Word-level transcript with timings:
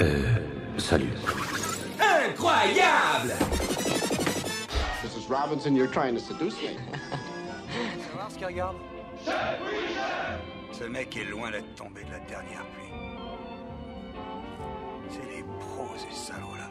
Euh, 0.00 0.36
salut. 0.76 1.10
Incroyable 1.98 3.32
Mrs. 5.02 5.28
Robinson, 5.28 5.74
you're 5.74 5.90
trying 5.90 6.14
to 6.14 6.20
seduce 6.20 6.54
me. 6.62 6.76
voir 8.14 8.30
ce 8.30 8.36
qu'il 8.36 8.46
regarde? 8.46 8.76
Ce 10.72 10.84
mec 10.84 11.16
est 11.16 11.24
loin 11.24 11.50
d'être 11.50 11.74
tombé 11.74 12.04
de 12.04 12.10
la 12.10 12.20
dernière 12.20 12.64
pluie. 12.66 12.92
C'est 15.08 15.36
les 15.36 15.42
pros, 15.60 15.88
ces 15.96 16.14
salauds-là. 16.14 16.68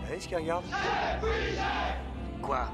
Vous 0.00 0.06
savez 0.06 0.20
ce 0.20 0.28
qu'il 0.28 0.36
regarde? 0.36 0.64
Quoi? 2.40 2.68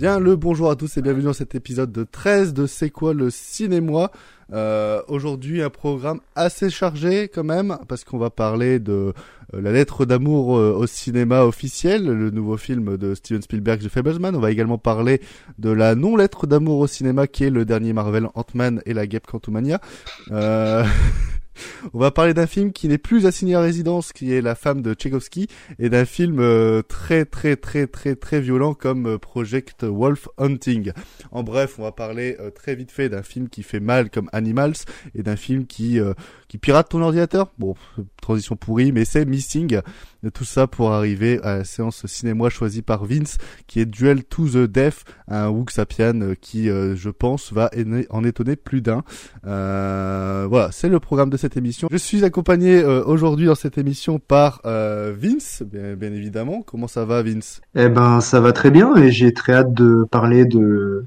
Bien 0.00 0.18
le 0.18 0.34
bonjour 0.34 0.70
à 0.70 0.76
tous 0.76 0.96
et 0.96 1.02
bienvenue 1.02 1.24
dans 1.24 1.34
cet 1.34 1.54
épisode 1.54 1.92
de 1.92 2.04
13 2.10 2.54
de 2.54 2.64
C'est 2.66 2.88
quoi 2.88 3.12
le 3.12 3.28
cinéma? 3.28 4.10
Euh, 4.50 5.02
Aujourd'hui 5.08 5.60
un 5.60 5.68
programme 5.68 6.20
assez 6.34 6.70
chargé 6.70 7.28
quand 7.28 7.44
même 7.44 7.76
parce 7.86 8.04
qu'on 8.04 8.16
va 8.16 8.30
parler 8.30 8.78
de 8.78 9.12
euh, 9.52 9.60
la 9.60 9.72
lettre 9.72 10.06
d'amour 10.06 10.56
euh, 10.56 10.72
au 10.72 10.86
cinéma 10.86 11.44
officiel, 11.44 12.06
le 12.06 12.30
nouveau 12.30 12.56
film 12.56 12.96
de 12.96 13.14
Steven 13.14 13.42
Spielberg, 13.42 13.82
The 13.82 13.90
Fablesman. 13.90 14.34
On 14.34 14.40
va 14.40 14.50
également 14.50 14.78
parler 14.78 15.20
de 15.58 15.68
la 15.68 15.94
non-lettre 15.94 16.46
d'amour 16.46 16.78
au 16.78 16.86
cinéma 16.86 17.26
qui 17.26 17.44
est 17.44 17.50
le 17.50 17.66
dernier 17.66 17.92
Marvel 17.92 18.28
Ant-Man 18.34 18.80
et 18.86 18.94
la 18.94 19.06
Guêpe 19.06 19.26
Quantumania. 19.26 19.82
Euh... 21.56 21.88
On 21.92 21.98
va 21.98 22.10
parler 22.10 22.34
d'un 22.34 22.46
film 22.46 22.72
qui 22.72 22.88
n'est 22.88 22.98
plus 22.98 23.26
assigné 23.26 23.54
à 23.54 23.60
résidence, 23.60 24.12
qui 24.12 24.32
est 24.32 24.40
La 24.40 24.54
femme 24.54 24.82
de 24.82 24.94
Tchaïkovski, 24.94 25.48
et 25.78 25.88
d'un 25.88 26.04
film 26.04 26.38
euh, 26.40 26.82
très 26.82 27.24
très 27.24 27.56
très 27.56 27.86
très 27.86 28.16
très 28.16 28.40
violent 28.40 28.74
comme 28.74 29.06
euh, 29.06 29.18
Project 29.18 29.84
Wolf 29.84 30.28
Hunting. 30.38 30.92
En 31.32 31.42
bref, 31.42 31.76
on 31.78 31.82
va 31.82 31.92
parler 31.92 32.36
euh, 32.40 32.50
très 32.50 32.74
vite 32.74 32.90
fait 32.90 33.08
d'un 33.08 33.22
film 33.22 33.48
qui 33.48 33.62
fait 33.62 33.80
mal 33.80 34.10
comme 34.10 34.28
Animals, 34.32 34.76
et 35.14 35.22
d'un 35.22 35.36
film 35.36 35.66
qui 35.66 35.98
qui 36.48 36.58
pirate 36.58 36.88
ton 36.88 37.02
ordinateur. 37.02 37.52
Bon, 37.58 37.74
transition 38.20 38.56
pourrie, 38.56 38.92
mais 38.92 39.04
c'est 39.04 39.24
Missing. 39.24 39.80
Tout 40.34 40.44
ça 40.44 40.66
pour 40.66 40.92
arriver 40.92 41.40
à 41.42 41.58
la 41.58 41.64
séance 41.64 42.06
cinéma 42.06 42.50
choisie 42.50 42.82
par 42.82 43.04
Vince, 43.04 43.38
qui 43.66 43.80
est 43.80 43.86
Duel 43.86 44.24
to 44.24 44.48
the 44.48 44.70
Death, 44.70 45.04
un 45.28 45.48
Wook 45.48 45.70
Sapian 45.70 46.34
qui, 46.40 46.66
je 46.66 47.08
pense, 47.08 47.52
va 47.52 47.70
en 48.10 48.24
étonner 48.24 48.56
plus 48.56 48.82
d'un. 48.82 49.02
Euh, 49.46 50.46
voilà, 50.48 50.70
c'est 50.72 50.88
le 50.88 51.00
programme 51.00 51.30
de 51.30 51.36
cette 51.40 51.56
émission. 51.56 51.88
Je 51.90 51.96
suis 51.96 52.24
accompagné 52.24 52.78
euh, 52.78 53.02
aujourd'hui 53.04 53.46
dans 53.46 53.54
cette 53.54 53.78
émission 53.78 54.18
par 54.18 54.60
euh, 54.64 55.14
Vince, 55.16 55.62
bien, 55.66 55.94
bien, 55.94 56.12
évidemment. 56.12 56.62
Comment 56.62 56.86
ça 56.86 57.04
va, 57.04 57.22
Vince? 57.22 57.60
Eh 57.74 57.88
ben, 57.88 58.20
ça 58.20 58.40
va 58.40 58.52
très 58.52 58.70
bien 58.70 58.94
et 58.96 59.10
j'ai 59.10 59.32
très 59.32 59.54
hâte 59.54 59.72
de 59.72 60.06
parler 60.10 60.44
de 60.44 61.04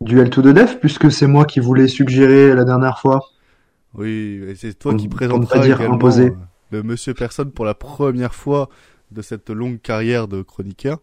Duel 0.00 0.30
to 0.30 0.42
the 0.42 0.48
Death 0.48 0.78
puisque 0.80 1.10
c'est 1.10 1.26
moi 1.26 1.44
qui 1.44 1.60
voulais 1.60 1.88
suggérer 1.88 2.54
la 2.54 2.64
dernière 2.64 2.98
fois. 2.98 3.20
Oui, 3.94 4.42
c'est 4.56 4.78
toi 4.78 4.94
qui 4.94 5.08
présenteras 5.08 5.64
également 5.64 5.94
imposé. 5.94 6.32
le 6.70 6.82
Monsieur 6.82 7.14
Personne 7.14 7.50
pour 7.50 7.64
la 7.64 7.74
première 7.74 8.34
fois 8.34 8.68
de 9.10 9.22
cette 9.22 9.48
longue 9.48 9.80
carrière 9.80 10.28
de 10.28 10.42
chroniqueur. 10.42 11.00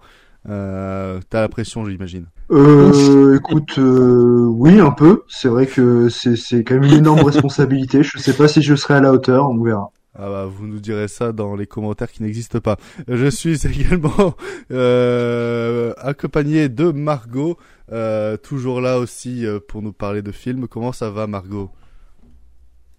Euh, 0.49 1.19
T'as 1.29 1.41
la 1.41 1.49
pression, 1.49 1.85
j'imagine. 1.85 2.25
Euh, 2.51 3.37
écoute, 3.37 3.77
euh, 3.77 4.45
oui, 4.47 4.79
un 4.79 4.91
peu. 4.91 5.23
C'est 5.27 5.47
vrai 5.47 5.65
que 5.65 6.09
c'est 6.09 6.63
quand 6.63 6.75
même 6.75 6.83
une 6.83 6.99
énorme 6.99 7.23
responsabilité. 7.25 8.03
Je 8.03 8.17
sais 8.17 8.33
pas 8.33 8.47
si 8.47 8.61
je 8.61 8.75
serai 8.75 8.95
à 8.95 9.01
la 9.01 9.11
hauteur, 9.11 9.49
on 9.49 9.61
verra. 9.61 9.91
Ah 10.17 10.29
bah, 10.29 10.45
vous 10.45 10.65
nous 10.65 10.79
direz 10.79 11.09
ça 11.09 11.33
dans 11.33 11.55
les 11.55 11.67
commentaires 11.67 12.09
qui 12.09 12.23
n'existent 12.23 12.61
pas. 12.61 12.77
Je 13.07 13.27
suis 13.27 13.65
également 13.67 14.35
euh, 14.71 15.93
accompagné 15.97 16.69
de 16.69 16.91
Margot, 16.91 17.57
euh, 17.91 18.37
toujours 18.37 18.79
là 18.79 18.97
aussi 18.97 19.45
euh, 19.45 19.59
pour 19.59 19.81
nous 19.81 19.91
parler 19.91 20.21
de 20.21 20.31
films. 20.31 20.67
Comment 20.67 20.93
ça 20.93 21.09
va, 21.09 21.27
Margot? 21.27 21.69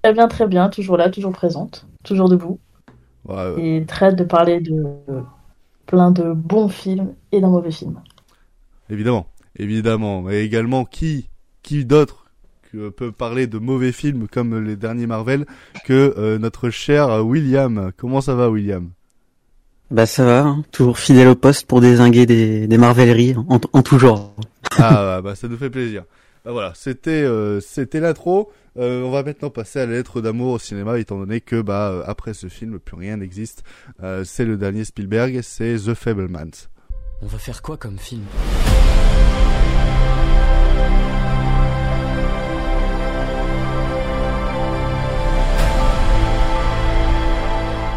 Très 0.03 0.13
bien, 0.13 0.29
très 0.29 0.47
bien. 0.47 0.69
Toujours 0.69 0.99
là, 0.99 1.09
toujours 1.09 1.33
présente, 1.33 1.87
toujours 2.05 2.29
debout. 2.29 2.59
Ouais, 3.25 3.55
Et 3.59 3.85
très 3.87 4.07
hâte 4.07 4.17
de 4.17 4.25
parler 4.25 4.61
de 4.61 4.85
plein 5.87 6.11
de 6.11 6.33
bons 6.33 6.69
films 6.69 7.15
et 7.33 7.41
d'un 7.41 7.49
mauvais 7.49 7.71
film. 7.71 8.01
Évidemment, 8.91 9.27
évidemment. 9.59 10.23
Mais 10.23 10.45
également, 10.45 10.85
qui, 10.85 11.29
qui 11.63 11.85
d'autre 11.85 12.27
peut 12.97 13.13
parler 13.13 13.47
de 13.47 13.59
mauvais 13.59 13.93
films 13.93 14.29
comme 14.29 14.63
les 14.63 14.77
derniers 14.77 15.07
Marvel 15.07 15.47
que 15.85 16.15
euh, 16.19 16.39
notre 16.39 16.71
cher 16.71 17.25
William? 17.25 17.91
Comment 17.97 18.21
ça 18.21 18.35
va, 18.35 18.51
William? 18.51 18.91
Bah 19.91 20.07
ça 20.07 20.25
va, 20.25 20.41
hein. 20.41 20.65
toujours 20.73 20.99
fidèle 20.99 21.29
au 21.29 21.37
poste 21.37 21.67
pour 21.67 21.81
désinguer 21.81 22.27
des, 22.27 22.67
des 22.67 22.79
Marveleries 22.79 23.37
en, 23.37 23.61
en, 23.73 23.83
tout 23.83 23.99
genre. 23.99 24.35
Ah 24.79 25.21
bah 25.23 25.37
ça 25.37 25.47
nous 25.47 25.57
fait 25.57 25.71
plaisir. 25.71 26.03
Bah 26.45 26.51
voilà, 26.51 26.73
c'était 26.75 27.11
euh, 27.11 27.61
c'était 27.61 28.01
l'intro. 28.01 28.51
Euh, 28.79 29.03
on 29.03 29.11
va 29.11 29.23
maintenant 29.23 29.49
passer 29.49 29.81
à 29.81 29.87
la 29.87 29.93
lettre 29.93 30.21
d'amour 30.21 30.53
au 30.53 30.59
cinéma, 30.59 30.99
étant 30.99 31.19
donné 31.19 31.41
que 31.41 31.63
bah 31.63 31.91
euh, 31.91 32.03
après 32.07 32.35
ce 32.35 32.49
film, 32.49 32.79
plus 32.79 32.97
rien 32.97 33.17
n'existe. 33.17 33.63
Euh, 34.03 34.23
c'est 34.25 34.45
le 34.45 34.57
dernier 34.57 34.85
Spielberg, 34.85 35.41
c'est 35.43 35.77
The 35.77 35.95
Fablemans. 35.95 36.69
On 37.23 37.27
va 37.27 37.39
faire 37.39 37.63
quoi 37.63 37.79
comme 37.79 37.99
film? 37.99 38.25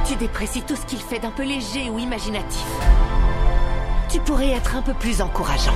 Tu 0.08 0.16
déprécies 0.16 0.64
tout 0.64 0.78
ce 0.78 0.86
qu'il 0.86 1.00
fait 1.00 1.20
d'un 1.20 1.32
peu 1.32 1.44
léger 1.44 1.90
ou 1.90 2.00
imaginatif. 2.00 2.66
Tu 4.10 4.20
pourrais 4.22 4.52
être 4.52 4.78
un 4.78 4.82
peu 4.82 4.94
plus 4.94 5.22
encourageant. 5.22 5.76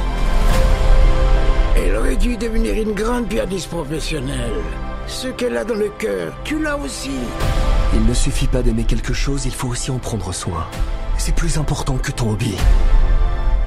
Elle 1.75 1.96
aurait 1.96 2.16
dû 2.16 2.38
devenir 2.38 2.74
une 2.81 2.94
grande 2.94 3.28
pianiste 3.28 3.69
professionnelle. 3.69 4.53
Ce 5.08 5.28
qu'elle 5.28 5.58
a 5.58 5.64
dans 5.64 5.75
le 5.75 5.90
cœur, 5.90 6.34
tu 6.44 6.59
l'as 6.59 6.78
aussi. 6.78 7.12
Il 7.94 8.06
ne 8.06 8.14
suffit 8.14 8.47
pas 8.47 8.62
d'aimer 8.62 8.84
quelque 8.84 9.14
chose, 9.14 9.46
il 9.46 9.53
faut 9.53 9.68
aussi 9.68 9.91
en 9.91 10.00
prendre 10.00 10.34
soin. 10.34 10.66
C'est 11.18 11.36
plus 11.36 11.58
important 11.58 11.97
que 11.97 12.12
ton 12.12 12.31
hobby. 12.31 12.56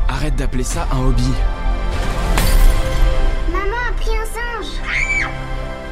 Arrête 0.09 0.37
d'appeler 0.37 0.65
ça 0.65 0.89
un 0.93 1.07
hobby. 1.07 1.31
Maman 3.53 3.77
a 3.89 3.93
pris 3.93 4.11
un 4.11 4.25
singe. 4.25 4.73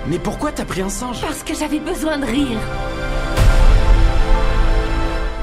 Mais 0.07 0.19
pourquoi 0.19 0.53
t'as 0.53 0.65
pris 0.65 0.83
un 0.83 0.89
singe? 0.89 1.21
Parce 1.21 1.43
que 1.43 1.55
j'avais 1.55 1.81
besoin 1.81 2.19
de 2.19 2.27
rire. 2.27 2.59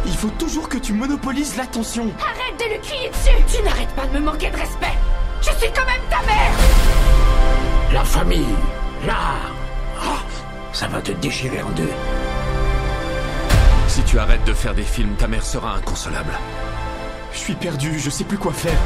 Il 0.06 0.16
faut 0.18 0.30
toujours 0.38 0.68
que 0.68 0.78
tu 0.78 0.94
monopolises 0.94 1.56
l'attention. 1.58 2.10
Arrête 2.20 2.60
de 2.60 2.74
lui 2.74 2.82
crier 2.82 3.10
dessus 3.10 3.58
Tu 3.58 3.64
n'arrêtes 3.64 3.90
pas 3.96 4.06
de 4.06 4.20
me 4.20 4.26
manquer 4.26 4.50
de 4.50 4.58
respect 4.58 4.98
Je 5.42 5.50
suis 5.58 5.72
quand 5.74 5.86
même 5.86 6.02
ta 6.10 6.22
mère 6.26 6.52
La 7.94 8.04
famille, 8.04 8.56
l'art, 9.08 9.52
ça 10.74 10.88
va 10.88 11.02
te 11.02 11.12
déchirer 11.12 11.62
en 11.62 11.70
deux. 11.72 11.92
Si 13.88 14.02
tu 14.04 14.20
arrêtes 14.20 14.46
de 14.46 14.54
faire 14.54 14.74
des 14.74 14.84
films, 14.84 15.16
ta 15.16 15.28
mère 15.28 15.46
sera 15.46 15.76
inconsolable. 15.76 16.32
Je 17.34 17.40
suis 17.40 17.56
perdu, 17.56 18.00
je 18.00 18.10
sais 18.10 18.24
plus 18.24 18.38
quoi 18.38 18.54
faire. 18.54 18.80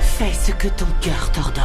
Fais 0.00 0.32
ce 0.32 0.52
que 0.52 0.68
ton 0.68 0.86
cœur 1.00 1.32
t'ordonne. 1.32 1.64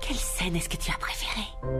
Quelle 0.00 0.16
scène 0.16 0.56
est-ce 0.56 0.68
que 0.68 0.76
tu 0.76 0.90
as 0.90 0.98
préférée? 0.98 1.79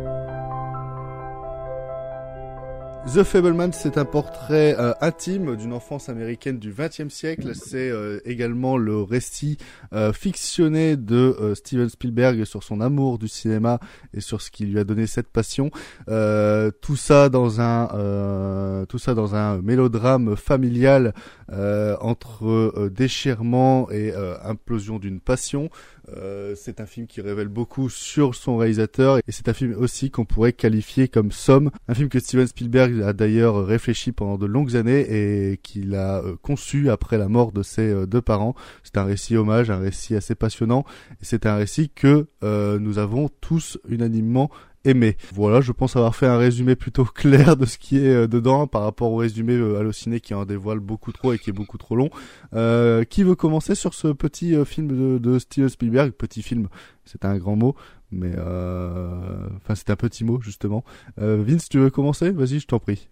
The 3.13 3.25
Fableman, 3.25 3.73
c'est 3.73 3.99
un 3.99 4.05
portrait 4.05 4.77
euh, 4.79 4.93
intime 5.01 5.57
d'une 5.57 5.73
enfance 5.73 6.09
américaine 6.09 6.61
du 6.61 6.73
XXe 6.73 7.13
siècle. 7.13 7.57
C'est 7.57 7.91
euh, 7.91 8.21
également 8.25 8.77
le 8.77 9.03
récit 9.03 9.57
euh, 9.93 10.13
fictionné 10.13 10.97
de 10.97 11.55
Steven 11.57 11.89
Spielberg 11.89 12.45
sur 12.45 12.63
son 12.63 12.81
amour 12.81 13.19
du 13.19 13.27
cinéma 13.27 13.81
et 14.15 14.21
sur 14.21 14.41
ce 14.41 14.53
qui 14.53 14.65
lui 14.65 14.79
a 14.79 14.85
donné 14.85 15.09
cette 15.09 15.29
passion. 15.29 15.71
tout 16.07 16.97
ça 16.97 17.29
dans 17.31 17.61
un 17.61 18.85
tout 18.89 18.99
ça 18.99 19.15
dans 19.15 19.35
un 19.35 19.61
mélodrame 19.61 20.37
familial 20.37 21.13
entre 21.49 22.89
déchirement 22.95 23.91
et 23.91 24.13
implosion 24.45 25.01
d'une 25.01 25.21
passion. 25.21 25.69
Euh, 26.17 26.55
c'est 26.57 26.81
un 26.81 26.87
film 26.87 27.07
qui 27.07 27.21
révèle 27.21 27.49
beaucoup 27.49 27.89
sur 27.89 28.35
son 28.35 28.57
réalisateur 28.57 29.19
et 29.19 29.23
c'est 29.33 29.49
un 29.49 29.53
film 29.53 29.75
aussi 29.79 30.11
qu'on 30.11 30.25
pourrait 30.25 30.53
qualifier 30.53 31.09
comme 31.09 31.33
somme. 31.33 31.71
Un 31.89 31.95
film 31.95 32.09
que 32.09 32.19
Steven 32.19 32.47
Spielberg 32.47 33.03
a 33.03 33.13
d'ailleurs 33.13 33.65
réfléchi 33.65 34.13
pendant 34.13 34.39
de 34.39 34.47
longues 34.47 34.77
années 34.77 35.07
et 35.09 35.59
qu'il 35.59 35.95
a 35.95 36.23
euh, 36.23 36.37
conçu 36.43 36.91
après 36.91 37.19
la 37.19 37.29
mort 37.29 37.53
de 37.53 37.63
ses 37.63 37.91
euh, 37.91 38.07
deux 38.07 38.23
parents. 38.23 38.55
C'est 38.83 38.99
un 38.99 39.05
récit 39.05 39.37
hommage, 39.37 39.71
un 39.71 39.79
récit 39.79 40.17
assez 40.17 40.35
passionnant 40.35 40.85
et 41.13 41.25
c'est 41.25 41.47
un 41.47 41.57
récit 41.57 41.91
que 41.91 42.27
nous 42.43 42.99
avons 42.99 43.29
tous 43.41 43.79
unanimement 43.89 44.51
aimé. 44.85 45.17
Voilà, 45.35 45.61
je 45.61 45.73
pense 45.73 45.97
avoir 45.97 46.15
fait 46.15 46.27
un 46.27 46.39
résumé 46.39 46.77
plutôt 46.77 47.05
clair 47.15 47.57
de 47.57 47.67
ce 47.67 47.79
qui 47.79 47.99
est 47.99 48.15
euh, 48.15 48.27
dedans 48.27 48.67
par 48.67 48.83
rapport 48.83 49.13
au 49.13 49.17
résumé 49.17 49.55
euh, 49.55 49.79
Allociné 49.79 50.21
qui 50.21 50.35
en 50.35 50.45
dévoile 50.45 50.81
beaucoup 50.81 51.13
trop 51.13 51.33
et 51.33 51.39
qui 51.39 51.51
est 51.51 51.55
beaucoup 51.55 51.79
trop 51.79 51.97
long. 51.97 52.11
Euh, 52.55 53.05
qui 53.05 53.23
veut 53.23 53.35
commencer 53.35 53.75
sur 53.75 53.95
ce 53.95 54.09
petit 54.09 54.55
euh, 54.55 54.65
film 54.65 54.89
de, 54.89 55.19
de 55.19 55.39
Steven 55.39 55.69
Spielberg? 55.69 56.13
Petit 56.13 56.43
film, 56.43 56.69
c'est 57.05 57.25
un 57.25 57.37
grand 57.39 57.57
mot, 57.57 57.75
mais 58.11 58.33
enfin 58.33 59.75
c'est 59.75 59.91
un 59.91 59.97
petit 59.97 60.25
mot 60.25 60.41
justement. 60.41 60.85
Vince, 61.17 61.69
tu 61.69 61.79
veux 61.79 61.91
commencer? 61.91 62.31
Vas-y, 62.31 62.61
je 62.61 62.67
t'en 62.67 62.79
prie. 62.79 63.09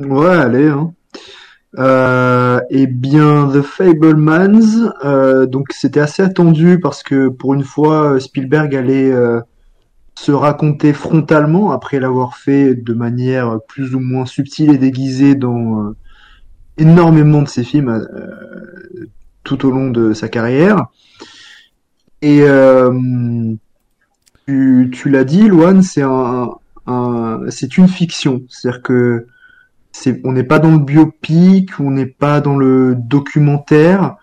Ouais, 0.00 0.28
allez. 0.28 0.68
Hein. 0.68 0.92
Euh, 1.78 2.60
eh 2.68 2.86
bien, 2.86 3.48
The 3.48 3.62
Fablemans, 3.62 4.92
euh, 5.04 5.46
donc 5.46 5.68
c'était 5.72 6.00
assez 6.00 6.22
attendu 6.22 6.78
parce 6.78 7.02
que 7.02 7.28
pour 7.28 7.54
une 7.54 7.64
fois, 7.64 8.20
Spielberg 8.20 8.74
allait 8.76 9.10
euh, 9.10 9.40
se 10.14 10.32
raconter 10.32 10.92
frontalement 10.92 11.72
après 11.72 11.98
l'avoir 11.98 12.36
fait 12.36 12.74
de 12.74 12.94
manière 12.94 13.58
plus 13.66 13.94
ou 13.94 14.00
moins 14.00 14.26
subtile 14.26 14.70
et 14.70 14.78
déguisée 14.78 15.34
dans 15.34 15.80
euh, 15.80 15.96
énormément 16.78 17.42
de 17.42 17.48
ses 17.48 17.64
films 17.64 17.88
euh, 17.88 19.06
tout 19.42 19.66
au 19.66 19.70
long 19.70 19.90
de 19.90 20.12
sa 20.12 20.28
carrière. 20.28 20.86
Et 22.20 22.44
tu, 24.46 24.90
tu 24.92 25.10
l'as 25.10 25.24
dit, 25.24 25.48
Luan, 25.48 25.82
c'est 25.82 26.02
un, 26.02 26.50
c'est 27.48 27.76
une 27.76 27.88
fiction, 27.88 28.42
c'est-à-dire 28.48 28.82
que 28.82 29.26
on 30.24 30.32
n'est 30.32 30.44
pas 30.44 30.58
dans 30.58 30.70
le 30.70 30.78
biopic, 30.78 31.78
on 31.80 31.90
n'est 31.90 32.06
pas 32.06 32.40
dans 32.40 32.56
le 32.56 32.94
documentaire. 32.96 34.16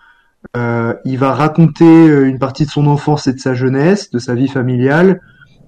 Euh, 0.56 0.94
il 1.04 1.18
va 1.18 1.34
raconter 1.34 1.84
euh, 1.84 2.28
une 2.28 2.38
partie 2.38 2.64
de 2.64 2.70
son 2.70 2.86
enfance 2.86 3.26
et 3.26 3.32
de 3.32 3.38
sa 3.38 3.54
jeunesse, 3.54 4.10
de 4.10 4.18
sa 4.18 4.34
vie 4.34 4.48
familiale, 4.48 5.20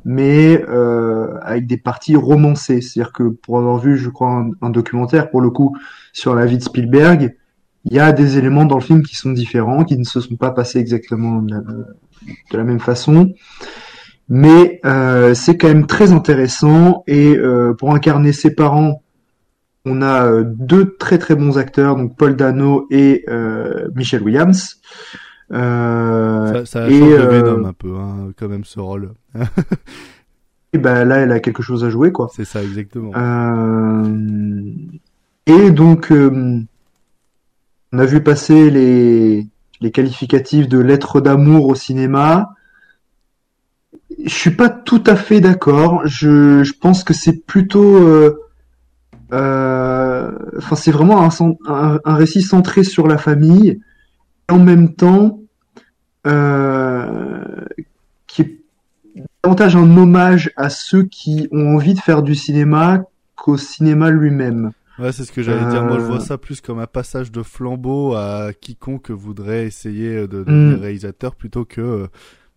mais 0.04 0.64
euh, 0.68 1.38
avec 1.42 1.66
des 1.66 1.76
parties 1.76 2.16
romancées. 2.16 2.80
C'est-à-dire 2.80 3.12
que 3.12 3.24
pour 3.24 3.58
avoir 3.58 3.78
vu, 3.78 3.96
je 3.96 4.08
crois, 4.08 4.46
un, 4.60 4.70
documentaire 4.70 5.30
pour 5.30 5.40
le 5.40 5.50
coup 5.50 5.76
sur 6.12 6.34
la 6.34 6.46
vie 6.46 6.58
de 6.58 6.62
Spielberg, 6.62 7.36
il 7.84 7.94
y 7.94 7.98
a 7.98 8.12
des 8.12 8.38
éléments 8.38 8.64
dans 8.64 8.76
le 8.76 8.82
film 8.82 9.02
qui 9.02 9.16
sont 9.16 9.32
différents, 9.32 9.84
qui 9.84 9.98
ne 9.98 10.04
se 10.04 10.20
sont 10.20 10.36
pas 10.36 10.50
passés 10.50 10.78
exactement 10.78 11.42
de 11.42 11.62
la, 12.52 12.64
même 12.64 12.80
façon. 12.80 13.32
Mais 14.28 14.80
euh, 14.84 15.34
c'est 15.34 15.56
quand 15.56 15.68
même 15.68 15.86
très 15.86 16.12
intéressant 16.12 17.02
et 17.06 17.36
euh, 17.36 17.74
pour 17.74 17.94
incarner 17.94 18.32
ses 18.32 18.54
parents 18.54 19.02
on 19.84 20.02
a 20.02 20.26
euh, 20.26 20.44
deux 20.46 20.96
très 20.96 21.18
très 21.18 21.34
bons 21.34 21.58
acteurs, 21.58 21.96
donc 21.96 22.16
Paul 22.16 22.36
Dano 22.36 22.86
et 22.90 23.24
euh, 23.28 23.88
Michel 23.94 24.22
Williams. 24.22 24.80
Euh, 25.52 26.64
ça, 26.64 26.66
ça 26.66 26.90
et, 26.90 27.02
euh, 27.02 27.64
un 27.64 27.72
peu, 27.72 27.96
hein, 27.96 28.32
quand 28.36 28.48
même, 28.48 28.64
ce 28.64 28.80
rôle. 28.80 29.12
et 30.72 30.78
ben 30.78 31.04
là, 31.04 31.18
elle 31.18 31.32
a 31.32 31.40
quelque 31.40 31.62
chose 31.62 31.84
à 31.84 31.90
jouer, 31.90 32.12
quoi. 32.12 32.28
C'est 32.34 32.44
ça, 32.44 32.62
exactement. 32.62 33.12
Euh... 33.16 34.72
Et 35.46 35.70
donc, 35.70 36.12
on 36.12 37.98
a 37.98 38.06
vu 38.06 38.22
passer 38.22 38.70
les, 38.70 39.46
les 39.80 39.90
qualificatifs 39.90 40.68
de 40.68 40.78
lettres 40.78 41.20
d'amour 41.20 41.66
au 41.66 41.74
cinéma. 41.74 42.54
Je 44.24 44.32
suis 44.32 44.52
pas 44.52 44.68
tout 44.68 45.02
à 45.06 45.16
fait 45.16 45.40
d'accord. 45.40 46.02
Je, 46.06 46.62
je 46.62 46.72
pense 46.80 47.02
que 47.04 47.12
c'est 47.12 47.44
plutôt 47.44 47.96
euh, 47.96 48.38
euh, 49.32 50.30
enfin, 50.58 50.76
c'est 50.76 50.90
vraiment 50.90 51.26
un, 51.26 52.00
un, 52.04 52.14
récit 52.14 52.42
centré 52.42 52.84
sur 52.84 53.06
la 53.08 53.18
famille, 53.18 53.80
et 54.48 54.52
en 54.52 54.58
même 54.58 54.94
temps 54.94 55.40
qui 58.26 58.42
est 58.42 58.58
davantage 59.42 59.76
un 59.76 59.96
hommage 59.96 60.50
à 60.56 60.70
ceux 60.70 61.04
qui 61.04 61.48
ont 61.52 61.74
envie 61.74 61.94
de 61.94 62.00
faire 62.00 62.22
du 62.22 62.34
cinéma 62.34 63.04
qu'au 63.34 63.56
cinéma 63.56 64.10
lui-même. 64.10 64.72
Ouais, 64.98 65.10
c'est 65.12 65.24
ce 65.24 65.32
que 65.32 65.42
j'allais 65.42 65.68
dire. 65.70 65.84
Moi, 65.84 65.98
je 65.98 66.04
vois 66.04 66.16
euh. 66.16 66.20
ça 66.20 66.38
plus 66.38 66.60
comme 66.60 66.78
un 66.78 66.86
passage 66.86 67.32
de 67.32 67.42
flambeau 67.42 68.14
à 68.14 68.52
quiconque 68.52 69.10
voudrait 69.10 69.66
essayer 69.66 70.28
de 70.28 70.44
devenir 70.44 70.78
mm. 70.78 70.80
réalisateur 70.80 71.34
plutôt 71.34 71.64
que 71.64 72.06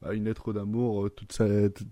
bah, 0.02 0.14
une 0.14 0.26
lettre 0.26 0.54
d'amour 0.54 1.10
toute, 1.16 1.42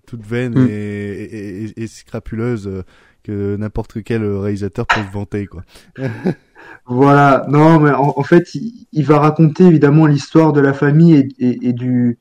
toute 0.05 0.25
vaine 0.25 0.59
mm. 0.59 0.67
et, 0.69 1.23
et, 1.23 1.83
et, 1.83 1.87
scrapuleuse 1.87 2.83
que 3.23 3.55
n'importe 3.55 4.03
quel 4.03 4.23
réalisateur 4.25 4.85
peut 4.85 5.01
se 5.01 5.11
vanter, 5.11 5.47
quoi. 5.47 5.63
voilà, 6.85 7.45
non, 7.47 7.79
mais 7.79 7.91
en, 7.91 8.23
fait, 8.23 8.55
il, 8.55 9.03
va 9.03 9.19
raconter 9.19 9.65
évidemment 9.65 10.05
l'histoire 10.05 10.51
de 10.51 10.59
la 10.59 10.73
famille 10.73 11.29
et, 11.39 11.71
du, 11.71 12.17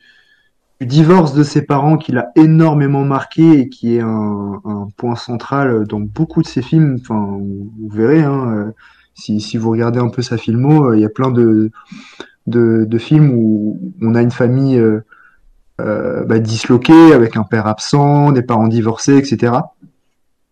divorce 0.81 1.35
de 1.35 1.43
ses 1.43 1.63
parents 1.63 1.97
qui 1.97 2.13
l'a 2.13 2.31
énormément 2.37 3.05
marqué 3.05 3.61
et 3.61 3.69
qui 3.69 3.97
est 3.97 4.01
un, 4.01 4.61
point 4.97 5.17
central 5.17 5.85
dans 5.89 5.99
beaucoup 5.99 6.43
de 6.43 6.47
ses 6.47 6.63
films. 6.63 6.99
Enfin, 7.01 7.39
vous, 7.41 7.89
verrez, 7.91 8.23
hein, 8.23 8.53
euh, 8.55 8.71
si, 9.15 9.57
vous 9.57 9.71
regardez 9.71 9.99
un 9.99 10.11
peu 10.11 10.23
sa 10.23 10.37
filmo, 10.37 10.91
euh, 10.91 10.97
il 10.97 11.01
y 11.01 11.05
a 11.05 11.09
plein 11.09 11.33
de, 11.33 11.71
films 12.99 13.33
où 13.35 13.81
on 14.01 14.15
a 14.15 14.23
une 14.23 14.31
famille 14.31 14.79
euh, 14.79 16.25
bah, 16.25 16.39
disloquée 16.39 17.13
avec 17.13 17.37
un 17.37 17.43
père 17.43 17.67
absent, 17.67 18.31
des 18.31 18.43
parents 18.43 18.69
divorcés, 18.69 19.17
etc. 19.17 19.55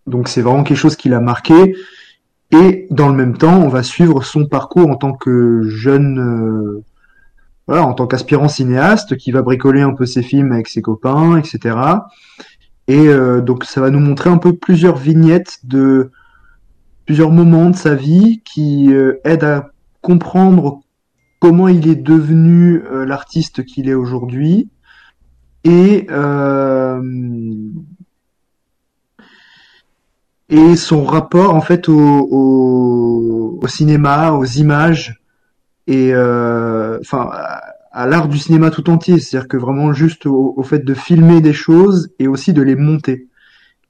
Donc 0.09 0.27
c'est 0.27 0.43
vraiment 0.43 0.65
quelque 0.65 0.79
chose 0.79 0.97
qui 0.97 1.09
l'a 1.09 1.21
marqué. 1.21 1.77
Et 2.53 2.87
dans 2.91 3.09
le 3.09 3.15
même 3.15 3.37
temps, 3.37 3.63
on 3.63 3.69
va 3.69 3.83
suivre 3.83 4.25
son 4.25 4.47
parcours 4.47 4.89
en 4.91 4.97
tant 4.97 5.13
que 5.13 5.63
jeune, 5.63 6.19
euh, 6.19 6.83
voilà, 7.69 7.87
en 7.87 7.95
tant 7.95 8.07
qu'aspirant 8.07 8.49
cinéaste, 8.49 9.17
qui 9.17 9.31
va 9.31 9.43
bricoler 9.43 9.83
un 9.83 9.95
peu 9.95 10.05
ses 10.05 10.23
films 10.23 10.53
avec 10.53 10.69
ses 10.69 10.83
copains, 10.83 11.37
etc. 11.37 11.77
Et 12.89 13.07
euh, 13.07 13.41
donc 13.41 13.65
ça 13.65 13.81
va 13.81 13.91
nous 13.91 14.01
montrer 14.01 14.31
un 14.31 14.39
peu 14.39 14.57
plusieurs 14.57 14.97
vignettes 14.97 15.61
de 15.63 16.11
plusieurs 17.07 17.31
moments 17.31 17.71
de 17.71 17.77
sa 17.77 17.95
vie 17.95 18.43
qui 18.45 18.93
euh, 18.93 19.21
aident 19.25 19.45
à 19.45 19.71
comprendre 20.01 20.81
comment 21.39 21.69
il 21.69 21.89
est 21.89 21.97
devenu 21.97 22.83
l'artiste 23.07 23.65
qu'il 23.65 23.89
est 23.89 23.95
aujourd'hui 23.95 24.69
et 25.65 26.07
et 30.51 30.77
son 30.77 31.05
rapport 31.05 31.55
en 31.55 31.61
fait 31.61 31.89
au, 31.89 33.59
au, 33.63 33.69
cinéma, 33.69 34.33
aux 34.33 34.45
images 34.45 35.21
et 35.87 36.13
euh, 36.13 36.99
enfin 37.01 37.31
à, 37.93 38.07
l'art 38.07 38.29
du 38.29 38.39
cinéma 38.39 38.71
tout 38.71 38.91
entier, 38.91 39.19
c'est-à-dire 39.19 39.49
que 39.49 39.57
vraiment 39.57 39.93
juste 39.93 40.27
au, 40.27 40.63
fait 40.63 40.85
de 40.85 40.95
filmer 40.95 41.41
des 41.41 41.53
choses 41.53 42.11
et 42.19 42.29
aussi 42.29 42.53
de 42.53 42.63
les 42.63 42.77
monter. 42.77 43.29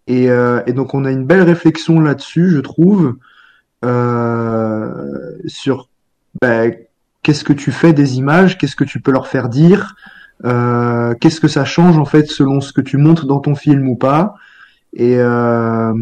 Et, 0.07 0.31
euh, 0.31 0.63
et 0.67 0.73
donc 0.73 0.95
on 0.95 1.05
a 1.05 1.11
une 1.11 1.25
belle 1.25 1.43
réflexion 1.43 2.01
là-dessus, 2.01 2.51
je 2.51 2.61
trouve, 2.61 3.17
euh, 3.85 5.33
sur 5.47 5.89
ben, 6.41 6.75
qu'est-ce 7.23 7.45
que 7.45 7.53
tu 7.53 7.73
fais 7.73 7.93
des 7.93 8.19
images, 8.19 8.59
qu'est-ce 8.59 8.77
que 8.77 8.85
tu 8.85 9.01
peux 9.01 9.13
leur 9.13 9.27
faire 9.27 9.49
dire, 9.49 9.95
euh, 10.45 11.15
qu'est-ce 11.21 11.41
que 11.41 11.49
ça 11.49 11.65
change 11.65 11.99
en 11.99 12.05
fait 12.05 12.27
selon 12.27 12.61
ce 12.61 12.73
que 12.73 12.81
tu 12.81 12.97
montres 12.97 13.27
dans 13.27 13.41
ton 13.41 13.55
film 13.55 13.89
ou 13.89 13.97
pas. 13.97 14.35
Et, 14.93 15.17
euh, 15.19 15.95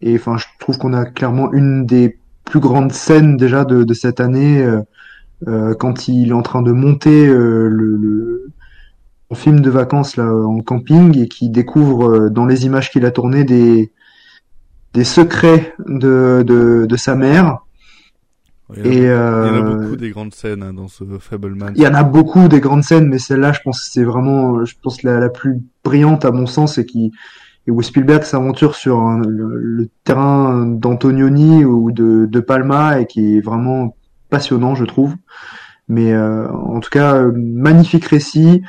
et 0.00 0.14
enfin, 0.16 0.36
je 0.36 0.44
trouve 0.58 0.78
qu'on 0.78 0.92
a 0.92 1.04
clairement 1.06 1.52
une 1.52 1.86
des 1.86 2.18
plus 2.44 2.60
grandes 2.60 2.92
scènes 2.92 3.36
déjà 3.36 3.64
de, 3.64 3.84
de 3.84 3.94
cette 3.94 4.20
année 4.20 4.62
euh, 4.62 4.82
euh 5.48 5.74
quand 5.74 6.08
il 6.08 6.28
est 6.28 6.32
en 6.32 6.42
train 6.42 6.60
de 6.60 6.72
monter 6.72 7.26
euh, 7.26 7.68
le, 7.68 7.96
le 7.96 8.52
film 9.34 9.60
de 9.60 9.70
vacances 9.70 10.16
là 10.16 10.32
en 10.32 10.60
camping 10.60 11.18
et 11.18 11.28
qui 11.28 11.48
découvre 11.48 12.10
euh, 12.10 12.30
dans 12.30 12.46
les 12.46 12.66
images 12.66 12.90
qu'il 12.90 13.04
a 13.04 13.10
tournées 13.10 13.44
des 13.44 13.90
des 14.92 15.04
secrets 15.04 15.74
de, 15.88 16.44
de, 16.46 16.86
de 16.86 16.96
sa 16.96 17.16
mère. 17.16 17.58
Il 18.76 18.86
y, 18.86 18.98
et, 18.98 19.08
euh, 19.08 19.48
il 19.50 19.56
y 19.56 19.58
en 19.58 19.66
a 19.66 19.74
beaucoup 19.74 19.96
des 19.96 20.10
grandes 20.10 20.34
scènes 20.34 20.62
hein, 20.62 20.72
dans 20.72 20.88
ce 20.88 21.04
Fableman. 21.18 21.74
Il 21.76 21.82
y 21.82 21.86
en 21.86 21.94
a 21.94 22.04
beaucoup 22.04 22.48
des 22.48 22.60
grandes 22.60 22.84
scènes, 22.84 23.08
mais 23.08 23.18
celle-là, 23.18 23.52
je 23.52 23.60
pense, 23.62 23.88
c'est 23.92 24.04
vraiment, 24.04 24.64
je 24.64 24.74
pense 24.80 25.02
la, 25.02 25.18
la 25.18 25.28
plus 25.28 25.60
brillante 25.82 26.24
à 26.24 26.30
mon 26.30 26.46
sens 26.46 26.78
et 26.78 26.86
qui 26.86 27.12
et 27.66 27.70
où 27.70 27.80
Spielberg 27.82 28.22
s'aventure 28.24 28.74
sur 28.74 29.00
le, 29.26 29.88
terrain 30.04 30.66
d'Antonioni 30.66 31.64
ou 31.64 31.92
de, 31.92 32.26
de, 32.26 32.40
Palma 32.40 33.00
et 33.00 33.06
qui 33.06 33.36
est 33.36 33.40
vraiment 33.40 33.96
passionnant, 34.28 34.74
je 34.74 34.84
trouve. 34.84 35.14
Mais 35.88 36.12
euh, 36.12 36.48
en 36.50 36.80
tout 36.80 36.90
cas, 36.90 37.24
magnifique 37.34 38.04
récit. 38.06 38.62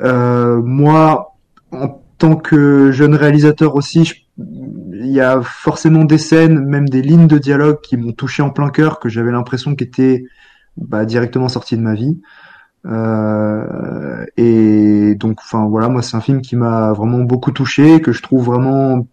Euh, 0.00 0.60
moi, 0.62 1.34
en 1.70 2.02
tant 2.18 2.36
que 2.36 2.90
jeune 2.92 3.14
réalisateur 3.14 3.74
aussi, 3.76 4.26
il 4.38 5.10
y 5.10 5.20
a 5.20 5.40
forcément 5.42 6.04
des 6.04 6.18
scènes, 6.18 6.64
même 6.64 6.88
des 6.88 7.02
lignes 7.02 7.26
de 7.26 7.38
dialogue 7.38 7.80
qui 7.82 7.96
m'ont 7.96 8.12
touché 8.12 8.42
en 8.42 8.50
plein 8.50 8.70
cœur, 8.70 8.98
que 8.98 9.08
j'avais 9.08 9.32
l'impression 9.32 9.74
qu'étaient 9.74 10.24
bah, 10.76 11.04
directement 11.04 11.48
sorties 11.48 11.76
de 11.76 11.82
ma 11.82 11.94
vie. 11.94 12.20
Euh, 12.86 14.24
et 14.36 15.14
donc, 15.14 15.38
enfin 15.40 15.66
voilà, 15.66 15.88
moi 15.88 16.02
c'est 16.02 16.16
un 16.16 16.20
film 16.20 16.40
qui 16.40 16.56
m'a 16.56 16.92
vraiment 16.92 17.20
beaucoup 17.20 17.52
touché, 17.52 18.00
que 18.00 18.12
je 18.12 18.22
trouve 18.22 18.44
vraiment 18.46 19.06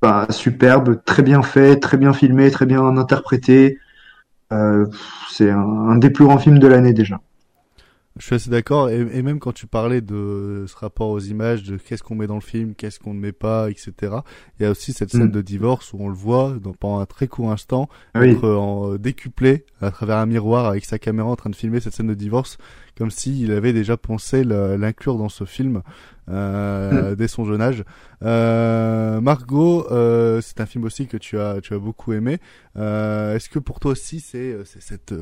bah, 0.00 0.26
superbe, 0.30 1.02
très 1.04 1.22
bien 1.22 1.42
fait, 1.42 1.76
très 1.80 1.96
bien 1.96 2.12
filmé, 2.12 2.50
très 2.50 2.66
bien 2.66 2.96
interprété. 2.96 3.78
Euh, 4.52 4.86
c'est 5.30 5.50
un, 5.50 5.58
un, 5.58 5.96
des 5.96 6.10
plus 6.10 6.24
grands 6.24 6.38
films 6.38 6.58
de 6.58 6.66
l'année 6.66 6.92
déjà. 6.92 7.20
Je 8.18 8.26
suis 8.26 8.34
assez 8.34 8.50
d'accord. 8.50 8.90
Et, 8.90 8.98
et, 8.98 9.22
même 9.22 9.38
quand 9.38 9.52
tu 9.52 9.66
parlais 9.66 10.00
de 10.00 10.64
ce 10.66 10.76
rapport 10.76 11.10
aux 11.10 11.20
images, 11.20 11.62
de 11.62 11.76
qu'est-ce 11.76 12.02
qu'on 12.02 12.16
met 12.16 12.26
dans 12.26 12.34
le 12.34 12.40
film, 12.40 12.74
qu'est-ce 12.74 12.98
qu'on 12.98 13.14
ne 13.14 13.20
met 13.20 13.32
pas, 13.32 13.70
etc. 13.70 13.92
Il 14.58 14.64
y 14.64 14.66
a 14.66 14.70
aussi 14.70 14.92
cette 14.92 15.10
scène 15.10 15.26
mm. 15.26 15.32
de 15.32 15.42
divorce 15.42 15.92
où 15.92 15.98
on 16.00 16.08
le 16.08 16.14
voit 16.14 16.56
dans, 16.60 16.72
pendant 16.72 16.98
un 16.98 17.06
très 17.06 17.28
court 17.28 17.52
instant 17.52 17.88
être 18.16 18.48
en, 18.48 18.96
décuplé 18.96 19.66
à 19.80 19.90
travers 19.90 20.16
un 20.16 20.26
miroir 20.26 20.66
avec 20.66 20.84
sa 20.84 20.98
caméra 20.98 21.28
en 21.28 21.36
train 21.36 21.50
de 21.50 21.56
filmer 21.56 21.80
cette 21.80 21.94
scène 21.94 22.08
de 22.08 22.14
divorce 22.14 22.58
comme 22.98 23.10
s'il 23.12 23.52
avait 23.52 23.72
déjà 23.72 23.96
pensé 23.96 24.42
l'inclure 24.42 25.16
dans 25.16 25.28
ce 25.28 25.44
film 25.44 25.82
euh, 26.28 27.12
hmm. 27.12 27.14
dès 27.14 27.28
son 27.28 27.44
jeune 27.44 27.62
âge. 27.62 27.84
Euh, 28.24 29.20
Margot, 29.20 29.86
euh, 29.92 30.40
c'est 30.42 30.60
un 30.60 30.66
film 30.66 30.84
aussi 30.84 31.06
que 31.06 31.16
tu 31.16 31.38
as 31.38 31.60
tu 31.60 31.74
as 31.74 31.78
beaucoup 31.78 32.12
aimé. 32.12 32.38
Est-ce 32.74 33.48
que 33.48 33.60
pour 33.60 33.78
toi 33.78 33.92
aussi 33.92 34.18
c'est 34.18 34.56
cette 34.64 35.14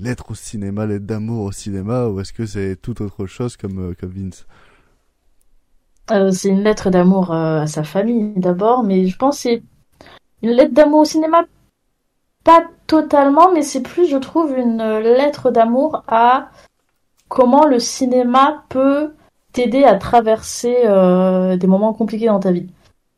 lettre 0.00 0.30
au 0.30 0.34
cinéma, 0.34 0.86
lettre 0.86 1.04
d'amour 1.04 1.44
au 1.44 1.52
cinéma, 1.52 2.08
ou 2.08 2.20
est-ce 2.20 2.32
que 2.32 2.46
c'est 2.46 2.76
tout 2.80 3.02
autre 3.02 3.26
chose 3.26 3.56
comme 3.56 3.94
comme 4.00 4.10
Vince? 4.10 4.46
c'est 6.32 6.48
une 6.48 6.64
lettre 6.64 6.88
d'amour 6.88 7.32
à 7.32 7.66
sa 7.66 7.84
famille 7.84 8.32
d'abord, 8.36 8.82
mais 8.82 9.06
je 9.06 9.16
pense 9.18 9.40
c'est 9.40 9.62
une 10.42 10.52
lettre 10.52 10.72
d'amour 10.72 11.00
au 11.00 11.04
cinéma 11.04 11.44
pas 12.48 12.64
totalement, 12.86 13.52
mais 13.52 13.60
c'est 13.60 13.82
plus, 13.82 14.08
je 14.08 14.16
trouve, 14.16 14.56
une 14.56 14.82
lettre 15.00 15.50
d'amour 15.50 16.02
à 16.08 16.48
comment 17.28 17.66
le 17.66 17.78
cinéma 17.78 18.64
peut 18.68 19.12
t'aider 19.52 19.84
à 19.84 19.96
traverser 19.96 20.76
euh, 20.84 21.56
des 21.56 21.66
moments 21.66 21.92
compliqués 21.92 22.26
dans 22.26 22.40
ta 22.40 22.52
vie. 22.52 22.68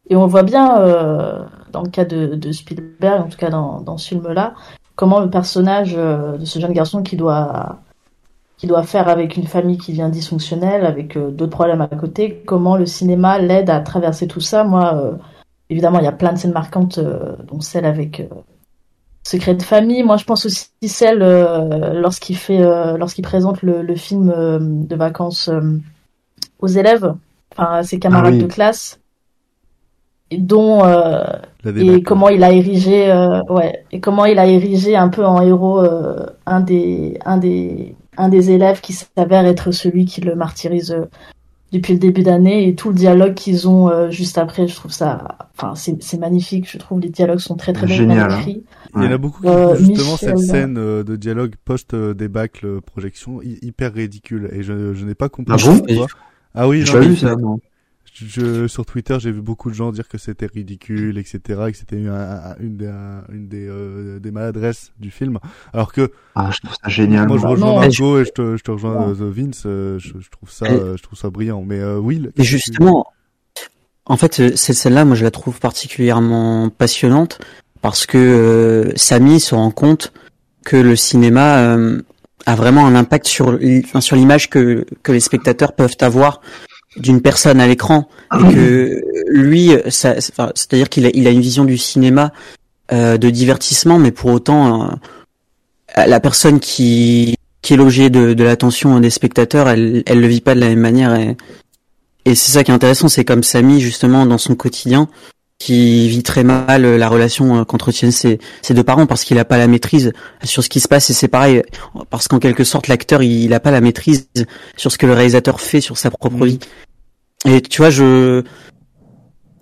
Et 0.09 0.17
on 0.17 0.27
voit 0.27 0.43
bien, 0.43 0.81
euh, 0.81 1.45
dans 1.73 1.83
le 1.83 1.89
cas 1.91 2.05
de, 2.05 2.53
Spielberg, 2.53 3.23
en 3.23 3.29
tout 3.29 3.39
cas 3.39 3.51
dans, 3.51 3.81
dans 3.81 3.97
ce 3.99 4.09
film-là, 4.09 4.55
comment 4.97 5.21
le 5.21 5.31
personnage 5.31 5.95
euh, 5.97 6.37
de 6.37 6.45
ce 6.45 6.59
jeune 6.59 6.73
garçon 6.73 7.03
qui 7.03 7.17
doit 7.17 7.79
qui 8.59 8.67
doit 8.67 8.83
faire 8.83 9.09
avec 9.09 9.39
une 9.39 9.47
famille 9.47 9.79
qui 9.79 9.93
vient 9.93 10.11
dysfonctionnelle, 10.11 10.85
avec 10.85 11.17
d'autres 11.17 11.51
problèmes 11.51 11.81
à 11.81 11.87
côté, 11.87 12.43
comment 12.45 12.77
le 12.77 12.85
cinéma 12.85 13.39
l'aide 13.39 13.71
à 13.71 13.81
traverser 13.81 14.29
tout 14.29 14.41
ça. 14.41 14.65
Moi, 14.65 15.19
évidemment, 15.71 15.99
il 15.99 16.05
y 16.05 16.09
a 16.09 16.13
plein 16.13 16.35
de 16.35 16.39
scènes 16.39 16.53
marquantes, 16.53 17.01
dont 17.01 17.61
celle 17.63 17.87
avec 17.87 18.29
Secret 19.23 19.55
de 19.55 19.63
famille. 19.63 20.03
Moi, 20.03 20.17
je 20.17 20.25
pense 20.25 20.47
aussi 20.47 20.69
celle 20.87 21.23
euh, 21.23 21.93
lorsqu'il 22.01 22.37
fait, 22.37 22.61
euh, 22.61 22.97
lorsqu'il 22.97 23.23
présente 23.23 23.63
le, 23.63 23.83
le 23.83 23.95
film 23.95 24.33
euh, 24.35 24.59
de 24.61 24.97
vacances 24.97 25.51
aux 26.59 26.67
élèves, 26.67 27.15
enfin 27.53 27.77
à 27.77 27.83
ses 27.83 27.99
camarades 27.99 28.35
ah 28.37 28.43
de 28.43 28.47
classe, 28.47 29.01
et 30.31 30.39
dont 30.39 30.85
et 31.65 32.03
comment 32.03 32.29
il 32.29 32.45
a 32.45 32.53
érigé, 32.53 33.13
ouais, 33.49 33.85
et 33.93 34.01
comment 34.01 34.25
il 34.25 34.39
a 34.39 34.47
érigé 34.47 34.97
un 34.97 35.09
peu 35.09 35.25
en 35.25 35.41
héros 35.43 35.81
un 36.47 36.61
des, 36.61 37.19
un 37.25 37.37
des, 37.37 37.95
un 38.17 38.29
des 38.29 38.51
élèves 38.51 38.81
qui 38.81 38.93
s'avère 38.93 39.45
être 39.47 39.71
celui 39.73 40.05
qui 40.05 40.21
le 40.21 40.35
martyrise 40.35 40.97
depuis 41.73 41.93
le 41.93 41.99
début 41.99 42.23
d'année 42.23 42.69
et 42.69 42.75
tout 42.75 42.89
le 42.89 42.95
dialogue 42.95 43.35
qu'ils 43.35 43.69
ont 43.69 43.89
euh, 43.89 44.11
juste 44.11 44.39
après, 44.39 44.67
je 44.67 44.75
trouve 44.75 44.91
ça, 44.91 45.37
enfin 45.57 45.75
c'est 45.75 46.19
magnifique. 46.19 46.69
Je 46.71 46.79
trouve 46.79 47.01
les 47.01 47.09
dialogues 47.09 47.39
sont 47.39 47.57
très 47.57 47.73
très 47.73 47.87
bien 47.87 48.11
hein. 48.11 48.39
écrits. 48.39 48.65
Il 48.97 49.05
y 49.05 49.07
en 49.07 49.13
a 49.13 49.19
beaucoup 49.19 49.43
qui 49.43 49.49
euh, 49.49 49.77
justement 49.77 50.17
cette 50.17 50.39
scène 50.39 50.77
euh, 50.79 51.05
de 51.05 51.17
dialogue 51.17 51.55
post 51.65 51.95
débâcle 51.95 52.81
projection 52.81 53.41
hyper 53.43 53.95
ridicule 53.95 54.49
et 54.53 54.63
je, 54.63 54.95
je 54.95 55.05
n'ai 55.05 55.15
pas 55.15 55.29
compris. 55.29 55.55
Ah, 55.57 55.95
bon 55.95 56.07
ah 56.55 56.69
oui, 56.69 56.85
j'ai 56.85 57.01
vu 57.01 57.17
ça. 57.17 57.37
Non 57.37 57.61
je, 58.13 58.67
sur 58.67 58.85
Twitter, 58.85 59.17
j'ai 59.21 59.31
vu 59.31 59.41
beaucoup 59.41 59.71
de 59.71 59.75
gens 59.75 59.93
dire 59.93 60.09
que 60.09 60.19
c'était 60.19 60.47
ridicule, 60.47 61.19
etc., 61.19 61.41
et 61.69 61.73
que 61.73 61.79
c'était 61.79 61.97
une, 61.97 62.09
une, 62.61 62.77
des, 62.77 62.91
une 63.33 63.49
des, 63.49 63.67
euh, 63.69 64.19
des 64.19 64.31
maladresses 64.31 64.93
du 64.99 65.11
film. 65.11 65.39
Alors 65.73 65.93
que 65.93 66.13
ah, 66.35 66.51
je 66.53 66.61
trouve 66.61 66.77
ça 66.83 66.89
génial. 66.89 67.29
Moi, 67.29 67.39
je 67.39 67.47
rejoins 67.47 67.81
Margot 67.81 68.21
et 68.21 68.25
je 68.25 68.31
te, 68.31 68.57
je 68.57 68.63
te 68.63 68.71
rejoins 68.71 69.13
The 69.13 69.23
Vince. 69.23 69.63
Euh, 69.67 69.99
je, 69.99 70.15
je, 70.19 70.31
trouve 70.31 70.51
ça, 70.51 70.67
je 70.69 71.03
trouve 71.03 71.19
ça 71.19 71.31
brillant. 71.31 71.63
Mais 71.63 71.81
euh, 71.81 71.99
Will. 71.99 72.33
Et 72.37 72.45
justement, 72.45 73.07
en 74.07 74.17
fait, 74.17 74.57
cette 74.57 74.77
scène-là, 74.77 75.05
moi, 75.05 75.17
je 75.17 75.25
la 75.25 75.31
trouve 75.31 75.59
particulièrement 75.61 76.69
passionnante 76.71 77.39
parce 77.81 78.07
que 78.07 78.19
euh, 78.19 78.93
Samy 78.97 79.41
se 79.41 79.55
rend 79.55 79.71
compte 79.71 80.13
que 80.65 80.77
le 80.77 80.97
cinéma 80.97 81.77
a 82.47 82.55
vraiment 82.55 82.87
un 82.87 82.95
impact 82.95 83.27
sur, 83.27 83.59
sur 84.01 84.17
l'image 84.17 84.51
que, 84.51 84.85
que 85.03 85.13
les 85.13 85.21
spectateurs 85.21 85.75
peuvent 85.75 85.97
avoir 86.01 86.41
d'une 86.97 87.21
personne 87.21 87.61
à 87.61 87.67
l'écran 87.67 88.09
et 88.35 88.55
que 88.55 89.03
lui, 89.29 89.73
c'est-à-dire 89.89 90.89
qu'il 90.89 91.07
a, 91.07 91.11
il 91.15 91.27
a 91.27 91.31
une 91.31 91.41
vision 91.41 91.65
du 91.65 91.79
cinéma 91.79 92.33
euh, 92.93 93.17
de 93.19 93.31
divertissement, 93.31 93.99
mais 93.99 94.11
pour 94.11 94.31
autant, 94.31 94.91
euh, 95.97 96.07
la 96.07 96.21
personne 96.21 96.59
qui, 96.59 97.37
qui 97.63 97.75
est 97.75 97.77
l'objet 97.77 98.11
de, 98.11 98.35
de 98.35 98.45
l'attention 98.45 98.99
des 99.01 99.11
spectateurs, 99.11 99.69
elle, 99.69 100.03
elle 100.07 100.21
le 100.21 100.27
vit 100.27 100.41
pas 100.41 100.55
de 100.55 100.61
la 100.61 100.69
même 100.69 100.81
manière. 100.81 101.15
Et, 101.15 101.37
et 102.25 102.35
c'est 102.35 102.53
ça 102.53 102.65
qui 102.65 102.71
est 102.71 102.75
intéressant, 102.75 103.09
c'est 103.09 103.25
comme 103.25 103.43
Samy 103.43 103.81
justement 103.81 104.27
dans 104.27 104.39
son 104.39 104.55
quotidien, 104.55 105.09
qui 105.61 106.09
vit 106.09 106.23
très 106.23 106.43
mal 106.43 106.83
la 106.97 107.09
relation 107.09 107.61
euh, 107.61 107.65
qu'entretiennent 107.65 108.11
ses, 108.11 108.41
deux 108.71 108.83
parents 108.83 109.07
parce 109.07 109.23
qu'il 109.23 109.37
n'a 109.37 109.45
pas 109.45 109.59
la 109.59 109.69
maîtrise 109.69 110.13
sur 110.43 110.65
ce 110.65 110.69
qui 110.69 110.81
se 110.81 110.89
passe 110.89 111.11
et 111.11 111.13
c'est 111.13 111.29
pareil 111.29 111.63
parce 112.09 112.27
qu'en 112.27 112.41
quelque 112.41 112.65
sorte 112.65 112.89
l'acteur 112.89 113.23
il 113.23 113.51
n'a 113.51 113.61
pas 113.61 113.71
la 113.71 113.83
maîtrise 113.83 114.29
sur 114.77 114.91
ce 114.91 114.99
que 114.99 115.07
le 115.07 115.13
réalisateur 115.13 115.61
fait 115.61 115.81
sur 115.81 115.99
sa 115.99 116.11
propre 116.11 116.47
vie. 116.47 116.59
Et 117.45 117.61
tu 117.61 117.83
vois 117.83 117.91
je 117.91 118.43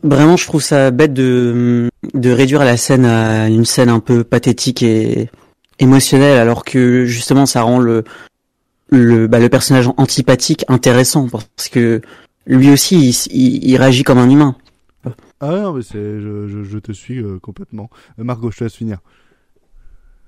vraiment 0.05 0.37
je 0.37 0.47
trouve 0.47 0.62
ça 0.62 0.93
bête 0.93 1.12
de 1.12 1.90
de 2.14 2.31
réduire 2.31 2.64
la 2.64 2.76
scène 2.76 3.05
à 3.05 3.49
une 3.49 3.64
scène 3.64 3.88
un 3.88 4.00
peu 4.00 4.23
pathétique 4.23 4.85
et 4.85 5.28
émotionnelle 5.81 6.38
alors 6.38 6.64
que 6.64 7.07
justement 7.07 7.45
ça 7.45 7.62
rend 7.62 7.81
le 7.81 8.05
le 8.90 9.26
bah, 9.26 9.40
le 9.40 9.49
personnage 9.49 9.88
antipathique 9.97 10.64
intéressant 10.69 11.26
parce 11.28 11.69
que 11.69 12.02
lui 12.47 12.71
aussi 12.71 13.11
il 13.33 13.76
réagit 13.76 14.05
comme 14.05 14.19
un 14.19 14.31
humain 14.31 14.57
ah 15.40 15.50
non, 15.50 15.73
mais 15.73 15.83
c'est, 15.83 16.21
je, 16.21 16.49
je, 16.49 16.62
je 16.62 16.78
te 16.78 16.92
suis 16.92 17.23
euh, 17.23 17.38
complètement. 17.38 17.90
Euh, 18.18 18.25
Margot, 18.25 18.50
je 18.50 18.59
te 18.59 18.64
laisse 18.64 18.75
finir. 18.75 18.99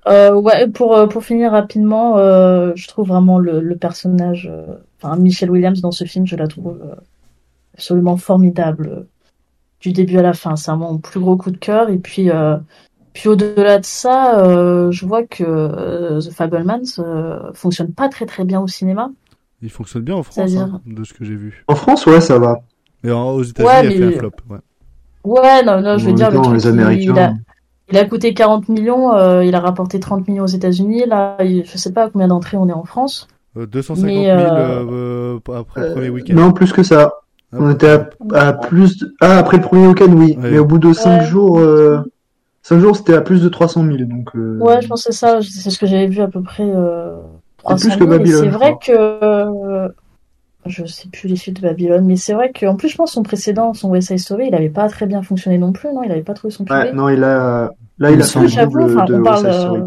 Euh, 0.07 0.33
ouais, 0.33 0.67
pour, 0.69 0.97
euh, 0.97 1.07
pour 1.07 1.23
finir 1.25 1.53
rapidement, 1.53 2.17
euh, 2.17 2.73
je 2.75 2.89
trouve 2.89 3.09
vraiment 3.09 3.39
le, 3.39 3.61
le 3.61 3.77
personnage, 3.77 4.51
enfin 4.97 5.17
Michelle 5.17 5.51
Williams 5.51 5.81
dans 5.83 5.91
ce 5.91 6.05
film, 6.05 6.27
je 6.27 6.37
la 6.37 6.47
trouve 6.47 6.81
absolument 7.75 8.17
formidable 8.17 9.07
du 9.81 9.93
début 9.93 10.17
à 10.19 10.23
la 10.23 10.33
fin. 10.33 10.57
C'est 10.57 10.75
mon 10.75 10.99
plus 10.99 11.21
gros 11.21 11.37
coup 11.37 11.51
de 11.51 11.59
cœur. 11.59 11.91
Et 11.91 11.99
puis, 11.99 12.31
puis 13.13 13.29
au-delà 13.29 13.79
de 13.79 13.85
ça, 13.85 14.91
je 14.91 15.07
vois 15.07 15.25
que 15.25 16.21
The 16.21 16.31
Fablemans 16.31 17.53
fonctionne 17.55 17.93
pas 17.93 18.09
très 18.09 18.27
très 18.27 18.45
bien 18.45 18.61
au 18.61 18.69
cinéma. 18.69 19.11
Il 19.63 19.71
fonctionne 19.71 20.03
bien 20.03 20.15
en 20.15 20.23
France, 20.23 20.57
hein, 20.57 20.81
de 20.87 21.05
ce 21.05 21.13
que 21.13 21.25
j'ai 21.25 21.37
vu. 21.37 21.65
En 21.69 21.75
France, 21.75 22.07
ouais, 22.07 22.23
ça 22.23 22.39
va. 22.39 22.63
Mais 23.03 23.11
aux 23.11 23.43
États-Unis, 23.43 23.95
il 23.95 24.03
a 24.03 24.11
fait 24.11 24.17
un 24.17 24.19
flop. 24.19 24.33
Ouais. 24.49 24.59
Ouais, 25.25 25.63
non, 25.63 25.81
non, 25.81 25.99
je 25.99 26.07
veux 26.07 26.13
dire, 26.13 26.31
le 26.31 26.41
truc, 26.41 26.63
il, 26.65 27.19
a, 27.19 27.35
il 27.91 27.99
a 27.99 28.05
coûté 28.05 28.33
40 28.35 28.69
millions, 28.69 29.15
euh, 29.15 29.45
il 29.45 29.55
a 29.55 29.61
rapporté 29.61 30.01
30 30.01 30.27
millions 30.29 30.45
aux 30.45 30.49
États-Unis. 30.49 31.05
Là, 31.07 31.37
je 31.41 31.77
sais 31.77 31.93
pas 31.93 32.09
combien 32.09 32.29
d'entrées 32.29 32.57
on 32.57 32.69
est 32.69 32.73
en 32.73 32.85
France. 32.85 33.29
250 33.57 33.99
000 33.99 34.25
euh, 34.27 35.39
euh, 35.49 35.59
après 35.59 35.89
le 35.89 35.93
premier 35.93 36.09
week-end. 36.09 36.35
Non, 36.35 36.53
plus 36.53 36.73
que 36.73 36.83
ça. 36.83 37.13
Ah, 37.53 37.57
on 37.59 37.71
était 37.73 37.99
à, 38.33 38.53
plus 38.53 38.99
de... 38.99 39.13
Ah, 39.21 39.39
après 39.39 39.57
le 39.57 39.65
premier 39.65 39.89
week-end, 39.89 40.13
oui. 40.13 40.37
Mais 40.39 40.59
au 40.59 40.65
bout 40.65 40.79
de 40.79 40.93
5 40.93 41.23
jours, 41.23 41.61
5 42.63 42.79
jours, 42.79 42.97
c'était 42.97 43.15
à 43.15 43.21
plus 43.21 43.43
de 43.43 43.49
300 43.49 43.85
000. 43.85 43.97
Donc, 44.05 44.31
Ouais, 44.35 44.81
je 44.81 44.89
pense 44.89 45.05
que 45.05 45.13
c'est 45.13 45.19
ça. 45.19 45.41
C'est 45.43 45.71
ce 45.71 45.79
que 45.79 45.87
j'avais 45.87 46.07
vu 46.07 46.21
à 46.21 46.29
peu 46.29 46.43
près. 46.43 46.71
300 47.59 47.89
plus 47.89 47.99
que 47.99 48.05
Babylone. 48.05 48.45
C'est 48.45 48.49
vrai 48.49 48.77
que 48.81 49.91
je 50.67 50.85
sais 50.85 51.09
plus 51.09 51.29
les 51.29 51.37
suites 51.37 51.57
de 51.57 51.63
Babylone, 51.63 52.05
mais 52.05 52.17
c'est 52.17 52.35
vrai 52.35 52.53
qu'en 52.53 52.77
plus, 52.77 52.89
je 52.89 52.97
pense 52.97 53.13
son 53.13 53.23
précédent, 53.23 53.73
son 53.73 53.91
West 53.91 54.09
Side 54.09 54.19
Story, 54.19 54.49
il 54.49 54.55
avait 54.55 54.69
pas 54.69 54.89
très 54.89 55.07
bien 55.07 55.23
fonctionné 55.23 55.59
non 55.59 55.73
plus, 55.73 55.93
non? 55.93 56.03
Il 56.03 56.13
avait 56.13 56.23
pas 56.23 56.35
trouvé 56.35 56.53
son 56.53 56.65
public? 56.65 56.83
Ouais, 56.85 56.93
non, 56.93 57.09
il 57.09 57.25
a, 57.25 57.71
là, 57.99 58.11
il 58.11 58.21
a 58.21 58.25
fait 58.25 58.49
j'avoue, 58.49 58.83
enfin, 58.83 59.07
on 59.11 59.23
parle, 59.23 59.47
euh, 59.47 59.81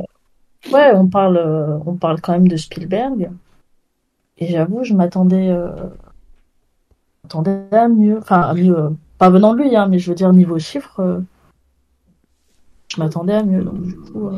ouais, 0.71 0.91
on 0.95 1.07
parle, 1.07 1.37
euh, 1.37 1.77
on 1.85 1.93
parle 1.95 2.21
quand 2.21 2.33
même 2.33 2.47
de 2.47 2.57
Spielberg. 2.57 3.29
Et 4.39 4.47
j'avoue, 4.47 4.83
je 4.83 4.93
m'attendais, 4.93 5.49
euh... 5.49 5.69
à 7.71 7.87
mieux, 7.87 8.17
enfin, 8.17 8.41
à 8.41 8.53
mieux, 8.53 8.77
euh, 8.77 8.89
pas 9.19 9.29
venant 9.29 9.53
de 9.53 9.61
lui, 9.61 9.75
hein, 9.75 9.87
mais 9.87 9.99
je 9.99 10.09
veux 10.09 10.15
dire, 10.15 10.33
niveau 10.33 10.57
chiffres, 10.57 11.21
je 12.87 12.99
m'attendais 12.99 13.33
à 13.33 13.43
mieux, 13.43 13.63
donc 13.63 13.81
du 13.81 13.95
coup, 13.95 14.31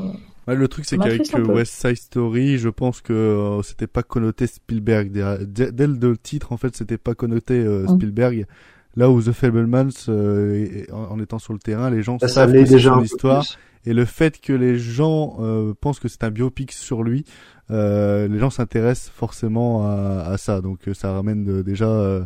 le 0.53 0.67
truc, 0.67 0.85
c'est 0.85 0.97
qu'avec 0.97 1.21
West 1.47 1.73
Side 1.73 1.97
Story, 1.97 2.57
je 2.57 2.69
pense 2.69 3.01
que 3.01 3.13
euh, 3.13 3.61
c'était 3.63 3.87
pas 3.87 4.03
connoté 4.03 4.45
Spielberg. 4.45 5.11
Dès, 5.11 5.71
dès, 5.71 5.87
le 5.87 6.17
titre, 6.17 6.51
en 6.51 6.57
fait, 6.57 6.75
c'était 6.75 6.97
pas 6.99 7.15
connoté 7.15 7.55
euh, 7.55 7.85
mm. 7.85 7.95
Spielberg. 7.95 8.45
Là 8.95 9.09
où 9.09 9.21
The 9.21 9.31
Fablemans, 9.31 9.89
euh, 10.07 10.85
en, 10.91 11.19
étant 11.19 11.39
sur 11.39 11.53
le 11.53 11.59
terrain, 11.59 11.89
les 11.89 12.01
gens 12.01 12.19
savent 12.19 12.53
que 12.53 12.65
c'est 12.65 12.79
son 12.79 13.01
histoire. 13.01 13.45
Et 13.87 13.93
le 13.93 14.05
fait 14.05 14.39
que 14.39 14.53
les 14.53 14.77
gens 14.79 15.37
pensent 15.81 15.99
que 15.99 16.07
c'est 16.07 16.23
un 16.23 16.31
biopic 16.31 16.71
sur 16.71 17.03
lui, 17.03 17.25
les 17.69 18.39
gens 18.39 18.49
s'intéressent 18.49 19.11
forcément 19.13 19.85
à, 19.85 20.23
à, 20.27 20.37
ça. 20.37 20.61
Donc 20.61 20.79
ça 20.93 21.11
ramène 21.11 21.61
déjà 21.61 22.25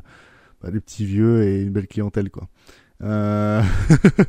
bah, 0.62 0.72
des 0.72 0.80
petits 0.80 1.06
vieux 1.06 1.44
et 1.44 1.64
une 1.64 1.72
belle 1.72 1.88
clientèle, 1.88 2.30
quoi. 2.30 2.48
Euh... 3.02 3.62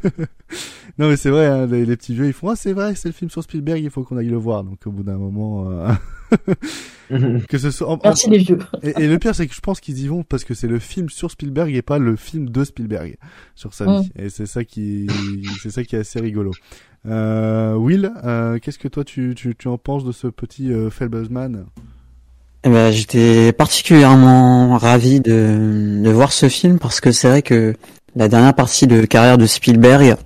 non 0.99 1.09
mais 1.09 1.17
c'est 1.17 1.31
vrai, 1.31 1.47
hein, 1.47 1.67
les, 1.67 1.85
petits 1.97 2.15
vieux 2.15 2.27
ils 2.27 2.33
font 2.33 2.51
ah 2.51 2.57
c'est 2.57 2.73
vrai, 2.73 2.95
c'est 2.95 3.09
le 3.09 3.15
film 3.15 3.31
sur 3.31 3.43
Spielberg, 3.43 3.83
il 3.83 3.91
faut 3.91 4.05
qu'on 4.05 4.17
aille 4.17 4.29
le 4.29 4.37
voir. 4.37 4.65
Donc 4.65 4.79
au 4.87 4.91
bout 4.91 5.03
d'un 5.03 5.17
moment, 5.17 5.71
euh... 5.71 5.93
que 7.49 7.59
ce 7.59 7.71
soit. 7.71 7.99
Merci 8.05 8.31
les 8.31 8.39
vieux. 8.39 8.59
et, 8.83 9.09
le 9.09 9.19
pire 9.19 9.35
c'est 9.35 9.47
que 9.47 9.55
je 9.55 9.61
pense 9.61 9.81
qu'ils 9.81 9.99
y 9.99 10.09
vont 10.09 10.23
parce 10.23 10.45
que 10.45 10.55
c'est 10.55 10.69
le 10.69 10.79
film 10.79 11.09
sur 11.09 11.31
Spielberg 11.31 11.75
et 11.75 11.83
pas 11.83 11.99
le 11.99 12.17
film 12.17 12.49
de 12.49 12.65
Spielberg 12.65 13.17
sur 13.55 13.75
sa 13.75 13.87
vie. 13.87 14.11
Mm. 14.15 14.23
Et 14.23 14.29
c'est 14.29 14.47
ça 14.47 14.65
qui, 14.65 15.09
c'est 15.63 15.71
ça 15.71 15.83
qui 15.83 15.97
est 15.97 16.01
assez 16.01 16.21
rigolo. 16.21 16.53
Euh, 17.07 17.75
Will, 17.75 18.13
euh, 18.25 18.59
qu'est-ce 18.59 18.79
que 18.79 18.89
toi 18.89 19.05
tu, 19.05 19.35
tu, 19.35 19.55
tu 19.57 19.69
en 19.69 19.79
penses 19.79 20.05
de 20.05 20.13
ce 20.13 20.27
petit 20.27 20.71
euh, 20.71 20.91
Eh 22.63 22.69
ben, 22.69 22.91
j'étais 22.91 23.53
particulièrement 23.53 24.77
ravi 24.77 25.21
de, 25.21 26.03
de 26.03 26.11
voir 26.11 26.33
ce 26.33 26.49
film 26.49 26.79
parce 26.79 27.01
que 27.01 27.11
c'est 27.11 27.29
vrai 27.29 27.43
que 27.43 27.75
la 28.17 28.29
dernière 28.29 28.55
partie 28.55 28.87
de 28.87 29.05
carrière 29.05 29.39
de 29.39 29.47
Spielberg, 29.47 30.17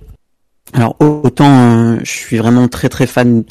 alors 0.73 0.95
autant 0.99 1.49
euh, 1.49 1.99
je 2.03 2.11
suis 2.11 2.37
vraiment 2.37 2.67
très 2.67 2.89
très 2.89 3.07
fan 3.07 3.43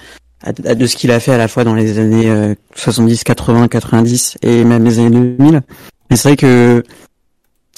de 0.47 0.87
ce 0.87 0.97
qu'il 0.97 1.11
a 1.11 1.21
fait 1.21 1.33
à 1.33 1.39
la 1.39 1.49
fois 1.49 1.65
dans 1.65 1.75
les 1.75 1.99
années 1.99 2.55
70, 2.75 3.25
80, 3.25 3.69
90 3.69 4.39
et 4.43 4.63
même 4.65 4.85
les 4.85 4.99
années 4.99 5.11
2000. 5.11 5.63
Mais 6.11 6.17
c'est 6.17 6.29
vrai 6.29 6.37
que 6.37 6.83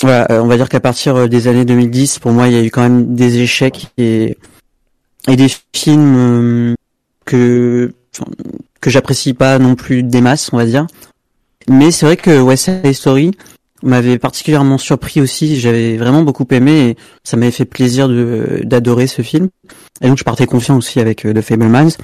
voilà, 0.02 0.26
euh, 0.30 0.40
on 0.40 0.46
va 0.46 0.56
dire 0.56 0.68
qu'à 0.68 0.80
partir 0.80 1.16
euh, 1.16 1.28
des 1.28 1.48
années 1.48 1.64
2010, 1.64 2.18
pour 2.18 2.32
moi, 2.32 2.48
il 2.48 2.54
y 2.54 2.56
a 2.56 2.62
eu 2.62 2.70
quand 2.70 2.82
même 2.82 3.14
des 3.14 3.38
échecs 3.38 3.88
et 3.96 4.36
et 5.28 5.36
des 5.36 5.48
films 5.74 6.74
que 7.24 7.92
que 8.80 8.90
j'apprécie 8.90 9.34
pas 9.34 9.58
non 9.58 9.74
plus 9.74 10.02
des 10.02 10.20
masses, 10.20 10.50
on 10.52 10.56
va 10.56 10.66
dire. 10.66 10.86
Mais 11.68 11.90
c'est 11.90 12.06
vrai 12.06 12.16
que 12.16 12.40
West 12.40 12.64
Side 12.64 12.92
Story 12.92 13.32
m'avait 13.86 14.18
particulièrement 14.18 14.78
surpris 14.78 15.20
aussi. 15.20 15.58
J'avais 15.58 15.96
vraiment 15.96 16.22
beaucoup 16.22 16.46
aimé 16.50 16.90
et 16.90 16.96
ça 17.24 17.36
m'avait 17.36 17.50
fait 17.50 17.64
plaisir 17.64 18.08
de 18.08 18.60
d'adorer 18.64 19.06
ce 19.06 19.22
film. 19.22 19.48
Et 20.00 20.08
donc 20.08 20.18
je 20.18 20.24
partais 20.24 20.46
confiant 20.46 20.76
aussi 20.76 21.00
avec 21.00 21.22
The 21.22 21.40
Fablemans. 21.40 21.96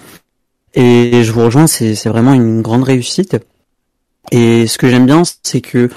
Et 0.74 1.22
je 1.22 1.32
vous 1.32 1.44
rejoins, 1.44 1.66
c'est 1.66 1.94
c'est 1.94 2.08
vraiment 2.08 2.32
une 2.32 2.62
grande 2.62 2.84
réussite. 2.84 3.36
Et 4.30 4.66
ce 4.66 4.78
que 4.78 4.88
j'aime 4.88 5.06
bien, 5.06 5.22
c'est 5.42 5.60
que 5.60 5.90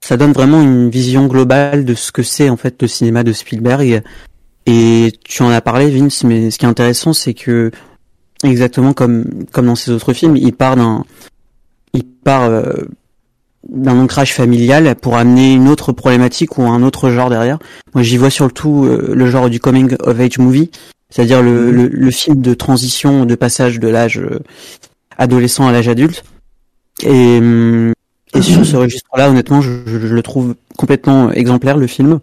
ça 0.00 0.16
donne 0.16 0.32
vraiment 0.32 0.60
une 0.60 0.90
vision 0.90 1.26
globale 1.26 1.84
de 1.84 1.94
ce 1.94 2.10
que 2.12 2.22
c'est 2.22 2.50
en 2.50 2.56
fait 2.56 2.80
le 2.82 2.88
cinéma 2.88 3.22
de 3.22 3.32
Spielberg. 3.32 4.02
Et 4.66 5.12
tu 5.24 5.42
en 5.42 5.50
as 5.50 5.60
parlé, 5.60 5.90
Vince, 5.90 6.24
mais 6.24 6.50
ce 6.50 6.58
qui 6.58 6.64
est 6.64 6.68
intéressant, 6.68 7.12
c'est 7.12 7.34
que 7.34 7.70
exactement 8.44 8.92
comme 8.92 9.46
comme 9.52 9.66
dans 9.66 9.76
ses 9.76 9.90
autres 9.90 10.12
films, 10.12 10.36
il 10.36 10.52
part 10.52 10.76
d'un 10.76 11.04
il 11.92 12.04
part 12.04 12.44
euh, 12.44 12.72
d'un 13.68 13.98
ancrage 13.98 14.34
familial 14.34 14.94
pour 14.96 15.16
amener 15.16 15.52
une 15.52 15.68
autre 15.68 15.92
problématique 15.92 16.58
ou 16.58 16.62
un 16.62 16.82
autre 16.82 17.10
genre 17.10 17.30
derrière. 17.30 17.58
Moi, 17.94 18.02
j'y 18.02 18.16
vois 18.16 18.30
surtout 18.30 18.84
euh, 18.84 19.12
le 19.14 19.26
genre 19.26 19.50
du 19.50 19.60
coming 19.60 19.96
of 20.00 20.18
age 20.18 20.38
movie, 20.38 20.70
c'est-à-dire 21.10 21.42
le, 21.42 21.70
le, 21.70 21.88
le, 21.88 22.10
film 22.10 22.40
de 22.40 22.54
transition, 22.54 23.26
de 23.26 23.34
passage 23.34 23.78
de 23.78 23.88
l'âge 23.88 24.18
euh, 24.18 24.40
adolescent 25.18 25.68
à 25.68 25.72
l'âge 25.72 25.88
adulte. 25.88 26.24
Et, 27.02 27.38
hum, 27.38 27.92
et 28.34 28.42
sur 28.42 28.64
ce 28.64 28.76
registre-là, 28.76 29.28
honnêtement, 29.28 29.60
je, 29.60 29.70
je, 29.86 29.98
le 29.98 30.22
trouve 30.22 30.54
complètement 30.76 31.32
exemplaire, 31.32 31.76
le 31.76 31.86
film. 31.86 32.20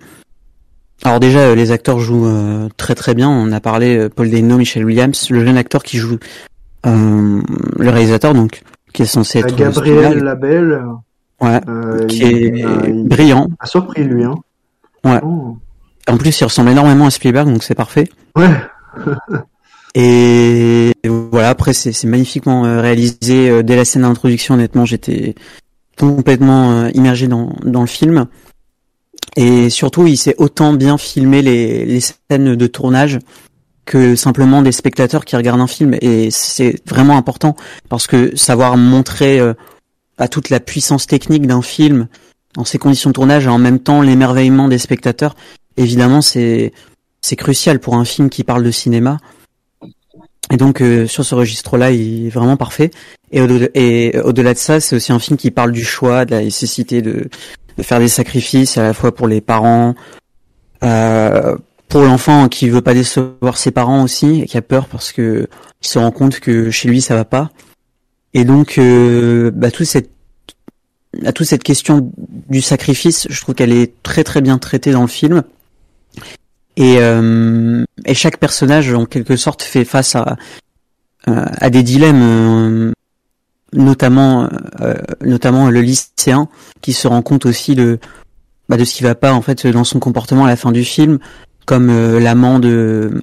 Alors 1.04 1.20
déjà, 1.20 1.54
les 1.54 1.72
acteurs 1.72 2.00
jouent 2.00 2.28
euh, 2.28 2.70
très 2.78 2.96
très 2.96 3.14
bien. 3.14 3.30
On 3.30 3.52
a 3.52 3.60
parlé 3.60 3.98
euh, 3.98 4.10
Paul 4.10 4.30
Dano, 4.30 4.58
Michel 4.58 4.86
Williams, 4.86 5.30
le 5.30 5.46
jeune 5.46 5.58
acteur 5.58 5.84
qui 5.84 5.98
joue 5.98 6.18
euh, 6.86 7.42
le 7.78 7.90
réalisateur, 7.90 8.34
donc 8.34 8.62
qui 8.94 9.04
est 9.04 9.06
censé 9.08 9.40
être 9.40 9.56
Gabriel 9.56 10.20
Labelle. 10.24 10.82
Ouais, 11.40 11.62
qui 12.08 12.24
est 12.24 12.92
brillant. 13.06 13.48
A 13.60 13.68
surpris 13.68 14.04
lui, 14.04 14.24
hein. 14.24 14.36
Ouais. 15.04 15.20
Oh. 15.24 15.58
En 16.08 16.18
plus, 16.18 16.40
il 16.40 16.44
ressemble 16.44 16.70
énormément 16.70 17.06
à 17.06 17.12
Spielberg, 17.12 17.48
donc 17.48 17.64
c'est 17.64 17.76
parfait. 17.76 18.10
Ouais. 18.36 18.50
et 19.96 20.92
voilà, 21.06 21.50
après 21.50 21.74
c'est 21.74 22.04
magnifiquement 22.06 22.64
réalisé 22.64 23.64
dès 23.64 23.76
la 23.76 23.86
scène 23.86 24.02
d'introduction. 24.02 24.56
Honnêtement, 24.56 24.86
j'étais 24.86 25.36
complètement 25.98 26.88
immergé 26.88 27.28
dans 27.28 27.56
dans 27.64 27.82
le 27.82 27.88
film. 27.88 28.26
Et 29.36 29.70
surtout, 29.70 30.08
il 30.08 30.18
sait 30.18 30.36
autant 30.40 30.74
bien 30.74 30.98
filmer 30.98 31.44
les, 31.44 31.86
les 31.86 32.00
scènes 32.00 32.56
de 32.56 32.68
tournage 32.68 33.20
que 33.88 34.16
simplement 34.16 34.62
des 34.62 34.72
spectateurs 34.72 35.26
qui 35.26 35.36
regardent 35.36 35.62
un 35.62 35.68
film. 35.68 35.96
Et 36.02 36.30
c'est 36.30 36.76
vraiment 36.88 37.18
important 37.18 37.56
parce 37.90 38.06
que 38.06 38.36
savoir 38.36 38.78
montrer 38.78 39.40
à 40.18 40.28
toute 40.28 40.50
la 40.50 40.60
puissance 40.60 41.08
technique 41.08 41.48
d'un 41.48 41.62
film 41.62 42.08
dans 42.56 42.66
ces 42.66 42.78
conditions 42.78 43.12
de 43.12 43.14
tournage 43.14 43.46
et 43.46 43.50
en 43.50 43.60
même 43.60 43.80
temps 43.80 44.02
l'émerveillement 44.02 44.68
des 44.68 44.78
spectateurs, 44.78 45.36
évidemment, 45.78 46.22
c'est 46.22 46.74
c'est 47.22 47.36
crucial 47.36 47.80
pour 47.80 47.96
un 47.96 48.06
film 48.06 48.30
qui 48.30 48.44
parle 48.44 48.64
de 48.64 48.72
cinéma. 48.72 49.18
Et 50.50 50.58
donc 50.58 50.82
euh, 50.82 51.08
sur 51.08 51.26
ce 51.26 51.36
registre-là, 51.36 51.92
il 51.92 52.28
est 52.28 52.30
vraiment 52.30 52.58
parfait. 52.58 52.92
Et 53.32 53.42
au-delà 53.42 53.70
au 54.24 54.32
de 54.32 54.54
ça, 54.54 54.80
c'est 54.80 54.96
aussi 54.96 55.12
un 55.12 55.20
film 55.20 55.38
qui 55.38 55.52
parle 55.52 55.72
du 55.72 55.84
choix, 55.84 56.26
de 56.26 56.32
la 56.32 56.42
nécessité 56.42 57.02
de 57.02 57.30
de 57.78 57.84
faire 57.84 58.00
des 58.00 58.08
sacrifices 58.08 58.78
à 58.78 58.84
la 58.84 58.94
fois 58.94 59.14
pour 59.14 59.28
les 59.28 59.40
parents, 59.40 59.94
euh, 60.84 61.56
pour 61.88 62.02
l'enfant 62.02 62.50
qui 62.50 62.70
veut 62.70 62.82
pas 62.82 62.94
décevoir 62.94 63.58
ses 63.58 63.72
parents 63.72 64.04
aussi 64.04 64.42
et 64.42 64.46
qui 64.46 64.58
a 64.58 64.62
peur 64.62 64.88
parce 64.88 65.12
que 65.12 65.48
il 65.82 65.88
se 65.88 66.00
rend 66.00 66.12
compte 66.12 66.40
que 66.40 66.72
chez 66.72 66.90
lui 66.90 67.02
ça 67.02 67.16
va 67.16 67.26
pas. 67.26 67.52
Et 68.38 68.46
donc 68.46 68.78
euh, 68.78 69.50
bah, 69.50 69.72
toute 69.72 69.88
cette 69.88 70.12
à 71.26 71.32
toute 71.32 71.48
cette 71.48 71.64
question 71.64 72.12
du 72.48 72.62
sacrifice, 72.62 73.26
je 73.32 73.42
trouve 73.42 73.56
qu'elle 73.56 73.72
est 73.72 73.92
très 74.04 74.24
très 74.24 74.42
bien 74.42 74.60
traitée 74.60 74.92
dans 74.92 75.02
le 75.02 75.08
film. 75.08 75.42
Et, 76.76 76.98
euh, 77.00 77.84
et 78.06 78.14
chaque 78.14 78.38
personnage 78.38 78.94
en 78.94 79.06
quelque 79.06 79.36
sorte 79.36 79.64
fait 79.64 79.86
face 79.86 80.16
à 80.16 80.38
à 81.26 81.70
des 81.72 81.82
dilemmes 81.82 82.94
notamment 83.74 84.48
euh, 84.82 84.94
notamment 85.22 85.72
le 85.72 85.82
lycéen 85.82 86.48
qui 86.82 86.94
se 86.94 87.08
rend 87.08 87.24
compte 87.24 87.48
aussi 87.48 87.74
de 87.74 87.98
bah, 88.70 88.78
de 88.78 88.86
ce 88.86 88.94
qui 88.94 89.04
va 89.04 89.16
pas 89.16 89.34
en 89.34 89.42
fait 89.42 89.66
dans 89.66 89.84
son 89.84 90.00
comportement 90.00 90.46
à 90.46 90.48
la 90.48 90.56
fin 90.56 90.72
du 90.72 90.84
film 90.84 91.18
comme 91.66 91.90
euh, 91.90 92.20
l'amant 92.20 92.60
de 92.60 93.20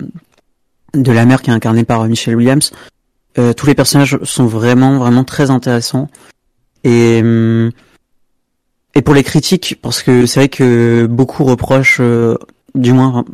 de 0.93 1.13
la 1.13 1.25
mère 1.25 1.41
qui 1.41 1.51
est 1.51 1.55
incarnée 1.55 1.85
par 1.85 2.05
Michelle 2.07 2.37
Williams 2.37 2.73
euh, 3.39 3.53
tous 3.53 3.67
les 3.67 3.75
personnages 3.75 4.19
sont 4.23 4.47
vraiment 4.47 4.99
vraiment 4.99 5.25
très 5.25 5.51
intéressants 5.51 6.09
et 6.85 7.23
et 8.97 9.03
pour 9.03 9.15
les 9.15 9.25
critiques 9.25 9.79
parce 9.83 10.03
que 10.03 10.27
c'est 10.27 10.41
vrai 10.41 10.49
que 10.49 11.07
beaucoup 11.07 11.45
reprochent 11.45 12.01
du 12.75 12.93
moins 12.93 13.25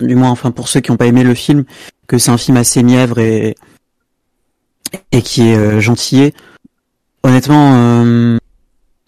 du 0.00 0.16
moins 0.16 0.30
enfin 0.30 0.50
pour 0.50 0.68
ceux 0.68 0.80
qui 0.80 0.90
n'ont 0.90 0.96
pas 0.96 1.06
aimé 1.06 1.22
le 1.22 1.34
film 1.34 1.64
que 2.06 2.18
c'est 2.18 2.30
un 2.30 2.38
film 2.38 2.56
assez 2.56 2.82
mièvre 2.82 3.18
et 3.18 3.54
et 5.12 5.22
qui 5.22 5.48
est 5.48 5.56
euh, 5.56 5.80
gentillé. 5.80 6.34
Honnêtement, 7.22 7.74
euh, 7.74 8.38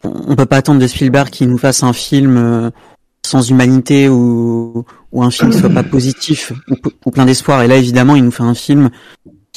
on 0.05 0.37
peut 0.37 0.47
pas 0.47 0.57
attendre 0.57 0.81
de 0.81 0.87
Spielberg 0.87 1.31
qu'il 1.31 1.49
nous 1.49 1.59
fasse 1.59 1.83
un 1.83 1.93
film 1.93 2.37
euh, 2.37 2.71
sans 3.25 3.49
humanité 3.51 4.09
ou, 4.09 4.85
ou 5.13 5.23
un 5.23 5.31
film 5.31 5.51
qui 5.51 5.59
soit 5.59 5.71
pas 5.71 5.83
positif 5.83 6.53
ou, 7.05 7.11
plein 7.11 7.27
d'espoir. 7.27 7.63
Et 7.63 7.69
là, 7.69 7.77
évidemment, 7.77 8.17
il 8.17 8.25
nous 8.25 8.31
fait 8.31 8.43
un 8.43 8.55
film 8.55 8.91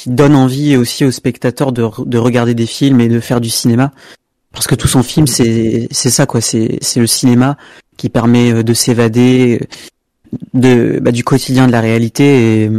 qui 0.02 0.10
donne 0.10 0.34
envie 0.34 0.76
aussi 0.76 1.04
aux 1.04 1.10
spectateurs 1.10 1.72
de, 1.72 1.86
de 2.04 2.18
regarder 2.18 2.54
des 2.54 2.66
films 2.66 3.00
et 3.00 3.08
de 3.08 3.20
faire 3.20 3.40
du 3.40 3.50
cinéma. 3.50 3.92
Parce 4.52 4.66
que 4.66 4.74
tout 4.74 4.88
son 4.88 5.02
film, 5.02 5.26
c'est 5.26 5.88
ça 5.90 6.26
quoi. 6.26 6.40
C'est 6.40 6.80
le 6.96 7.06
cinéma 7.06 7.56
qui 7.96 8.08
permet 8.08 8.64
de 8.64 8.74
s'évader 8.74 9.68
de 10.54 10.98
bah, 11.00 11.12
du 11.12 11.24
quotidien 11.24 11.66
de 11.66 11.72
la 11.72 11.80
réalité 11.80 12.70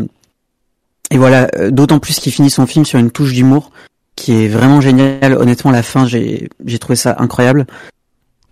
et 1.13 1.17
voilà, 1.17 1.47
euh, 1.57 1.69
d'autant 1.69 1.99
plus 1.99 2.19
qu'il 2.19 2.33
finit 2.33 2.49
son 2.49 2.65
film 2.65 2.85
sur 2.85 2.97
une 2.99 3.11
touche 3.11 3.33
d'humour 3.33 3.71
qui 4.15 4.33
est 4.33 4.47
vraiment 4.47 4.81
géniale. 4.81 5.33
Honnêtement, 5.33 5.71
la 5.71 5.83
fin, 5.83 6.07
j'ai 6.07 6.49
j'ai 6.65 6.79
trouvé 6.79 6.95
ça 6.95 7.15
incroyable. 7.19 7.67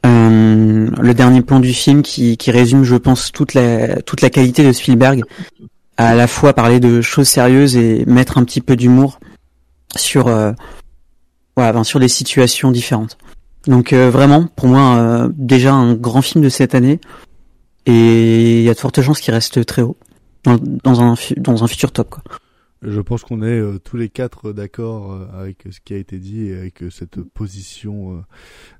Euh, 0.06 0.88
le 1.02 1.14
dernier 1.14 1.42
plan 1.42 1.60
du 1.60 1.74
film 1.74 2.04
qui, 2.04 2.38
qui 2.38 2.52
résume, 2.52 2.84
je 2.84 2.96
pense, 2.96 3.32
toute 3.32 3.56
la 3.56 4.02
toute 4.04 4.22
la 4.22 4.30
qualité 4.30 4.64
de 4.64 4.72
Spielberg, 4.72 5.24
à 6.06 6.16
la 6.16 6.28
fois 6.28 6.54
parler 6.54 6.80
de 6.80 7.02
choses 7.02 7.28
sérieuses 7.28 7.76
et 7.76 8.06
mettre 8.06 8.38
un 8.38 8.44
petit 8.44 8.62
peu 8.62 8.76
d'humour 8.76 9.20
sur 9.96 10.28
euh, 10.28 10.52
voilà, 11.56 11.84
sur 11.84 12.00
des 12.00 12.08
situations 12.08 12.72
différentes. 12.72 13.18
Donc 13.68 13.94
euh, 13.94 14.10
vraiment, 14.10 14.48
pour 14.56 14.68
moi, 14.68 14.96
euh, 14.98 15.30
déjà 15.34 15.74
un 15.74 15.94
grand 15.94 16.22
film 16.22 16.44
de 16.44 16.50
cette 16.50 16.74
année, 16.76 17.00
et 17.86 18.60
il 18.60 18.64
y 18.64 18.70
a 18.70 18.74
de 18.74 18.80
fortes 18.80 19.02
chances 19.02 19.20
qu'il 19.20 19.34
reste 19.34 19.66
très 19.66 19.82
haut 19.82 19.98
dans, 20.44 21.02
un 21.02 21.16
dans 21.38 21.64
un 21.64 21.68
futur 21.68 21.92
top. 21.92 22.10
Quoi. 22.10 22.24
Je 22.82 23.00
pense 23.00 23.24
qu'on 23.24 23.44
est 23.44 23.60
euh, 23.60 23.78
tous 23.78 23.96
les 23.96 24.10
quatre 24.10 24.54
d'accord 24.54 25.14
euh, 25.14 25.28
avec 25.40 25.66
ce 25.70 25.80
qui 25.80 25.94
a 25.94 25.98
été 25.98 26.18
dit 26.18 26.48
et 26.48 26.58
avec 26.58 26.82
euh, 26.82 26.90
cette 26.90 27.22
position 27.22 28.24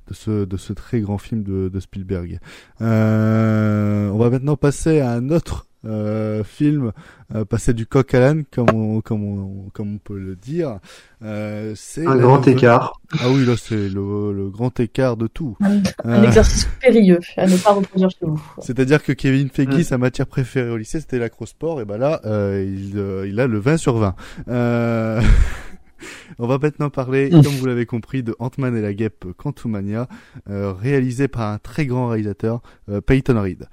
de 0.08 0.14
ce 0.14 0.46
de 0.46 0.58
ce 0.58 0.74
très 0.74 1.02
grand 1.02 1.20
film 1.20 1.44
de, 1.44 1.70
de 1.70 1.80
Spielberg. 1.80 2.40
on 2.80 4.18
va 4.18 4.30
maintenant 4.32 4.56
passer 4.56 5.02
à 5.02 5.12
un 5.12 5.30
autre 5.30 5.68
euh, 5.86 6.44
film 6.44 6.92
euh, 7.34 7.46
passer 7.46 7.74
du 7.74 7.86
coq 7.86 8.14
à 8.14 8.20
l'âne 8.20 8.44
comme 8.52 8.70
on, 8.74 9.02
comme 9.02 9.24
on, 9.24 9.70
comme 9.70 9.96
on 9.96 9.98
peut 9.98 10.20
le 10.20 10.36
dire 10.36 10.80
euh, 11.24 11.74
c'est 11.76 12.06
un 12.06 12.18
grand 12.18 12.48
écart. 12.48 13.00
Ah 13.20 13.30
oui 13.30 13.46
là 13.46 13.56
c'est 13.58 13.90
le, 13.90 14.32
le, 14.34 14.50
grand 14.50 14.80
écart 14.80 15.18
de 15.18 15.28
tout. 15.28 15.58
Un, 15.62 15.82
un 16.04 16.24
exercice 16.24 16.68
périlleux 16.80 17.20
à 17.38 17.48
ne 17.48 17.58
pas 17.58 17.74
reproduire 17.74 18.10
chez 18.12 18.26
vous. 18.26 18.42
C'est 18.60 18.80
à 18.80 18.86
dire 18.86 19.04
que 19.04 19.12
Kevin 19.12 19.50
Feige 19.50 19.84
sa 19.84 19.98
matière 19.98 20.28
préférée 20.28 20.70
au 20.70 20.78
lycée 20.78 21.00
c'était 21.00 21.20
l'acrosport 21.20 21.82
et 21.82 21.86
ben 21.86 21.98
là 21.98 22.22
il, 22.26 23.04
il 23.28 23.40
a 23.40 23.48
le 23.48 23.60
20 23.60 23.78
sur 23.78 23.98
20 23.98 24.16
On 26.40 26.48
va 26.48 26.58
maintenant 26.58 26.90
parler, 26.90 27.30
comme 27.30 27.44
vous 27.44 27.66
l'avez 27.66 27.86
compris, 27.86 28.24
de 28.24 28.36
Ant-Man 28.40 28.76
et 28.76 28.82
la 28.82 28.94
guêpe 28.94 29.26
Quantumania, 29.38 30.08
euh, 30.50 30.74
réalisé 30.74 31.28
par 31.28 31.52
un 31.52 31.58
très 31.58 31.86
grand 31.86 32.08
réalisateur, 32.08 32.62
euh, 32.90 33.02
Peyton 33.02 33.40
Reed. 33.42 33.68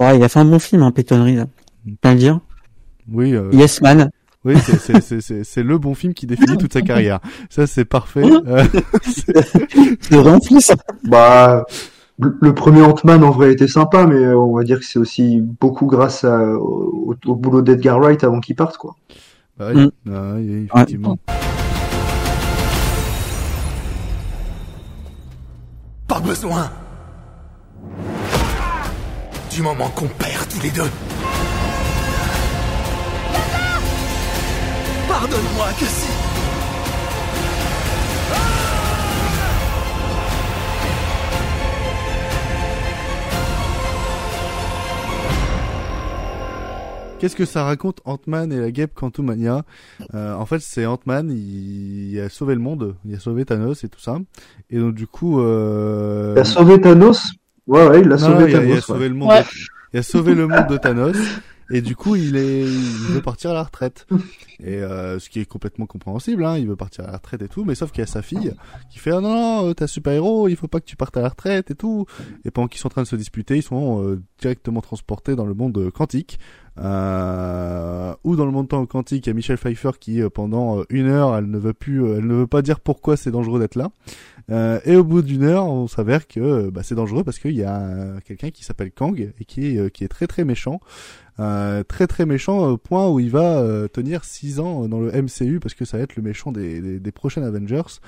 Ouais, 0.00 0.16
il 0.16 0.22
a 0.24 0.28
fait 0.28 0.40
un 0.40 0.44
bon 0.44 0.58
film, 0.58 0.82
hein, 0.82 0.90
Peyton 0.90 1.22
Reed. 1.24 1.46
Pas 2.00 2.12
le 2.12 2.18
dire. 2.18 2.40
Oui. 3.10 3.34
Euh... 3.34 3.50
Yes 3.52 3.80
Man. 3.82 4.10
Oui, 4.44 4.54
c'est- 4.58 5.62
le 5.62 5.78
bon 5.78 5.94
film 5.94 6.14
qui 6.14 6.26
définit 6.26 6.56
toute 6.56 6.72
sa 6.72 6.82
carrière. 6.82 7.20
Ça 7.48 7.66
c'est 7.68 7.84
parfait. 7.84 8.24
Euh, 8.24 8.64
C'est 10.00 10.16
vraiment 10.16 10.40
plus 10.40 10.60
ça. 10.60 10.74
Bah, 11.04 11.64
le 12.18 12.52
premier 12.54 12.82
Ant-Man 12.82 13.22
en 13.22 13.30
vrai 13.30 13.52
était 13.52 13.68
sympa, 13.68 14.06
mais 14.06 14.16
euh, 14.16 14.36
on 14.36 14.56
va 14.56 14.64
dire 14.64 14.78
que 14.80 14.84
c'est 14.84 14.98
aussi 14.98 15.40
beaucoup 15.40 15.86
grâce 15.86 16.24
à, 16.24 16.40
au, 16.54 17.14
au 17.26 17.34
boulot 17.36 17.62
d'Edgar 17.62 17.98
Wright 18.00 18.22
avant 18.24 18.40
qu'il 18.40 18.56
parte, 18.56 18.76
quoi. 18.78 18.96
bah 19.58 19.68
oui, 19.74 19.82
Mm. 19.84 19.90
Ah 20.12 20.34
oui, 20.36 20.66
effectivement. 20.74 21.18
Pas 26.08 26.20
besoin 26.20 26.70
Du 29.54 29.60
moment 29.60 29.88
qu'on 29.90 30.08
perd 30.08 30.48
tous 30.48 30.62
les 30.62 30.70
deux. 30.70 30.90
Pardonne-moi 35.06 35.66
si. 35.78 36.08
Qu'est-ce 47.18 47.36
que 47.36 47.44
ça 47.44 47.64
raconte 47.64 48.00
Ant-Man 48.06 48.52
et 48.52 48.58
la 48.58 48.70
guêpe 48.70 48.94
Quantumania 48.94 49.64
euh, 50.14 50.34
En 50.34 50.46
fait, 50.46 50.60
c'est 50.60 50.86
Ant-Man, 50.86 51.30
il... 51.30 52.14
il 52.14 52.20
a 52.20 52.30
sauvé 52.30 52.54
le 52.54 52.60
monde, 52.60 52.96
il 53.04 53.14
a 53.14 53.20
sauvé 53.20 53.44
Thanos 53.44 53.84
et 53.84 53.88
tout 53.88 54.00
ça. 54.00 54.18
Et 54.70 54.78
donc 54.78 54.94
du 54.94 55.06
coup, 55.06 55.40
euh... 55.40 56.32
Il 56.36 56.40
a 56.40 56.44
sauvé 56.44 56.80
Thanos. 56.80 57.34
Ouais, 57.66 57.86
ouais, 57.88 58.00
il 58.00 58.06
a 58.12 58.16
Non, 58.16 58.18
sauvé 58.18 58.44
il 58.50 58.56
a, 58.56 58.58
Thanos. 58.58 58.66
il 58.68 58.72
a 58.72 58.74
ouais. 58.74 58.80
sauvé 58.80 59.08
le 59.08 59.14
monde. 59.14 59.28
Ouais. 59.30 59.40
de- 59.42 59.46
Il 59.94 59.98
a 59.98 60.02
sauvé 60.02 60.34
le 60.34 60.46
monde 60.48 60.66
de 60.68 60.76
Thanos. 60.78 61.16
Et 61.70 61.80
du 61.80 61.96
coup, 61.96 62.16
il 62.16 62.36
est, 62.36 62.62
il 62.62 63.12
veut 63.14 63.22
partir 63.22 63.50
à 63.50 63.54
la 63.54 63.62
retraite. 63.62 64.06
Et 64.60 64.76
euh, 64.76 65.18
ce 65.18 65.28
qui 65.30 65.40
est 65.40 65.44
complètement 65.44 65.86
compréhensible, 65.86 66.44
hein, 66.44 66.56
il 66.58 66.68
veut 66.68 66.76
partir 66.76 67.04
à 67.04 67.10
la 67.10 67.16
retraite 67.16 67.42
et 67.42 67.48
tout. 67.48 67.64
Mais 67.64 67.74
sauf 67.74 67.90
qu'il 67.90 68.00
y 68.00 68.04
a 68.04 68.06
sa 68.06 68.22
fille 68.22 68.52
qui 68.90 68.98
fait 68.98 69.10
ah 69.10 69.20
non 69.20 69.32
non, 69.32 69.68
euh, 69.68 69.74
t'es 69.74 69.86
super 69.86 70.12
héros, 70.12 70.48
il 70.48 70.56
faut 70.56 70.68
pas 70.68 70.80
que 70.80 70.86
tu 70.86 70.96
partes 70.96 71.16
à 71.16 71.22
la 71.22 71.28
retraite 71.28 71.70
et 71.70 71.74
tout. 71.74 72.06
Et 72.44 72.50
pendant 72.50 72.68
qu'ils 72.68 72.80
sont 72.80 72.88
en 72.88 72.90
train 72.90 73.02
de 73.02 73.08
se 73.08 73.16
disputer, 73.16 73.56
ils 73.56 73.62
sont 73.62 74.04
euh, 74.04 74.22
directement 74.40 74.80
transportés 74.80 75.34
dans 75.36 75.46
le 75.46 75.54
monde 75.54 75.76
euh, 75.78 75.90
quantique. 75.90 76.38
Euh, 76.78 78.14
ou 78.24 78.34
dans 78.34 78.46
le 78.46 78.50
monde 78.50 78.68
quantique, 78.68 79.26
il 79.26 79.28
y 79.28 79.30
a 79.30 79.34
Michelle 79.34 79.58
Pfeiffer 79.58 79.90
qui 80.00 80.22
pendant 80.34 80.82
une 80.88 81.06
heure, 81.06 81.36
elle 81.36 81.50
ne 81.50 81.58
veut 81.58 81.74
plus, 81.74 82.10
elle 82.10 82.26
ne 82.26 82.34
veut 82.34 82.46
pas 82.46 82.62
dire 82.62 82.80
pourquoi 82.80 83.18
c'est 83.18 83.30
dangereux 83.30 83.60
d'être 83.60 83.76
là. 83.76 83.90
Et 84.86 84.96
au 84.96 85.04
bout 85.04 85.20
d'une 85.20 85.44
heure, 85.44 85.66
on 85.66 85.86
s'avère 85.86 86.26
que 86.26 86.70
bah, 86.70 86.82
c'est 86.82 86.94
dangereux 86.94 87.24
parce 87.24 87.38
qu'il 87.38 87.54
y 87.54 87.62
a 87.62 88.20
quelqu'un 88.24 88.50
qui 88.50 88.64
s'appelle 88.64 88.90
Kang 88.90 89.32
et 89.38 89.44
qui 89.44 89.66
est, 89.66 89.90
qui 89.90 90.04
est 90.04 90.08
très 90.08 90.26
très 90.26 90.44
méchant. 90.44 90.80
Euh, 91.40 91.82
très 91.82 92.06
très 92.06 92.26
méchant 92.26 92.58
au 92.68 92.76
point 92.76 93.08
où 93.08 93.18
il 93.18 93.30
va 93.30 93.58
euh, 93.58 93.88
tenir 93.88 94.24
6 94.24 94.60
ans 94.60 94.86
dans 94.86 95.00
le 95.00 95.10
MCU 95.10 95.60
parce 95.60 95.74
que 95.74 95.84
ça 95.84 95.96
va 95.96 96.02
être 96.02 96.16
le 96.16 96.22
méchant 96.22 96.52
des, 96.52 96.80
des, 96.80 97.00
des 97.00 97.12
prochains 97.12 97.42
Avengers. 97.42 98.00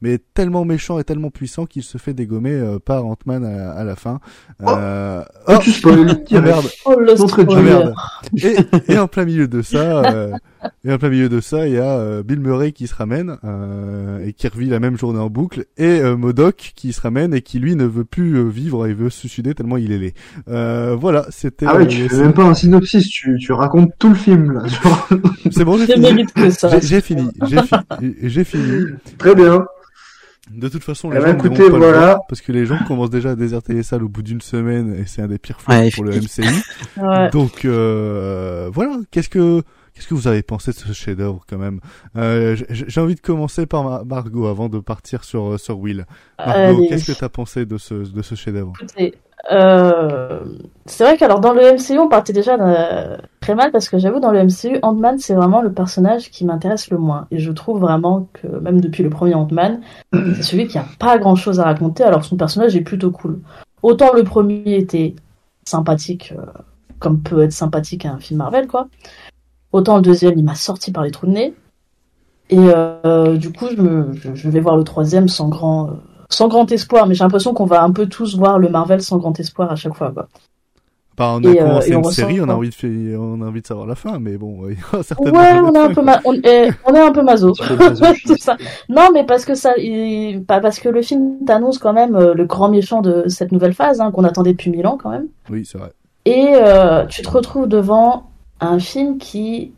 Mais 0.00 0.18
tellement 0.32 0.64
méchant 0.64 1.00
et 1.00 1.04
tellement 1.04 1.30
puissant 1.30 1.66
qu'il 1.66 1.82
se 1.82 1.98
fait 1.98 2.14
dégommer 2.14 2.52
euh, 2.52 2.78
par 2.78 3.04
Ant-Man 3.04 3.44
à, 3.44 3.72
à 3.72 3.82
la 3.82 3.96
fin. 3.96 4.20
Euh... 4.62 5.24
Oh, 5.48 5.56
tu 5.60 5.72
spoil, 5.72 6.06
ah, 6.08 6.14
direct. 6.14 6.46
merde. 6.46 6.66
Oh 6.84 6.94
le 7.00 7.16
spoiler. 7.16 7.62
merde. 7.62 7.94
Et, 8.36 8.92
et 8.92 8.98
en 8.98 9.08
plein 9.08 9.24
milieu 9.24 9.48
de 9.48 9.60
ça, 9.60 10.04
euh, 10.04 10.30
et 10.84 10.92
en 10.92 10.98
plein 10.98 11.08
milieu 11.10 11.28
de 11.28 11.40
ça, 11.40 11.66
il 11.66 11.74
y 11.74 11.78
a 11.78 11.98
euh, 11.98 12.22
Bill 12.22 12.40
Murray 12.40 12.72
qui 12.72 12.86
se 12.86 12.94
ramène 12.94 13.36
euh, 13.44 14.24
et 14.26 14.32
qui 14.32 14.48
revit 14.48 14.68
la 14.68 14.80
même 14.80 14.96
journée 14.98 15.18
en 15.20 15.28
boucle, 15.30 15.66
et 15.76 16.00
euh, 16.00 16.16
Modoc 16.16 16.72
qui 16.74 16.92
se 16.92 17.00
ramène 17.00 17.34
et 17.34 17.42
qui 17.42 17.58
lui 17.58 17.76
ne 17.76 17.84
veut 17.84 18.04
plus 18.04 18.36
euh, 18.36 18.48
vivre, 18.48 18.86
il 18.88 18.94
veut 18.94 19.10
se 19.10 19.20
suicider 19.20 19.54
tellement 19.54 19.76
il 19.76 19.92
est 19.92 19.98
laid. 19.98 20.14
Euh, 20.48 20.96
voilà, 20.98 21.26
c'était. 21.30 21.66
Ah 21.68 21.76
ouais, 21.76 21.82
euh, 21.84 21.86
tu 21.86 22.08
fais 22.08 22.16
même 22.22 22.32
pas 22.32 22.44
un 22.44 22.54
synopsis, 22.54 23.08
tu, 23.08 23.36
tu 23.38 23.52
racontes 23.52 23.90
tout 23.98 24.08
le 24.08 24.14
film, 24.14 24.52
là. 24.52 24.66
genre. 24.66 25.08
C'est 25.50 25.64
bon, 25.64 25.78
j'ai 25.78 25.86
fini. 25.86 26.24
J'ai- 26.82 27.00
fini, 27.00 27.28
j'ai 27.46 27.62
fini, 27.62 28.14
j'ai 28.22 28.44
fini. 28.44 28.84
Très 29.18 29.34
bien. 29.34 29.64
De 30.50 30.66
toute 30.68 30.82
façon, 30.82 31.10
Eh 31.12 31.16
les 31.16 31.20
ben, 31.20 31.26
gens 31.32 31.44
écoutez, 31.44 31.68
le 31.68 31.76
voilà. 31.76 31.98
voir, 31.98 32.18
parce 32.26 32.40
que 32.40 32.52
les 32.52 32.64
gens 32.64 32.78
commencent 32.88 33.10
déjà 33.10 33.32
à 33.32 33.36
déserter 33.36 33.74
les 33.74 33.82
salles 33.82 34.02
au 34.02 34.08
bout 34.08 34.22
d'une 34.22 34.40
semaine 34.40 34.94
et 34.98 35.04
c'est 35.06 35.20
un 35.20 35.26
des 35.26 35.36
pires 35.38 35.60
flops 35.60 35.78
Ouais, 35.78 35.90
pour 35.94 36.04
le. 36.04 36.12
MCU. 36.16 36.48
Ouais. 36.96 37.28
Donc 37.30 37.66
euh, 37.66 38.70
voilà, 38.72 38.96
qu'est-ce 39.10 39.28
que 39.28 39.62
qu'est-ce 39.98 40.08
que 40.08 40.14
vous 40.14 40.28
avez 40.28 40.42
pensé 40.42 40.70
de 40.70 40.76
ce 40.76 40.92
chef-d'œuvre 40.92 41.42
quand 41.48 41.58
même? 41.58 41.80
Euh, 42.16 42.56
J'ai 42.70 43.00
envie 43.00 43.16
de 43.16 43.20
commencer 43.20 43.66
par 43.66 43.82
Mar- 43.84 44.06
Margot 44.06 44.46
avant 44.46 44.68
de 44.68 44.78
partir 44.78 45.24
sur 45.24 45.52
euh, 45.54 45.58
sur 45.58 45.78
Will. 45.78 46.06
Margot, 46.38 46.52
Allez. 46.78 46.88
qu'est-ce 46.88 47.12
que 47.12 47.18
t'as 47.18 47.28
pensé 47.28 47.66
de 47.66 47.76
ce 47.78 47.94
de 47.94 48.22
ce 48.22 48.34
chef-d'œuvre? 48.36 48.72
Euh, 49.52 50.40
c'est 50.86 51.04
vrai 51.04 51.16
qu'alors 51.16 51.40
dans 51.40 51.52
le 51.52 51.62
MCU, 51.74 51.98
on 51.98 52.08
partait 52.08 52.32
déjà 52.32 52.54
euh, 52.54 53.16
très 53.40 53.54
mal 53.54 53.70
parce 53.70 53.88
que 53.88 53.98
j'avoue, 53.98 54.20
dans 54.20 54.32
le 54.32 54.42
MCU, 54.44 54.78
Ant-Man, 54.82 55.18
c'est 55.18 55.34
vraiment 55.34 55.62
le 55.62 55.72
personnage 55.72 56.30
qui 56.30 56.44
m'intéresse 56.44 56.90
le 56.90 56.98
moins. 56.98 57.26
Et 57.30 57.38
je 57.38 57.50
trouve 57.52 57.80
vraiment 57.80 58.28
que, 58.32 58.46
même 58.46 58.80
depuis 58.80 59.02
le 59.02 59.10
premier 59.10 59.34
Ant-Man, 59.34 59.80
c'est 60.12 60.42
celui 60.42 60.66
qui 60.66 60.78
a 60.78 60.84
pas 60.98 61.18
grand 61.18 61.36
chose 61.36 61.60
à 61.60 61.64
raconter 61.64 62.02
alors 62.04 62.20
que 62.20 62.26
son 62.26 62.36
personnage 62.36 62.74
est 62.76 62.80
plutôt 62.82 63.10
cool. 63.10 63.40
Autant 63.82 64.12
le 64.12 64.24
premier 64.24 64.62
était 64.76 65.14
sympathique, 65.64 66.34
euh, 66.36 66.42
comme 66.98 67.20
peut 67.22 67.42
être 67.42 67.52
sympathique 67.52 68.06
un 68.06 68.18
film 68.18 68.38
Marvel, 68.38 68.66
quoi. 68.66 68.88
Autant 69.72 69.96
le 69.96 70.02
deuxième, 70.02 70.38
il 70.38 70.44
m'a 70.44 70.54
sorti 70.54 70.92
par 70.92 71.04
les 71.04 71.10
trous 71.10 71.26
de 71.26 71.32
nez. 71.32 71.54
Et 72.50 72.56
euh, 72.58 73.36
du 73.36 73.52
coup, 73.52 73.66
je, 73.70 73.80
me, 73.82 74.12
je, 74.14 74.34
je 74.34 74.48
vais 74.48 74.60
voir 74.60 74.76
le 74.76 74.84
troisième 74.84 75.28
sans 75.28 75.48
grand, 75.48 75.88
euh, 75.88 75.92
sans 76.30 76.48
grand 76.48 76.70
espoir. 76.72 77.06
Mais 77.06 77.14
j'ai 77.14 77.24
l'impression 77.24 77.52
qu'on 77.52 77.66
va 77.66 77.82
un 77.82 77.90
peu 77.92 78.06
tous 78.06 78.36
voir 78.38 78.58
le 78.58 78.68
Marvel 78.70 79.02
sans 79.02 79.18
grand 79.18 79.38
espoir 79.38 79.70
à 79.70 79.76
chaque 79.76 79.94
fois. 79.94 80.10
Quoi. 80.12 80.28
Bah, 81.18 81.32
on 81.36 81.44
a 81.44 81.50
Et, 81.50 81.60
euh, 81.60 81.66
commencé 81.66 81.90
une 81.92 82.04
série, 82.04 82.40
on 82.40 82.48
a 82.48 82.54
envie 82.54 82.70
de 82.70 82.74
faire- 82.74 83.20
on 83.20 83.42
a 83.42 83.46
envie 83.46 83.60
de 83.60 83.66
savoir 83.66 83.86
la 83.88 83.96
fin, 83.96 84.18
mais 84.20 84.38
bon, 84.38 84.68
il 84.70 84.74
y 84.78 84.82
aura 84.92 85.02
certainement 85.02 85.38
Ouais, 85.38 85.60
on 85.62 85.74
est 85.74 85.78
un 85.78 85.88
peu, 85.88 85.94
quoi. 85.94 86.02
ma- 86.04 86.20
on, 86.24 86.32
est, 86.34 86.70
on 86.86 86.94
est 86.94 87.00
un 87.00 87.10
peu 87.12 87.22
maso. 87.22 87.52
Ça. 88.38 88.56
Non, 88.88 89.08
mais 89.12 89.26
parce 89.26 89.44
que 89.44 89.54
ça, 89.56 89.76
il- 89.76 90.44
pas 90.46 90.60
parce 90.60 90.78
que 90.78 90.88
le 90.88 91.02
film 91.02 91.44
t'annonce 91.44 91.78
quand 91.78 91.92
même 91.92 92.16
le 92.16 92.44
grand 92.46 92.70
méchant 92.70 93.02
de 93.02 93.24
cette 93.26 93.50
nouvelle 93.52 93.74
phase 93.74 94.00
hein, 94.00 94.10
qu'on 94.12 94.24
attendait 94.24 94.52
depuis 94.52 94.70
mille 94.70 94.86
ans 94.86 94.96
quand 95.02 95.10
même. 95.10 95.26
Oui, 95.50 95.64
c'est 95.66 95.76
vrai. 95.76 95.92
Et 96.24 96.52
euh, 96.54 97.04
tu 97.06 97.20
te 97.22 97.28
retrouves 97.30 97.66
devant 97.68 98.27
un 98.60 98.78
film 98.78 99.18
qui, 99.18 99.72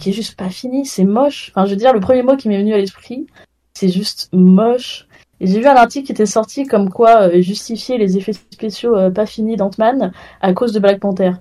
qui 0.00 0.10
est 0.10 0.12
juste 0.12 0.36
pas 0.36 0.50
fini, 0.50 0.86
c'est 0.86 1.04
moche. 1.04 1.50
Enfin, 1.54 1.66
je 1.66 1.70
veux 1.70 1.76
dire, 1.76 1.92
le 1.92 2.00
premier 2.00 2.22
mot 2.22 2.36
qui 2.36 2.48
m'est 2.48 2.58
venu 2.58 2.74
à 2.74 2.78
l'esprit, 2.78 3.26
c'est 3.74 3.88
juste 3.88 4.28
moche. 4.32 5.06
Et 5.40 5.46
j'ai 5.46 5.60
vu 5.60 5.66
un 5.66 5.74
article 5.76 6.06
qui 6.06 6.12
était 6.12 6.26
sorti 6.26 6.66
comme 6.66 6.90
quoi 6.90 7.28
euh, 7.28 7.40
justifier 7.40 7.96
les 7.96 8.16
effets 8.16 8.32
spéciaux 8.32 8.96
euh, 8.96 9.10
pas 9.10 9.24
finis 9.24 9.56
d'Ant-Man 9.56 10.12
à 10.40 10.52
cause 10.52 10.72
de 10.72 10.80
Black 10.80 10.98
Panther. 10.98 11.32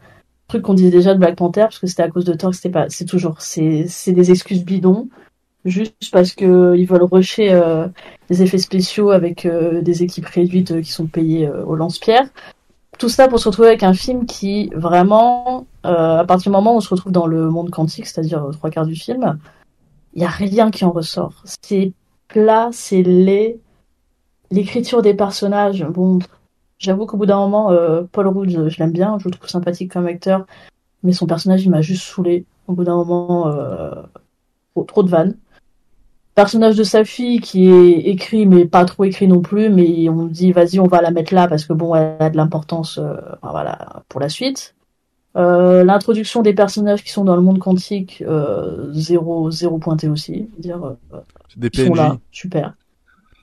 Truc 0.48 0.62
qu'on 0.62 0.76
disait 0.76 0.92
déjà 0.92 1.14
de 1.14 1.20
Black 1.20 1.36
Panther 1.36 1.62
parce 1.62 1.80
que 1.80 1.88
c'était 1.88 2.04
à 2.04 2.10
cause 2.10 2.26
de 2.26 2.34
Thor, 2.34 2.54
c'était 2.54 2.70
pas, 2.70 2.90
c'est 2.90 3.06
toujours, 3.06 3.42
c'est, 3.42 3.86
c'est 3.88 4.14
des 4.14 4.32
excuses 4.32 4.64
bidons. 4.64 5.10
Juste 5.66 6.12
parce 6.14 6.34
que 6.34 6.76
ils 6.78 6.86
veulent 6.86 7.04
rusher 7.04 7.52
euh, 7.52 7.88
des 8.30 8.42
effets 8.42 8.58
spéciaux 8.58 9.10
avec 9.10 9.46
euh, 9.46 9.82
des 9.82 10.04
équipes 10.04 10.26
réduites 10.28 10.72
euh, 10.72 10.82
qui 10.82 10.92
sont 10.92 11.08
payées 11.08 11.48
euh, 11.48 11.66
au 11.66 11.76
lance-pierre 11.76 12.30
tout 12.98 13.10
ça 13.10 13.28
pour 13.28 13.40
se 13.40 13.48
retrouver 13.48 13.70
avec 13.70 13.84
un 13.84 13.94
film 13.94 14.26
qui 14.26 14.70
vraiment, 14.76 15.68
euh, 15.86 16.20
à 16.20 16.26
partir 16.26 16.52
du 16.52 16.56
moment 16.56 16.74
où 16.74 16.78
on 16.78 16.82
se 16.82 16.90
retrouve 16.90 17.12
dans 17.12 17.28
le 17.28 17.50
monde 17.50 17.70
quantique, 17.70 18.08
c'est-à-dire 18.08 18.44
euh, 18.44 18.52
trois 18.52 18.70
quarts 18.70 18.86
du 18.86 18.96
film, 18.96 19.40
il 20.14 20.22
y 20.22 20.26
a 20.26 20.30
rien 20.30 20.72
qui 20.72 20.86
en 20.86 20.92
ressort. 20.92 21.44
C'est 21.62 21.94
plat, 22.28 22.70
c'est 22.72 23.04
laid. 23.04 23.60
L'écriture 24.52 25.02
des 25.02 25.14
personnages, 25.14 25.84
bon, 25.86 26.20
j'avoue 26.80 27.06
qu'au 27.06 27.18
bout 27.18 27.26
d'un 27.26 27.38
moment, 27.38 27.72
euh, 27.72 28.04
Paul 28.12 28.28
Rudd, 28.28 28.50
je, 28.50 28.70
je 28.70 28.80
l'aime 28.80 28.92
bien, 28.92 29.18
je 29.20 29.26
le 29.26 29.32
trouve 29.32 29.50
sympathique 29.50 29.92
comme 29.92 30.08
acteur, 30.08 30.46
mais 31.04 31.12
son 31.14 31.28
personnage, 31.28 31.64
il 31.66 31.70
m'a 31.70 31.82
juste 31.82 32.04
saoulé. 32.04 32.46
Au 32.68 32.74
bout 32.74 32.84
d'un 32.84 32.96
moment, 32.96 33.48
euh, 33.48 33.92
trop, 34.74 34.84
trop 34.84 35.04
de 35.04 35.10
vannes. 35.10 35.38
Personnage 36.38 36.76
de 36.76 36.84
sa 36.84 37.04
fille 37.04 37.40
qui 37.40 37.68
est 37.68 37.98
écrit, 38.02 38.46
mais 38.46 38.66
pas 38.66 38.86
trop 38.86 39.06
écrit 39.06 39.28
non 39.28 39.42
plus, 39.42 39.72
mais 39.72 40.08
on 40.08 40.26
dit 40.26 40.52
vas-y, 40.52 40.80
on 40.80 40.86
va 40.86 41.02
la 41.02 41.10
mettre 41.10 41.34
là 41.34 41.48
parce 41.48 41.66
que 41.66 41.74
bon, 41.74 41.96
elle 41.96 42.16
a 42.20 42.30
de 42.30 42.38
l'importance, 42.38 43.00
euh, 43.00 43.16
voilà, 43.42 44.04
pour 44.08 44.22
la 44.22 44.30
suite. 44.30 44.76
Euh, 45.36 45.84
L'introduction 45.84 46.44
des 46.44 46.54
personnages 46.54 47.04
qui 47.04 47.10
sont 47.10 47.24
dans 47.24 47.36
le 47.36 47.42
monde 47.42 47.58
quantique, 47.58 48.24
euh, 48.28 48.94
zéro, 48.94 49.50
zéro 49.50 49.80
pointé 49.80 50.10
aussi. 50.10 50.48
Dire, 50.60 50.96
euh, 51.12 51.18
ils 51.60 51.88
sont 51.88 51.96
là, 51.96 52.18
super. 52.32 52.76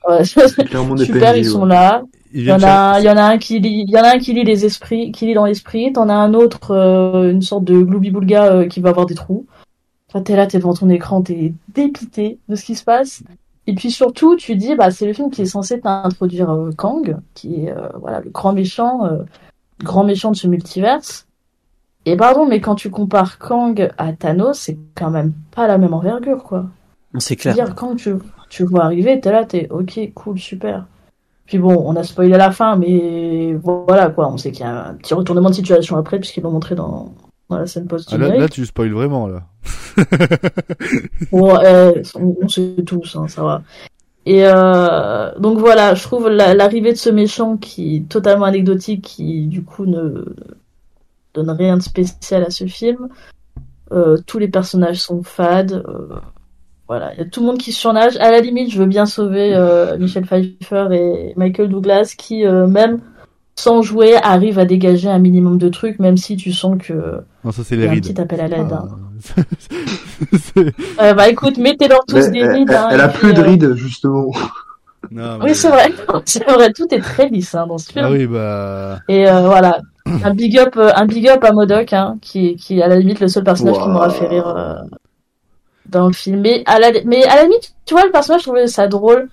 Ouais, 0.07 0.21
clairement 0.65 0.95
des 0.95 1.03
super, 1.03 1.33
PNJ, 1.33 1.39
ils 1.39 1.45
sont 1.45 1.63
ouais. 1.63 1.67
là. 1.67 2.03
Il 2.33 2.43
y 2.43 2.51
en 2.51 2.63
a, 2.63 2.99
il 2.99 3.05
y 3.05 3.09
en 3.09 3.17
a 3.17 3.23
un 3.23 3.37
qui 3.37 3.59
lit, 3.59 3.85
il 3.87 3.89
y 3.89 3.97
en 3.97 4.03
a 4.03 4.15
un 4.15 4.19
qui 4.19 4.33
lit 4.33 4.43
les 4.43 4.65
esprits, 4.65 5.11
qui 5.11 5.25
lit 5.25 5.33
dans 5.33 5.45
l'esprit. 5.45 5.93
T'en 5.93 6.09
as 6.09 6.13
un 6.13 6.33
autre, 6.33 6.71
euh, 6.71 7.31
une 7.31 7.41
sorte 7.41 7.63
de 7.63 7.81
gloubi-boulga 7.81 8.45
euh, 8.45 8.67
qui 8.67 8.81
va 8.81 8.89
avoir 8.89 9.05
des 9.05 9.15
trous. 9.15 9.45
Enfin, 10.15 10.23
t'es 10.23 10.37
là, 10.37 10.47
t'es 10.47 10.59
devant 10.59 10.73
ton 10.73 10.89
écran, 10.89 11.21
t'es 11.21 11.53
dépité 11.73 12.39
de 12.47 12.55
ce 12.55 12.63
qui 12.63 12.75
se 12.75 12.85
passe. 12.85 13.21
Et 13.67 13.75
puis 13.75 13.91
surtout, 13.91 14.37
tu 14.37 14.55
dis, 14.55 14.73
bah, 14.73 14.89
c'est 14.89 15.05
le 15.05 15.11
film 15.11 15.29
qui 15.29 15.41
est 15.41 15.45
censé 15.45 15.81
t'introduire 15.81 16.49
euh, 16.51 16.71
Kang, 16.71 17.17
qui 17.33 17.65
est, 17.65 17.71
euh, 17.71 17.89
voilà, 17.99 18.21
le 18.21 18.29
grand 18.29 18.53
méchant, 18.53 19.05
euh, 19.05 19.23
grand 19.83 20.05
méchant 20.05 20.31
de 20.31 20.37
ce 20.37 20.47
multiverse. 20.47 21.27
Et 22.05 22.15
pardon, 22.15 22.45
mais 22.45 22.61
quand 22.61 22.75
tu 22.75 22.89
compares 22.89 23.39
Kang 23.39 23.91
à 23.97 24.13
Thanos, 24.13 24.57
c'est 24.57 24.77
quand 24.95 25.09
même 25.09 25.33
pas 25.53 25.67
la 25.67 25.77
même 25.77 25.93
envergure, 25.93 26.43
quoi. 26.43 26.67
C'est 27.17 27.35
clair. 27.35 27.53
Dire 27.53 27.75
quand 27.75 27.97
tu, 27.97 28.13
tu 28.49 28.63
vois 28.63 28.85
arriver, 28.85 29.19
t'es 29.19 29.33
là, 29.33 29.43
t'es 29.43 29.67
ok, 29.69 29.99
cool, 30.13 30.39
super. 30.39 30.87
Puis 31.45 31.57
bon, 31.57 31.75
on 31.85 31.93
a 31.97 32.03
spoilé 32.03 32.37
la 32.37 32.51
fin, 32.51 32.77
mais 32.77 33.53
voilà 33.55 34.09
quoi, 34.11 34.29
on 34.29 34.37
sait 34.37 34.53
qu'il 34.53 34.65
y 34.65 34.69
a 34.69 34.87
un 34.87 34.93
petit 34.93 35.13
retournement 35.13 35.49
de 35.49 35.55
situation 35.55 35.97
après, 35.97 36.19
puisqu'ils 36.19 36.41
l'ont 36.41 36.51
montré 36.51 36.73
dans, 36.73 37.11
la 37.49 37.67
scène 37.67 37.83
Ah, 37.87 37.89
post 37.89 38.11
là, 38.13 38.35
là, 38.35 38.49
tu 38.49 38.65
spoil 38.65 38.91
vraiment 38.91 39.27
là. 39.27 39.43
Bon, 41.31 41.55
euh, 41.63 41.93
on, 42.15 42.35
on 42.41 42.47
sait 42.47 42.75
tous, 42.85 43.15
hein, 43.15 43.27
ça 43.27 43.43
va. 43.43 43.61
Et 44.25 44.41
euh, 44.45 45.31
donc 45.39 45.59
voilà, 45.59 45.93
je 45.93 46.01
trouve 46.03 46.29
la- 46.29 46.55
l'arrivée 46.55 46.91
de 46.93 46.97
ce 46.97 47.09
méchant 47.11 47.57
qui 47.57 47.97
est 47.97 48.09
totalement 48.09 48.45
anecdotique, 48.45 49.03
qui 49.03 49.45
du 49.45 49.63
coup 49.63 49.85
ne 49.85 50.25
donne 51.33 51.51
rien 51.51 51.77
de 51.77 51.83
spécial 51.83 52.43
à 52.43 52.49
ce 52.49 52.65
film. 52.65 53.09
Euh, 53.91 54.17
tous 54.25 54.39
les 54.39 54.47
personnages 54.47 55.01
sont 55.01 55.21
fades. 55.21 55.83
euh, 55.87 56.15
voilà, 56.87 57.13
il 57.13 57.19
y 57.19 57.21
a 57.21 57.25
tout 57.25 57.41
le 57.41 57.47
monde 57.47 57.57
qui 57.59 57.71
surnage. 57.71 58.17
À 58.17 58.31
la 58.31 58.41
limite, 58.41 58.71
je 58.71 58.79
veux 58.79 58.85
bien 58.87 59.05
sauver 59.05 59.55
Michel 59.99 60.25
Pfeiffer 60.25 60.87
et 60.91 61.33
Michael 61.35 61.69
Douglas 61.69 62.13
qui, 62.17 62.43
même 62.45 62.99
sans 63.57 63.81
jouer, 63.81 64.15
arrivent 64.15 64.59
à 64.59 64.65
dégager 64.65 65.09
un 65.09 65.19
minimum 65.19 65.57
de 65.57 65.69
trucs, 65.69 65.99
même 65.99 66.17
si 66.17 66.35
tu 66.35 66.51
sens 66.51 66.77
que 66.81 67.21
Non, 67.43 67.51
ça 67.51 67.63
c'est 67.63 67.75
y 67.75 67.79
les 67.79 67.85
a 67.85 67.89
un 67.89 67.93
rides. 67.93 68.03
petit 68.07 68.19
appel 68.21 68.41
à 68.41 68.47
l'aide. 68.47 68.67
Ah, 68.71 68.83
hein. 68.89 69.43
c'est- 70.33 70.73
Euh, 71.01 71.13
bah 71.13 71.29
écoute, 71.29 71.57
mettez-leur 71.57 72.01
tous 72.05 72.29
des 72.31 72.39
elle- 72.39 72.51
rides. 72.51 72.71
hein, 72.71 72.89
elle 72.91 72.99
et 72.99 73.03
a 73.03 73.07
puis, 73.07 73.19
plus 73.19 73.33
de 73.33 73.41
euh, 73.41 73.45
rides, 73.45 73.73
justement. 73.75 74.31
non, 75.11 75.37
mais- 75.39 75.45
Oui, 75.45 75.55
c'est 75.55 75.69
vrai. 75.69 75.89
C'est 76.25 76.43
vrai, 76.49 76.71
tout 76.73 76.87
est 76.93 76.99
très 77.01 77.29
lisse 77.29 77.55
hein, 77.55 77.65
dans 77.67 77.77
ce 77.77 77.91
film. 77.93 78.05
Ah 78.07 78.11
oui, 78.11 78.25
bah. 78.27 78.99
Et 79.07 79.27
euh, 79.29 79.41
voilà, 79.41 79.79
un 80.05 80.33
big 80.33 80.57
up, 80.59 80.77
un 80.77 81.05
big 81.05 81.27
up 81.29 81.43
à 81.43 81.51
Modoc, 81.53 81.93
hein, 81.93 82.17
qui, 82.21 82.55
qui 82.57 82.79
est 82.79 82.83
à 82.83 82.87
la 82.87 82.97
limite 82.97 83.19
le 83.21 83.27
seul 83.29 83.43
personnage 83.45 83.77
qui 83.77 83.87
m'aura 83.87 84.09
fait 84.09 84.27
rire 84.27 84.47
euh, 84.49 84.73
dans 85.87 86.07
le 86.07 86.13
film. 86.13 86.41
Mais 86.41 86.61
à 86.65 86.77
la, 86.79 86.89
mais 87.05 87.23
à 87.23 87.35
la 87.37 87.43
limite, 87.43 87.73
tu 87.85 87.93
vois, 87.93 88.03
le 88.05 88.11
personnage, 88.11 88.41
je 88.41 88.47
trouvais 88.47 88.67
ça 88.67 88.87
drôle. 88.87 89.29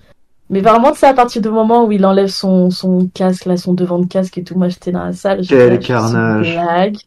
Mais 0.49 0.61
vraiment, 0.61 0.93
c'est 0.93 1.07
à 1.07 1.13
partir 1.13 1.41
du 1.41 1.49
moment 1.49 1.85
où 1.85 1.91
il 1.91 2.05
enlève 2.05 2.27
son, 2.27 2.69
son 2.69 3.09
casque, 3.13 3.45
là, 3.45 3.57
son 3.57 3.73
devant 3.73 3.99
de 3.99 4.05
casque 4.05 4.37
et 4.37 4.43
tout. 4.43 4.55
Moi, 4.55 4.69
j'étais 4.69 4.91
dans 4.91 5.03
la 5.05 5.13
salle. 5.13 5.43
je 5.43 5.49
Quel 5.49 5.79
carnage. 5.79 6.51
blague. 6.53 6.97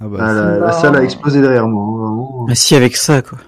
Ah 0.00 0.08
bah, 0.08 0.18
Ah, 0.20 0.28
c'est- 0.28 0.34
la, 0.34 0.58
la 0.58 0.72
salle 0.72 0.96
a 0.96 1.02
explosé 1.02 1.40
derrière 1.40 1.68
moi, 1.68 1.82
hein, 1.84 1.98
vraiment. 2.00 2.44
Mais 2.48 2.54
si, 2.54 2.74
avec 2.74 2.96
ça, 2.96 3.22
quoi. 3.22 3.38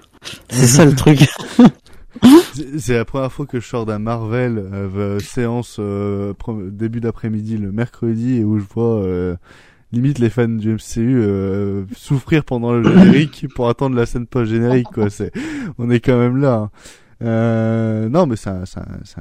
C'est 0.51 0.67
ça 0.67 0.85
le 0.85 0.95
truc. 0.95 1.21
c'est 2.79 2.95
la 2.95 3.05
première 3.05 3.33
fois 3.33 3.47
que 3.47 3.61
je 3.61 3.67
sors 3.67 3.87
d'un 3.87 3.99
Marvel 3.99 4.59
euh, 4.73 5.19
séance 5.21 5.77
euh, 5.79 6.33
début 6.71 7.01
d'après-midi 7.01 7.57
le 7.59 7.73
mercredi 7.73 8.39
et 8.39 8.45
où 8.45 8.59
je 8.59 8.65
vois 8.75 9.01
euh, 9.03 9.37
limite 9.93 10.19
les 10.19 10.31
fans 10.31 10.49
du 10.49 10.73
MCU 10.75 11.21
euh, 11.21 11.85
souffrir 11.95 12.45
pendant 12.45 12.73
le 12.73 12.83
générique 12.83 13.47
pour 13.55 13.69
attendre 13.69 13.95
la 13.97 14.07
scène 14.07 14.27
post 14.27 14.51
générique 14.51 14.89
quoi. 14.93 15.11
C'est 15.11 15.31
on 15.79 15.91
est 15.91 16.01
quand 16.01 16.19
même 16.19 16.39
là. 16.39 16.55
hein. 16.55 16.71
Euh, 17.23 18.09
non 18.11 18.27
mais 18.27 18.37
c'est 18.37 18.51
un, 18.51 18.67
c'est 18.67 18.79
un, 18.81 18.87
c'est 19.05 19.21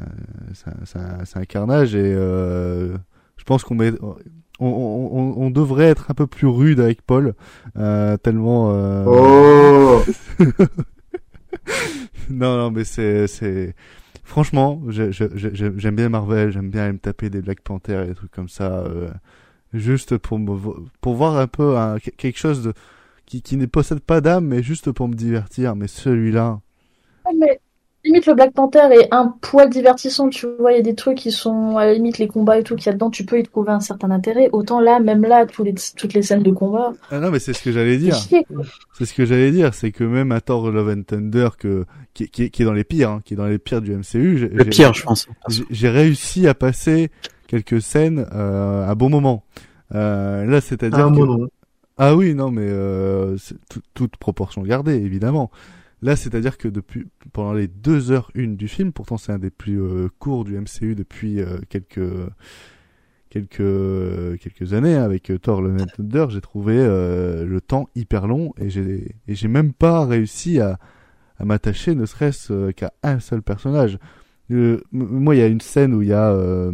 un, 1.00 1.24
c'est 1.26 1.38
un- 1.40 1.46
carnage 1.46 1.96
et 1.96 2.14
euh, 2.14 2.98
je 3.38 3.44
pense 3.46 3.64
qu'on 3.64 3.76
met 3.76 3.94
on, 4.02 4.16
on, 4.60 4.68
on, 4.68 5.34
on 5.46 5.50
devrait 5.50 5.86
être 5.86 6.12
un 6.12 6.14
peu 6.14 6.28
plus 6.28 6.48
rude 6.48 6.82
avec 6.82 7.02
Paul 7.04 7.36
euh, 7.78 8.18
tellement 8.18 8.72
euh, 8.74 9.06
Oh 9.08 10.04
non, 12.30 12.58
non, 12.58 12.72
mais 12.72 12.84
c'est, 12.84 13.28
c'est, 13.28 13.76
franchement, 14.24 14.82
j'aime 14.90 15.96
bien 15.96 16.10
Marvel, 16.10 16.52
j'aime 16.52 16.70
bien 16.70 16.84
aller 16.84 16.94
me 16.94 17.00
taper 17.00 17.30
des 17.30 17.42
Black 17.42 17.62
Panther 17.62 18.04
et 18.04 18.08
des 18.08 18.16
trucs 18.16 18.32
comme 18.32 18.50
ça, 18.50 18.80
euh, 18.80 19.10
juste 19.74 20.18
pour 20.18 20.40
me, 20.40 20.52
vo- 20.54 20.86
pour 21.02 21.16
voir 21.16 21.38
un 21.38 21.48
peu 21.48 21.76
que- 22.04 22.12
quelque 22.12 22.38
chose 22.38 22.64
de, 22.64 22.74
qui, 23.26 23.42
qui 23.42 23.58
ne 23.58 23.66
possède 23.66 24.00
pas 24.00 24.22
d'âme, 24.22 24.46
mais 24.48 24.64
juste 24.64 24.92
pour 24.92 25.08
me 25.08 25.16
divertir. 25.16 25.76
Mais 25.76 25.88
celui-là, 25.88 26.60
Mais 27.40 27.60
limite, 28.06 28.26
le 28.26 28.34
Black 28.36 28.54
Panther 28.54 28.88
est 28.92 29.08
un 29.14 29.36
poil 29.42 29.70
divertissant, 29.70 30.30
tu 30.30 30.48
vois. 30.60 30.72
Il 30.72 30.76
y 30.78 30.80
a 30.80 30.84
des 30.84 30.96
trucs 30.96 31.18
qui 31.18 31.32
sont, 31.32 31.78
à 31.78 31.86
la 31.86 31.94
limite, 31.94 32.18
les 32.18 32.28
combats 32.28 32.58
et 32.60 32.64
tout 32.64 32.76
qu'il 32.76 32.86
y 32.86 32.90
a 32.90 32.94
dedans, 32.94 33.10
tu 33.10 33.26
peux 33.26 33.40
y 33.40 33.44
trouver 33.44 33.72
un 33.72 33.80
certain 33.80 34.12
intérêt. 34.12 34.50
Autant 34.54 34.80
là, 34.80 35.00
même 35.00 35.24
là, 35.24 35.46
tous 35.46 35.64
les, 35.64 35.76
toutes 35.98 36.14
les 36.14 36.22
scènes 36.22 36.44
de 36.44 36.52
combat. 36.52 36.94
ah 37.12 37.20
non, 37.20 37.32
mais 37.32 37.40
c'est 37.40 37.54
ce 37.54 37.62
que 37.64 37.72
j'allais 37.72 37.98
dire. 37.98 38.16
C'est 38.94 39.06
ce 39.06 39.14
que 39.14 39.26
j'allais 39.26 39.52
dire, 39.52 39.74
c'est 39.74 39.92
que 39.92 40.04
même 40.04 40.32
à 40.32 40.42
Thor 40.42 40.72
Love 40.72 40.90
and 40.98 41.02
Thunder, 41.04 41.50
que, 41.60 41.86
qui, 42.14 42.30
qui, 42.30 42.50
qui 42.52 42.62
est 42.62 42.66
dans 42.66 42.74
les 42.74 42.84
pires, 42.84 43.10
hein, 43.10 43.22
qui 43.26 43.34
est 43.34 43.38
dans 43.38 43.48
les 43.48 43.58
pires 43.60 43.82
du 43.82 43.92
MCU, 43.96 44.38
j'ai- 44.38 44.48
Le 44.50 44.64
pire, 44.66 44.94
je 44.94 45.04
pense. 45.04 45.28
j'ai 45.70 45.90
réussi 45.90 46.48
à 46.48 46.54
passer 46.54 47.10
quelques 47.48 47.82
scènes 47.82 48.26
euh, 48.34 48.88
à 48.90 48.96
bon 48.96 49.10
moment. 49.10 49.44
Euh, 49.94 50.46
là, 50.46 50.62
c'est-à-dire 50.62 51.06
Ah, 51.06 51.10
que 51.10 51.16
moi 51.16 51.26
non. 51.28 51.48
Ah 51.98 52.14
oui, 52.16 52.34
non, 52.36 52.52
mais 52.52 52.66
euh, 52.66 53.38
toute 53.94 54.18
proportion 54.18 54.62
gardée, 54.64 54.96
évidemment. 54.96 55.50
Là, 56.02 56.16
c'est-à-dire 56.16 56.58
que 56.58 56.68
depuis 56.68 57.08
pendant 57.34 57.54
les 57.54 57.68
deux 57.68 58.12
heures 58.12 58.30
une 58.36 58.58
du 58.58 58.68
film, 58.68 58.92
pourtant 58.92 59.18
c'est 59.18 59.32
un 59.32 59.40
des 59.40 59.50
plus 59.50 59.82
euh, 59.82 60.10
courts 60.20 60.44
du 60.44 60.58
MCU 60.60 60.96
depuis 60.96 61.42
euh, 61.42 61.60
quelques 61.70 62.12
quelques 63.30 64.40
quelques 64.40 64.74
années 64.74 64.96
hein, 64.96 65.04
avec 65.04 65.32
euh, 65.32 65.40
Thor: 65.40 65.60
and 65.60 65.86
Thunder, 65.96 66.28
j'ai 66.30 66.42
trouvé 66.42 66.78
euh, 66.78 67.46
le 67.46 67.62
temps 67.62 67.90
hyper 67.96 68.28
long 68.28 68.54
et 68.58 68.70
j'ai 68.70 69.16
et 69.28 69.36
j'ai 69.36 69.48
même 69.48 69.74
pas 69.74 70.06
réussi 70.06 70.60
à 70.60 70.80
à 71.38 71.46
m'attacher, 71.46 71.96
ne 71.96 72.06
serait-ce 72.06 72.54
euh, 72.54 72.72
qu'à 72.72 72.94
un 73.04 73.20
seul 73.20 73.42
personnage. 73.42 73.98
Euh, 74.52 74.82
moi, 74.92 75.36
il 75.36 75.40
y 75.40 75.42
a 75.42 75.48
une 75.48 75.62
scène 75.62 75.94
où 75.94 76.02
il 76.02 76.10
y 76.10 76.14
a 76.14 76.32
euh, 76.32 76.72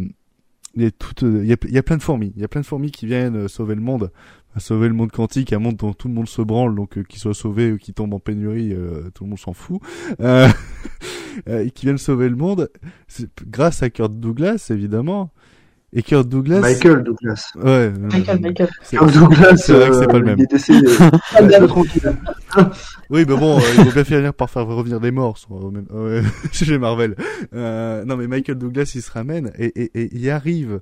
il 0.74 0.82
y 0.82 0.86
a 0.86 0.90
toute, 0.90 1.22
il 1.22 1.46
y 1.46 1.52
a, 1.52 1.56
il 1.64 1.74
y 1.74 1.78
a 1.78 1.82
plein 1.82 1.96
de 1.96 2.02
fourmis. 2.02 2.32
Il 2.36 2.40
y 2.40 2.44
a 2.44 2.48
plein 2.48 2.60
de 2.60 2.66
fourmis 2.66 2.90
qui 2.90 3.06
viennent 3.06 3.36
euh, 3.36 3.48
sauver 3.48 3.74
le 3.74 3.80
monde, 3.80 4.10
Enfin, 4.54 4.60
sauver 4.60 4.88
le 4.88 4.94
monde 4.94 5.10
quantique, 5.10 5.52
un 5.54 5.58
monde 5.58 5.76
dont 5.76 5.94
tout 5.94 6.08
le 6.08 6.14
monde 6.14 6.28
se 6.28 6.42
branle, 6.42 6.74
donc 6.74 6.98
euh, 6.98 7.02
qu'il 7.04 7.18
soit 7.18 7.32
sauvé 7.32 7.72
ou 7.72 7.78
qu'il 7.78 7.94
tombe 7.94 8.12
en 8.12 8.18
pénurie, 8.18 8.74
euh, 8.74 9.08
tout 9.14 9.24
le 9.24 9.30
monde 9.30 9.38
s'en 9.38 9.54
fout. 9.54 9.80
Euh, 10.20 10.46
euh, 11.48 11.64
et 11.64 11.70
qui 11.70 11.86
viennent 11.86 11.96
sauver 11.96 12.28
le 12.28 12.36
monde, 12.36 12.70
c'est 13.08 13.30
grâce 13.48 13.82
à 13.82 13.88
Kurt 13.88 14.12
Douglas, 14.12 14.66
évidemment. 14.70 15.30
Et 15.94 16.02
Kurt 16.02 16.26
Douglas. 16.28 16.60
Michael 16.60 17.02
Douglas. 17.02 17.50
Ouais. 17.54 17.62
euh, 17.64 17.92
Michael, 17.98 18.40
Michael. 18.40 18.68
Kurt 18.90 19.12
Douglas, 19.12 19.56
c'est 19.56 19.72
vrai 19.72 19.88
que 19.88 19.94
c'est 19.94 20.02
euh, 20.02 20.06
pas 20.06 20.18
le 20.18 20.24
même. 20.24 20.38
Il 20.38 20.44
est 20.44 20.50
décédé. 20.50 20.86
Tranquille. 21.68 22.12
Oui, 23.10 23.24
mais 23.28 23.36
bon, 23.36 23.58
euh, 23.58 23.62
il 23.78 23.84
faut 23.84 23.92
bien 23.92 24.04
finir 24.04 24.34
par 24.34 24.50
faire 24.50 24.66
revenir 24.66 25.00
des 25.00 25.10
morts 25.10 25.38
euh, 25.50 25.82
euh, 25.94 26.22
chez 26.52 26.78
Marvel. 26.78 27.14
Euh, 27.54 28.04
non, 28.04 28.16
mais 28.16 28.26
Michael 28.26 28.56
Douglas, 28.56 28.92
il 28.94 29.02
se 29.02 29.10
ramène 29.10 29.50
et, 29.58 29.66
et, 29.82 29.90
et 30.02 30.08
il 30.12 30.30
arrive 30.30 30.80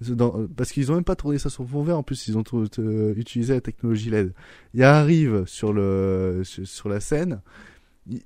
dans, 0.00 0.46
parce 0.56 0.70
qu'ils 0.72 0.90
ont 0.92 0.94
même 0.94 1.04
pas 1.04 1.16
tourné 1.16 1.38
ça 1.38 1.50
sur 1.50 1.68
fond 1.68 1.82
vert. 1.82 1.98
En 1.98 2.02
plus, 2.02 2.28
ils 2.28 2.38
ont 2.38 2.44
euh, 2.78 3.14
utilisé 3.16 3.54
la 3.54 3.60
technologie 3.60 4.10
LED. 4.10 4.32
Il 4.74 4.82
arrive 4.82 5.44
sur 5.46 5.72
le 5.72 6.42
sur, 6.44 6.66
sur 6.66 6.88
la 6.88 7.00
scène. 7.00 7.40
Il, 8.08 8.22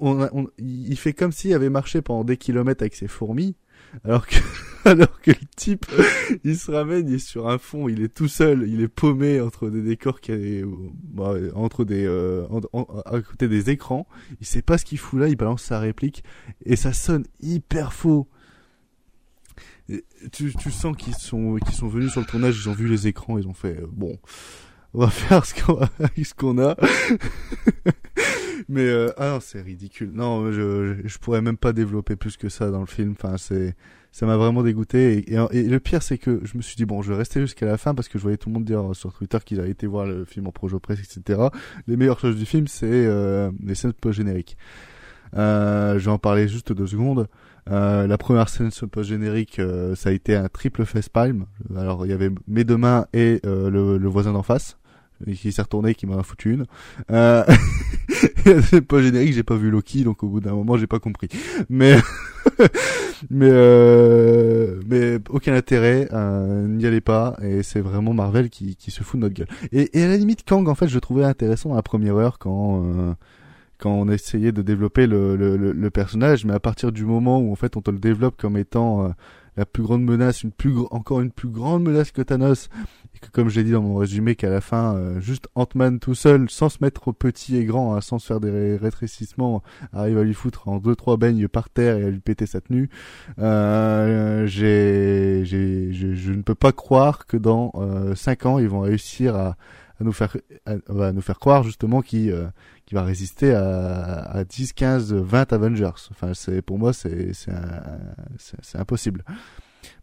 on, 0.00 0.22
on- 0.32 0.48
il 0.58 0.96
fait 0.96 1.12
comme 1.12 1.32
s'il 1.32 1.52
avait 1.54 1.70
marché 1.70 2.02
pendant 2.02 2.24
des 2.24 2.36
kilomètres 2.36 2.82
avec 2.82 2.94
ses 2.94 3.08
fourmis. 3.08 3.56
Alors 4.04 4.26
que, 4.26 4.34
alors 4.84 5.20
que 5.20 5.30
le 5.30 5.46
type, 5.56 5.86
il 6.44 6.56
se 6.58 6.70
ramène, 6.70 7.08
il 7.08 7.14
est 7.14 7.18
sur 7.18 7.48
un 7.48 7.58
fond, 7.58 7.88
il 7.88 8.02
est 8.02 8.12
tout 8.12 8.26
seul, 8.28 8.68
il 8.68 8.80
est 8.80 8.88
paumé 8.88 9.40
entre 9.40 9.70
des 9.70 9.80
décors 9.82 10.20
qui, 10.20 10.62
bah, 11.14 11.34
entre 11.54 11.84
des, 11.84 12.04
euh, 12.04 12.46
à 13.06 13.20
côté 13.20 13.48
des 13.48 13.70
écrans. 13.70 14.06
Il 14.40 14.46
sait 14.46 14.62
pas 14.62 14.76
ce 14.76 14.84
qu'il 14.84 14.98
fout 14.98 15.20
là, 15.20 15.28
il 15.28 15.36
balance 15.36 15.62
sa 15.62 15.78
réplique 15.78 16.24
et 16.64 16.74
ça 16.76 16.92
sonne 16.92 17.24
hyper 17.40 17.92
faux. 17.92 18.28
Tu, 20.32 20.52
tu 20.54 20.70
sens 20.70 20.96
qu'ils 20.96 21.14
sont, 21.14 21.56
qu'ils 21.56 21.74
sont 21.74 21.88
venus 21.88 22.10
sur 22.12 22.20
le 22.20 22.26
tournage, 22.26 22.60
ils 22.60 22.68
ont 22.68 22.72
vu 22.72 22.88
les 22.88 23.06
écrans, 23.06 23.38
ils 23.38 23.46
ont 23.46 23.54
fait, 23.54 23.78
euh, 23.80 23.86
bon, 23.92 24.18
on 24.94 25.00
va 25.00 25.10
faire 25.10 25.44
ce 25.44 25.54
qu'on 26.34 26.58
a, 26.58 26.70
a. 26.70 26.76
Mais 28.68 28.86
euh, 28.86 29.12
ah 29.16 29.30
non, 29.30 29.40
c'est 29.40 29.60
ridicule. 29.60 30.10
Non, 30.12 30.50
je, 30.50 30.96
je 31.04 31.18
pourrais 31.18 31.40
même 31.40 31.56
pas 31.56 31.72
développer 31.72 32.16
plus 32.16 32.36
que 32.36 32.48
ça 32.48 32.70
dans 32.70 32.80
le 32.80 32.86
film. 32.86 33.12
Enfin, 33.12 33.36
c'est 33.36 33.76
ça 34.16 34.24
m'a 34.24 34.38
vraiment 34.38 34.62
dégoûté. 34.62 35.30
Et, 35.30 35.62
le 35.68 35.78
pire, 35.78 36.02
c'est 36.02 36.16
que 36.16 36.40
je 36.42 36.56
me 36.56 36.62
suis 36.62 36.74
dit 36.74 36.86
bon, 36.86 37.02
je 37.02 37.12
vais 37.12 37.18
rester 37.18 37.38
jusqu'à 37.38 37.66
la 37.66 37.76
fin 37.76 37.94
parce 37.94 38.08
que 38.08 38.16
je 38.16 38.22
voyais 38.22 38.38
tout 38.38 38.48
le 38.48 38.54
monde 38.54 38.64
dire 38.64 38.82
sur 38.94 39.12
Twitter 39.12 39.36
qu'ils 39.44 39.60
avaient 39.60 39.70
été 39.70 39.86
voir 39.86 40.06
le 40.06 40.24
film 40.24 40.46
en 40.46 40.52
projet 40.52 40.78
presse, 40.78 41.00
etc. 41.00 41.48
Les 41.86 41.98
meilleures 41.98 42.18
choses 42.18 42.36
du 42.36 42.46
film, 42.46 42.66
c'est 42.66 42.86
euh, 42.90 43.50
les 43.62 43.74
scènes 43.74 43.92
post 43.92 44.16
génériques. 44.16 44.56
Euh, 45.34 45.98
je 45.98 46.06
vais 46.06 46.10
en 46.10 46.18
parler 46.18 46.48
juste 46.48 46.72
deux 46.72 46.86
secondes. 46.86 47.28
Euh, 47.70 48.06
la 48.06 48.18
première 48.18 48.48
scène 48.48 48.70
post 48.90 49.08
générique, 49.08 49.58
euh, 49.58 49.94
ça 49.94 50.10
a 50.10 50.12
été 50.12 50.36
un 50.36 50.48
triple 50.48 50.84
facepalm. 50.84 51.46
Alors 51.76 52.06
il 52.06 52.10
y 52.10 52.14
avait 52.14 52.30
mes 52.46 52.64
deux 52.64 52.76
mains 52.76 53.06
et 53.12 53.40
euh, 53.44 53.70
le, 53.70 53.98
le 53.98 54.08
voisin 54.08 54.32
d'en 54.32 54.42
face 54.42 54.76
et 55.26 55.32
qui 55.32 55.52
s'est 55.52 55.62
retourné 55.62 55.90
et 55.90 55.94
qui 55.94 56.06
m'en 56.06 56.18
a 56.18 56.22
foutu 56.22 56.52
une. 56.52 56.66
Euh... 57.10 57.44
c'est 58.62 58.80
pas 58.86 59.00
générique, 59.00 59.32
j'ai 59.32 59.42
pas 59.42 59.56
vu 59.56 59.70
Loki, 59.70 60.04
donc 60.04 60.22
au 60.22 60.28
bout 60.28 60.40
d'un 60.40 60.52
moment 60.52 60.76
j'ai 60.76 60.86
pas 60.86 60.98
compris. 60.98 61.28
Mais 61.68 61.96
mais 63.30 63.48
euh... 63.50 64.80
mais 64.86 65.18
aucun 65.30 65.54
intérêt, 65.54 66.08
euh, 66.12 66.66
n'y 66.66 66.86
allez 66.86 67.00
pas 67.00 67.36
et 67.42 67.62
c'est 67.62 67.80
vraiment 67.80 68.12
Marvel 68.12 68.50
qui 68.50 68.76
qui 68.76 68.90
se 68.90 69.02
fout 69.02 69.18
de 69.18 69.26
notre 69.26 69.34
gueule. 69.34 69.48
Et, 69.72 69.98
et 69.98 70.04
à 70.04 70.08
la 70.08 70.16
limite 70.16 70.44
Kang 70.44 70.68
en 70.68 70.74
fait 70.74 70.88
je 70.88 70.98
trouvais 70.98 71.24
intéressant 71.24 71.70
dans 71.70 71.76
la 71.76 71.82
première 71.82 72.16
heure 72.16 72.38
quand 72.38 72.84
euh, 72.84 73.14
quand 73.78 73.92
on 73.92 74.08
essayait 74.08 74.52
de 74.52 74.62
développer 74.62 75.06
le, 75.06 75.36
le, 75.36 75.56
le, 75.56 75.90
personnage, 75.90 76.44
mais 76.44 76.54
à 76.54 76.60
partir 76.60 76.92
du 76.92 77.04
moment 77.04 77.40
où 77.40 77.52
en 77.52 77.56
fait 77.56 77.76
on 77.76 77.82
te 77.82 77.90
le 77.90 77.98
développe 77.98 78.36
comme 78.36 78.56
étant 78.56 79.04
euh, 79.04 79.08
la 79.56 79.64
plus 79.64 79.82
grande 79.82 80.04
menace, 80.04 80.42
une 80.42 80.52
plus 80.52 80.74
encore 80.90 81.20
une 81.20 81.30
plus 81.30 81.48
grande 81.48 81.82
menace 81.82 82.10
que 82.10 82.22
Thanos, 82.22 82.68
et 83.14 83.18
que 83.18 83.30
comme 83.30 83.48
j'ai 83.48 83.64
dit 83.64 83.72
dans 83.72 83.82
mon 83.82 83.96
résumé 83.96 84.34
qu'à 84.34 84.50
la 84.50 84.60
fin, 84.60 84.94
euh, 84.96 85.20
juste 85.20 85.48
Ant-Man 85.54 85.98
tout 85.98 86.14
seul, 86.14 86.50
sans 86.50 86.68
se 86.68 86.78
mettre 86.82 87.12
petit 87.12 87.56
et 87.56 87.64
grand, 87.64 87.94
hein, 87.94 88.00
sans 88.00 88.18
se 88.18 88.26
faire 88.26 88.40
des 88.40 88.50
ré- 88.50 88.76
rétrécissements, 88.76 89.62
arrive 89.92 90.18
à 90.18 90.24
lui 90.24 90.34
foutre 90.34 90.68
en 90.68 90.78
deux 90.78 90.94
trois 90.94 91.16
beignes 91.16 91.48
par 91.48 91.70
terre 91.70 91.96
et 91.96 92.04
à 92.04 92.10
lui 92.10 92.20
péter 92.20 92.46
sa 92.46 92.60
tenue. 92.60 92.90
Euh, 93.38 94.46
j'ai, 94.46 95.44
je, 95.44 96.32
ne 96.32 96.42
peux 96.42 96.54
pas 96.54 96.72
croire 96.72 97.26
que 97.26 97.36
dans 97.36 97.72
euh, 97.76 98.14
cinq 98.14 98.46
ans 98.46 98.58
ils 98.58 98.68
vont 98.68 98.80
réussir 98.80 99.36
à 99.36 99.56
à 100.00 100.04
nous 100.04 100.12
faire 100.12 100.36
à, 100.66 101.12
nous 101.12 101.20
faire 101.20 101.38
croire 101.38 101.62
justement 101.62 102.02
qu'il 102.02 102.30
euh, 102.30 102.46
va 102.92 103.02
résister 103.02 103.52
à, 103.52 104.22
à 104.22 104.44
10, 104.44 104.72
15, 104.72 105.14
20 105.14 105.52
Avengers. 105.52 105.90
Enfin, 106.10 106.34
c'est 106.34 106.62
pour 106.62 106.78
moi 106.78 106.92
c'est 106.92 107.32
impossible. 108.74 109.24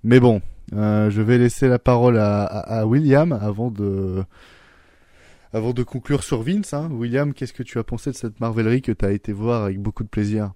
Mais 0.03 0.19
bon, 0.19 0.41
euh, 0.73 1.09
je 1.09 1.21
vais 1.21 1.37
laisser 1.37 1.67
la 1.67 1.79
parole 1.79 2.17
à, 2.17 2.85
William 2.85 3.31
avant 3.33 3.71
de 3.71 4.23
avant 5.53 5.73
de 5.73 5.83
conclure 5.83 6.23
sur 6.23 6.41
Vince. 6.41 6.73
Hein. 6.73 6.89
William, 6.91 7.33
qu'est-ce 7.33 7.53
que 7.53 7.63
tu 7.63 7.77
as 7.77 7.83
pensé 7.83 8.09
de 8.09 8.15
cette 8.15 8.39
Marvelerie 8.39 8.81
que 8.81 8.91
tu 8.91 9.05
as 9.05 9.11
été 9.11 9.31
voir 9.31 9.65
avec 9.65 9.79
beaucoup 9.79 10.03
de 10.03 10.09
plaisir? 10.09 10.53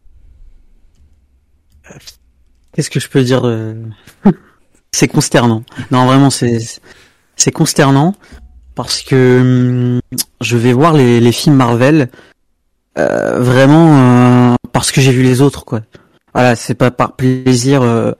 Qu'est-ce 2.71 2.89
que 2.89 3.00
je 3.00 3.08
peux 3.08 3.23
dire 3.23 3.41
de... 3.43 3.84
C'est 4.91 5.08
consternant. 5.08 5.63
Non, 5.91 6.08
vraiment, 6.08 6.30
c'est 6.30 6.60
c'est 7.36 7.52
consternant 7.52 8.15
parce 8.77 9.01
que 9.01 9.41
hum, 9.41 9.99
je 10.39 10.55
vais 10.55 10.71
voir 10.71 10.93
les, 10.93 11.19
les 11.19 11.31
films 11.33 11.55
Marvel 11.57 12.09
euh, 12.97 13.39
vraiment 13.41 14.51
euh, 14.53 14.55
parce 14.71 14.91
que 14.93 15.01
j'ai 15.01 15.11
vu 15.11 15.23
les 15.23 15.41
autres, 15.41 15.65
quoi. 15.65 15.81
Voilà, 16.33 16.55
c'est 16.55 16.75
pas 16.75 16.91
par 16.91 17.15
plaisir. 17.15 17.81
euh, 17.81 18.11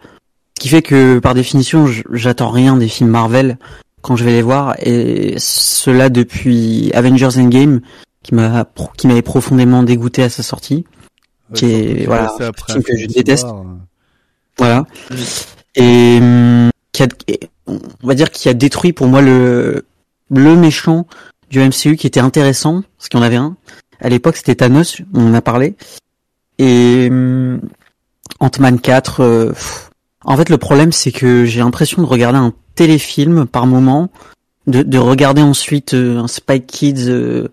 Ce 0.58 0.62
qui 0.64 0.70
fait 0.70 0.82
que, 0.82 1.20
par 1.20 1.34
définition, 1.36 1.86
j'attends 2.12 2.50
rien 2.50 2.76
des 2.76 2.88
films 2.90 3.10
Marvel 3.12 3.58
quand 4.02 4.16
je 4.16 4.24
vais 4.24 4.32
les 4.32 4.42
voir, 4.42 4.76
et 4.80 5.36
cela 5.38 6.10
depuis 6.10 6.92
Avengers 6.94 7.38
Endgame, 7.38 7.82
qui 8.24 8.34
m'a 8.36 8.66
qui 8.98 9.08
m'avait 9.08 9.22
profondément 9.22 9.84
dégoûté 9.84 10.24
à 10.24 10.30
sa 10.30 10.44
sortie. 10.44 10.86
Qui 11.54 11.66
est- 11.66 12.06
voilà, 12.06 12.34
après 12.42 12.74
film 12.74 12.84
que 12.84 12.98
je 12.98 13.06
déteste. 13.08 13.46
Euh. 13.48 13.64
Voilà. 14.58 14.86
Et 15.76 16.18
hum, 16.20 16.70
qui 16.92 17.04
a, 17.04 17.08
et 17.28 17.40
on 17.68 17.80
va 18.08 18.16
dire 18.16 18.32
qu'il 18.32 18.50
a 18.50 18.54
détruit 18.54 18.94
pour 18.94 19.08
moi 19.08 19.22
le 19.22 19.86
le 20.30 20.56
méchant 20.56 21.08
du 21.50 21.60
MCU 21.60 21.96
qui 21.96 22.08
était 22.08 22.20
intéressant, 22.20 22.84
parce 22.98 23.10
qu'il 23.10 23.20
y 23.20 23.24
en 23.24 23.26
avait 23.26 23.36
un. 23.38 23.56
À 24.00 24.10
l'époque, 24.10 24.36
c'était 24.38 24.56
Thanos, 24.56 25.02
on 25.14 25.30
en 25.30 25.34
a 25.34 25.42
parlé. 25.42 25.76
Et 26.60 27.08
hum, 27.10 27.62
Ant-Man 28.40 28.80
4. 28.80 29.22
euh, 29.22 29.54
en 30.26 30.36
fait, 30.38 30.50
le 30.50 30.58
problème, 30.58 30.92
c'est 30.92 31.12
que 31.12 31.46
j'ai 31.46 31.60
l'impression 31.62 32.02
de 32.02 32.08
regarder 32.08 32.38
un 32.40 32.54
téléfilm 32.76 33.46
par 33.48 33.66
moment, 33.66 34.10
de, 34.68 34.84
de 34.84 34.98
regarder 34.98 35.42
ensuite 35.42 35.94
euh, 35.94 36.18
un 36.20 36.28
Spy 36.28 36.62
Kids 36.62 37.08
euh, 37.10 37.48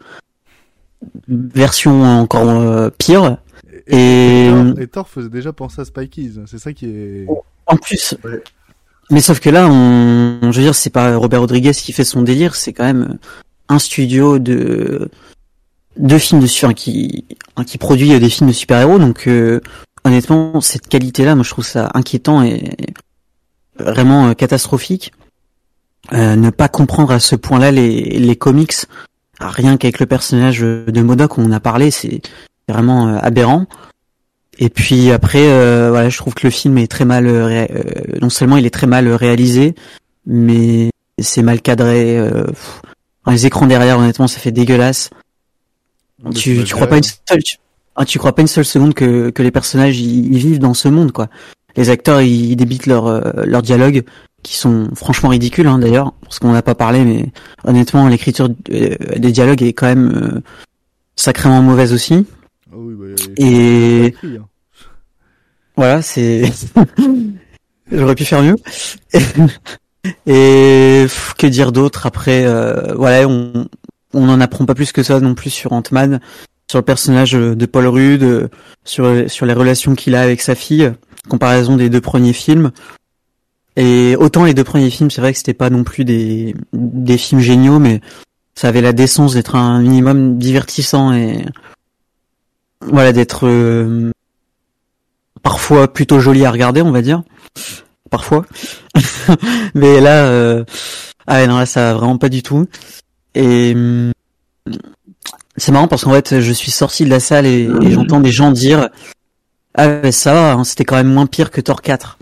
version 1.29 2.03
encore 2.03 2.49
euh, 2.51 2.91
pire. 2.91 3.39
Et, 3.87 4.47
Et- 4.47 4.51
Thor, 4.51 4.81
et 4.81 4.87
Thor 4.89 5.09
faisait 5.09 5.29
déjà 5.29 5.53
penser 5.53 5.81
à 5.83 5.85
Spy 5.85 6.09
Kids. 6.09 6.41
C'est 6.47 6.59
ça 6.59 6.73
qui 6.73 6.87
est. 6.87 7.27
En 7.67 7.77
plus. 7.77 8.15
Ouais. 8.25 8.43
Mais 9.11 9.21
sauf 9.21 9.41
que 9.41 9.51
là, 9.51 9.67
je 9.69 10.47
veux 10.47 10.63
dire, 10.63 10.75
c'est 10.75 10.91
pas 10.91 11.17
Robert 11.17 11.41
Rodriguez 11.41 11.73
qui 11.73 11.93
fait 11.93 12.05
son 12.05 12.23
délire, 12.23 12.55
c'est 12.55 12.73
quand 12.73 12.85
même 12.85 13.19
un 13.69 13.79
studio 13.79 14.39
de 14.39 15.11
de 15.97 16.19
films 16.19 16.41
de 16.41 16.47
super 16.47 16.75
qui 16.75 17.25
produit 17.79 18.19
des 18.19 18.31
films 18.31 18.49
de 18.49 18.55
super-héros. 18.55 18.99
Donc 18.99 19.27
euh, 19.27 19.61
honnêtement, 20.05 20.61
cette 20.61 20.89
qualité-là, 20.89 21.35
moi 21.35 21.45
je 21.45 21.51
trouve 21.51 21.67
ça 21.67 21.91
inquiétant 21.95 22.43
et 22.43 22.77
vraiment 23.79 24.29
euh, 24.29 24.35
catastrophique. 24.35 25.13
Euh, 26.13 26.37
ne 26.37 26.51
pas 26.51 26.69
comprendre 26.69 27.13
à 27.13 27.21
ce 27.21 27.35
point-là 27.37 27.71
les 27.71 28.19
les 28.19 28.37
comics, 28.37 28.75
rien 29.41 29.77
qu'avec 29.77 30.01
le 30.01 30.07
personnage 30.07 30.61
de 30.61 31.01
Modoc, 31.01 31.39
on 31.39 31.51
a 31.51 31.61
parlé, 31.61 31.91
c'est 31.91 32.21
vraiment 32.69 33.09
euh, 33.09 33.19
aberrant. 33.21 33.67
Et 34.59 34.69
puis 34.69 35.11
après, 35.11 35.49
euh, 35.49 35.91
voilà, 35.91 36.09
je 36.09 36.17
trouve 36.17 36.35
que 36.35 36.47
le 36.47 36.51
film 36.51 36.79
est 36.79 36.87
très 36.87 37.05
mal, 37.05 37.27
euh, 37.27 37.67
euh, 37.71 38.19
non 38.21 38.31
seulement 38.31 38.57
il 38.57 38.67
est 38.67 38.71
très 38.71 38.87
mal 38.87 39.09
réalisé, 39.09 39.75
mais 40.27 40.91
c'est 41.21 41.43
mal 41.43 41.61
cadré. 41.61 42.19
euh, 42.19 42.45
pff. 42.45 42.83
Les 43.27 43.47
écrans 43.47 43.67
derrière, 43.67 43.99
honnêtement, 43.99 44.27
ça 44.27 44.39
fait 44.39 44.53
dégueulasse. 44.53 45.11
Mais 46.23 46.31
c'est 46.35 46.41
Tu, 46.41 46.65
tu 46.65 46.75
crois 46.75 46.87
pas 46.87 46.99
une 46.99 47.03
seule, 47.03 47.43
tu, 47.43 47.57
ah, 47.97 48.05
tu 48.05 48.19
crois 48.19 48.35
pas 48.35 48.43
une 48.43 48.49
seule 48.49 48.65
seconde 48.65 48.95
que, 48.95 49.31
que 49.31 49.43
les 49.43 49.51
personnages 49.51 49.99
ils, 49.99 50.37
vivent 50.37 50.59
dans 50.59 50.75
ce 50.75 50.89
monde, 50.89 51.13
quoi. 51.13 51.29
Les 51.77 51.91
acteurs 51.91 52.21
ils 52.21 52.55
débitent 52.55 52.87
leur 52.87 53.07
euh, 53.07 53.21
leur 53.47 53.63
dialogue, 53.63 54.05
qui 54.43 54.57
sont 54.57 54.91
franchement 54.95 55.31
ridicules, 55.31 55.67
hein, 55.67 55.79
d'ailleurs, 55.79 56.13
parce 56.23 56.39
qu'on 56.39 56.53
n'a 56.53 56.63
pas 56.63 56.75
parlé, 56.75 57.05
mais 57.05 57.33
honnêtement, 57.65 58.07
l'écriture 58.09 58.49
euh, 58.71 58.97
des 59.17 59.33
dialogues 59.33 59.63
est 59.63 59.73
quand 59.73 59.87
même 59.87 60.13
euh, 60.15 60.41
sacrément 61.17 61.63
mauvaise 61.63 61.93
aussi. 61.93 62.27
Ah 62.75 62.79
oui, 62.81 62.95
bah, 62.99 63.15
Et 63.37 64.15
hein. 64.25 64.49
voilà, 65.77 66.03
c'est. 66.03 66.51
J'aurais 67.93 68.17
pu 68.17 68.25
faire 68.25 68.43
mieux. 68.43 68.57
Et 70.27 71.07
que 71.39 71.47
dire 71.47 71.71
d'autre 71.71 72.07
après 72.07 72.45
euh, 72.47 72.95
Voilà, 72.95 73.29
on 73.29 73.69
on 74.13 74.27
n'en 74.27 74.41
apprend 74.41 74.65
pas 74.65 74.75
plus 74.75 74.93
que 74.93 75.03
ça 75.03 75.19
non 75.21 75.35
plus 75.35 75.51
sur 75.51 75.73
Ant-Man, 75.73 76.21
sur 76.69 76.79
le 76.79 76.85
personnage 76.85 77.33
de 77.33 77.67
Paul 77.67 77.87
Rudd, 77.87 78.51
sur 78.85 79.31
sur 79.31 79.47
les 79.47 79.55
relations 79.55 79.95
qu'il 79.95 80.17
a 80.17 80.23
avec 80.23 80.41
sa 80.41 80.55
fille, 80.57 80.93
comparaison 81.29 81.77
des 81.77 81.91
deux 81.91 82.01
premiers 82.01 82.33
films. 82.33 82.73
Et 83.77 84.17
autant 84.19 84.45
les 84.45 84.55
deux 84.55 84.65
premiers 84.65 84.91
films, 84.91 85.11
c'est 85.11 85.21
vrai 85.21 85.33
que 85.33 85.39
c'était 85.39 85.55
pas 85.55 85.71
non 85.71 85.85
plus 85.85 86.05
des 86.05 86.55
des 86.73 87.19
films 87.19 87.41
géniaux, 87.41 87.79
mais 87.79 88.01
ça 88.55 88.69
avait 88.69 88.83
la 88.83 88.93
décence 88.93 89.35
d'être 89.35 89.55
un 89.55 89.81
minimum 89.81 90.39
divertissant 90.39 91.13
et 91.13 91.45
voilà 92.91 93.13
d'être 93.13 93.47
euh, 93.47 94.13
parfois 95.43 95.93
plutôt 95.93 96.21
joli 96.21 96.45
à 96.45 96.51
regarder, 96.51 96.83
on 96.83 96.93
va 96.93 97.03
dire. 97.03 97.23
Parfois. 98.11 98.45
Mais 99.75 100.01
là, 100.01 100.27
euh... 100.27 100.65
ah 101.27 101.47
non, 101.47 101.59
là, 101.59 101.67
ça 101.67 101.95
vraiment 101.95 102.19
pas 102.19 102.29
du 102.29 102.43
tout. 102.43 102.67
Et 103.35 103.75
c'est 105.57 105.73
marrant 105.73 105.89
parce 105.89 106.05
qu'en 106.05 106.13
fait, 106.13 106.41
je 106.41 106.53
suis 106.53 106.71
sorti 106.71 107.05
de 107.05 107.11
la 107.11 107.21
salle 107.21 107.47
et, 107.47 107.69
j'entends 107.91 108.21
des 108.21 108.33
gens 108.33 108.51
dire 108.51 108.89
ah 109.75 109.89
ouais, 109.89 110.13
ça 110.13 110.33
va, 110.33 110.53
hein, 110.53 110.65
c'était 110.65 110.85
quand 110.85 110.97
même 110.97 111.13
moins 111.13 111.27
pire 111.27 111.51
que 111.51 111.61
Thor 111.61 111.83
4. 111.83 112.19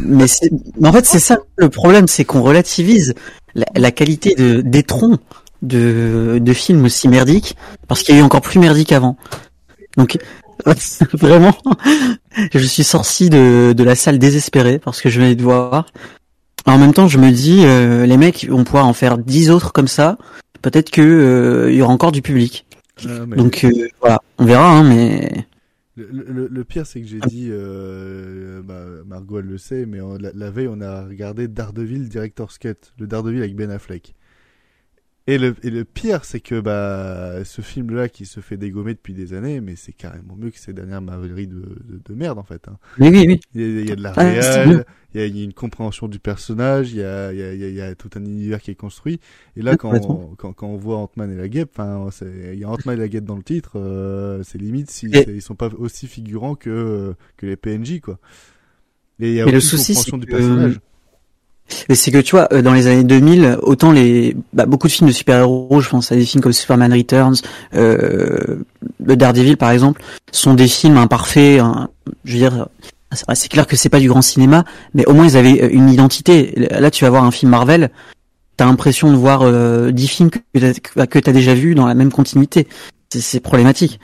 mais, 0.00 0.26
mais 0.80 0.88
en 0.88 0.92
fait, 0.92 1.04
c'est 1.04 1.18
ça 1.18 1.38
le 1.56 1.68
problème, 1.68 2.06
c'est 2.06 2.24
qu'on 2.24 2.42
relativise 2.42 3.14
la, 3.54 3.66
la 3.74 3.90
qualité 3.90 4.34
de 4.34 4.60
des 4.60 4.82
troncs 4.82 5.20
de, 5.62 6.38
de 6.40 6.52
films 6.52 6.84
aussi 6.84 7.08
merdiques 7.08 7.56
parce 7.88 8.02
qu'il 8.02 8.14
y 8.14 8.18
a 8.18 8.20
eu 8.20 8.24
encore 8.24 8.40
plus 8.40 8.58
merdique 8.58 8.92
avant. 8.92 9.16
Donc 9.96 10.18
vraiment, 11.14 11.56
je 12.52 12.58
suis 12.66 12.84
sorti 12.84 13.28
de, 13.30 13.72
de 13.72 13.84
la 13.84 13.94
salle 13.94 14.18
désespéré 14.18 14.78
parce 14.78 15.00
que 15.00 15.08
je 15.10 15.20
venais 15.20 15.34
de 15.34 15.42
voir. 15.42 15.86
En 16.66 16.78
même 16.78 16.92
temps, 16.92 17.06
je 17.08 17.18
me 17.18 17.30
dis, 17.30 17.64
euh, 17.64 18.06
les 18.06 18.16
mecs 18.16 18.46
vont 18.48 18.64
pouvoir 18.64 18.86
en 18.86 18.92
faire 18.92 19.18
dix 19.18 19.50
autres 19.50 19.72
comme 19.72 19.86
ça. 19.88 20.18
Peut-être 20.62 20.90
que 20.90 21.02
euh, 21.02 21.70
il 21.70 21.76
y 21.76 21.82
aura 21.82 21.92
encore 21.92 22.10
du 22.12 22.22
public. 22.22 22.66
Ah, 23.04 23.26
mais 23.26 23.36
Donc 23.36 23.64
euh, 23.64 23.70
voilà, 24.00 24.20
on 24.38 24.44
verra. 24.46 24.70
Hein, 24.78 24.82
mais 24.82 25.46
le, 25.96 26.08
le- 26.28 26.48
le 26.50 26.64
pire, 26.64 26.86
c'est 26.86 27.00
que 27.00 27.06
j'ai 27.06 27.20
dit, 27.20 27.48
euh, 27.50 28.62
bah, 28.64 28.80
Margot 29.06 29.38
elle 29.38 29.46
le 29.46 29.58
sait, 29.58 29.86
mais 29.86 30.00
on- 30.00 30.16
la, 30.18 30.30
la 30.34 30.50
veille, 30.50 30.68
on 30.68 30.80
a 30.80 31.04
regardé 31.04 31.46
Daredevil 31.46 32.08
Director's 32.08 32.58
Cut, 32.58 32.74
le 32.98 33.06
Daredevil 33.06 33.40
avec 33.42 33.54
Ben 33.54 33.70
Affleck. 33.70 34.14
Et 35.28 35.38
le, 35.38 35.56
et 35.64 35.70
le 35.70 35.84
pire, 35.84 36.24
c'est 36.24 36.38
que 36.38 36.60
bah 36.60 37.44
ce 37.44 37.60
film-là 37.60 38.08
qui 38.08 38.26
se 38.26 38.38
fait 38.38 38.56
dégommer 38.56 38.94
depuis 38.94 39.12
des 39.12 39.32
années, 39.34 39.60
mais 39.60 39.74
c'est 39.74 39.92
carrément 39.92 40.36
mieux 40.36 40.50
que 40.50 40.58
ces 40.60 40.72
dernières 40.72 41.02
marveleries 41.02 41.48
de, 41.48 41.56
de, 41.56 42.00
de 42.04 42.14
merde 42.14 42.38
en 42.38 42.44
fait. 42.44 42.68
Hein. 42.68 42.78
oui, 43.00 43.08
oui, 43.10 43.24
oui. 43.26 43.40
Il 43.54 43.60
y 43.60 43.64
a, 43.64 43.80
il 43.80 43.88
y 43.88 43.92
a 43.92 43.96
de 43.96 44.02
la 44.04 44.12
Ah, 44.16 44.22
bien. 44.24 44.84
il 45.14 45.20
y, 45.20 45.24
a, 45.24 45.26
une 45.44 45.52
compréhension 45.52 46.06
du 46.06 46.20
personnage, 46.20 46.92
il 46.92 46.98
y 46.98 47.02
a, 47.02 47.32
il 47.32 47.38
y, 47.40 47.42
a, 47.42 47.52
il 47.54 47.60
y 47.60 47.64
a- 47.64 47.68
il 47.70 47.74
y 47.74 47.80
a 47.80 47.94
tout 47.96 48.10
un 48.14 48.24
univers 48.24 48.60
qui 48.60 48.70
est 48.70 48.76
construit. 48.76 49.18
Et 49.56 49.62
là, 49.62 49.72
Oui, 49.72 49.76
quand, 49.78 49.94
on, 50.08 50.34
quand, 50.36 50.52
quand 50.52 50.68
on 50.68 50.76
voit 50.76 50.98
Ant-Man 50.98 51.32
et 51.32 51.36
la 51.36 51.48
guêpe, 51.48 51.76
il 52.22 52.58
y 52.60 52.62
a 52.64 52.68
Ant-Man 52.70 52.96
et 52.96 53.00
la 53.00 53.08
guêpe 53.08 53.24
dans 53.24 53.36
le 53.36 53.42
titre, 53.42 53.80
euh, 53.80 54.42
c'est 54.44 54.58
limite 54.58 54.92
si 54.92 55.06
Et- 55.12 55.28
ils 55.28 55.42
sont 55.42 55.56
pas 55.56 55.70
aussi 55.76 56.06
figurants 56.06 56.54
que 56.54 57.14
que 57.36 57.46
les 57.46 57.56
PNJ 57.56 58.00
quoi. 58.00 58.20
Et 59.18 59.30
il 59.30 59.34
y 59.34 59.40
a 59.40 59.46
aucune 59.46 59.60
souci, 59.60 59.94
compréhension 59.94 60.18
du 60.18 60.26
que- 60.26 60.30
personnage. 60.30 60.80
Mais 61.88 61.94
c'est 61.94 62.10
que 62.10 62.18
tu 62.18 62.36
vois, 62.36 62.48
euh, 62.52 62.62
dans 62.62 62.72
les 62.72 62.86
années 62.86 63.04
2000, 63.04 63.58
autant 63.62 63.92
les 63.92 64.36
bah, 64.52 64.66
beaucoup 64.66 64.86
de 64.86 64.92
films 64.92 65.08
de 65.08 65.14
super-héros, 65.14 65.80
je 65.80 65.88
pense 65.88 66.12
à 66.12 66.16
des 66.16 66.24
films 66.24 66.42
comme 66.42 66.52
Superman 66.52 66.92
Returns, 66.92 67.36
euh, 67.74 68.62
Daredevil 69.00 69.56
par 69.56 69.70
exemple, 69.70 70.02
sont 70.32 70.54
des 70.54 70.68
films 70.68 70.96
imparfaits. 70.96 71.60
hein. 71.60 71.88
je 72.24 72.32
veux 72.32 72.38
dire, 72.38 72.68
c'est 73.34 73.48
clair 73.48 73.66
que 73.66 73.76
c'est 73.76 73.88
pas 73.88 74.00
du 74.00 74.08
grand 74.08 74.22
cinéma, 74.22 74.64
mais 74.94 75.06
au 75.06 75.14
moins 75.14 75.26
ils 75.26 75.36
avaient 75.36 75.62
euh, 75.62 75.68
une 75.70 75.88
identité. 75.88 76.52
Là, 76.70 76.90
tu 76.90 77.04
vas 77.04 77.10
voir 77.10 77.24
un 77.24 77.30
film 77.30 77.50
Marvel, 77.50 77.90
t'as 78.56 78.66
l'impression 78.66 79.10
de 79.10 79.16
voir 79.16 79.42
euh, 79.42 79.90
10 79.90 80.08
films 80.08 80.30
que 80.30 80.38
t'as, 80.54 81.06
que 81.06 81.18
t'as 81.18 81.32
déjà 81.32 81.54
vus 81.54 81.74
dans 81.74 81.86
la 81.86 81.94
même 81.94 82.12
continuité. 82.12 82.66
C'est 83.10 83.40
problématique. 83.40 84.00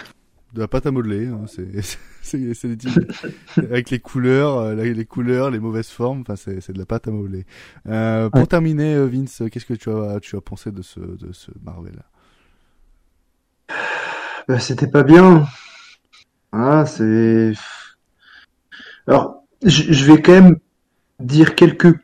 De 0.52 0.60
la 0.60 0.68
pâte 0.68 0.84
à 0.86 0.90
modeler, 0.90 1.28
hein, 1.28 1.44
c'est 1.46 1.80
c'est 2.22 2.52
c'est 2.54 2.68
des 2.68 2.76
types- 2.76 2.98
avec 3.56 3.90
les 3.90 4.00
couleurs, 4.00 4.58
euh, 4.58 4.74
les 4.74 5.06
couleurs, 5.06 5.50
les 5.50 5.60
mauvaises 5.60 5.88
formes, 5.88 6.20
enfin 6.22 6.36
c'est 6.36 6.60
c'est 6.60 6.74
de 6.74 6.78
la 6.78 6.84
pâte 6.86 7.08
à 7.08 7.10
modeler. 7.10 7.46
Euh, 7.88 8.28
pour 8.30 8.46
Ouais. 8.46 8.48
terminer, 8.48 8.94
euh, 8.94 9.06
Vince, 9.06 9.42
qu'est-ce 9.50 9.64
que 9.66 9.74
tu 9.74 9.90
as 9.90 10.20
tu 10.20 10.36
as 10.36 10.42
pensé 10.42 10.70
de 10.70 10.82
ce 10.82 11.00
de 11.00 11.32
ce 11.32 11.50
Marvel? 11.62 12.02
Bah, 14.48 14.58
c'était 14.58 14.86
pas 14.86 15.02
bien. 15.02 15.46
Ah, 16.52 16.84
c'est. 16.86 17.52
Alors, 19.06 19.44
je 19.64 19.92
je 19.92 20.04
vais 20.12 20.20
quand 20.22 20.32
même 20.32 20.56
dire 21.20 21.54
quelques 21.56 21.94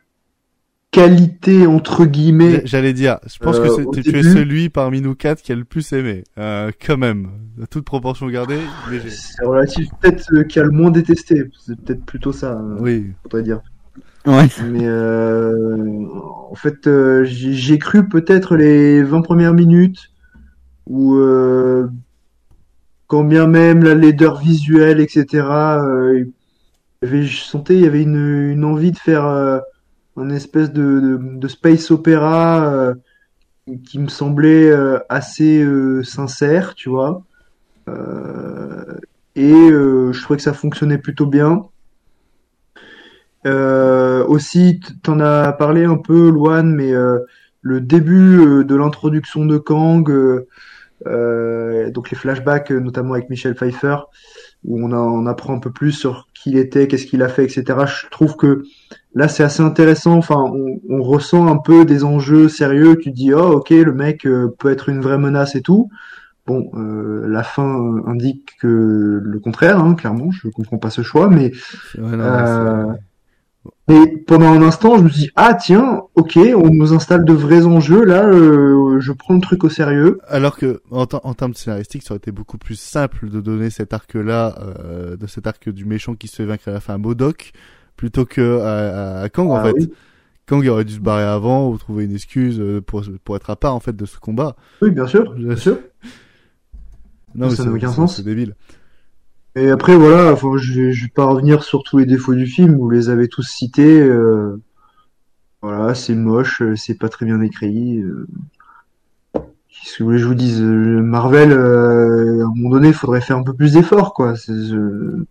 qualité 0.91 1.66
entre 1.66 2.07
guillemets. 2.07 2.62
J'allais 2.64 2.93
dire, 2.93 3.18
je 3.26 3.39
pense 3.39 3.57
Euh, 3.59 3.62
que 3.84 3.93
c'est- 3.95 4.03
tu 4.03 4.16
es 4.18 4.22
celui 4.22 4.68
parmi 4.70 5.01
nous 5.01 5.14
quatre 5.14 5.43
qui 5.43 5.53
a 5.53 5.55
le 5.55 5.64
plus 5.64 5.93
aimé, 5.93 6.24
euh, 6.39 6.70
quand 6.84 6.97
même, 6.97 7.28
toute 7.70 7.84
proportion 7.84 8.26
gardée. 8.28 8.59
C'est 9.09 9.45
relatif, 9.45 9.89
peut-être 10.01 10.24
euh, 10.32 10.45
qui 10.45 10.59
a 10.59 10.62
le 10.64 10.70
moins 10.70 10.91
détesté. 10.91 11.45
C'est 11.64 11.78
peut-être 11.80 12.05
plutôt 12.05 12.32
ça. 12.32 12.53
euh, 12.53 12.76
oui, 12.80 13.12
faudrait 13.22 13.43
dire. 13.43 13.61
Ouais. 14.26 14.47
Mais 14.70 14.86
euh, 14.86 16.05
en 16.51 16.55
fait, 16.55 16.86
euh, 16.86 17.24
j'ai 17.24 17.78
cru 17.78 18.09
peut-être 18.09 18.57
les 18.57 19.03
20 19.03 19.22
premières 19.22 19.55
minutes 19.55 20.11
où, 20.86 21.16
euh, 21.16 21.86
quand 23.07 23.24
bien 23.24 23.47
même 23.47 23.82
la 23.84 23.95
laideur 23.95 24.39
visuelle, 24.39 25.01
etc., 25.01 25.47
euh, 25.82 26.24
je 27.03 27.26
sentais 27.36 27.74
il 27.76 27.80
y 27.82 27.86
avait 27.86 28.03
une, 28.03 28.51
une 28.51 28.64
envie 28.64 28.91
de 28.93 28.99
faire 28.99 29.24
euh, 29.26 29.59
un 30.18 30.30
espèce 30.30 30.72
de, 30.72 31.18
de, 31.20 31.48
space 31.48 31.90
opéra 31.90 32.72
euh, 32.72 32.94
qui 33.84 33.98
me 33.98 34.08
semblait 34.08 34.70
euh, 34.70 34.98
assez 35.08 35.62
euh, 35.62 36.02
sincère, 36.02 36.74
tu 36.74 36.88
vois. 36.88 37.22
Et 39.34 39.70
je 39.70 40.22
trouvais 40.22 40.36
que 40.36 40.42
ça 40.42 40.52
fonctionnait 40.52 40.98
plutôt 40.98 41.24
bien. 41.24 41.64
Aussi, 43.46 44.80
t'en 45.02 45.20
as 45.20 45.52
parlé 45.52 45.84
un 45.84 45.96
peu, 45.96 46.28
Luan, 46.28 46.74
mais 46.74 46.92
le 47.62 47.80
début 47.80 48.62
de 48.62 48.74
l'introduction 48.74 49.46
de 49.46 49.56
Kang, 49.56 50.06
donc 51.06 52.10
les 52.10 52.16
flashbacks, 52.16 52.70
notamment 52.72 53.14
avec 53.14 53.30
Michel 53.30 53.54
Pfeiffer, 53.54 53.96
où 54.64 54.84
on, 54.84 54.92
a, 54.92 54.98
on 54.98 55.24
apprend 55.24 55.54
un 55.54 55.60
peu 55.60 55.70
plus 55.70 55.92
sur 55.92 56.28
qui 56.43 56.51
il 56.51 56.59
était, 56.59 56.86
qu'est-ce 56.89 57.07
qu'il 57.07 57.22
a 57.22 57.28
fait, 57.28 57.45
etc. 57.45 57.64
Je 57.86 58.09
trouve 58.11 58.36
que 58.36 58.62
là, 59.14 59.28
c'est 59.28 59.43
assez 59.43 59.62
intéressant. 59.62 60.16
Enfin, 60.16 60.36
on, 60.53 60.80
on 60.89 61.03
ressent 61.03 61.47
un 61.47 61.57
peu 61.59 61.84
des 61.84 62.05
enjeux 62.05 62.49
sérieux. 62.49 62.97
Tu 62.97 63.11
dis, 63.11 63.32
oh, 63.34 63.53
ok, 63.57 63.70
le 63.70 63.93
mec 63.93 64.26
euh, 64.26 64.55
peut 64.59 64.70
être 64.70 64.89
une 64.89 65.01
vraie 65.01 65.18
menace 65.18 65.55
et 65.57 65.62
tout. 65.62 65.91
Bon, 66.47 66.70
euh, 66.74 67.26
la 67.28 67.43
fin 67.43 67.78
euh, 67.78 68.01
indique 68.07 68.53
que 68.61 69.20
le 69.22 69.39
contraire, 69.41 69.78
hein, 69.80 69.95
clairement. 69.95 70.30
Je 70.30 70.49
comprends 70.49 70.78
pas 70.78 70.91
ce 70.91 71.03
choix, 71.03 71.28
mais 71.28 71.53
c'est- 71.93 72.01
ouais, 72.01 72.16
non, 72.16 72.24
Euh, 72.24 72.84
mais 73.88 74.06
pendant 74.26 74.46
un 74.52 74.62
instant, 74.62 74.96
je 74.98 75.02
me 75.04 75.09
suis 75.09 75.22
dit, 75.24 75.30
ah 75.36 75.54
tiens, 75.54 76.02
ok, 76.14 76.38
on 76.56 76.70
nous 76.70 76.92
installe 76.92 77.24
de 77.24 77.32
vrais 77.32 77.64
enjeux, 77.66 78.04
là, 78.04 78.26
euh, 78.26 78.98
je 79.00 79.12
prends 79.12 79.34
le 79.34 79.40
truc 79.40 79.64
au 79.64 79.68
sérieux. 79.68 80.20
Alors 80.28 80.56
que 80.56 80.80
en, 80.90 81.04
en 81.11 81.34
termes 81.34 81.54
scénaristiques, 81.54 82.02
ça 82.02 82.12
aurait 82.12 82.18
été 82.18 82.30
beaucoup 82.32 82.59
plus 82.59 82.78
simple 82.78 83.28
de 83.30 83.40
donner 83.40 83.70
cet 83.70 83.92
arc-là, 83.92 84.59
euh, 84.61 85.16
de 85.16 85.26
cet 85.26 85.46
arc 85.46 85.68
du 85.70 85.84
méchant 85.84 86.14
qui 86.14 86.28
se 86.28 86.36
fait 86.36 86.44
vaincre 86.44 86.68
à 86.68 86.72
la 86.72 86.80
fin 86.80 86.94
à 86.94 86.98
Modoc, 86.98 87.52
plutôt 87.96 88.24
que 88.26 88.61
à, 88.61 89.18
à- 89.18 89.22
à 89.22 89.28
Kang 89.28 89.50
en 89.50 89.56
Ah 89.56 89.64
fait. 89.64 89.72
oui. 89.76 89.92
Kang 90.46 90.66
aurait 90.68 90.84
dû 90.84 90.94
se 90.94 91.00
barrer 91.00 91.24
avant 91.24 91.68
ou 91.68 91.76
trouver 91.78 92.04
une 92.04 92.14
excuse 92.14 92.59
euh, 92.61 92.80
pour 92.80 93.02
pour 93.24 93.36
être 93.36 93.50
à 93.50 93.56
part 93.56 93.74
en 93.74 93.80
fait 93.80 93.94
de 93.96 94.06
ce 94.06 94.18
combat. 94.18 94.56
Oui, 94.80 94.90
bien 94.90 95.06
sûr, 95.06 95.32
bien 95.34 95.56
sûr. 95.56 95.78
Non, 97.34 97.50
Ça 97.50 97.62
mais 97.64 97.70
n'a 97.70 97.76
c'est- 97.78 97.84
aucun 97.86 97.92
sens. 97.92 98.16
C'est 98.16 98.22
débile. 98.22 98.54
Et 99.59 99.70
après, 99.70 99.96
voilà, 99.96 100.32
enfin, 100.32 100.56
je 100.56 100.72
vais, 100.80 100.92
je 100.92 101.04
vais 101.04 101.11
pas 101.14 101.24
revenir 101.26 101.62
sur 101.64 101.82
tous 101.82 101.98
les 101.98 102.06
défauts 102.06 102.34
du 102.34 102.46
film, 102.46 102.76
vous 102.76 102.90
les 102.90 103.09
avez 103.11 103.28
tous 103.28 103.42
cités. 103.42 104.00
euh, 104.00 104.61
voilà, 105.62 105.94
c'est 105.94 106.14
moche, 106.14 106.62
euh, 106.62 106.76
c'est 106.76 106.94
pas 106.96 107.09
très 107.09 107.26
bien 107.26 107.40
écrit. 107.40 107.98
euh. 108.00 108.26
Qu'est-ce 109.34 109.98
que 109.98 110.02
vous 110.02 110.09
voulez 110.11 110.18
que 110.18 110.22
je 110.22 110.28
vous 110.28 110.34
dise? 110.34 110.61
euh, 110.62 111.00
Marvel, 111.02 111.52
euh, 111.52 112.42
à 112.42 112.44
un 112.44 112.52
moment 112.54 112.70
donné, 112.70 112.88
il 112.88 112.94
faudrait 112.94 113.20
faire 113.20 113.36
un 113.36 113.42
peu 113.42 113.52
plus 113.54 113.72
d'efforts, 113.72 114.12
quoi. 114.14 114.34
Je- 114.34 115.24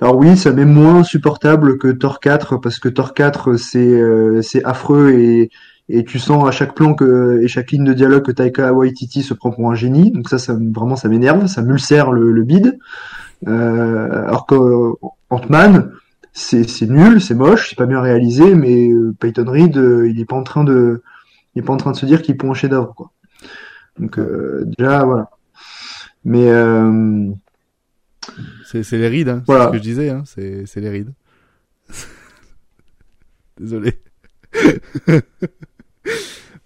Alors 0.00 0.16
oui, 0.16 0.36
ça 0.36 0.52
m'est 0.52 0.64
moins 0.64 1.02
supportable 1.04 1.78
que 1.78 1.88
Thor 1.88 2.20
4, 2.20 2.56
parce 2.58 2.78
que 2.78 2.88
Thor 2.88 3.14
4, 3.14 3.56
c'est 3.56 3.78
euh, 4.00 4.42
c'est 4.42 4.64
affreux 4.64 5.10
et, 5.12 5.50
et 5.88 6.04
tu 6.04 6.18
sens 6.18 6.46
à 6.48 6.50
chaque 6.50 6.74
plan 6.74 6.94
que, 6.94 7.40
et 7.42 7.48
chaque 7.48 7.70
ligne 7.72 7.84
de 7.84 7.92
dialogue 7.94 8.24
que 8.24 8.32
Taika 8.32 8.72
Waititi 8.72 9.22
se 9.22 9.34
prend 9.34 9.50
pour 9.50 9.70
un 9.70 9.74
génie. 9.74 10.10
Donc 10.12 10.28
ça, 10.28 10.38
ça 10.38 10.54
me- 10.54 10.72
vraiment, 10.72 10.96
ça 10.96 11.08
m'énerve, 11.08 11.46
ça 11.46 11.62
m'ulcère 11.62 12.12
le, 12.12 12.32
le 12.32 12.42
bide. 12.44 12.78
Euh, 13.48 14.26
alors 14.26 14.46
que 14.46 14.54
euh, 14.54 14.92
Ant-Man, 15.30 15.92
c'est 16.32 16.82
nul, 16.82 17.20
c'est 17.20 17.34
moche, 17.34 17.70
c'est 17.70 17.76
pas 17.76 17.86
bien 17.86 18.00
réalisé, 18.00 18.54
mais 18.54 18.90
euh, 18.90 19.14
Peyton 19.18 19.50
Reed, 19.50 19.76
euh, 19.76 20.08
il 20.08 20.20
est 20.20 20.24
pas 20.24 20.36
en 20.36 20.42
train 20.42 20.64
de, 20.64 21.02
il 21.54 21.60
est 21.60 21.64
pas 21.64 21.72
en 21.72 21.76
train 21.76 21.92
de 21.92 21.96
se 21.96 22.06
dire 22.06 22.22
qu'il 22.22 22.36
pond 22.36 22.50
un 22.50 22.54
chef-d'œuvre, 22.54 22.94
quoi. 22.94 23.10
Donc 23.98 24.18
euh, 24.18 24.64
déjà 24.78 25.04
voilà. 25.04 25.30
Mais 26.24 26.48
euh, 26.50 27.30
C'est 28.64 28.90
les 28.92 29.08
rides, 29.08 29.28
hein. 29.28 29.42
Voilà. 29.46 29.64
C'est 29.64 29.68
ce 29.68 29.72
que 29.72 29.78
je 29.78 29.82
disais, 29.82 30.10
hein. 30.10 30.22
C'est 30.26 30.66
c'est 30.66 30.80
les 30.80 30.90
rides. 30.90 31.12
Désolé. 33.58 34.00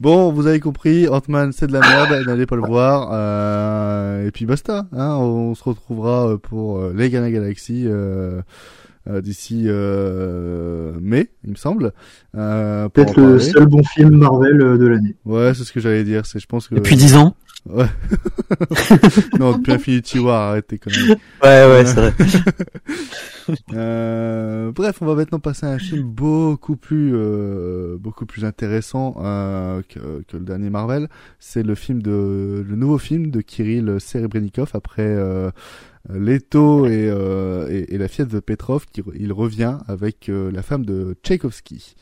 bon, 0.04 0.30
vous 0.30 0.46
avez 0.46 0.60
compris, 0.60 1.08
Ant-Man 1.08 1.52
c'est 1.52 1.66
de 1.66 1.72
la 1.72 1.80
merde, 1.80 2.24
n'allez 2.26 2.46
pas 2.46 2.56
le 2.56 2.62
voir. 2.62 3.08
Euh, 3.12 4.26
et 4.26 4.30
puis 4.30 4.44
basta, 4.44 4.86
hein. 4.92 5.16
On 5.16 5.54
se 5.54 5.64
retrouvera 5.64 6.28
euh, 6.28 6.36
pour 6.36 6.78
euh, 6.78 6.94
les 6.94 7.08
Galaxie 7.10 7.84
euh, 7.86 8.42
euh, 9.08 9.22
d'ici 9.22 9.64
euh, 9.66 10.92
mai, 11.00 11.30
il 11.44 11.50
me 11.50 11.56
semble. 11.56 11.92
Euh, 12.36 12.88
peut-être 12.90 13.18
le 13.18 13.38
seul 13.38 13.64
bon 13.66 13.82
film 13.82 14.16
Marvel 14.16 14.58
de 14.58 14.86
l'année. 14.86 15.16
Ouais, 15.24 15.52
c'est 15.54 15.64
ce 15.64 15.72
que 15.72 15.80
j'allais 15.80 16.04
dire. 16.04 16.26
C'est, 16.26 16.38
je 16.38 16.46
pense 16.46 16.68
que. 16.68 16.74
Depuis 16.74 16.96
10 16.96 17.16
ans. 17.16 17.34
Ouais. 17.66 17.86
non, 19.40 19.56
depuis 19.56 19.72
Infinity 19.72 20.18
War, 20.18 20.50
arrête 20.50 20.66
tes 20.66 20.76
conneries. 20.78 21.16
Ouais, 21.42 21.66
ouais, 21.66 21.86
c'est 21.86 21.94
vrai. 21.94 22.12
Euh, 23.72 24.72
bref, 24.72 24.98
on 25.00 25.06
va 25.06 25.14
maintenant 25.14 25.40
passer 25.40 25.66
à 25.66 25.70
un 25.70 25.78
film 25.78 26.02
beaucoup 26.02 26.76
plus, 26.76 27.12
euh, 27.14 27.96
beaucoup 27.98 28.24
plus 28.24 28.44
intéressant 28.44 29.16
euh, 29.18 29.82
que, 29.88 30.22
le 30.32 30.44
dernier 30.44 30.70
Marvel. 30.70 31.08
C'est 31.38 31.62
le 31.62 31.74
film 31.74 32.02
de, 32.02 32.64
le 32.66 32.76
nouveau 32.76 32.98
film 32.98 33.30
de 33.30 33.40
Kirill 33.40 34.00
Serebrennikov 34.00 34.70
après 34.74 35.16
Leto 36.08 36.86
et, 36.86 37.10
et, 37.88 37.98
la 37.98 38.08
fièvre 38.08 38.30
de 38.30 38.40
Petrov. 38.40 38.86
Qui, 38.92 39.02
il 39.14 39.32
revient 39.32 39.78
avec 39.88 40.28
la 40.28 40.62
femme 40.62 40.84
de 40.84 41.16
Tchaïkovski. 41.22 41.96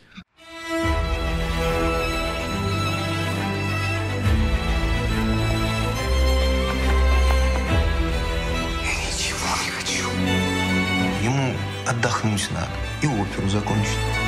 Отдохнуть 12.03 12.50
надо 12.50 12.68
и 13.00 13.07
оперу 13.07 13.48
закончить. 13.48 14.21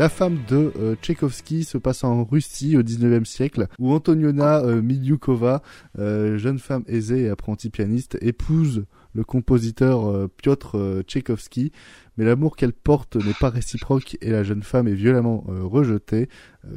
La 0.00 0.08
femme 0.08 0.38
de 0.48 0.72
euh, 0.78 0.96
Tchaïkovski 0.96 1.62
se 1.62 1.76
passe 1.76 2.04
en 2.04 2.24
Russie 2.24 2.74
au 2.74 2.82
19e 2.82 3.26
siècle, 3.26 3.66
où 3.78 3.92
Antoniona 3.92 4.60
euh, 4.60 4.80
Milyukova, 4.80 5.60
euh, 5.98 6.38
jeune 6.38 6.58
femme 6.58 6.84
aisée 6.86 7.24
et 7.24 7.28
apprentie 7.28 7.68
pianiste, 7.68 8.16
épouse 8.22 8.86
le 9.12 9.24
compositeur 9.24 10.08
euh, 10.08 10.26
Piotr 10.26 11.02
Tchaïkovski, 11.06 11.72
mais 12.16 12.24
l'amour 12.24 12.56
qu'elle 12.56 12.72
porte 12.72 13.16
n'est 13.16 13.34
pas 13.38 13.50
réciproque 13.50 14.16
et 14.22 14.30
la 14.30 14.42
jeune 14.42 14.62
femme 14.62 14.88
est 14.88 14.94
violemment 14.94 15.44
rejetée. 15.46 16.30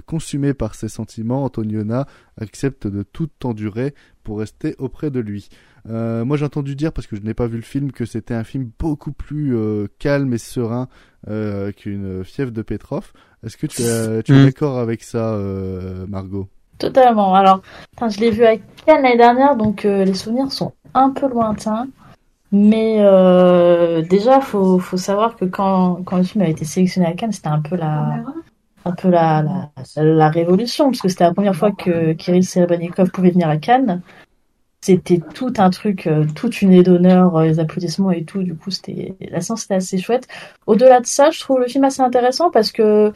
Consumée 0.05 0.53
par 0.53 0.75
ses 0.75 0.89
sentiments, 0.89 1.45
Antoniona 1.45 2.07
accepte 2.37 2.87
de 2.87 3.03
tout 3.03 3.29
endurer 3.45 3.93
pour 4.23 4.39
rester 4.39 4.75
auprès 4.79 5.11
de 5.11 5.19
lui. 5.19 5.49
Euh, 5.89 6.23
moi 6.25 6.37
j'ai 6.37 6.45
entendu 6.45 6.75
dire, 6.75 6.91
parce 6.93 7.07
que 7.07 7.15
je 7.15 7.21
n'ai 7.21 7.33
pas 7.33 7.47
vu 7.47 7.57
le 7.57 7.61
film, 7.63 7.91
que 7.91 8.05
c'était 8.05 8.33
un 8.33 8.43
film 8.43 8.69
beaucoup 8.79 9.11
plus 9.11 9.55
euh, 9.55 9.87
calme 9.99 10.33
et 10.33 10.37
serein 10.37 10.87
euh, 11.29 11.71
qu'une 11.71 12.23
fièvre 12.23 12.51
de 12.51 12.61
Petrov. 12.61 13.11
Est-ce 13.45 13.57
que 13.57 13.67
tu, 13.67 13.81
es- 13.81 14.23
tu 14.23 14.33
es 14.33 14.39
Mm. 14.39 14.45
d'accord 14.45 14.79
avec 14.79 15.03
ça, 15.03 15.33
euh, 15.33 16.05
Margot? 16.07 16.47
Totalement. 16.79 17.35
Alors, 17.35 17.61
je 18.09 18.19
l'ai 18.19 18.31
vu 18.31 18.43
à 18.45 18.55
Cannes 18.57 19.03
l'année 19.03 19.17
dernière, 19.17 19.55
donc 19.55 19.85
euh, 19.85 20.03
les 20.05 20.13
souvenirs 20.13 20.51
sont 20.51 20.73
un 20.93 21.09
peu 21.11 21.27
lointains. 21.29 21.87
Mais 22.51 22.97
euh, 22.99 24.01
déjà, 24.03 24.39
faut 24.39 24.77
faut 24.79 24.97
savoir 24.97 25.35
que 25.35 25.45
quand 25.45 26.03
quand 26.05 26.17
le 26.17 26.23
film 26.23 26.43
a 26.43 26.47
été 26.47 26.65
sélectionné 26.65 27.07
à 27.07 27.13
Cannes, 27.13 27.31
c'était 27.31 27.47
un 27.47 27.61
peu 27.61 27.75
la 27.75 28.23
un 28.85 28.91
peu 28.91 29.09
la 29.09 29.43
la, 29.43 30.03
la 30.03 30.29
révolution, 30.29 30.85
parce 30.85 31.01
que 31.01 31.09
c'était 31.09 31.23
la 31.23 31.33
première 31.33 31.55
fois 31.55 31.71
que 31.71 32.13
Kirill 32.13 32.45
Serebrennikov 32.45 33.11
pouvait 33.11 33.31
venir 33.31 33.49
à 33.49 33.57
Cannes. 33.57 34.01
C'était 34.81 35.21
tout 35.33 35.53
un 35.59 35.69
truc, 35.69 36.07
euh, 36.07 36.25
toute 36.35 36.61
une 36.61 36.73
aide 36.73 36.87
d'honneur, 36.87 37.37
euh, 37.37 37.45
les 37.45 37.59
applaudissements 37.59 38.11
et 38.11 38.25
tout. 38.25 38.43
Du 38.43 38.53
coup, 38.53 38.69
c'était 38.69 39.15
la 39.31 39.39
séance 39.39 39.61
c'était 39.61 39.75
assez 39.75 39.97
chouette. 39.97 40.27
Au-delà 40.67 40.99
de 40.99 41.05
ça, 41.05 41.31
je 41.31 41.39
trouve 41.39 41.59
le 41.59 41.67
film 41.67 41.85
assez 41.85 42.01
intéressant 42.01 42.51
parce 42.51 42.71
que 42.73 43.13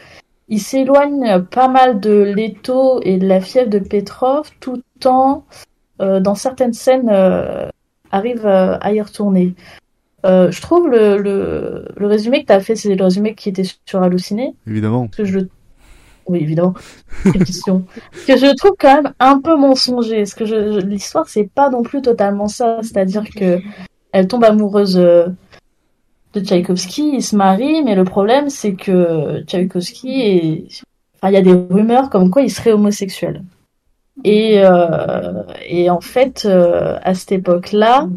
il 0.47 0.61
s'éloigne 0.61 1.41
pas 1.43 1.67
mal 1.67 1.99
de 1.99 2.33
Leto 2.33 3.01
et 3.03 3.17
de 3.17 3.27
la 3.27 3.41
fièvre 3.41 3.69
de 3.69 3.79
Petrov, 3.79 4.49
tout 4.61 4.81
en, 5.03 5.43
euh, 5.99 6.21
dans 6.21 6.35
certaines 6.35 6.71
scènes, 6.71 7.09
euh, 7.11 7.67
arrive 8.11 8.45
euh, 8.45 8.77
à 8.79 8.93
y 8.93 9.01
retourner. 9.01 9.53
Euh, 10.25 10.49
je 10.49 10.61
trouve 10.61 10.87
le, 10.87 11.17
le, 11.17 11.85
le 11.97 12.07
résumé 12.07 12.43
que 12.43 12.47
tu 12.47 12.53
as 12.53 12.61
fait, 12.61 12.77
c'est 12.77 12.95
le 12.95 13.03
résumé 13.03 13.35
qui 13.35 13.49
était 13.49 13.65
sur 13.85 14.01
Halluciné. 14.01 14.55
Évidemment. 14.65 15.09
Que 15.09 15.25
je... 15.25 15.39
Oui, 16.27 16.39
évidemment. 16.39 16.73
question. 17.33 17.85
que 18.27 18.37
je 18.37 18.55
trouve 18.55 18.73
quand 18.79 19.01
même 19.01 19.13
un 19.19 19.39
peu 19.39 19.55
mensonger. 19.55 20.17
Parce 20.17 20.33
que 20.33 20.79
l'histoire, 20.79 21.27
c'est 21.27 21.49
pas 21.49 21.69
non 21.69 21.83
plus 21.83 22.01
totalement 22.01 22.47
ça. 22.47 22.79
C'est-à-dire 22.81 23.23
que 23.35 23.59
elle 24.11 24.27
tombe 24.27 24.43
amoureuse 24.43 24.97
euh, 24.97 25.27
de 26.33 26.39
Tchaïkovski, 26.39 27.11
il 27.15 27.23
se 27.23 27.35
marie, 27.35 27.83
mais 27.83 27.95
le 27.95 28.03
problème, 28.03 28.49
c'est 28.49 28.73
que 28.73 29.43
Tchaïkovski 29.45 30.67
il 31.23 31.31
y 31.31 31.37
a 31.37 31.41
des 31.41 31.53
rumeurs 31.53 32.09
comme 32.09 32.29
quoi 32.29 32.41
il 32.41 32.51
serait 32.51 32.71
homosexuel. 32.71 33.43
Et, 34.23 34.61
euh, 34.63 35.43
en 35.89 36.01
fait, 36.01 36.45
euh, 36.45 36.97
à 37.03 37.13
cette 37.13 37.31
époque-là, 37.31 38.07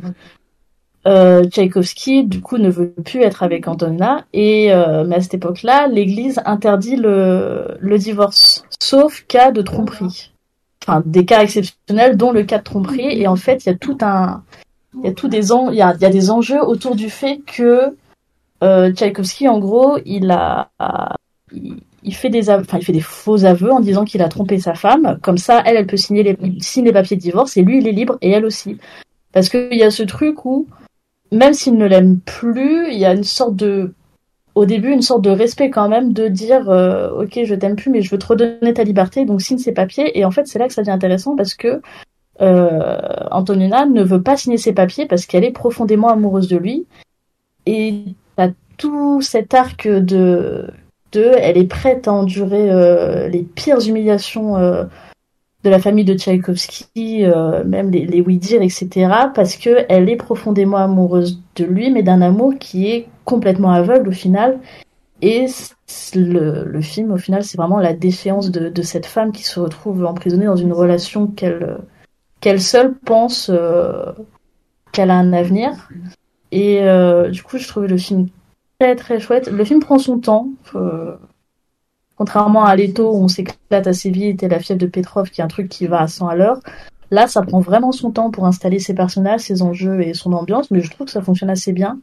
euh, 1.07 1.45
Tchaïkovski, 1.45 2.25
du 2.25 2.41
coup, 2.41 2.59
ne 2.59 2.69
veut 2.69 2.93
plus 3.05 3.23
être 3.23 3.43
avec 3.43 3.69
Antonina. 3.69 4.25
Et 4.33 4.73
euh, 4.73 5.05
mais 5.05 5.17
à 5.17 5.21
cette 5.21 5.35
époque-là, 5.35 5.89
l'Église 5.89 6.41
interdit 6.45 6.97
le, 6.97 7.77
le 7.81 7.99
divorce, 7.99 8.65
sauf 8.81 9.25
cas 9.27 9.51
de 9.51 9.63
tromperie. 9.63 10.33
Enfin, 10.83 11.03
des 11.05 11.25
cas 11.25 11.43
exceptionnels, 11.43 12.17
dont 12.17 12.33
le 12.33 12.43
cas 12.43 12.59
de 12.59 12.65
tromperie. 12.65 13.21
Et 13.21 13.27
en 13.27 13.37
fait, 13.37 13.65
il 13.65 13.71
y 13.71 13.73
a 13.73 13.77
tout 13.77 13.99
un, 14.03 14.43
il 14.95 15.05
y 15.05 15.09
a 15.09 15.13
tout 15.13 15.29
des 15.29 15.53
en... 15.53 15.71
il 15.71 15.77
y 15.77 15.83
a, 15.83 15.95
y 16.01 16.05
a 16.05 16.11
des 16.11 16.31
enjeux 16.31 16.63
autour 16.63 16.97
du 16.97 17.11
fait 17.11 17.41
que 17.47 17.97
euh, 18.63 18.93
Tchaïkovski, 18.93 19.49
en 19.49 19.59
gros, 19.59 19.99
il 20.05 20.31
a, 20.31 20.69
il, 21.53 22.15
fait 22.15 22.29
des, 22.29 22.51
enfin, 22.51 22.79
il 22.79 22.85
fait 22.85 22.93
des 22.93 23.01
faux 23.01 23.45
aveux 23.45 23.73
en 23.73 23.81
disant 23.81 24.05
qu'il 24.05 24.23
a 24.23 24.29
trompé 24.29 24.59
sa 24.59 24.75
femme. 24.75 25.19
Comme 25.23 25.39
ça, 25.39 25.63
elle, 25.65 25.77
elle 25.77 25.87
peut 25.87 25.97
signer 25.97 26.23
les, 26.23 26.37
signe 26.61 26.85
les 26.85 26.93
papiers 26.93 27.17
de 27.17 27.23
divorce 27.23 27.57
et 27.57 27.63
lui, 27.63 27.79
il 27.79 27.89
est 27.89 27.93
libre 27.93 28.19
et 28.21 28.31
elle 28.31 28.45
aussi. 28.45 28.79
Parce 29.33 29.49
qu'il 29.49 29.75
y 29.75 29.83
a 29.83 29.91
ce 29.91 30.03
truc 30.03 30.45
où 30.45 30.67
même 31.33 31.55
s'il 31.55 31.77
ne 31.77 31.87
l'aime 31.87 32.19
plus, 32.21 32.91
il 32.91 32.99
y 32.99 33.05
a 33.05 33.15
une 33.15 33.25
sorte 33.25 33.57
de, 33.57 33.95
au 34.55 34.67
début, 34.67 34.93
une 34.93 35.03
sorte 35.03 35.23
de 35.23 35.31
respect 35.31 35.71
quand 35.71 35.89
même 35.89 36.13
de 36.13 36.29
dire, 36.29 36.69
euh, 36.71 37.11
ok, 37.11 37.41
je 37.45 37.55
t'aime 37.55 37.77
plus, 37.77 37.91
mais 37.91 38.03
je 38.03 38.11
veux 38.11 38.19
te 38.19 38.27
redonner 38.27 38.75
ta 38.75 38.85
liberté, 38.85 39.25
donc 39.25 39.41
signe 39.41 39.59
ses 39.59 39.73
papiers. 39.73 40.19
Et 40.19 40.25
en 40.25 40.31
fait, 40.31 40.47
c'est 40.47 40.59
là 40.59 40.67
que 40.69 40.75
ça 40.75 40.83
devient 40.83 40.91
intéressant 40.91 41.37
parce 41.37 41.55
que 41.55 41.81
euh, 42.41 42.97
Antonina 43.31 43.87
ne 43.87 44.03
veut 44.03 44.23
pas 44.23 44.37
signer 44.37 44.57
ses 44.57 44.73
papiers 44.73 45.07
parce 45.07 45.27
qu'elle 45.27 45.45
est 45.45 45.53
profondément 45.53 46.09
amoureuse 46.09 46.49
de 46.49 46.57
lui. 46.57 46.87
Et 47.67 48.03
t'as 48.37 48.51
tout 48.77 49.21
cet 49.21 49.55
arc 49.55 49.87
de, 49.87 50.67
de, 51.13 51.33
elle 51.39 51.59
est 51.59 51.69
prête 51.69 52.09
à 52.09 52.13
endurer 52.13 52.71
euh, 52.71 53.29
les 53.29 53.43
pires 53.43 53.87
humiliations 53.87 54.57
euh, 54.57 54.85
de 55.63 55.71
la 55.71 55.79
famille 55.79 56.05
de 56.05 56.15
Tchaïkovski, 56.17 57.25
euh, 57.25 57.65
même 57.65 57.91
les, 57.91 58.07
les 58.07 58.21
oui-dire, 58.21 58.63
etc., 58.63 58.89
parce 59.35 59.57
que 59.57 59.85
elle 59.89 60.09
est 60.09 60.17
profondément 60.17 60.79
amoureuse 60.79 61.41
de 61.57 61.65
lui, 61.65 61.91
mais 61.91 62.03
d'un 62.03 62.23
amour 62.23 62.55
qui 62.59 62.91
est 62.91 63.09
complètement 63.25 63.71
aveugle 63.71 64.09
au 64.09 64.13
final. 64.13 64.59
Et 65.23 65.47
le, 66.15 66.65
le 66.65 66.81
film, 66.81 67.13
au 67.13 67.19
final, 67.19 67.45
c'est 67.45 67.59
vraiment 67.59 67.79
la 67.79 67.93
déchéance 67.93 68.51
de, 68.51 68.71
de, 68.71 68.83
cette 68.83 69.05
femme 69.05 69.33
qui 69.33 69.43
se 69.43 69.61
retrouve 69.61 70.07
emprisonnée 70.07 70.47
dans 70.47 70.57
une 70.57 70.73
relation 70.73 71.27
qu'elle 71.27 71.79
qu'elle 72.41 72.61
seule 72.63 72.95
pense 72.95 73.51
euh, 73.53 74.13
qu'elle 74.93 75.11
a 75.11 75.17
un 75.17 75.35
avenir. 75.35 75.91
Et 76.53 76.81
euh, 76.83 77.29
du 77.29 77.43
coup, 77.43 77.59
je 77.59 77.69
trouvais 77.69 77.87
le 77.87 77.99
film 77.99 78.29
très 78.79 78.97
très 78.97 79.21
chouette. 79.21 79.51
Le 79.51 79.65
film 79.65 79.81
prend 79.81 79.99
son 79.99 80.19
temps. 80.19 80.49
Euh, 82.21 82.25
Contrairement 82.25 82.65
à 82.65 82.77
Leto 82.77 83.11
où 83.11 83.25
on 83.25 83.29
s'éclate 83.29 83.87
assez 83.87 84.11
vite 84.11 84.43
et 84.43 84.49
la 84.49 84.59
fièvre 84.59 84.81
de 84.81 84.87
Petrov 84.87 85.31
qui 85.31 85.41
est 85.41 85.45
un 85.45 85.49
truc 85.49 85.69
qui 85.69 85.87
va 85.87 86.03
à 86.03 86.07
100 86.07 86.29
à 86.29 86.37
l'heure, 86.37 86.61
là 87.11 87.27
ça 87.27 87.43
prend 87.43 87.61
vraiment 87.61 87.93
son 87.93 88.11
temps 88.11 88.31
pour 88.31 88.47
installer 88.47 88.79
ses 88.79 88.95
personnages, 88.95 89.41
ses 89.41 89.63
enjeux 89.63 90.03
et 90.03 90.13
son 90.15 90.33
ambiance, 90.33 90.71
mais 90.71 90.81
je 90.81 90.91
trouve 90.91 91.07
que 91.07 91.13
ça 91.13 91.23
fonctionne 91.23 91.51
assez 91.51 91.73
bien. 91.73 91.99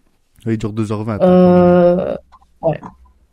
il 0.45 0.57
dure 0.57 0.74
2h20. 0.74 1.20
Euh... 1.22 2.15
Ouais. 2.61 2.80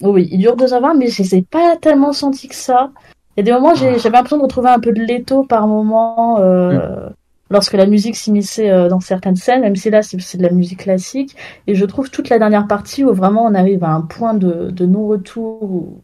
Oui, 0.03 0.29
il 0.31 0.39
dure 0.39 0.57
2h20, 0.57 0.99
mais 0.99 1.09
je 1.09 1.35
n'ai 1.35 1.43
pas 1.43 1.77
tellement 1.81 2.13
senti 2.13 2.49
que 2.49 2.55
ça. 2.55 2.91
Il 3.37 3.41
y 3.41 3.43
a 3.43 3.45
des 3.45 3.53
moments, 3.53 3.75
j'avais 3.75 3.99
l'impression 4.11 4.37
de 4.37 4.43
retrouver 4.43 4.69
un 4.69 4.79
peu 4.79 4.93
de 4.93 5.01
Leto 5.01 5.45
par 5.45 5.67
moment, 5.67 6.39
euh, 6.39 7.09
mm. 7.09 7.13
lorsque 7.51 7.73
la 7.73 7.87
musique 7.87 8.17
s'immisçait 8.17 8.71
euh, 8.71 8.89
dans 8.89 9.01
certaines 9.01 9.37
scènes, 9.37 9.63
même 9.63 9.77
si 9.77 9.91
là 9.91 10.03
c'est 10.03 10.37
de 10.37 10.43
la 10.43 10.51
musique 10.51 10.81
classique. 10.81 11.35
Et 11.67 11.75
je 11.75 11.85
trouve 11.85 12.11
toute 12.11 12.29
la 12.29 12.39
dernière 12.39 12.67
partie 12.67 13.05
où 13.05 13.13
vraiment 13.13 13.45
on 13.45 13.55
arrive 13.55 13.83
à 13.83 13.91
un 13.91 14.03
point 14.03 14.35
de, 14.35 14.71
de 14.71 14.87
non-retour, 14.87 15.63
où 15.63 15.79
euh, 15.79 16.04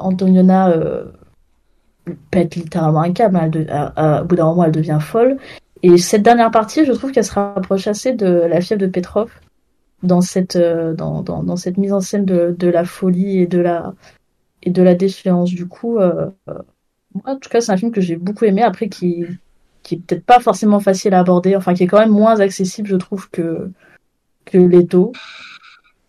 Antoniona 0.00 0.70
euh, 0.70 1.04
pète 2.30 2.56
littéralement 2.56 3.02
un 3.02 3.12
câble. 3.12 3.36
Hein, 3.36 4.22
au 4.22 4.24
bout 4.24 4.36
d'un 4.36 4.46
moment, 4.46 4.64
elle 4.64 4.72
devient 4.72 4.98
folle. 5.00 5.38
Et 5.82 5.98
cette 5.98 6.22
dernière 6.22 6.50
partie, 6.50 6.84
je 6.84 6.92
trouve 6.92 7.12
qu'elle 7.12 7.24
se 7.24 7.34
rapproche 7.34 7.86
assez 7.86 8.12
de 8.12 8.26
la 8.26 8.60
fièvre 8.60 8.80
de 8.80 8.86
Petrov 8.86 9.30
dans 10.02 10.20
cette 10.20 10.56
euh, 10.56 10.94
dans, 10.94 11.22
dans, 11.22 11.42
dans, 11.42 11.56
cette 11.56 11.76
mise 11.76 11.92
en 11.92 12.00
scène 12.00 12.24
de, 12.24 12.54
de 12.56 12.68
la 12.68 12.84
folie 12.84 13.38
et 13.38 13.46
de 13.46 13.58
la 13.58 13.94
et 14.62 14.70
de 14.70 14.82
la 14.82 14.94
défiance. 14.94 15.50
Du 15.50 15.66
coup, 15.66 15.98
euh, 15.98 16.30
en 17.24 17.36
tout 17.36 17.48
cas, 17.48 17.60
c'est 17.60 17.72
un 17.72 17.76
film 17.76 17.92
que 17.92 18.00
j'ai 18.00 18.16
beaucoup 18.16 18.44
aimé. 18.44 18.62
Après, 18.62 18.88
qui 18.88 19.24
qui 19.82 19.94
est 19.94 19.98
peut-être 19.98 20.24
pas 20.24 20.40
forcément 20.40 20.80
facile 20.80 21.14
à 21.14 21.20
aborder, 21.20 21.56
enfin 21.56 21.74
qui 21.74 21.84
est 21.84 21.86
quand 21.86 22.00
même 22.00 22.10
moins 22.10 22.40
accessible, 22.40 22.88
je 22.88 22.96
trouve 22.96 23.30
que 23.30 23.70
que 24.44 24.58
Leto. 24.58 25.12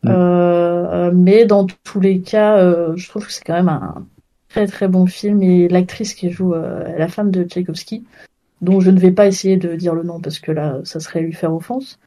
Mm. 0.03 0.09
Euh, 0.11 1.11
mais 1.13 1.45
dans 1.45 1.65
tous 1.65 1.99
les 1.99 2.21
cas, 2.21 2.57
euh, 2.57 2.95
je 2.95 3.07
trouve 3.09 3.25
que 3.25 3.31
c'est 3.31 3.43
quand 3.43 3.53
même 3.53 3.69
un 3.69 4.05
très 4.47 4.67
très 4.67 4.87
bon 4.87 5.05
film 5.05 5.43
et 5.43 5.67
l'actrice 5.67 6.13
qui 6.13 6.31
joue 6.31 6.53
euh, 6.53 6.97
la 6.97 7.07
femme 7.07 7.31
de 7.31 7.43
Tchaïkovski, 7.43 8.03
dont 8.61 8.79
je 8.79 8.91
ne 8.91 8.99
vais 8.99 9.11
pas 9.11 9.27
essayer 9.27 9.57
de 9.57 9.75
dire 9.75 9.93
le 9.93 10.03
nom 10.03 10.19
parce 10.19 10.39
que 10.39 10.51
là, 10.51 10.79
ça 10.83 10.99
serait 10.99 11.21
lui 11.21 11.33
faire 11.33 11.53
offense. 11.53 11.99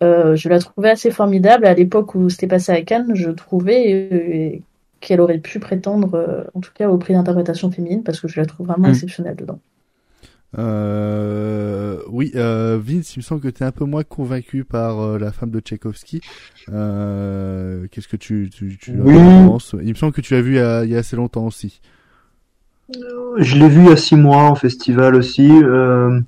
je 0.00 0.48
la 0.48 0.58
trouvais 0.58 0.90
assez 0.90 1.10
formidable 1.10 1.66
à 1.66 1.74
l'époque 1.74 2.14
où 2.14 2.28
c'était 2.30 2.46
passé 2.46 2.72
à 2.72 2.82
Cannes. 2.82 3.14
Je 3.14 3.30
trouvais 3.30 4.62
qu'elle 5.00 5.20
aurait 5.20 5.38
pu 5.38 5.60
prétendre, 5.60 6.46
en 6.54 6.60
tout 6.60 6.72
cas, 6.74 6.88
au 6.88 6.98
prix 6.98 7.14
d'interprétation 7.14 7.70
féminine 7.70 8.02
parce 8.02 8.20
que 8.20 8.28
je 8.28 8.40
la 8.40 8.46
trouve 8.46 8.66
vraiment 8.68 8.88
mm. 8.88 8.92
exceptionnelle 8.92 9.36
dedans. 9.36 9.60
Euh, 10.58 11.98
oui, 12.08 12.32
euh, 12.34 12.78
Vince, 12.82 13.14
il 13.14 13.20
me 13.20 13.22
semble 13.22 13.40
que 13.40 13.48
tu 13.48 13.62
es 13.62 13.66
un 13.66 13.72
peu 13.72 13.84
moins 13.84 14.02
convaincu 14.02 14.64
par 14.64 15.00
euh, 15.00 15.18
la 15.18 15.32
femme 15.32 15.50
de 15.50 15.60
Tchaïkovski. 15.60 16.20
Euh, 16.70 17.86
Qu'est-ce 17.90 18.08
que 18.08 18.16
tu, 18.16 18.50
tu, 18.52 18.76
tu 18.76 18.92
penses? 18.92 19.76
Il 19.80 19.90
me 19.90 19.94
semble 19.94 20.12
que 20.12 20.20
tu 20.20 20.34
l'as 20.34 20.42
vu 20.42 20.54
il 20.54 20.56
y, 20.56 20.60
a, 20.60 20.84
il 20.84 20.90
y, 20.90 20.96
a, 20.96 20.98
assez 20.98 21.16
longtemps 21.16 21.46
aussi. 21.46 21.80
Je 23.38 23.56
l'ai 23.56 23.68
vu 23.68 23.82
il 23.82 23.88
y 23.88 23.92
a 23.92 23.96
six 23.96 24.16
mois 24.16 24.42
en 24.42 24.56
festival 24.56 25.14
aussi. 25.14 25.48
Euh, 25.50 26.20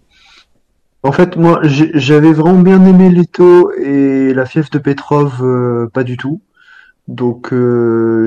en 1.03 1.11
fait, 1.11 1.37
moi, 1.37 1.61
j'avais 1.64 2.33
vraiment 2.33 2.62
bien 2.62 2.85
aimé 2.87 3.11
Leto 3.11 3.73
et 3.73 4.33
la 4.33 4.47
fièvre 4.47 4.70
de 4.70 4.79
Petrov, 4.79 5.43
euh, 5.43 5.89
pas 5.93 6.05
du 6.05 6.16
tout. 6.16 6.41
Donc 7.09 7.53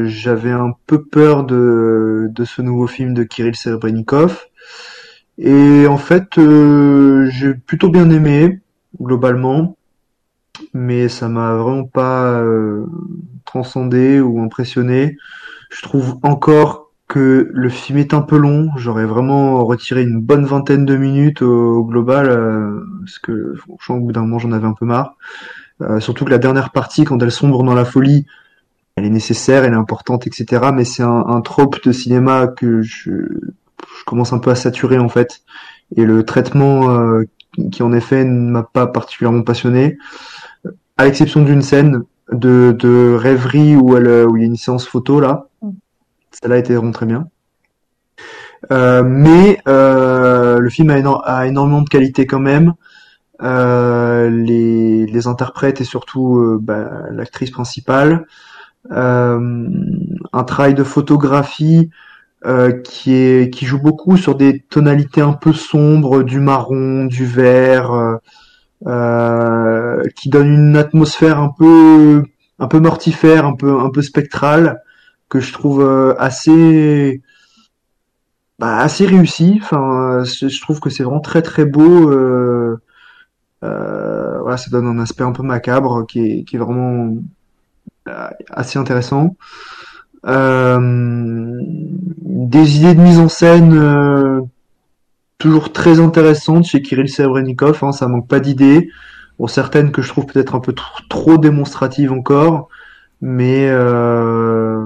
j'avais 0.06 0.52
un 0.52 0.74
peu 0.86 1.02
peur 1.02 1.46
de, 1.46 2.28
de 2.30 2.44
ce 2.44 2.62
nouveau 2.62 2.88
film 2.88 3.14
de 3.14 3.24
Kirill 3.24 3.56
Serebrennikov. 3.56 4.48
Et 5.38 5.86
en 5.88 5.98
fait, 5.98 6.38
euh, 6.38 7.28
j'ai 7.30 7.54
plutôt 7.54 7.90
bien 7.90 8.10
aimé 8.10 8.60
globalement, 9.02 9.76
mais 10.74 11.10
ça 11.10 11.28
m'a 11.28 11.56
vraiment 11.56 11.84
pas 11.84 12.40
euh, 12.40 12.86
transcendé 13.44 14.22
ou 14.22 14.40
impressionné. 14.40 15.18
Je 15.70 15.82
trouve 15.82 16.18
encore 16.24 16.92
que 17.08 17.50
le 17.52 17.70
film 17.70 18.00
est 18.00 18.14
un 18.14 18.22
peu 18.22 18.38
long. 18.38 18.70
J'aurais 18.78 19.06
vraiment 19.06 19.64
retiré 19.66 20.04
une 20.04 20.22
bonne 20.22 20.46
vingtaine 20.46 20.86
de 20.86 20.96
minutes 20.96 21.42
au, 21.42 21.84
global, 21.84 22.30
euh, 22.30 22.86
parce 23.02 23.20
que 23.20 23.56
franchement, 23.56 23.98
au 23.98 24.02
bout 24.02 24.12
d'un 24.14 24.22
moment, 24.22 24.40
j'en 24.40 24.54
avais 24.54 24.68
un 24.68 24.74
peu 24.74 24.86
marre. 24.86 25.18
surtout 26.00 26.24
que 26.26 26.32
la 26.32 26.38
dernière 26.38 26.72
partie, 26.72 27.04
quand 27.04 27.22
elle 27.22 27.32
sombre 27.32 27.64
dans 27.64 27.74
la 27.74 27.86
folie, 27.86 28.26
elle 28.96 29.04
est 29.06 29.10
nécessaire, 29.10 29.66
elle 29.66 29.74
est 29.74 29.76
importante, 29.76 30.26
etc. 30.26 30.72
Mais 30.74 30.86
c'est 30.86 31.04
un, 31.04 31.26
un 31.28 31.42
trope 31.42 31.84
de 31.84 31.92
cinéma 31.92 32.48
que 32.48 32.82
je 32.82 33.12
je 34.00 34.04
commence 34.06 34.34
un 34.34 34.40
peu 34.40 34.52
à 34.52 34.56
saturer 34.56 34.98
en 34.98 35.10
fait. 35.10 35.42
Et 35.96 36.06
le 36.06 36.24
traitement 36.24 36.90
euh, 36.90 37.24
qui 37.72 37.84
en 37.84 37.94
effet 37.94 38.24
ne 38.26 38.52
m'a 38.52 38.64
pas 38.64 38.88
particulièrement 38.88 39.44
passionné, 39.44 39.98
à 40.98 41.06
l'exception 41.06 41.44
d'une 41.44 41.62
scène 41.62 42.04
de, 42.32 42.76
de 42.78 43.16
rêverie 43.16 43.76
où, 43.76 43.96
elle, 43.96 44.26
où 44.28 44.38
il 44.38 44.42
y 44.42 44.46
a 44.46 44.48
une 44.48 44.56
séance 44.56 44.88
photo 44.88 45.20
là. 45.20 45.48
Mm. 45.62 45.70
Celle-là 46.32 46.58
était 46.58 46.74
vraiment 46.74 46.92
très 46.92 47.06
bien. 47.06 47.28
Euh, 48.72 49.04
mais 49.04 49.60
euh, 49.68 50.60
le 50.60 50.70
film 50.70 50.90
a, 50.90 50.96
a, 51.24 51.48
énormément 51.48 51.82
de 51.82 51.90
qualité 51.90 52.26
quand 52.26 52.40
même. 52.40 52.74
Euh, 53.42 54.30
les, 54.30 55.06
les, 55.06 55.28
interprètes 55.28 55.82
et 55.82 55.84
surtout 55.84 56.38
euh, 56.38 56.58
bah, 56.62 56.90
l'actrice 57.12 57.52
principale. 57.52 58.26
Euh, 58.92 59.68
un 60.32 60.44
travail 60.44 60.74
de 60.74 60.84
photographie 60.84 61.90
euh, 62.46 62.72
qui 62.72 63.14
est 63.14 63.54
qui 63.54 63.66
joue 63.66 63.82
beaucoup 63.82 64.18
sur 64.18 64.36
des 64.36 64.60
tonalités 64.60 65.22
un 65.22 65.34
peu 65.34 65.54
sombres, 65.54 66.24
du 66.24 66.40
marron, 66.40 67.06
du 67.06 67.26
vert, 67.26 67.92
euh, 67.94 68.18
euh, 68.88 70.04
qui 70.16 70.30
donne 70.30 70.48
une 70.48 70.78
atmosphère 70.78 71.40
un 71.40 71.50
peu 71.50 72.24
un 72.60 72.68
peu 72.68 72.80
mortifère, 72.80 73.46
un 73.46 73.56
peu 73.56 73.80
un 73.80 73.90
peu 73.90 74.02
spectrale 74.02 74.82
que 75.30 75.40
je 75.40 75.54
trouve 75.54 76.16
assez 76.20 77.22
bah, 78.60 78.78
assez 78.78 79.06
réussi. 79.06 79.60
Enfin, 79.62 80.24
je 80.24 80.62
trouve 80.62 80.80
que 80.80 80.90
c'est 80.90 81.04
vraiment 81.04 81.22
très 81.22 81.42
très 81.42 81.66
beau. 81.66 82.12
Euh, 83.66 84.40
voilà, 84.42 84.58
ça 84.58 84.70
donne 84.70 84.88
un 84.88 85.00
aspect 85.00 85.24
un 85.24 85.32
peu 85.32 85.44
macabre 85.44 86.06
qui 86.08 86.20
est, 86.20 86.44
qui 86.44 86.56
est 86.56 86.60
vraiment 86.60 87.16
euh, 88.08 88.30
assez 88.52 88.78
intéressant. 88.78 89.36
Euh, 90.26 91.62
des 92.36 92.78
idées 92.78 92.94
de 92.94 93.02
mise 93.02 93.18
en 93.18 93.30
scène 93.30 93.74
euh, 93.74 94.42
toujours 95.38 95.72
très 95.72 96.02
intéressantes 96.02 96.66
chez 96.66 96.82
Kirill 96.82 97.08
Serebrennikov, 97.08 97.80
hein, 97.82 97.94
ça 97.94 98.10
manque 98.10 98.28
pas 98.28 98.42
d'idées. 98.42 98.90
Bon, 99.40 99.48
certaines 99.48 99.92
que 99.92 100.02
je 100.02 100.10
trouve 100.10 100.26
peut-être 100.26 100.54
un 100.54 100.60
peu 100.60 100.76
trop 101.10 101.38
démonstratives 101.38 102.12
encore, 102.12 102.68
mais 103.22 103.70
euh, 103.70 104.86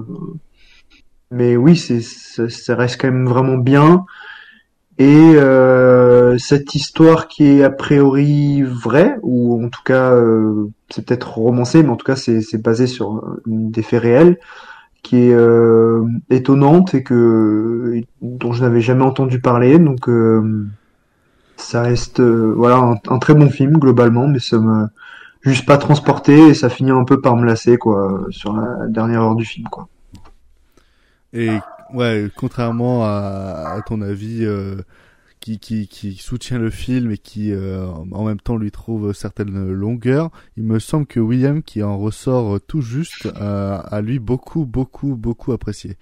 mais 1.31 1.57
oui, 1.57 1.75
c'est 1.75 2.01
ça, 2.01 2.75
reste 2.75 3.01
quand 3.01 3.11
même 3.11 3.27
vraiment 3.27 3.57
bien. 3.57 4.05
Et 4.99 5.31
euh, 5.35 6.37
cette 6.37 6.75
histoire 6.75 7.27
qui 7.27 7.45
est 7.45 7.63
a 7.63 7.69
priori 7.71 8.61
vraie, 8.61 9.15
ou 9.23 9.63
en 9.63 9.69
tout 9.69 9.83
cas 9.83 10.15
c'est 10.89 11.03
peut-être 11.03 11.35
romancé, 11.37 11.81
mais 11.81 11.89
en 11.89 11.95
tout 11.95 12.05
cas 12.05 12.15
c'est 12.15 12.61
basé 12.61 12.85
sur 12.85 13.23
des 13.47 13.81
faits 13.81 14.03
réels, 14.03 14.37
qui 15.03 15.17
est 15.17 15.33
euh, 15.33 16.05
étonnante 16.29 16.93
et 16.93 17.03
que 17.03 18.01
dont 18.21 18.53
je 18.53 18.61
n'avais 18.61 18.81
jamais 18.81 19.03
entendu 19.03 19.39
parler. 19.39 19.79
Donc 19.79 20.09
euh, 20.09 20.67
ça 21.57 21.81
reste 21.81 22.19
euh, 22.19 22.53
voilà 22.55 22.99
un, 23.09 23.19
très 23.19 23.33
bon 23.33 23.49
film 23.49 23.77
globalement, 23.77 24.27
mais 24.27 24.39
ça 24.39 24.59
me 24.59 24.87
juste 25.41 25.65
pas 25.65 25.77
transporté 25.77 26.49
et 26.49 26.53
ça 26.53 26.69
finit 26.69 26.91
un 26.91 27.05
peu 27.05 27.21
par 27.21 27.35
me 27.37 27.45
lasser 27.45 27.77
quoi 27.77 28.25
sur 28.29 28.53
la 28.53 28.87
dernière 28.87 29.21
heure 29.21 29.35
du 29.35 29.45
film 29.45 29.67
quoi. 29.69 29.87
Et 31.31 31.51
ouais, 31.93 32.29
contrairement 32.35 33.03
à, 33.05 33.75
à 33.77 33.81
ton 33.85 34.01
avis 34.01 34.43
euh, 34.43 34.75
qui, 35.39 35.59
qui, 35.59 35.87
qui 35.87 36.15
soutient 36.15 36.59
le 36.59 36.69
film 36.69 37.11
et 37.11 37.17
qui 37.17 37.51
euh, 37.51 37.87
en 37.87 38.25
même 38.25 38.39
temps 38.39 38.57
lui 38.57 38.71
trouve 38.71 39.13
certaines 39.13 39.71
longueurs, 39.71 40.31
il 40.57 40.63
me 40.63 40.79
semble 40.79 41.05
que 41.05 41.19
William, 41.19 41.63
qui 41.63 41.83
en 41.83 41.97
ressort 41.97 42.59
tout 42.67 42.81
juste, 42.81 43.25
euh, 43.25 43.79
a 43.83 44.01
lui 44.01 44.19
beaucoup, 44.19 44.65
beaucoup, 44.65 45.15
beaucoup 45.15 45.51
apprécié. 45.51 45.97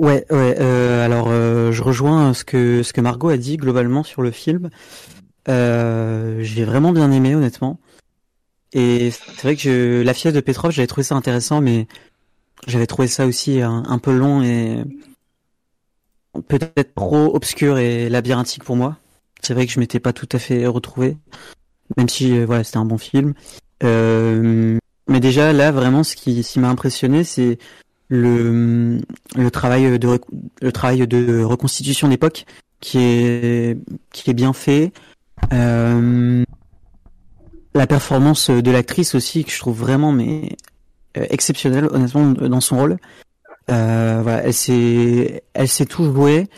Ouais, 0.00 0.24
ouais. 0.30 0.56
Euh, 0.58 1.04
alors, 1.04 1.26
euh, 1.28 1.72
je 1.72 1.82
rejoins 1.82 2.32
ce 2.32 2.42
que 2.42 2.82
ce 2.82 2.94
que 2.94 3.02
Margot 3.02 3.28
a 3.28 3.36
dit 3.36 3.58
globalement 3.58 4.02
sur 4.02 4.22
le 4.22 4.30
film. 4.30 4.70
Euh, 5.48 6.38
j'ai 6.42 6.64
vraiment 6.64 6.92
bien 6.92 7.12
aimé, 7.12 7.34
honnêtement. 7.34 7.78
Et 8.72 9.10
c'est 9.10 9.42
vrai 9.42 9.56
que 9.56 9.62
je, 9.62 10.02
la 10.02 10.14
fièvre 10.14 10.34
de 10.34 10.40
Petrov, 10.40 10.70
j'avais 10.72 10.86
trouvé 10.86 11.04
ça 11.04 11.16
intéressant, 11.16 11.60
mais 11.60 11.86
j'avais 12.66 12.86
trouvé 12.86 13.08
ça 13.08 13.26
aussi 13.26 13.60
un, 13.60 13.82
un 13.86 13.98
peu 13.98 14.16
long 14.16 14.42
et 14.42 14.84
peut-être 16.48 16.94
trop 16.94 17.34
obscur 17.34 17.78
et 17.78 18.08
labyrinthique 18.08 18.64
pour 18.64 18.76
moi. 18.76 18.96
C'est 19.42 19.54
vrai 19.54 19.66
que 19.66 19.72
je 19.72 19.80
m'étais 19.80 20.00
pas 20.00 20.12
tout 20.12 20.28
à 20.32 20.38
fait 20.38 20.66
retrouvé, 20.66 21.16
même 21.96 22.08
si 22.08 22.36
euh, 22.36 22.44
voilà 22.44 22.64
c'était 22.64 22.78
un 22.78 22.84
bon 22.84 22.98
film. 22.98 23.34
Euh, 23.82 24.78
mais 25.08 25.20
déjà 25.20 25.52
là 25.52 25.72
vraiment 25.72 26.04
ce 26.04 26.14
qui, 26.14 26.42
qui 26.42 26.60
m'a 26.60 26.68
impressionné 26.68 27.24
c'est 27.24 27.58
le, 28.08 28.98
le 29.36 29.50
travail 29.50 29.98
de 29.98 30.20
le 30.60 30.72
travail 30.72 31.06
de 31.06 31.42
reconstitution 31.42 32.08
d'époque 32.08 32.44
qui 32.80 32.98
est 32.98 33.78
qui 34.12 34.30
est 34.30 34.34
bien 34.34 34.52
fait. 34.52 34.92
Euh, 35.52 36.44
la 37.74 37.86
performance 37.86 38.50
de 38.50 38.70
l'actrice 38.70 39.14
aussi 39.14 39.44
que 39.44 39.52
je 39.52 39.58
trouve 39.58 39.78
vraiment 39.78 40.12
mais 40.12 40.56
euh, 41.16 41.26
exceptionnelle 41.30 41.88
honnêtement 41.90 42.26
dans 42.32 42.60
son 42.60 42.78
rôle. 42.78 42.98
Euh, 43.70 44.20
voilà, 44.22 44.44
elle 44.44 44.54
s'est, 44.54 45.42
elle 45.54 45.68
s'est 45.68 45.86
tout 45.86 46.04
jouée. 46.04 46.48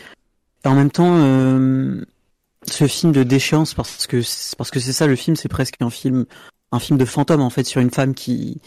Et 0.65 0.67
en 0.67 0.75
même 0.75 0.91
temps, 0.91 1.15
euh, 1.17 2.03
ce 2.63 2.87
film 2.87 3.11
de 3.11 3.23
déchéance, 3.23 3.73
parce 3.73 4.07
que 4.07 4.21
parce 4.57 4.71
que 4.71 4.79
c'est 4.79 4.93
ça 4.93 5.07
le 5.07 5.15
film, 5.15 5.35
c'est 5.35 5.49
presque 5.49 5.75
un 5.81 5.89
film, 5.89 6.25
un 6.71 6.79
film 6.79 6.97
de 6.97 7.05
fantôme 7.05 7.41
en 7.41 7.49
fait 7.49 7.63
sur 7.63 7.81
une 7.81 7.91
femme 7.91 8.13
qui 8.13 8.61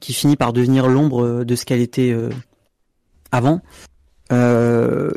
qui 0.00 0.14
finit 0.14 0.36
par 0.36 0.52
devenir 0.52 0.88
l'ombre 0.88 1.44
de 1.44 1.54
ce 1.54 1.64
qu'elle 1.64 1.80
était 1.80 2.10
euh, 2.10 2.30
avant. 3.30 3.60
Euh, 4.32 5.10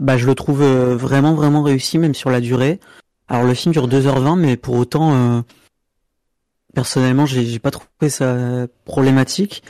bah, 0.00 0.16
je 0.16 0.26
le 0.26 0.34
trouve 0.34 0.62
euh, 0.62 0.96
vraiment 0.96 1.34
vraiment 1.34 1.62
réussi, 1.62 1.98
même 1.98 2.14
sur 2.14 2.30
la 2.30 2.40
durée. 2.40 2.80
Alors 3.28 3.44
le 3.44 3.54
film 3.54 3.72
dure 3.72 3.88
2h20, 3.88 4.38
mais 4.38 4.56
pour 4.56 4.76
autant, 4.76 5.42
personnellement, 6.74 7.24
j'ai, 7.24 7.46
j'ai 7.46 7.58
pas 7.58 7.70
trouvé 7.70 8.10
ça 8.10 8.66
problématique 8.84 9.62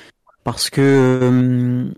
parce 0.43 0.71
que 0.71 1.89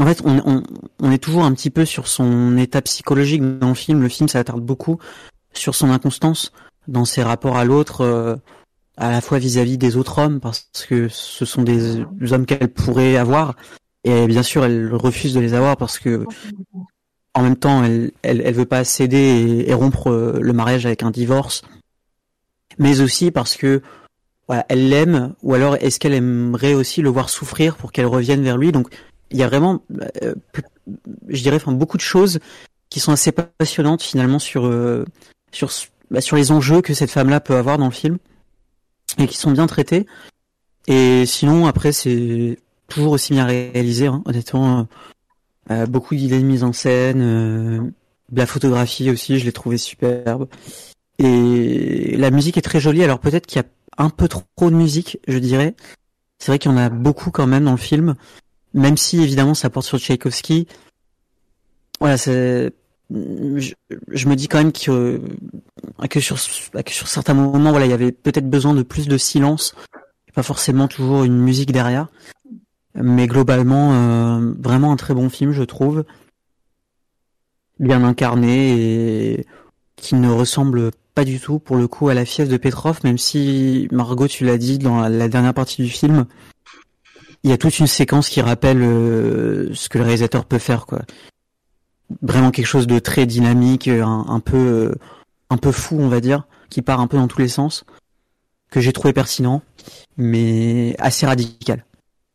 en 0.00 0.06
fait, 0.06 0.22
on, 0.24 1.12
est 1.12 1.18
toujours 1.18 1.44
un 1.44 1.52
petit 1.52 1.70
peu 1.70 1.84
sur 1.84 2.08
son 2.08 2.56
état 2.56 2.80
psychologique 2.82 3.42
dans 3.58 3.68
le 3.68 3.74
film. 3.74 4.00
Le 4.00 4.08
film 4.08 4.28
s'attarde 4.28 4.62
beaucoup 4.62 4.98
sur 5.52 5.74
son 5.74 5.90
inconstance 5.90 6.52
dans 6.88 7.04
ses 7.04 7.22
rapports 7.22 7.58
à 7.58 7.64
l'autre, 7.64 8.00
euh, 8.00 8.36
à 8.96 9.10
la 9.10 9.20
fois 9.20 9.38
vis-à-vis 9.38 9.78
des 9.78 9.96
autres 9.96 10.18
hommes, 10.18 10.40
parce 10.40 10.66
que 10.88 11.08
ce 11.08 11.44
sont 11.44 11.62
des 11.62 12.00
hommes 12.32 12.46
qu'elle 12.46 12.68
pourrait 12.68 13.16
avoir, 13.16 13.54
et 14.04 14.26
bien 14.26 14.42
sûr, 14.42 14.64
elle 14.64 14.94
refuse 14.94 15.34
de 15.34 15.40
les 15.40 15.54
avoir 15.54 15.76
parce 15.76 15.98
que, 15.98 16.24
en 17.34 17.42
même 17.42 17.56
temps, 17.56 17.84
elle, 17.84 18.12
elle, 18.22 18.54
veut 18.54 18.64
pas 18.64 18.84
céder 18.84 19.18
et, 19.18 19.70
et 19.70 19.74
rompre 19.74 20.10
euh, 20.10 20.38
le 20.40 20.52
mariage 20.52 20.86
avec 20.86 21.02
un 21.02 21.10
divorce, 21.10 21.62
mais 22.78 23.00
aussi 23.00 23.30
parce 23.30 23.56
que 23.56 23.82
voilà, 24.48 24.64
elle 24.68 24.88
l'aime, 24.88 25.34
ou 25.42 25.54
alors 25.54 25.76
est-ce 25.76 26.00
qu'elle 26.00 26.14
aimerait 26.14 26.74
aussi 26.74 27.02
le 27.02 27.10
voir 27.10 27.28
souffrir 27.28 27.76
pour 27.76 27.92
qu'elle 27.92 28.06
revienne 28.06 28.42
vers 28.42 28.56
lui? 28.56 28.72
Donc 28.72 28.88
il 29.30 29.38
y 29.38 29.42
a 29.42 29.48
vraiment, 29.48 29.82
euh, 30.22 30.34
je 31.28 31.42
dirais, 31.42 31.56
enfin, 31.56 31.72
beaucoup 31.72 31.96
de 31.96 32.02
choses 32.02 32.38
qui 32.88 33.00
sont 33.00 33.12
assez 33.12 33.32
passionnantes 33.32 34.02
finalement 34.02 34.38
sur 34.38 34.66
euh, 34.66 35.04
sur 35.52 35.70
bah, 36.10 36.20
sur 36.20 36.36
les 36.36 36.50
enjeux 36.50 36.82
que 36.82 36.94
cette 36.94 37.10
femme-là 37.10 37.40
peut 37.40 37.56
avoir 37.56 37.78
dans 37.78 37.86
le 37.86 37.92
film 37.92 38.18
et 39.18 39.26
qui 39.26 39.36
sont 39.36 39.52
bien 39.52 39.66
traités. 39.66 40.06
Et 40.86 41.24
sinon, 41.26 41.66
après, 41.66 41.92
c'est 41.92 42.58
toujours 42.88 43.12
aussi 43.12 43.32
bien 43.32 43.46
réalisé, 43.46 44.06
hein, 44.06 44.22
honnêtement. 44.26 44.88
Euh, 45.70 45.86
beaucoup 45.86 46.16
d'idées 46.16 46.40
de 46.40 46.44
mise 46.44 46.64
en 46.64 46.72
scène, 46.72 47.20
euh, 47.22 47.80
la 48.32 48.46
photographie 48.46 49.10
aussi, 49.10 49.38
je 49.38 49.44
l'ai 49.44 49.52
trouvé 49.52 49.78
superbe. 49.78 50.48
Et 51.18 52.16
la 52.16 52.30
musique 52.30 52.56
est 52.56 52.62
très 52.62 52.80
jolie. 52.80 53.04
Alors 53.04 53.20
peut-être 53.20 53.46
qu'il 53.46 53.60
y 53.60 53.64
a 53.64 53.68
un 53.98 54.10
peu 54.10 54.26
trop 54.26 54.44
de 54.60 54.74
musique, 54.74 55.18
je 55.28 55.38
dirais. 55.38 55.74
C'est 56.38 56.50
vrai 56.50 56.58
qu'il 56.58 56.70
y 56.70 56.74
en 56.74 56.78
a 56.78 56.88
beaucoup 56.88 57.30
quand 57.30 57.46
même 57.46 57.64
dans 57.64 57.72
le 57.72 57.76
film 57.76 58.16
même 58.74 58.96
si 58.96 59.22
évidemment 59.22 59.54
ça 59.54 59.70
porte 59.70 59.86
sur 59.86 59.98
Tchaïkovski, 59.98 60.66
voilà, 62.00 62.16
c'est, 62.16 62.72
je, 63.10 63.72
je, 64.08 64.28
me 64.28 64.36
dis 64.36 64.48
quand 64.48 64.58
même 64.58 64.72
que, 64.72 65.20
que 66.08 66.20
sur, 66.20 66.36
que 66.36 66.92
sur 66.92 67.08
certains 67.08 67.34
moments, 67.34 67.70
voilà, 67.70 67.86
il 67.86 67.90
y 67.90 67.94
avait 67.94 68.12
peut-être 68.12 68.48
besoin 68.48 68.74
de 68.74 68.82
plus 68.82 69.08
de 69.08 69.18
silence, 69.18 69.74
pas 70.34 70.42
forcément 70.42 70.88
toujours 70.88 71.24
une 71.24 71.38
musique 71.38 71.72
derrière. 71.72 72.08
Mais 72.94 73.26
globalement, 73.26 73.92
euh, 73.92 74.54
vraiment 74.58 74.92
un 74.92 74.96
très 74.96 75.14
bon 75.14 75.28
film, 75.28 75.52
je 75.52 75.62
trouve, 75.62 76.04
bien 77.78 78.02
incarné 78.02 78.72
et 78.72 79.46
qui 79.96 80.14
ne 80.14 80.30
ressemble 80.30 80.90
pas 81.14 81.24
du 81.24 81.40
tout, 81.40 81.58
pour 81.58 81.76
le 81.76 81.86
coup, 81.88 82.08
à 82.08 82.14
la 82.14 82.24
fièvre 82.24 82.50
de 82.50 82.56
Petrov, 82.56 83.00
même 83.04 83.18
si 83.18 83.88
Margot, 83.92 84.28
tu 84.28 84.44
l'as 84.44 84.58
dit 84.58 84.78
dans 84.78 85.00
la 85.00 85.28
dernière 85.28 85.54
partie 85.54 85.82
du 85.82 85.90
film, 85.90 86.26
il 87.42 87.50
y 87.50 87.52
a 87.52 87.58
toute 87.58 87.78
une 87.78 87.86
séquence 87.86 88.28
qui 88.28 88.40
rappelle 88.40 88.82
euh, 88.82 89.72
ce 89.74 89.88
que 89.88 89.98
le 89.98 90.04
réalisateur 90.04 90.44
peut 90.44 90.58
faire, 90.58 90.86
quoi. 90.86 91.02
Vraiment 92.22 92.50
quelque 92.50 92.66
chose 92.66 92.86
de 92.86 92.98
très 92.98 93.26
dynamique, 93.26 93.88
un, 93.88 94.24
un 94.28 94.40
peu, 94.40 94.56
euh, 94.56 94.94
un 95.48 95.56
peu 95.56 95.72
fou, 95.72 95.96
on 96.00 96.08
va 96.08 96.20
dire, 96.20 96.46
qui 96.68 96.82
part 96.82 97.00
un 97.00 97.06
peu 97.06 97.16
dans 97.16 97.28
tous 97.28 97.40
les 97.40 97.48
sens, 97.48 97.84
que 98.70 98.80
j'ai 98.80 98.92
trouvé 98.92 99.12
pertinent, 99.12 99.62
mais 100.16 100.94
assez 100.98 101.26
radical. 101.26 101.84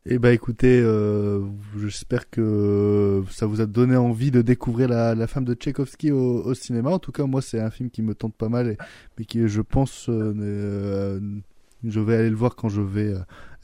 Eh 0.08 0.20
ben 0.20 0.30
écoutez, 0.30 0.80
euh, 0.80 1.40
j'espère 1.76 2.30
que 2.30 3.24
ça 3.28 3.46
vous 3.46 3.60
a 3.60 3.66
donné 3.66 3.96
envie 3.96 4.30
de 4.30 4.40
découvrir 4.40 4.88
la, 4.88 5.26
femme 5.26 5.44
de 5.44 5.54
Tchaïkovski 5.54 6.12
au, 6.12 6.54
cinéma. 6.54 6.90
En 6.90 7.00
tout 7.00 7.10
cas, 7.10 7.24
moi, 7.24 7.42
c'est 7.42 7.58
un 7.58 7.70
film 7.70 7.90
qui 7.90 8.02
me 8.02 8.14
tente 8.14 8.34
pas 8.34 8.48
mal, 8.48 8.68
et, 8.68 8.76
mais 9.18 9.24
qui, 9.24 9.48
je 9.48 9.60
pense, 9.62 10.08
euh, 10.08 10.32
euh, 10.38 11.20
je 11.82 11.98
vais 11.98 12.18
aller 12.18 12.30
le 12.30 12.36
voir 12.36 12.54
quand 12.54 12.68
je 12.68 12.82
vais 12.82 13.14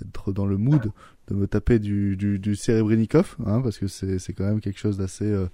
être 0.05 0.33
dans 0.33 0.47
le 0.47 0.57
mood 0.57 0.91
de 1.29 1.35
me 1.35 1.47
taper 1.47 1.79
du, 1.79 2.17
du, 2.17 2.39
du 2.39 2.57
hein, 2.69 3.61
parce 3.63 3.79
que 3.79 3.87
c'est, 3.87 4.19
c'est 4.19 4.33
quand 4.33 4.45
même 4.45 4.61
quelque 4.61 4.79
chose 4.79 4.97
d'assez 4.99 5.31
euh, 5.31 5.47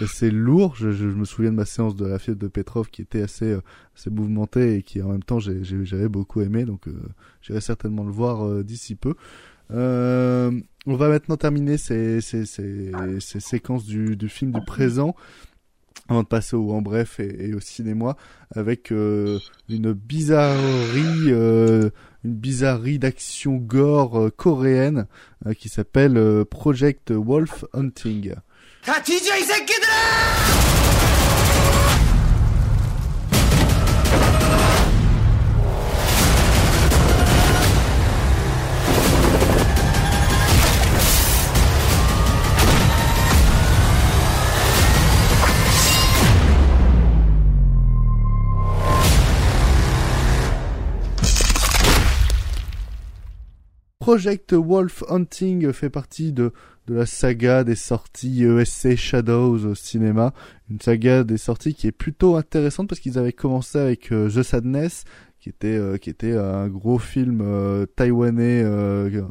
assez 0.00 0.30
lourd. 0.30 0.74
Je, 0.76 0.92
je, 0.92 1.06
me 1.06 1.24
souviens 1.24 1.50
de 1.50 1.56
ma 1.56 1.66
séance 1.66 1.94
de 1.94 2.06
la 2.06 2.18
fièvre 2.18 2.38
de 2.38 2.48
Petrov 2.48 2.88
qui 2.88 3.02
était 3.02 3.22
assez, 3.22 3.50
euh, 3.50 3.60
assez 3.96 4.10
mouvementée 4.10 4.76
et 4.76 4.82
qui 4.82 5.02
en 5.02 5.10
même 5.10 5.22
temps 5.22 5.38
j'ai, 5.38 5.62
j'avais 5.62 6.08
beaucoup 6.08 6.40
aimé, 6.40 6.64
donc 6.64 6.88
euh, 6.88 6.92
j'irai 7.42 7.60
certainement 7.60 8.04
le 8.04 8.12
voir 8.12 8.46
euh, 8.46 8.64
d'ici 8.64 8.94
peu. 8.94 9.14
Euh, 9.72 10.50
on 10.86 10.96
va 10.96 11.08
maintenant 11.08 11.36
terminer 11.36 11.76
ces, 11.76 12.20
ces, 12.20 12.46
ces, 12.46 12.90
ces 13.20 13.40
séquences 13.40 13.84
du, 13.84 14.16
du 14.16 14.28
film 14.28 14.52
du 14.52 14.64
présent 14.64 15.14
avant 16.10 16.22
de 16.22 16.28
passer 16.28 16.56
au 16.56 16.72
en 16.72 16.82
bref 16.82 17.20
et, 17.20 17.54
au 17.54 17.60
cinéma 17.60 18.16
avec 18.54 18.90
euh, 18.90 19.38
une 19.68 19.92
bizarrerie 19.92 21.28
euh, 21.28 21.90
une 22.24 22.34
bizarrerie 22.34 22.98
d'action 22.98 23.54
gore 23.56 24.18
euh, 24.20 24.30
coréenne 24.30 25.06
qui 25.56 25.68
s'appelle 25.68 26.44
Project 26.50 27.12
Wolf 27.12 27.64
Hunting. 27.72 28.34
Project 54.10 54.54
Wolf 54.54 55.04
Hunting 55.08 55.72
fait 55.72 55.88
partie 55.88 56.32
de, 56.32 56.52
de 56.88 56.94
la 56.94 57.06
saga 57.06 57.62
des 57.62 57.76
sorties 57.76 58.42
ESC 58.42 58.96
Shadows 58.96 59.64
au 59.64 59.76
cinéma. 59.76 60.34
Une 60.68 60.80
saga 60.80 61.22
des 61.22 61.36
sorties 61.36 61.74
qui 61.74 61.86
est 61.86 61.92
plutôt 61.92 62.34
intéressante 62.34 62.88
parce 62.88 63.00
qu'ils 63.00 63.20
avaient 63.20 63.32
commencé 63.32 63.78
avec 63.78 64.08
The 64.08 64.42
Sadness, 64.42 65.04
qui 65.38 65.48
était 65.48 65.76
euh, 65.76 65.96
qui 65.96 66.10
était 66.10 66.36
un 66.36 66.68
gros 66.68 66.98
film 66.98 67.40
euh, 67.40 67.86
taïwanais 67.86 68.62
euh, 68.64 69.22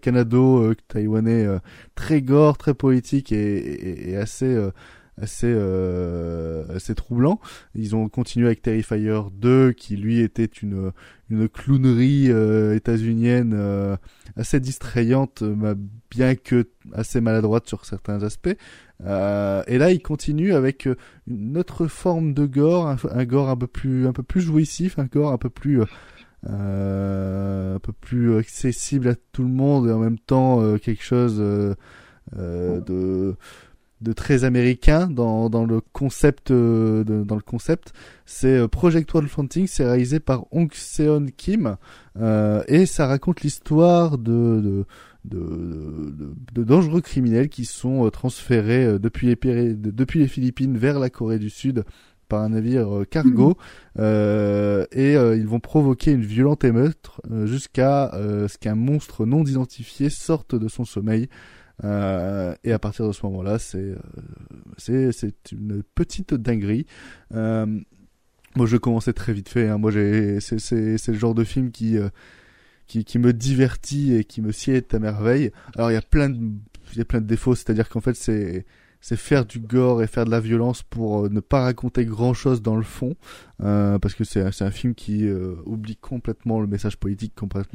canado 0.00 0.74
taïwanais 0.88 1.46
très 1.94 2.22
gore 2.22 2.56
très 2.56 2.72
politique 2.72 3.30
et 3.30 4.16
assez 4.16 4.58
assez 5.20 5.54
assez 6.74 6.94
troublant. 6.94 7.40
Ils 7.74 7.96
ont 7.96 8.08
continué 8.08 8.46
avec 8.46 8.62
Terrifier 8.62 9.20
2 9.32 9.72
qui 9.72 9.96
lui 9.96 10.20
était 10.20 10.44
une 10.44 10.92
une 11.28 11.48
clownerie 11.48 12.30
états-unienne 12.74 13.98
assez 14.36 14.60
distrayante 14.60 15.42
bien 16.10 16.34
que 16.34 16.68
assez 16.92 17.20
maladroite 17.20 17.66
sur 17.66 17.84
certains 17.84 18.22
aspects. 18.22 18.56
Euh, 19.04 19.62
et 19.66 19.78
là, 19.78 19.90
il 19.90 20.00
continue 20.00 20.54
avec 20.54 20.86
euh, 20.86 20.96
une 21.26 21.56
autre 21.58 21.86
forme 21.86 22.32
de 22.32 22.46
gore, 22.46 22.86
un, 22.86 23.24
gore 23.24 23.48
un 23.50 23.56
peu 23.56 23.66
plus, 23.66 24.06
un 24.06 24.12
peu 24.12 24.22
plus 24.22 24.40
jouissif, 24.40 24.98
un 24.98 25.04
gore 25.04 25.32
un 25.32 25.38
peu 25.38 25.50
plus, 25.50 25.82
euh, 26.48 27.76
un 27.76 27.78
peu 27.78 27.92
plus 27.92 28.36
accessible 28.38 29.08
à 29.08 29.14
tout 29.32 29.42
le 29.42 29.50
monde 29.50 29.88
et 29.88 29.92
en 29.92 29.98
même 29.98 30.18
temps 30.18 30.78
quelque 30.78 31.02
chose 31.04 31.38
de 31.38 31.76
de 34.00 34.12
très 34.12 34.44
américain 34.44 35.08
dans, 35.08 35.48
dans 35.48 35.64
le 35.64 35.80
concept 35.80 36.52
de, 36.52 37.24
dans 37.26 37.36
le 37.36 37.40
concept. 37.40 37.92
C'est 38.24 38.68
Project 38.68 39.12
Wolf 39.12 39.38
Hunting 39.38 39.66
c'est 39.66 39.86
réalisé 39.86 40.20
par 40.20 40.44
Hong 40.52 40.72
Seon 40.72 41.26
Kim 41.36 41.76
et 42.68 42.86
ça 42.86 43.06
raconte 43.06 43.42
l'histoire 43.42 44.18
de, 44.18 44.60
de 44.60 44.86
de, 45.26 46.14
de, 46.52 46.64
dangereux 46.64 47.00
criminels 47.00 47.48
qui 47.48 47.64
sont 47.64 48.06
euh, 48.06 48.10
transférés 48.10 48.84
euh, 48.84 48.98
depuis 48.98 49.26
les, 49.26 49.74
depuis 49.74 50.20
les 50.20 50.28
Philippines 50.28 50.76
vers 50.76 50.98
la 50.98 51.10
Corée 51.10 51.38
du 51.38 51.50
Sud 51.50 51.84
par 52.28 52.42
un 52.42 52.50
navire 52.50 52.98
euh, 52.98 53.04
cargo. 53.04 53.56
Mhm. 53.96 54.86
et 54.92 55.14
ils 55.14 55.46
vont 55.46 55.60
provoquer 55.60 56.12
une 56.12 56.24
violente 56.24 56.64
émeute 56.64 57.10
jusqu'à 57.44 58.10
ce 58.14 58.58
qu'un 58.58 58.74
monstre 58.74 59.24
non 59.24 59.44
identifié 59.44 60.10
sorte 60.10 60.54
de 60.54 60.68
son 60.68 60.84
sommeil 60.84 61.28
et 61.82 62.72
à 62.72 62.78
partir 62.80 63.06
de 63.06 63.12
ce 63.12 63.24
moment-là 63.26 63.58
c'est 63.58 63.94
c'est 64.78 65.12
c'est 65.12 65.52
une 65.52 65.82
petite 65.94 66.32
dinguerie 66.32 66.86
moi 67.30 68.66
je 68.66 68.76
commençais 68.78 69.12
très 69.12 69.34
vite 69.34 69.48
fait 69.48 69.68
hein. 69.68 69.76
moi 69.76 69.90
j'ai 69.90 70.40
c'est 70.40 71.08
le 71.08 71.18
genre 71.18 71.34
de 71.34 71.44
film 71.44 71.70
qui 71.70 71.98
qui, 72.86 73.04
qui 73.04 73.18
me 73.18 73.32
divertit 73.32 74.14
et 74.14 74.24
qui 74.24 74.42
me 74.42 74.52
sied 74.52 74.84
à 74.92 74.98
merveille. 74.98 75.50
Alors 75.74 75.90
il 75.90 75.94
y 75.94 75.98
a 75.98 76.02
plein 76.02 76.28
de, 76.30 76.38
il 76.92 76.98
y 76.98 77.00
a 77.00 77.04
plein 77.04 77.20
de 77.20 77.26
défauts, 77.26 77.54
c'est-à-dire 77.54 77.88
qu'en 77.88 78.00
fait 78.00 78.14
c'est 78.14 78.64
c'est 79.06 79.14
faire 79.14 79.46
du 79.46 79.60
gore 79.60 80.02
et 80.02 80.08
faire 80.08 80.24
de 80.24 80.32
la 80.32 80.40
violence 80.40 80.82
pour 80.82 81.26
euh, 81.26 81.28
ne 81.28 81.38
pas 81.38 81.60
raconter 81.60 82.04
grand 82.04 82.34
chose 82.34 82.60
dans 82.60 82.74
le 82.74 82.82
fond, 82.82 83.14
euh, 83.62 84.00
parce 84.00 84.14
que 84.14 84.24
c'est 84.24 84.40
un 84.40 84.70
film 84.72 84.96
qui 84.96 85.28
euh, 85.28 85.54
oublie 85.64 85.94
complètement 85.94 86.60
le 86.60 86.66
message 86.66 86.96
politique 86.96 87.32
comparé, 87.36 87.66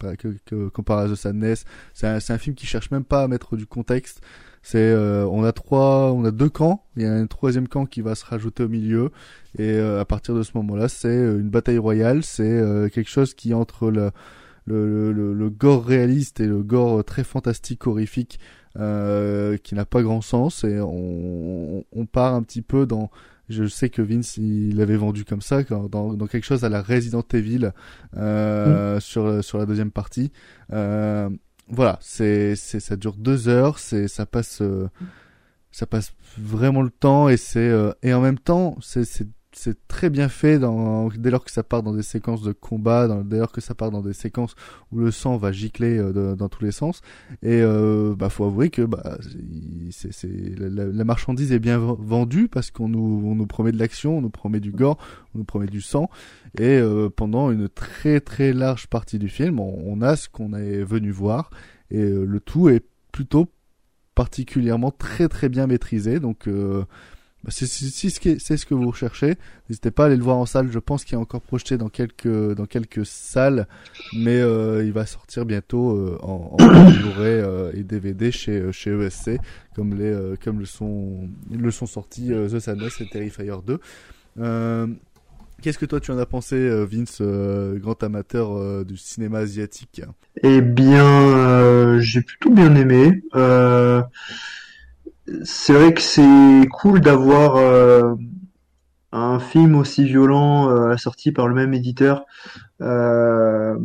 à 0.00 1.08
The 1.08 1.14
Sadness. 1.14 1.66
C'est 1.92 2.06
un, 2.06 2.16
un, 2.16 2.38
film 2.38 2.56
qui 2.56 2.64
cherche 2.64 2.90
même 2.90 3.04
pas 3.04 3.24
à 3.24 3.28
mettre 3.28 3.54
du 3.58 3.66
contexte. 3.66 4.22
C'est 4.62 4.78
euh, 4.78 5.26
on 5.26 5.44
a 5.44 5.52
trois, 5.52 6.10
on 6.14 6.24
a 6.24 6.30
deux 6.30 6.48
camps. 6.48 6.82
Il 6.96 7.02
y 7.02 7.06
a 7.06 7.12
un 7.12 7.26
troisième 7.26 7.68
camp 7.68 7.84
qui 7.84 8.00
va 8.00 8.14
se 8.14 8.24
rajouter 8.24 8.62
au 8.62 8.68
milieu, 8.70 9.10
et 9.58 9.78
à 9.78 10.06
partir 10.06 10.34
de 10.34 10.42
ce 10.42 10.52
moment-là, 10.54 10.88
c'est 10.88 11.14
une 11.14 11.50
bataille 11.50 11.76
royale. 11.76 12.22
C'est 12.24 12.62
quelque 12.94 13.10
chose 13.10 13.34
qui 13.34 13.52
entre 13.52 13.90
le 13.90 14.10
le, 14.64 15.12
le, 15.12 15.32
le, 15.32 15.50
gore 15.50 15.86
réaliste 15.86 16.40
et 16.40 16.46
le 16.46 16.62
gore 16.62 17.02
très 17.02 17.24
fantastique, 17.24 17.86
horrifique, 17.86 18.38
euh, 18.78 19.56
qui 19.58 19.74
n'a 19.74 19.84
pas 19.84 20.02
grand 20.02 20.20
sens. 20.20 20.64
Et 20.64 20.80
on, 20.80 21.84
on, 21.92 22.06
part 22.06 22.34
un 22.34 22.42
petit 22.42 22.62
peu 22.62 22.86
dans... 22.86 23.10
Je 23.48 23.64
sais 23.64 23.88
que 23.88 24.02
Vince, 24.02 24.36
il 24.36 24.76
l'avait 24.76 24.96
vendu 24.96 25.24
comme 25.24 25.40
ça, 25.40 25.62
dans, 25.62 26.12
dans 26.12 26.26
quelque 26.26 26.44
chose 26.44 26.64
à 26.64 26.68
la 26.68 26.82
Resident 26.82 27.24
Evil 27.32 27.72
euh, 28.16 28.96
mm. 28.96 29.00
sur, 29.00 29.42
sur 29.42 29.58
la 29.58 29.64
deuxième 29.64 29.90
partie. 29.90 30.32
Euh, 30.72 31.30
voilà, 31.70 31.98
c'est, 32.00 32.56
c'est, 32.56 32.80
ça 32.80 32.96
dure 32.96 33.14
deux 33.16 33.48
heures, 33.48 33.78
c'est, 33.78 34.08
ça 34.08 34.26
passe, 34.26 34.62
euh, 34.62 34.88
ça 35.70 35.86
passe 35.86 36.12
vraiment 36.38 36.82
le 36.82 36.90
temps 36.90 37.28
et 37.28 37.36
c'est, 37.36 37.68
euh, 37.68 37.92
et 38.02 38.14
en 38.14 38.20
même 38.20 38.38
temps, 38.38 38.76
c'est, 38.80 39.04
c'est 39.04 39.26
c'est 39.58 39.88
très 39.88 40.08
bien 40.08 40.28
fait 40.28 40.58
dès 40.58 41.30
lors 41.30 41.44
que 41.44 41.50
ça 41.50 41.62
part 41.62 41.82
dans 41.82 41.92
des 41.92 42.02
séquences 42.02 42.42
de 42.42 42.52
combat, 42.52 43.08
dès 43.24 43.38
lors 43.38 43.50
que 43.50 43.60
ça 43.60 43.74
part 43.74 43.90
dans 43.90 44.02
des 44.02 44.12
séquences 44.12 44.54
où 44.92 44.98
le 44.98 45.10
sang 45.10 45.36
va 45.36 45.50
gicler 45.50 45.98
euh, 45.98 46.36
dans 46.36 46.48
tous 46.48 46.64
les 46.64 46.70
sens. 46.70 47.00
Et 47.42 47.60
euh, 47.60 48.14
bah 48.16 48.30
faut 48.30 48.44
avouer 48.44 48.70
que 48.70 48.82
bah 48.82 49.18
la, 50.56 51.04
marchandise 51.04 51.52
est 51.52 51.58
bien 51.58 51.78
vendue 51.78 52.48
parce 52.48 52.70
qu'on 52.70 52.88
nous 52.88 53.22
on 53.24 53.34
nous 53.34 53.46
promet 53.46 53.72
de 53.72 53.78
l'action, 53.78 54.18
on 54.18 54.20
nous 54.20 54.30
promet 54.30 54.60
du 54.60 54.70
gore, 54.70 54.96
on 55.34 55.38
nous 55.38 55.44
promet 55.44 55.66
du 55.66 55.80
sang. 55.80 56.08
Et 56.56 56.78
euh, 56.78 57.10
pendant 57.10 57.50
une 57.50 57.68
très 57.68 58.20
très 58.20 58.52
large 58.52 58.86
partie 58.86 59.18
du 59.18 59.28
film, 59.28 59.58
on, 59.58 59.82
on 59.84 60.00
a 60.02 60.14
ce 60.14 60.28
qu'on 60.28 60.54
est 60.54 60.84
venu 60.84 61.10
voir 61.10 61.50
et 61.90 62.00
euh, 62.00 62.24
le 62.24 62.38
tout 62.38 62.68
est 62.68 62.84
plutôt 63.12 63.48
particulièrement 64.14 64.92
très 64.92 65.28
très 65.28 65.48
bien 65.48 65.66
maîtrisé. 65.66 66.20
Donc 66.20 66.48
bah, 67.44 67.50
c'est 67.52 67.66
ce 67.66 68.66
que 68.66 68.74
vous 68.74 68.90
recherchez. 68.90 69.36
N'hésitez 69.68 69.90
pas 69.92 70.04
à 70.04 70.06
aller 70.06 70.16
le 70.16 70.22
voir 70.22 70.38
en 70.38 70.46
salle. 70.46 70.70
Je 70.72 70.78
pense 70.80 71.04
qu'il 71.04 71.14
est 71.14 71.20
encore 71.20 71.40
projeté 71.40 71.78
dans 71.78 71.88
quelques 71.88 72.54
dans 72.54 72.66
quelques 72.66 73.06
salles, 73.06 73.68
mais 74.12 74.40
euh, 74.40 74.84
il 74.84 74.92
va 74.92 75.06
sortir 75.06 75.44
bientôt 75.44 75.96
euh, 75.96 76.18
en, 76.22 76.56
en 76.58 76.90
Blu-ray 76.90 77.40
euh, 77.40 77.70
et 77.74 77.84
DVD 77.84 78.32
chez 78.32 78.72
chez 78.72 78.90
ESC, 78.90 79.38
comme 79.74 79.94
les 79.94 80.34
comme 80.42 80.58
le 80.58 80.66
sont 80.66 81.28
le 81.50 81.70
sont 81.70 81.86
sortis 81.86 82.28
The 82.28 82.58
Sadness 82.58 83.00
et 83.00 83.08
Terrifier 83.08 83.52
2. 83.64 84.86
Qu'est-ce 85.60 85.78
que 85.78 85.86
toi 85.86 85.98
tu 85.98 86.12
en 86.12 86.18
as 86.18 86.26
pensé, 86.26 86.68
Vince, 86.86 87.20
grand 87.20 88.00
amateur 88.02 88.84
du 88.84 88.96
cinéma 88.96 89.38
asiatique? 89.38 90.02
Eh 90.42 90.60
bien, 90.60 91.98
j'ai 92.00 92.20
plutôt 92.22 92.50
bien 92.50 92.74
aimé. 92.76 93.22
Euh, 93.34 94.02
c'est 95.44 95.72
vrai 95.72 95.94
que 95.94 96.00
c'est 96.00 96.68
cool 96.72 97.00
d'avoir 97.00 97.56
euh, 97.56 98.14
un 99.12 99.38
film 99.38 99.74
aussi 99.76 100.04
violent 100.04 100.70
euh, 100.70 100.90
assorti 100.90 101.32
par 101.32 101.48
le 101.48 101.54
même 101.54 101.74
éditeur 101.74 102.24
euh, 102.80 103.76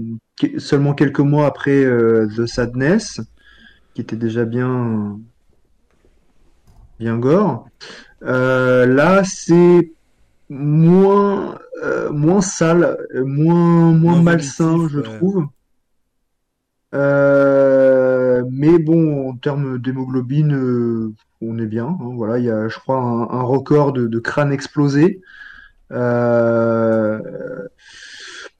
seulement 0.57 0.93
quelques 0.93 1.19
mois 1.19 1.45
après 1.45 1.83
The 2.35 2.45
Sadness, 2.45 3.21
qui 3.93 4.01
était 4.01 4.15
déjà 4.15 4.45
bien 4.45 5.19
bien 6.99 7.17
gore. 7.17 7.67
là, 8.21 9.23
c'est 9.23 9.91
moins 10.49 11.57
moins 12.11 12.41
sale, 12.41 12.97
moins 13.25 13.91
moins, 13.91 14.21
malsain, 14.21 14.87
je 14.89 14.99
trouve. 14.99 15.47
Mais 16.93 18.79
bon, 18.79 19.29
en 19.29 19.35
termes 19.35 19.79
d'hémoglobine, 19.79 21.13
on 21.47 21.57
est 21.59 21.65
bien. 21.65 21.87
Hein, 21.87 22.13
voilà, 22.15 22.39
il 22.39 22.45
y 22.45 22.51
a, 22.51 22.67
je 22.67 22.77
crois, 22.79 22.97
un, 22.97 23.41
record 23.41 23.93
de, 23.93 24.19
crâne 24.19 24.51
explosé. 24.51 25.21
Euh, 25.91 27.19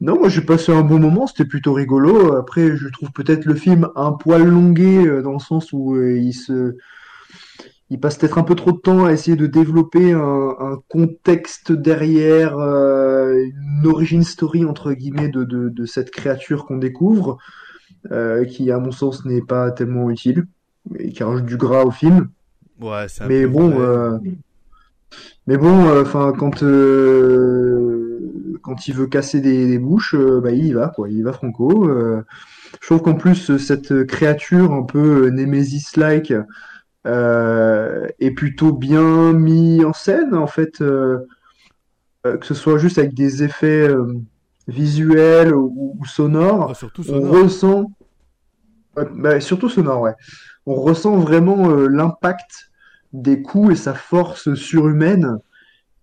non, 0.01 0.19
moi 0.19 0.29
j'ai 0.29 0.41
passé 0.41 0.71
un 0.71 0.81
bon 0.81 0.99
moment, 0.99 1.27
c'était 1.27 1.45
plutôt 1.45 1.73
rigolo. 1.73 2.35
Après, 2.35 2.75
je 2.75 2.87
trouve 2.89 3.11
peut-être 3.11 3.45
le 3.45 3.55
film 3.55 3.89
un 3.95 4.11
poil 4.11 4.43
longué 4.43 5.05
euh, 5.05 5.21
dans 5.21 5.33
le 5.33 5.39
sens 5.39 5.71
où 5.71 5.95
euh, 5.95 6.17
il 6.17 6.33
se, 6.33 6.75
il 7.89 7.99
passe 7.99 8.17
peut-être 8.17 8.37
un 8.37 8.43
peu 8.43 8.55
trop 8.55 8.71
de 8.71 8.77
temps 8.77 9.05
à 9.05 9.13
essayer 9.13 9.37
de 9.37 9.47
développer 9.47 10.11
un, 10.11 10.79
contexte 10.89 11.71
derrière, 11.71 12.57
une 12.57 13.85
origin 13.85 14.23
story 14.23 14.65
entre 14.65 14.93
guillemets 14.93 15.29
de 15.29 15.85
cette 15.85 16.11
créature 16.11 16.65
qu'on 16.65 16.77
découvre, 16.77 17.37
qui 18.49 18.71
à 18.71 18.79
mon 18.79 18.91
sens 18.91 19.25
n'est 19.25 19.41
pas 19.41 19.71
tellement 19.71 20.09
utile 20.09 20.45
et 20.99 21.11
qui 21.11 21.23
rajoute 21.23 21.45
du 21.45 21.57
gras 21.57 21.83
au 21.83 21.91
film. 21.91 22.29
Ouais, 22.81 23.05
c'est 23.07 23.25
mais, 23.27 23.45
bon, 23.45 23.79
euh, 23.79 24.17
mais 25.47 25.57
bon, 25.57 25.87
euh, 25.87 26.01
enfin 26.01 26.33
quand 26.37 26.63
euh, 26.63 28.59
quand 28.61 28.87
il 28.87 28.95
veut 28.95 29.07
casser 29.07 29.41
des, 29.41 29.77
bouches, 29.77 30.15
bah 30.15 30.51
il 30.51 30.65
y 30.65 30.73
va 30.73 30.89
quoi, 30.89 31.09
il 31.09 31.17
y 31.17 31.21
va 31.21 31.33
franco. 31.33 31.87
je 32.81 32.87
trouve 32.87 33.01
qu'en 33.01 33.15
plus 33.15 33.57
cette 33.57 34.05
créature 34.05 34.73
un 34.73 34.83
peu 34.83 35.29
Nemesis-like 35.29 36.33
est 37.05 38.31
plutôt 38.31 38.73
bien 38.73 39.33
mis 39.33 39.83
en 39.85 39.93
scène 39.93 40.33
en 40.33 40.47
fait, 40.47 40.79
que 40.79 41.25
ce 42.41 42.53
soit 42.53 42.77
juste 42.77 42.97
avec 42.97 43.13
des 43.13 43.43
effets 43.43 43.87
visuels 44.67 45.53
ou, 45.53 45.97
sonores. 46.05 46.71
Ah, 46.71 46.73
surtout 46.73 47.03
sonore. 47.03 47.23
On 47.23 47.43
ressent, 47.43 47.91
bah, 48.95 49.39
surtout 49.39 49.69
sonore, 49.69 50.01
ouais 50.01 50.13
on 50.65 50.75
ressent 50.75 51.17
vraiment 51.17 51.69
euh, 51.69 51.87
l'impact 51.87 52.71
des 53.11 53.41
coups 53.41 53.73
et 53.73 53.75
sa 53.75 53.93
force 53.93 54.53
surhumaine. 54.55 55.37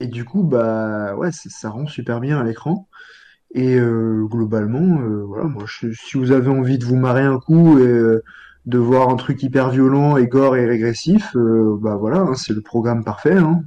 Et 0.01 0.07
du 0.07 0.25
coup, 0.25 0.43
bah 0.43 1.15
ouais, 1.17 1.31
ça, 1.33 1.71
rend 1.71 1.87
super 1.87 2.21
bien 2.21 2.39
à 2.39 2.45
l'écran. 2.45 2.89
Et 3.55 3.77
euh, 3.79 4.27
globalement, 4.31 5.01
euh, 5.03 5.25
voilà, 5.27 5.45
moi, 5.45 5.65
je- 5.67 5.93
si 5.93 6.19
vous 6.19 6.33
avez 6.33 6.49
envie 6.51 6.79
de 6.79 6.85
vous 6.85 6.97
marrer 6.97 7.25
un 7.25 7.39
coup 7.39 7.79
et 7.79 7.83
euh, 7.87 8.23
de 8.67 8.79
voir 8.79 9.09
un 9.11 9.17
truc 9.17 9.43
hyper 9.43 9.71
violent 9.71 10.17
et 10.17 10.29
gore 10.29 10.57
et 10.57 10.67
régressif, 10.67 11.35
euh, 11.37 11.77
bah 11.81 11.97
voilà, 11.97 12.21
hein, 12.21 12.35
c'est 12.35 12.53
le 12.55 12.61
programme 12.61 13.05
parfait. 13.05 13.37
Hein. 13.37 13.63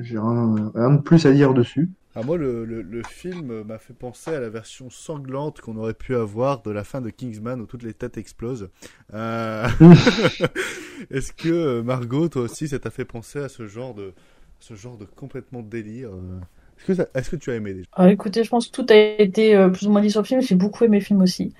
J'ai 0.00 0.18
rien, 0.18 0.70
rien 0.74 0.90
de 0.90 1.00
plus 1.00 1.26
à 1.26 1.32
dire 1.32 1.54
dessus. 1.54 1.90
Ah, 2.20 2.24
moi, 2.24 2.36
le, 2.36 2.64
le, 2.64 3.02
film 3.08 3.62
m'a 3.62 3.78
fait 3.78 3.94
penser 3.94 4.32
à 4.32 4.40
la 4.40 4.48
version 4.48 4.90
sanglante 4.90 5.60
qu'on 5.60 5.76
aurait 5.76 5.94
pu 5.94 6.16
avoir 6.16 6.62
de 6.62 6.72
la 6.72 6.82
fin 6.82 7.00
de 7.00 7.10
Kingsman 7.10 7.60
où 7.60 7.66
toutes 7.66 7.84
les 7.84 7.94
têtes 7.94 8.18
explosent. 8.18 8.70
Euh... 9.14 9.68
Est-ce 11.12 11.32
que 11.32 11.48
euh, 11.48 11.82
Margot, 11.84 12.28
toi 12.28 12.42
aussi, 12.42 12.66
ça 12.66 12.80
t'a 12.80 12.90
fait 12.90 13.04
penser 13.04 13.38
à 13.38 13.48
ce 13.48 13.68
genre 13.68 13.94
de, 13.94 14.14
ce 14.58 14.74
genre 14.74 14.96
de 14.96 15.04
complètement 15.04 15.62
délire 15.62 16.08
euh 16.08 16.40
Est-ce 16.80 17.02
que, 17.02 17.08
est-ce 17.16 17.30
que 17.30 17.36
tu 17.36 17.52
as 17.52 17.54
aimé 17.54 17.72
déjà? 17.72 18.10
Écoutez, 18.10 18.42
je 18.42 18.50
pense 18.50 18.66
que 18.66 18.72
tout 18.72 18.86
a 18.88 18.96
été 18.96 19.56
plus 19.72 19.86
ou 19.86 19.92
moins 19.92 20.00
dit 20.00 20.10
sur 20.10 20.22
le 20.22 20.26
film. 20.26 20.40
J'ai 20.40 20.56
beaucoup 20.56 20.82
aimé 20.82 20.98
le 20.98 21.04
film 21.04 21.22
aussi. 21.22 21.54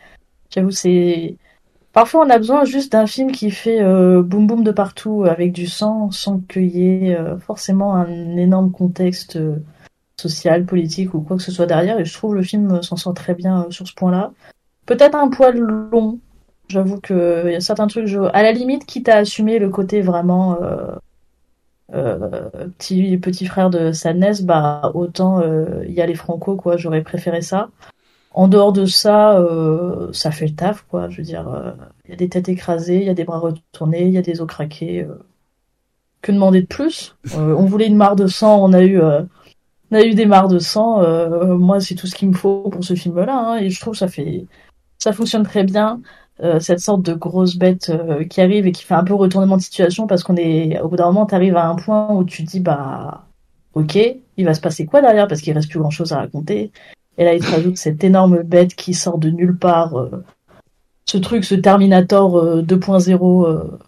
J'avoue, 0.50 0.72
c'est. 0.72 1.36
Parfois, 1.92 2.26
on 2.26 2.30
a 2.30 2.38
besoin 2.38 2.64
juste 2.64 2.90
d'un 2.90 3.06
film 3.06 3.30
qui 3.30 3.52
fait 3.52 3.80
boum 4.22 4.48
boum 4.48 4.64
de 4.64 4.72
partout 4.72 5.22
avec 5.22 5.52
du 5.52 5.68
sang, 5.68 6.10
sans 6.10 6.40
qu'il 6.40 6.76
y 6.76 6.84
ait 6.84 7.16
forcément 7.38 7.94
un 7.94 8.36
énorme 8.36 8.72
contexte 8.72 9.38
social, 10.20 10.64
politique 10.64 11.14
ou 11.14 11.20
quoi 11.20 11.36
que 11.36 11.42
ce 11.42 11.52
soit 11.52 11.66
derrière. 11.66 11.98
Et 11.98 12.04
je 12.04 12.14
trouve 12.14 12.34
le 12.34 12.42
film 12.42 12.70
euh, 12.72 12.82
s'en 12.82 12.96
sort 12.96 13.14
très 13.14 13.34
bien 13.34 13.62
euh, 13.64 13.70
sur 13.70 13.86
ce 13.86 13.94
point-là. 13.94 14.32
Peut-être 14.86 15.14
un 15.16 15.28
poil 15.28 15.56
long. 15.58 16.18
J'avoue 16.68 17.00
que 17.00 17.44
il 17.46 17.52
y 17.52 17.56
a 17.56 17.60
certains 17.60 17.86
trucs, 17.86 18.08
à 18.32 18.42
la 18.42 18.52
limite, 18.52 18.84
quitte 18.84 19.08
à 19.08 19.16
assumer 19.16 19.58
le 19.58 19.70
côté 19.70 20.02
vraiment 20.02 20.58
euh, 20.62 20.94
euh, 21.94 22.68
petit 22.78 23.16
petit 23.16 23.46
frère 23.46 23.70
de 23.70 23.92
Sadness, 23.92 24.42
bah 24.42 24.90
autant 24.94 25.40
euh, 25.40 25.84
y 25.86 26.00
aller 26.02 26.14
franco 26.14 26.56
quoi. 26.56 26.76
J'aurais 26.76 27.02
préféré 27.02 27.40
ça. 27.40 27.70
En 28.32 28.48
dehors 28.48 28.72
de 28.74 28.84
ça, 28.84 29.38
euh, 29.38 30.12
ça 30.12 30.30
fait 30.30 30.46
le 30.46 30.54
taf 30.54 30.82
quoi. 30.90 31.08
Je 31.08 31.18
veux 31.18 31.22
dire, 31.22 31.48
euh, 31.48 31.72
il 32.04 32.10
y 32.10 32.14
a 32.14 32.16
des 32.16 32.28
têtes 32.28 32.48
écrasées, 32.50 32.98
il 33.00 33.06
y 33.06 33.10
a 33.10 33.14
des 33.14 33.24
bras 33.24 33.38
retournés, 33.38 34.04
il 34.06 34.12
y 34.12 34.18
a 34.18 34.22
des 34.22 34.40
os 34.42 34.46
craqués. 34.46 35.04
euh. 35.04 35.14
Que 36.20 36.32
demander 36.32 36.62
de 36.62 36.66
plus? 36.66 37.16
Euh, 37.34 37.54
On 37.56 37.64
voulait 37.64 37.86
une 37.86 37.96
mare 37.96 38.16
de 38.16 38.26
sang, 38.26 38.62
on 38.62 38.72
a 38.72 38.82
eu 38.82 39.00
euh, 39.00 39.22
on 39.90 39.96
a 39.96 40.04
eu 40.04 40.14
des 40.14 40.26
mares 40.26 40.48
de 40.48 40.58
sang. 40.58 41.02
euh, 41.02 41.56
moi, 41.56 41.80
c'est 41.80 41.94
tout 41.94 42.06
ce 42.06 42.14
qu'il 42.14 42.28
me 42.28 42.34
faut 42.34 42.68
pour 42.70 42.84
ce 42.84 42.94
film-là, 42.94 43.36
hein, 43.36 43.56
et 43.58 43.70
je 43.70 43.80
trouve 43.80 43.92
que 43.92 43.98
ça 43.98 44.08
fait 44.08 44.46
ça 44.98 45.12
fonctionne 45.12 45.44
très 45.44 45.64
bien. 45.64 46.00
Euh, 46.42 46.60
cette 46.60 46.78
sorte 46.80 47.02
de 47.02 47.14
grosse 47.14 47.56
bête 47.56 47.90
euh, 47.90 48.24
qui 48.24 48.40
arrive 48.40 48.66
et 48.66 48.72
qui 48.72 48.84
fait 48.84 48.94
un 48.94 49.02
peu 49.02 49.14
retournement 49.14 49.56
de 49.56 49.62
situation 49.62 50.06
parce 50.06 50.22
qu'on 50.22 50.36
est 50.36 50.78
au 50.80 50.88
bout 50.88 50.94
d'un 50.94 51.06
moment 51.06 51.26
t'arrives 51.26 51.56
à 51.56 51.66
un 51.66 51.74
point 51.74 52.12
où 52.12 52.22
tu 52.22 52.44
dis 52.44 52.60
bah 52.60 53.24
ok 53.74 53.98
il 54.36 54.44
va 54.44 54.54
se 54.54 54.60
passer 54.60 54.86
quoi 54.86 55.00
derrière 55.00 55.26
parce 55.26 55.40
qu'il 55.40 55.52
reste 55.52 55.68
plus 55.68 55.80
grand 55.80 55.90
chose 55.90 56.12
à 56.12 56.18
raconter 56.18 56.70
et 57.16 57.24
là 57.24 57.34
il 57.34 57.44
te 57.44 57.50
rajoute 57.50 57.76
cette 57.76 58.04
énorme 58.04 58.44
bête 58.44 58.76
qui 58.76 58.94
sort 58.94 59.18
de 59.18 59.30
nulle 59.30 59.56
part 59.58 59.98
euh, 59.98 60.24
ce 61.06 61.18
truc 61.18 61.44
ce 61.44 61.56
Terminator 61.56 62.38
euh, 62.38 62.62
2.0 62.62 63.48
euh, 63.48 63.78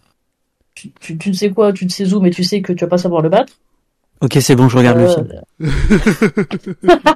tu, 0.74 0.90
tu, 0.98 1.18
tu 1.18 1.28
ne 1.28 1.34
sais 1.34 1.50
quoi 1.50 1.72
tu 1.72 1.84
ne 1.84 1.90
sais 1.90 2.12
où 2.12 2.20
mais 2.20 2.30
tu 2.30 2.42
sais 2.42 2.62
que 2.62 2.72
tu 2.72 2.84
vas 2.84 2.90
pas 2.90 2.98
savoir 2.98 3.22
le 3.22 3.28
battre 3.28 3.52
Ok, 4.22 4.36
c'est 4.40 4.54
bon, 4.56 4.68
je 4.68 4.76
regarde 4.76 4.98
le 4.98 5.04
Euh, 5.08 5.14
film. 5.14 5.28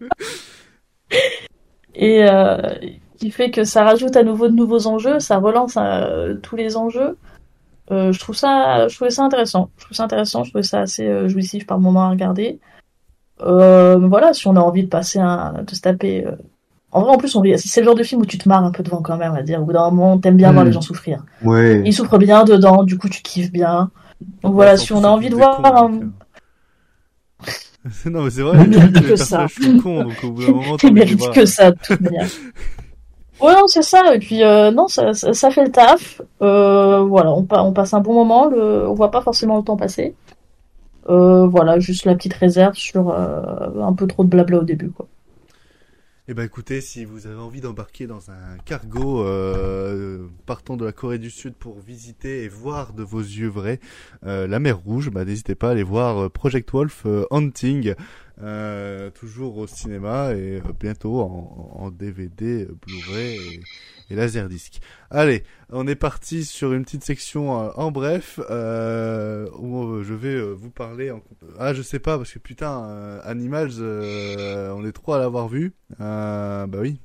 et 1.94 2.24
euh, 2.28 2.56
qui 3.18 3.30
fait 3.30 3.50
que 3.50 3.64
ça 3.64 3.84
rajoute 3.84 4.16
à 4.16 4.22
nouveau 4.22 4.48
de 4.48 4.54
nouveaux 4.54 4.86
enjeux, 4.86 5.20
ça 5.20 5.38
relance 5.38 5.76
euh, 5.78 6.34
tous 6.42 6.56
les 6.56 6.76
enjeux. 6.76 7.16
Euh, 7.90 8.12
je 8.12 8.18
trouve 8.18 8.34
ça, 8.34 8.88
je 8.88 8.94
trouvais 8.96 9.10
ça 9.10 9.22
intéressant. 9.22 9.68
Je 9.78 9.84
trouve 9.84 9.96
ça 9.96 10.04
intéressant, 10.04 10.44
je 10.44 10.50
trouvais 10.50 10.62
ça 10.62 10.80
assez 10.80 11.06
euh, 11.06 11.28
jouissif 11.28 11.66
par 11.66 11.78
moment 11.78 12.04
à 12.04 12.10
regarder. 12.10 12.58
Euh, 13.42 13.96
voilà, 13.98 14.32
si 14.32 14.46
on 14.48 14.56
a 14.56 14.60
envie 14.60 14.84
de 14.84 14.88
passer 14.88 15.18
un, 15.18 15.62
de 15.66 15.74
se 15.74 15.80
taper. 15.82 16.24
euh, 16.26 16.32
En 16.92 17.02
vrai, 17.02 17.10
en 17.12 17.18
plus, 17.18 17.34
on 17.36 17.42
c'est 17.56 17.80
le 17.80 17.84
genre 17.86 17.94
de 17.94 18.02
film 18.02 18.22
où 18.22 18.26
tu 18.26 18.38
te 18.38 18.48
marres 18.48 18.64
un 18.64 18.70
peu 18.70 18.82
devant 18.82 19.02
quand 19.02 19.16
même, 19.18 19.34
à 19.34 19.42
dire. 19.42 19.60
Au 19.60 19.64
bout 19.64 19.72
d'un 19.74 19.90
moment, 19.90 20.16
t'aimes 20.18 20.36
bien 20.36 20.52
voir 20.52 20.64
Hmm. 20.64 20.68
les 20.68 20.72
gens 20.72 20.80
souffrir. 20.80 21.22
Ouais. 21.42 21.82
Ils 21.84 21.92
souffrent 21.92 22.18
bien 22.18 22.44
dedans, 22.44 22.82
du 22.84 22.96
coup, 22.96 23.08
tu 23.10 23.20
kiffes 23.22 23.52
bien. 23.52 23.90
Donc 24.42 24.54
voilà, 24.54 24.76
si 24.78 24.92
on 24.94 25.04
a 25.04 25.08
envie 25.08 25.28
de 25.28 25.34
voir 25.34 25.60
un, 25.76 26.00
Non, 28.10 28.22
mais 28.24 28.30
c'est 28.30 28.42
vrai, 28.42 28.58
Il 28.64 28.70
les, 28.70 28.78
mérite 28.78 29.06
que 29.06 29.16
ça. 29.16 29.46
cons, 29.82 30.04
donc 30.04 30.24
au 30.24 30.30
bout 30.30 30.42
d'un 30.46 30.52
moment, 30.52 30.76
mérite 30.92 31.30
que 31.32 31.44
ça, 31.46 31.70
de 31.70 31.76
toute 31.82 32.00
manière. 32.00 32.28
Ouais, 33.40 33.52
non, 33.52 33.66
c'est 33.66 33.82
ça. 33.82 34.14
Et 34.14 34.20
puis, 34.20 34.42
euh, 34.44 34.70
non, 34.70 34.86
ça, 34.86 35.12
ça, 35.12 35.32
ça 35.34 35.50
fait 35.50 35.64
le 35.64 35.70
taf. 35.72 36.22
Euh, 36.40 37.00
voilà, 37.02 37.32
on, 37.32 37.42
pa- 37.42 37.62
on 37.62 37.72
passe 37.72 37.92
un 37.92 38.00
bon 38.00 38.14
moment. 38.14 38.46
Le, 38.48 38.88
on 38.88 38.94
voit 38.94 39.10
pas 39.10 39.22
forcément 39.22 39.56
le 39.58 39.64
temps 39.64 39.76
passer. 39.76 40.14
Euh, 41.10 41.44
voilà, 41.48 41.80
juste 41.80 42.06
la 42.06 42.14
petite 42.14 42.34
réserve 42.34 42.74
sur 42.74 43.10
euh, 43.10 43.42
un 43.82 43.92
peu 43.92 44.06
trop 44.06 44.22
de 44.24 44.28
blabla 44.28 44.58
au 44.58 44.62
début, 44.62 44.90
quoi. 44.90 45.06
Eh 46.26 46.32
ben 46.32 46.44
écoutez, 46.44 46.80
si 46.80 47.04
vous 47.04 47.26
avez 47.26 47.38
envie 47.38 47.60
d'embarquer 47.60 48.06
dans 48.06 48.30
un 48.30 48.56
cargo 48.64 49.22
euh, 49.26 50.26
partant 50.46 50.78
de 50.78 50.84
la 50.86 50.92
Corée 50.92 51.18
du 51.18 51.28
Sud 51.28 51.52
pour 51.52 51.78
visiter 51.80 52.44
et 52.44 52.48
voir 52.48 52.94
de 52.94 53.02
vos 53.02 53.20
yeux 53.20 53.48
vrais 53.48 53.78
euh, 54.24 54.46
la 54.46 54.58
mer 54.58 54.78
Rouge, 54.78 55.10
bah, 55.10 55.26
n'hésitez 55.26 55.54
pas 55.54 55.68
à 55.68 55.70
aller 55.72 55.82
voir 55.82 56.16
euh, 56.16 56.28
Project 56.30 56.72
Wolf 56.72 57.02
euh, 57.04 57.26
Hunting, 57.30 57.94
toujours 59.14 59.58
au 59.58 59.66
cinéma 59.66 60.32
et 60.32 60.62
bientôt 60.80 61.20
en, 61.20 61.90
DVD, 61.90 62.68
Blu-ray 62.86 63.60
et 64.10 64.14
Laserdisc. 64.14 64.80
Allez, 65.10 65.44
on 65.70 65.86
est 65.86 65.94
parti 65.94 66.44
sur 66.44 66.72
une 66.72 66.84
petite 66.84 67.04
section 67.04 67.60
euh, 67.60 67.70
en 67.76 67.90
bref 67.90 68.40
euh, 68.50 69.48
où 69.58 69.84
euh, 69.84 70.02
je 70.02 70.14
vais 70.14 70.40
vous 70.40 70.70
parler. 70.70 71.10
En... 71.10 71.20
Ah, 71.58 71.72
je 71.72 71.82
sais 71.82 71.98
pas 71.98 72.16
parce 72.16 72.32
que 72.32 72.38
putain, 72.38 73.20
Animals, 73.24 73.80
on 73.80 74.84
est 74.84 74.92
trois 74.92 75.16
à 75.16 75.20
l'avoir 75.20 75.48
vu. 75.48 75.72
Bah 75.98 76.66
oui. 76.74 76.98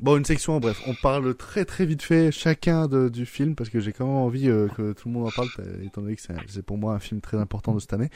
Bon, 0.00 0.16
une 0.16 0.24
section 0.24 0.54
en 0.54 0.60
bref. 0.60 0.80
On 0.86 0.94
parle 0.94 1.34
très 1.34 1.64
très 1.64 1.86
vite 1.86 2.02
fait 2.02 2.30
chacun 2.30 2.86
du 2.86 3.26
film 3.26 3.54
parce 3.54 3.70
que 3.70 3.80
j'ai 3.80 3.92
quand 3.92 4.06
même 4.06 4.16
envie 4.16 4.46
que 4.46 4.92
tout 4.92 5.08
le 5.08 5.14
monde 5.14 5.26
en 5.26 5.30
parle 5.30 5.48
étant 5.82 6.02
donné 6.02 6.16
que 6.16 6.22
c'est 6.46 6.62
pour 6.62 6.78
moi 6.78 6.94
un 6.94 6.98
film 6.98 7.20
très 7.20 7.38
important 7.38 7.74
de 7.74 7.80
cette 7.80 7.92
année. 7.92 8.10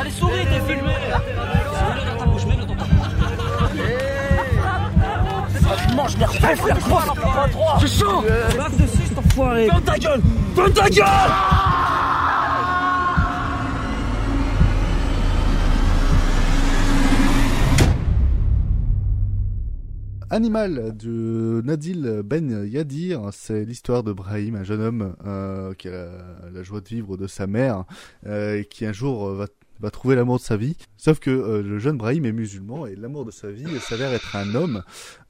Allez, 0.00 0.10
souris, 0.10 0.46
t'es 0.46 0.72
filmé 0.72 0.94
les 6.18 6.24
refais, 6.24 6.56
faire 6.56 6.78
trois 6.78 7.78
C'est 7.80 7.98
chaud 7.98 8.24
Ferme 9.66 9.82
ta 9.82 9.98
gueule 9.98 10.20
Ferme 10.54 10.72
ta 10.72 10.88
gueule 10.90 11.06
Animal 20.30 20.96
de 20.96 21.62
Nadil 21.64 22.22
Ben 22.24 22.66
Yadir, 22.66 23.28
c'est 23.32 23.64
l'histoire 23.64 24.02
de 24.02 24.12
Brahim, 24.12 24.56
un 24.56 24.64
jeune 24.64 24.80
homme 24.80 25.16
euh, 25.26 25.74
qui 25.74 25.88
a 25.88 26.08
la, 26.52 26.62
joie 26.62 26.80
de 26.80 26.88
vivre 26.88 27.16
de 27.16 27.26
sa 27.26 27.46
mère 27.46 27.84
euh, 28.26 28.58
et 28.58 28.64
qui 28.64 28.86
un 28.86 28.92
jour 28.92 29.28
euh, 29.28 29.34
va, 29.36 29.46
va 29.80 29.90
trouver 29.90 30.14
l'amour 30.16 30.38
de 30.38 30.42
sa 30.42 30.56
vie. 30.56 30.76
Sauf 30.96 31.18
que 31.18 31.30
euh, 31.30 31.62
le 31.62 31.78
jeune 31.78 31.98
Brahim 31.98 32.24
est 32.24 32.32
musulman 32.32 32.86
et 32.86 32.96
l'amour 32.96 33.24
de 33.24 33.30
sa 33.30 33.50
vie 33.50 33.66
s'avère 33.80 34.12
être 34.12 34.34
un 34.34 34.54
homme, 34.54 34.82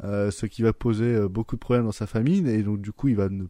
euh, 0.04 0.30
ce 0.30 0.46
qui 0.46 0.62
va 0.62 0.72
poser 0.72 1.14
euh, 1.16 1.28
beaucoup 1.28 1.56
de 1.56 1.60
problèmes 1.60 1.86
dans 1.86 1.92
sa 1.92 2.06
famille 2.06 2.48
et 2.48 2.62
donc 2.62 2.80
du 2.80 2.92
coup 2.92 3.08
il 3.08 3.16
va 3.16 3.28
ne 3.28 3.44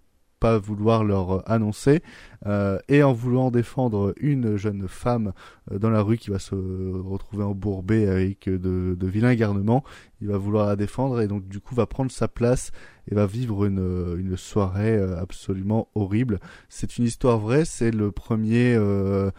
pas 0.45 0.59
vouloir 0.59 1.05
leur 1.05 1.51
annoncer 1.51 2.03
euh, 2.45 2.79
et 2.91 3.03
en 3.03 3.15
voulant 3.15 3.51
défendre 3.51 4.13
une 4.19 4.59
jeune 4.59 4.89
femme 4.89 5.33
euh, 5.73 5.79
dans 5.79 5.89
la 5.89 6.03
rue 6.03 6.19
qui 6.19 6.29
va 6.29 6.39
se 6.39 6.55
retrouver 6.55 7.45
embourbée 7.45 8.07
avec 8.07 8.47
euh, 8.49 8.59
de, 8.59 9.07
vilains 9.07 9.35
garnements 9.37 9.85
il 10.21 10.29
va 10.29 10.37
vouloir 10.37 10.67
la 10.67 10.77
défendre 10.77 11.23
et 11.23 11.29
donc 11.29 11.49
du 11.49 11.61
coup 11.61 11.75
va 11.75 11.87
prendre 11.87 12.11
sa 12.11 12.29
place 12.29 12.73
et 13.11 13.15
va 13.15 13.25
vivre 13.27 13.65
une, 13.65 13.81
euh, 13.81 14.37
soirée 14.37 14.97
euh, 14.97 15.19
absolument 15.19 15.89
horrible. 15.95 16.41
C'est 16.69 16.99
une 16.99 17.05
histoire 17.05 17.39
vraie, 17.39 17.65
c'est 17.65 17.91
le 17.91 18.11
premier 18.11 18.75
euh, 18.75 19.31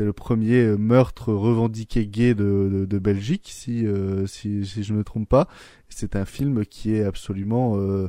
euh, 0.00 0.76
meurtre 0.78 1.32
revendiqué 1.32 2.06
gay 2.06 2.34
de, 2.34 2.98
Belgique 2.98 3.48
si, 3.52 3.86
euh, 3.86 4.26
je 4.26 4.92
ne 4.92 4.98
me 4.98 5.04
trompe 5.04 5.28
pas. 5.28 5.48
C'est 5.88 6.16
un 6.16 6.24
film 6.24 6.64
qui 6.64 6.94
est 6.94 7.04
absolument 7.04 7.76
euh, 7.76 8.08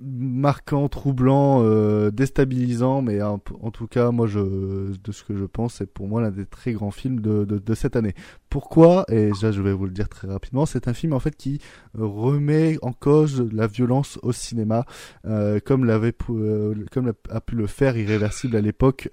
marquant, 0.00 0.88
troublant, 0.88 1.62
euh, 1.62 2.10
déstabilisant, 2.10 3.02
mais 3.02 3.22
en, 3.22 3.38
tout 3.38 3.86
cas, 3.86 4.10
moi, 4.10 4.26
de 4.26 5.12
ce 5.12 5.24
que 5.24 5.36
je 5.36 5.44
pense, 5.44 5.74
c'est 5.74 5.86
pour 5.86 6.08
moi 6.08 6.20
l'un 6.20 6.30
des 6.30 6.46
très 6.46 6.72
grands 6.72 6.90
films 6.90 7.20
de, 7.20 7.74
cette 7.74 7.96
année. 7.96 8.14
Pourquoi? 8.50 9.04
Et 9.08 9.30
déjà, 9.30 9.52
je 9.52 9.62
vais 9.62 9.72
vous 9.72 9.84
le 9.84 9.92
dire 9.92 10.08
très 10.08 10.28
rapidement. 10.28 10.66
C'est 10.66 10.88
un 10.88 10.94
film 10.94 11.12
en 11.12 11.20
fait 11.20 11.36
qui 11.36 11.60
remet 11.94 12.78
en 12.82 12.92
cause 12.92 13.48
la 13.52 13.66
violence 13.66 14.18
au 14.22 14.32
cinéma, 14.32 14.86
euh, 15.26 15.60
comme 15.64 15.84
l'avait, 15.84 16.14
euh, 16.30 16.74
comme 16.90 17.12
a 17.30 17.40
pu 17.40 17.54
le 17.54 17.66
faire 17.66 17.96
Irréversible 17.96 18.56
à 18.56 18.60
l'époque, 18.60 19.08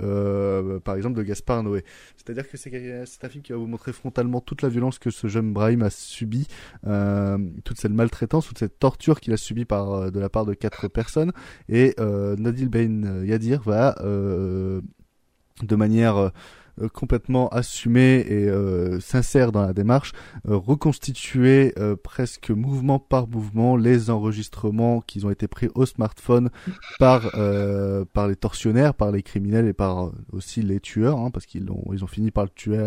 par 0.84 0.96
exemple 0.96 1.18
de 1.18 1.24
Gaspard 1.24 1.64
Noé. 1.64 1.84
C'est-à-dire 2.16 2.50
que 2.50 2.58
c'est, 2.58 3.24
un 3.24 3.30
film 3.30 3.44
qui 3.44 3.52
va 3.52 3.58
vous 3.58 3.68
montrer 3.68 3.92
frontalement 3.92 4.40
toute 4.40 4.62
la 4.62 4.70
violence 4.70 4.98
que 4.98 5.10
ce 5.10 5.28
jeune 5.28 5.52
Brahim 5.52 5.82
a 5.84 5.90
subi, 5.90 6.48
euh, 6.88 7.38
toute 7.66 7.80
cette 7.80 7.92
maltraitance, 7.92 8.48
toute 8.48 8.60
cette 8.60 8.80
torture 8.80 9.20
qu'il 9.20 9.34
a 9.34 9.38
subi 9.38 9.66
par 9.66 10.12
de 10.12 10.20
la 10.20 10.30
part 10.30 10.46
de 10.46 10.54
quatre 10.64 10.88
personnes. 10.88 11.34
Et 11.68 11.94
euh, 12.00 12.38
Nadil 12.38 12.70
Ben 12.70 13.26
Yadir 13.26 13.62
va, 13.64 13.96
euh, 14.00 14.80
de 15.62 15.76
manière 15.76 16.32
euh, 16.82 16.90
complètement 16.90 17.50
assumé 17.50 18.26
et 18.28 18.50
euh, 18.50 19.00
sincère 19.00 19.52
dans 19.52 19.62
la 19.62 19.74
démarche, 19.74 20.12
euh, 20.48 20.56
reconstituer 20.56 21.74
presque 22.04 22.50
mouvement 22.50 23.00
par 23.00 23.28
mouvement 23.28 23.76
les 23.76 24.10
enregistrements 24.10 25.02
qui 25.02 25.24
ont 25.24 25.30
été 25.30 25.48
pris 25.48 25.70
au 25.76 25.86
smartphone 25.86 26.50
par 27.00 27.32
par 28.14 28.28
les 28.28 28.36
tortionnaires, 28.36 28.94
par 28.94 29.12
les 29.12 29.22
criminels 29.24 29.68
et 29.68 29.74
par 29.74 30.12
aussi 30.32 30.62
les 30.62 30.80
tueurs, 30.80 31.20
hein, 31.20 31.32
parce 31.32 31.46
qu'ils 31.46 31.70
ont 31.72 31.84
ils 31.94 32.04
ont 32.04 32.08
fini 32.08 32.32
par 32.32 32.46
le 32.46 32.50
tuer 32.50 32.80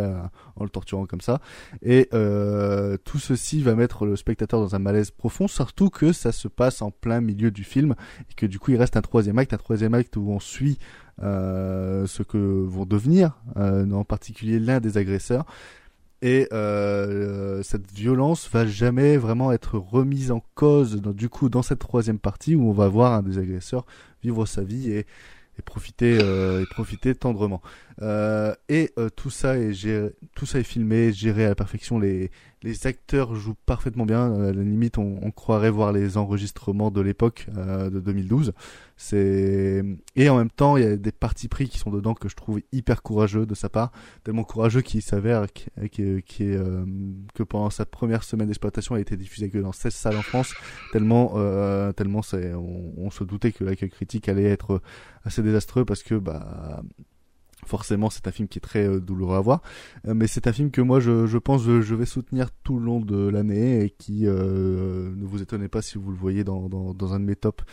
en 0.56 0.64
le 0.64 0.70
torturant 0.70 1.06
comme 1.06 1.20
ça. 1.20 1.40
Et 1.82 2.08
tout 3.04 3.18
ceci 3.18 3.62
va 3.62 3.74
mettre 3.74 4.06
le 4.06 4.16
spectateur 4.16 4.60
dans 4.60 4.74
un 4.74 4.78
malaise 4.78 5.10
profond, 5.10 5.48
surtout 5.48 5.90
que 5.90 6.12
ça 6.12 6.32
se 6.32 6.48
passe 6.48 6.82
en 6.82 6.90
plein 6.90 7.20
milieu 7.20 7.50
du 7.50 7.64
film 7.64 7.94
et 8.30 8.34
que 8.34 8.46
du 8.46 8.58
coup 8.58 8.72
il 8.72 8.76
reste 8.76 8.96
un 8.96 9.02
troisième 9.02 9.38
acte, 9.38 9.52
un 9.52 9.58
troisième 9.58 9.94
acte 9.94 10.16
où 10.16 10.30
on 10.30 10.40
suit 10.40 10.78
euh, 10.78 11.05
ce 11.20 12.22
que 12.22 12.36
vont 12.36 12.86
devenir, 12.86 13.38
euh, 13.56 13.90
en 13.90 14.04
particulier 14.04 14.58
l'un 14.58 14.80
des 14.80 14.98
agresseurs. 14.98 15.46
Et 16.22 16.48
euh, 16.52 17.62
cette 17.62 17.90
violence 17.92 18.48
va 18.50 18.66
jamais 18.66 19.16
vraiment 19.16 19.52
être 19.52 19.78
remise 19.78 20.30
en 20.30 20.42
cause, 20.54 21.00
du 21.00 21.28
coup, 21.28 21.48
dans 21.48 21.62
cette 21.62 21.78
troisième 21.78 22.18
partie 22.18 22.54
où 22.54 22.68
on 22.68 22.72
va 22.72 22.88
voir 22.88 23.12
un 23.12 23.22
des 23.22 23.38
agresseurs 23.38 23.84
vivre 24.22 24.46
sa 24.46 24.62
vie 24.62 24.90
et, 24.90 25.06
profiter 25.64 26.18
euh, 26.22 26.62
et 26.62 26.66
profiter 26.66 27.14
tendrement. 27.14 27.60
Euh, 28.02 28.54
et 28.68 28.92
euh, 28.98 29.08
tout 29.08 29.30
ça 29.30 29.56
est 29.56 29.72
géré, 29.72 30.10
tout 30.34 30.44
ça 30.44 30.58
est 30.58 30.64
filmé, 30.64 31.12
géré 31.12 31.46
à 31.46 31.48
la 31.48 31.54
perfection. 31.54 31.98
Les 31.98 32.30
les 32.62 32.86
acteurs 32.86 33.34
jouent 33.36 33.54
parfaitement 33.66 34.06
bien. 34.06 34.34
À 34.34 34.52
la 34.52 34.62
limite, 34.62 34.98
on, 34.98 35.20
on 35.22 35.30
croirait 35.30 35.70
voir 35.70 35.92
les 35.92 36.16
enregistrements 36.16 36.90
de 36.90 37.00
l'époque 37.00 37.46
de 37.54 38.00
2012. 38.00 38.54
C'est 38.96 39.84
et 40.16 40.28
en 40.28 40.38
même 40.38 40.50
temps, 40.50 40.76
il 40.76 40.82
y 40.82 40.86
a 40.86 40.96
des 40.96 41.12
parties 41.12 41.48
pris 41.48 41.68
qui 41.68 41.78
sont 41.78 41.90
dedans 41.90 42.14
que 42.14 42.28
je 42.28 42.34
trouve 42.34 42.60
hyper 42.72 43.02
courageux 43.02 43.46
de 43.46 43.54
sa 43.54 43.68
part, 43.68 43.92
tellement 44.24 44.42
courageux 44.42 44.80
qu'il 44.80 45.02
s'avère 45.02 45.46
qui, 45.52 45.70
qui, 46.22 46.42
est 46.42 46.58
que 47.34 47.42
pendant 47.44 47.70
sa 47.70 47.86
première 47.86 48.24
semaine 48.24 48.48
d'exploitation, 48.48 48.96
a 48.96 49.00
été 49.00 49.16
diffusé 49.16 49.48
que 49.48 49.58
dans 49.58 49.72
16 49.72 49.94
salles 49.94 50.16
en 50.16 50.22
France. 50.22 50.52
Tellement 50.92 51.34
tellement 51.92 52.22
c'est 52.22 52.52
on, 52.54 52.94
on 52.96 53.10
se 53.10 53.22
doutait 53.22 53.52
que 53.52 53.62
l'accueil 53.62 53.90
critique 53.90 54.28
allait 54.28 54.44
être 54.44 54.80
assez 55.24 55.42
désastreux 55.42 55.84
parce 55.84 56.02
que 56.02 56.16
bah 56.16 56.82
forcément 57.66 58.10
c'est 58.10 58.26
un 58.26 58.30
film 58.30 58.48
qui 58.48 58.58
est 58.58 58.60
très 58.60 58.86
euh, 58.86 59.00
douloureux 59.00 59.36
à 59.36 59.40
voir. 59.40 59.62
Euh, 60.06 60.14
mais 60.14 60.26
c'est 60.26 60.46
un 60.46 60.52
film 60.52 60.70
que 60.70 60.80
moi 60.80 61.00
je, 61.00 61.38
pense 61.38 61.62
je, 61.64 61.94
vais 61.94 62.06
soutenir 62.06 62.48
tout 62.64 62.78
le 62.78 62.84
long 62.84 63.00
de 63.00 63.28
l'année 63.28 63.84
et 63.84 63.90
qui 63.90 64.26
euh, 64.26 65.12
ne 65.14 65.26
vous 65.26 65.42
étonnez 65.42 65.68
pas 65.68 65.82
si 65.82 65.98
vous 65.98 66.10
le 66.10 66.16
voyez 66.16 66.44
dans, 66.44 66.68
un 67.12 67.20
de 67.20 67.24
mes 67.24 67.36
tops 67.36 67.64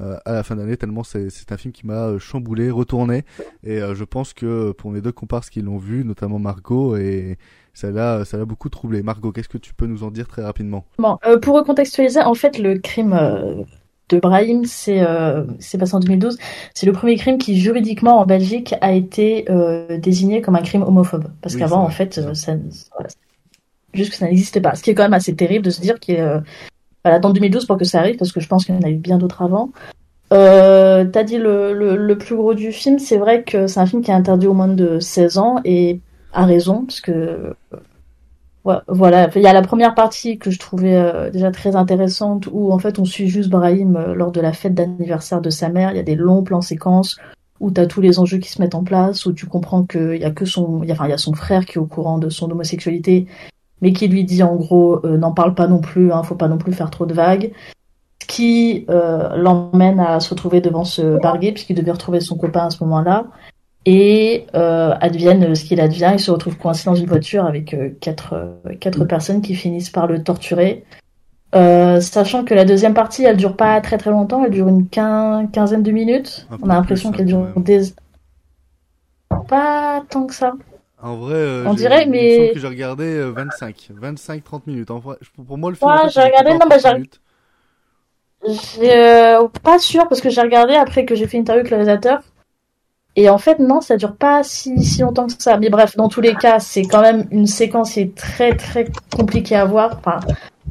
à 0.00 0.32
la 0.32 0.44
fin 0.44 0.54
d'année 0.54 0.76
tellement 0.76 1.02
c'est, 1.02 1.28
un 1.50 1.56
film 1.56 1.72
qui 1.72 1.86
m'a 1.86 2.18
chamboulé 2.18 2.70
retourné. 2.70 3.24
Et 3.64 3.80
je 3.80 4.04
pense 4.04 4.32
que 4.32 4.72
pour 4.72 4.90
mes 4.90 5.00
deux 5.00 5.12
comparses 5.12 5.50
qui 5.50 5.60
l'ont 5.60 5.78
vu 5.78 6.04
notamment 6.04 6.38
Margot 6.38 6.96
et 6.96 7.38
ça 7.74 7.90
l'a 7.90 8.24
ça 8.24 8.44
beaucoup 8.44 8.68
troublé. 8.68 9.02
Margot 9.02 9.32
qu'est-ce 9.32 9.48
que 9.48 9.58
tu 9.58 9.74
peux 9.74 9.86
nous 9.86 10.04
en 10.04 10.10
dire 10.10 10.28
très 10.28 10.42
rapidement? 10.42 10.84
Bon 10.98 11.18
pour 11.42 11.56
recontextualiser 11.56 12.20
en 12.20 12.34
fait 12.34 12.58
le 12.58 12.78
crime 12.78 13.66
de 14.08 14.18
Brahim, 14.18 14.64
c'est 14.64 15.00
euh, 15.00 15.44
passé 15.78 15.94
en 15.94 16.00
2012. 16.00 16.38
C'est 16.74 16.86
le 16.86 16.92
premier 16.92 17.16
crime 17.16 17.38
qui 17.38 17.60
juridiquement 17.60 18.18
en 18.18 18.26
Belgique 18.26 18.74
a 18.80 18.92
été 18.92 19.44
euh, 19.50 19.98
désigné 19.98 20.40
comme 20.40 20.56
un 20.56 20.62
crime 20.62 20.82
homophobe. 20.82 21.26
Parce 21.42 21.56
qu'avant, 21.56 21.82
en 21.82 21.90
fait, 21.90 22.18
euh, 22.18 22.34
ça, 22.34 22.54
juste 23.94 24.10
que 24.10 24.16
ça 24.16 24.26
n'existait 24.26 24.60
pas. 24.60 24.74
Ce 24.74 24.82
qui 24.82 24.90
est 24.90 24.94
quand 24.94 25.02
même 25.02 25.14
assez 25.14 25.34
terrible 25.34 25.64
de 25.64 25.70
se 25.70 25.80
dire 25.80 25.98
qu'il 26.00 26.16
euh, 26.16 26.40
voilà, 27.04 27.18
dans 27.18 27.30
2012 27.30 27.66
pour 27.66 27.76
que 27.76 27.84
ça 27.84 28.00
arrive, 28.00 28.16
parce 28.16 28.32
que 28.32 28.40
je 28.40 28.48
pense 28.48 28.64
qu'il 28.64 28.74
y 28.74 28.78
en 28.78 28.82
a 28.82 28.90
eu 28.90 28.96
bien 28.96 29.18
d'autres 29.18 29.42
avant. 29.42 29.70
Euh, 30.32 31.04
T'as 31.06 31.24
dit 31.24 31.38
le, 31.38 31.72
le, 31.72 31.96
le, 31.96 32.18
plus 32.18 32.36
gros 32.36 32.54
du 32.54 32.72
film, 32.72 32.98
c'est 32.98 33.16
vrai 33.16 33.44
que 33.44 33.66
c'est 33.66 33.80
un 33.80 33.86
film 33.86 34.02
qui 34.02 34.10
est 34.10 34.14
interdit 34.14 34.46
au 34.46 34.52
moins 34.52 34.68
de 34.68 35.00
16 35.00 35.38
ans 35.38 35.60
et 35.64 36.00
à 36.32 36.44
raison, 36.44 36.84
parce 36.84 37.00
que 37.00 37.54
voilà, 38.64 39.30
il 39.34 39.42
y 39.42 39.46
a 39.46 39.52
la 39.52 39.62
première 39.62 39.94
partie 39.94 40.38
que 40.38 40.50
je 40.50 40.58
trouvais 40.58 40.96
euh, 40.96 41.30
déjà 41.30 41.50
très 41.50 41.76
intéressante 41.76 42.48
où 42.50 42.72
en 42.72 42.78
fait 42.78 42.98
on 42.98 43.04
suit 43.04 43.28
juste 43.28 43.48
Brahim 43.48 43.96
euh, 43.96 44.14
lors 44.14 44.32
de 44.32 44.40
la 44.40 44.52
fête 44.52 44.74
d'anniversaire 44.74 45.40
de 45.40 45.50
sa 45.50 45.68
mère. 45.68 45.90
Il 45.92 45.96
y 45.96 46.00
a 46.00 46.04
des 46.04 46.16
longs 46.16 46.42
plans 46.42 46.60
séquences 46.60 47.16
où 47.60 47.70
tu 47.70 47.80
as 47.80 47.86
tous 47.86 48.00
les 48.00 48.18
enjeux 48.18 48.38
qui 48.38 48.50
se 48.50 48.60
mettent 48.60 48.74
en 48.74 48.84
place, 48.84 49.26
où 49.26 49.32
tu 49.32 49.46
comprends 49.46 49.84
qu'il 49.84 50.16
y 50.16 50.24
a 50.24 50.30
que 50.30 50.44
son, 50.44 50.82
enfin 50.90 51.06
il 51.06 51.10
y 51.10 51.14
a 51.14 51.18
son 51.18 51.34
frère 51.34 51.66
qui 51.66 51.78
est 51.78 51.80
au 51.80 51.86
courant 51.86 52.18
de 52.18 52.28
son 52.28 52.50
homosexualité, 52.50 53.26
mais 53.80 53.92
qui 53.92 54.06
lui 54.06 54.24
dit 54.24 54.42
en 54.42 54.54
gros 54.54 55.04
euh, 55.04 55.16
n'en 55.16 55.32
parle 55.32 55.54
pas 55.54 55.66
non 55.66 55.80
plus, 55.80 56.12
hein, 56.12 56.22
faut 56.22 56.36
pas 56.36 56.48
non 56.48 56.58
plus 56.58 56.72
faire 56.72 56.90
trop 56.90 57.06
de 57.06 57.14
vagues, 57.14 57.52
qui 58.26 58.84
l'emmène 58.88 60.00
à 60.00 60.20
se 60.20 60.28
retrouver 60.28 60.60
devant 60.60 60.84
ce 60.84 61.18
barguet 61.18 61.52
puisqu'il 61.52 61.74
devait 61.74 61.92
retrouver 61.92 62.20
son 62.20 62.36
copain 62.36 62.66
à 62.66 62.70
ce 62.70 62.84
moment-là 62.84 63.24
et 63.90 64.46
euh, 64.54 64.94
advienne 65.00 65.54
ce 65.54 65.64
qu'il 65.64 65.80
advient, 65.80 66.10
il 66.12 66.20
se 66.20 66.30
retrouve 66.30 66.58
coincé 66.58 66.84
dans 66.84 66.94
une 66.94 67.06
voiture 67.06 67.46
avec 67.46 67.72
euh, 67.72 67.88
quatre, 68.02 68.34
euh, 68.34 68.74
quatre 68.78 69.06
personnes 69.06 69.40
qui 69.40 69.54
finissent 69.54 69.88
par 69.88 70.06
le 70.06 70.22
torturer. 70.22 70.84
Euh, 71.54 71.98
sachant 72.02 72.44
que 72.44 72.52
la 72.52 72.66
deuxième 72.66 72.92
partie, 72.92 73.24
elle 73.24 73.38
dure 73.38 73.56
pas 73.56 73.80
très 73.80 73.96
très 73.96 74.10
longtemps, 74.10 74.44
elle 74.44 74.50
dure 74.50 74.68
une 74.68 74.86
quinzaine 74.90 75.82
de 75.82 75.90
minutes. 75.90 76.46
On 76.60 76.68
a 76.68 76.74
l'impression 76.74 77.12
qu'elle 77.12 77.24
dure 77.24 77.48
des... 77.56 77.94
Pas 79.48 80.02
tant 80.10 80.26
que 80.26 80.34
ça. 80.34 80.52
En 81.02 81.16
vrai, 81.16 81.64
on 81.64 81.72
dirait, 81.72 82.04
mais 82.04 82.50
que 82.52 82.60
j'ai 82.60 82.68
regardé 82.68 83.22
25, 83.22 83.92
25-30 84.02 84.60
minutes. 84.66 84.90
En 84.90 84.98
vrai, 84.98 85.16
pour 85.46 85.56
moi, 85.56 85.70
le 85.70 85.76
film. 85.76 85.90
Ouais, 85.90 86.10
j'ai 86.10 86.20
regardé, 86.20 86.52
non, 86.52 86.66
bah, 86.68 86.76
j'ai. 88.44 89.48
pas 89.62 89.78
sûr 89.78 90.06
parce 90.08 90.20
que 90.20 90.28
j'ai 90.28 90.42
regardé 90.42 90.74
après 90.74 91.06
que 91.06 91.14
j'ai 91.14 91.26
fait 91.26 91.38
une 91.38 91.42
interview 91.42 91.60
avec 91.60 91.70
le 91.70 91.76
réalisateur. 91.78 92.20
Et 93.16 93.28
en 93.28 93.38
fait, 93.38 93.58
non, 93.58 93.80
ça 93.80 93.96
dure 93.96 94.14
pas 94.14 94.42
si, 94.42 94.84
si 94.84 95.00
longtemps 95.02 95.26
que 95.26 95.32
ça. 95.38 95.56
Mais 95.56 95.70
bref, 95.70 95.96
dans 95.96 96.08
tous 96.08 96.20
les 96.20 96.34
cas, 96.34 96.60
c'est 96.60 96.82
quand 96.82 97.02
même 97.02 97.26
une 97.30 97.46
séquence 97.46 97.92
qui 97.92 98.00
est 98.00 98.14
très 98.14 98.54
très 98.54 98.86
compliquée 99.14 99.56
à 99.56 99.64
voir. 99.64 99.98
Enfin, 99.98 100.20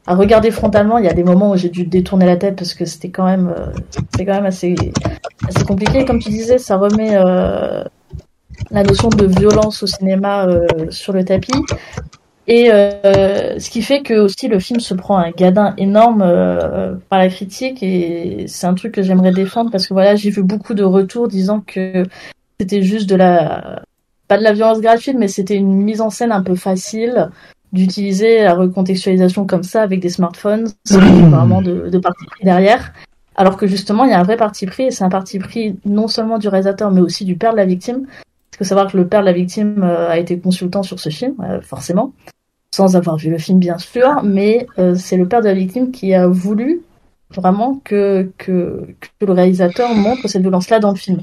à 0.05 0.15
regarder 0.15 0.51
frontalement, 0.51 0.97
il 0.97 1.05
y 1.05 1.09
a 1.09 1.13
des 1.13 1.25
moments 1.25 1.51
où 1.51 1.57
j'ai 1.57 1.67
dû 1.67 1.83
détourner 1.83 2.25
la 2.25 2.37
tête 2.37 2.55
parce 2.55 2.73
que 2.73 2.85
c'était 2.85 3.09
quand 3.09 3.25
même, 3.25 3.53
euh, 3.55 3.65
c'est 4.15 4.25
quand 4.25 4.35
même 4.35 4.45
assez, 4.45 4.75
assez 5.45 5.65
compliqué. 5.65 6.05
Comme 6.05 6.19
tu 6.19 6.29
disais, 6.29 6.57
ça 6.57 6.77
remet 6.77 7.15
euh, 7.15 7.83
la 8.71 8.83
notion 8.83 9.09
de 9.09 9.25
violence 9.25 9.83
au 9.83 9.87
cinéma 9.87 10.45
euh, 10.45 10.65
sur 10.89 11.11
le 11.11 11.25
tapis. 11.25 11.51
Et 12.49 12.71
euh, 12.71 13.59
ce 13.59 13.69
qui 13.69 13.81
fait 13.81 14.01
que 14.01 14.13
aussi 14.13 14.47
le 14.47 14.59
film 14.59 14.79
se 14.79 14.93
prend 14.93 15.17
un 15.17 15.31
gadin 15.31 15.73
énorme 15.77 16.21
euh, 16.25 16.95
par 17.09 17.19
la 17.19 17.27
critique 17.27 17.83
et 17.83 18.45
c'est 18.47 18.65
un 18.65 18.73
truc 18.73 18.93
que 18.93 19.03
j'aimerais 19.03 19.33
défendre 19.33 19.69
parce 19.69 19.85
que 19.85 19.93
voilà 19.93 20.15
j'ai 20.15 20.29
vu 20.29 20.43
beaucoup 20.43 20.73
de 20.73 20.83
retours 20.83 21.27
disant 21.27 21.59
que 21.59 22.05
c'était 22.57 22.83
juste 22.83 23.09
de 23.09 23.17
la 23.17 23.81
pas 24.29 24.37
de 24.37 24.43
la 24.43 24.53
violence 24.53 24.79
gratuite 24.79 25.17
mais 25.17 25.27
c'était 25.27 25.57
une 25.57 25.83
mise 25.83 25.99
en 25.99 26.09
scène 26.09 26.31
un 26.31 26.41
peu 26.41 26.55
facile 26.55 27.31
d'utiliser 27.73 28.43
la 28.43 28.53
recontextualisation 28.53 29.45
comme 29.45 29.63
ça 29.63 29.81
avec 29.81 29.99
des 29.99 30.09
smartphones 30.09 30.69
sans 30.85 30.99
vraiment 31.29 31.61
de, 31.61 31.89
de 31.89 31.97
parti 31.97 32.25
pris 32.27 32.45
derrière. 32.45 32.93
Alors 33.35 33.57
que 33.57 33.67
justement 33.67 34.05
il 34.05 34.11
y 34.11 34.13
a 34.13 34.21
un 34.21 34.23
vrai 34.23 34.37
parti 34.37 34.65
pris 34.67 34.83
et 34.83 34.91
c'est 34.91 35.03
un 35.03 35.09
parti 35.09 35.37
pris 35.37 35.75
non 35.83 36.07
seulement 36.07 36.37
du 36.37 36.47
réalisateur 36.47 36.91
mais 36.91 37.01
aussi 37.01 37.25
du 37.25 37.35
père 37.35 37.51
de 37.51 37.57
la 37.57 37.65
victime. 37.65 38.05
Parce 38.51 38.59
que 38.59 38.63
savoir 38.63 38.89
que 38.89 38.95
le 38.95 39.05
père 39.05 39.19
de 39.19 39.25
la 39.25 39.33
victime 39.33 39.83
euh, 39.83 40.09
a 40.09 40.17
été 40.17 40.39
consultant 40.39 40.81
sur 40.81 41.01
ce 41.01 41.09
film 41.09 41.35
forcément 41.61 42.13
sans 42.77 42.95
avoir 42.95 43.17
vu 43.17 43.31
le 43.31 43.39
film 43.39 43.57
bien 43.57 43.79
sûr, 43.79 44.21
mais 44.23 44.67
euh, 44.77 44.93
c'est 44.95 45.17
le 45.17 45.27
père 45.27 45.41
de 45.41 45.47
la 45.47 45.55
victime 45.55 45.89
qui 45.89 46.13
a 46.13 46.27
voulu 46.27 46.81
vraiment 47.35 47.81
que, 47.83 48.29
le 48.47 49.31
réalisateur 49.31 49.93
montre 49.95 50.27
cette 50.27 50.43
violence-là 50.43 50.79
dans 50.79 50.91
le 50.91 50.95
film. 50.95 51.21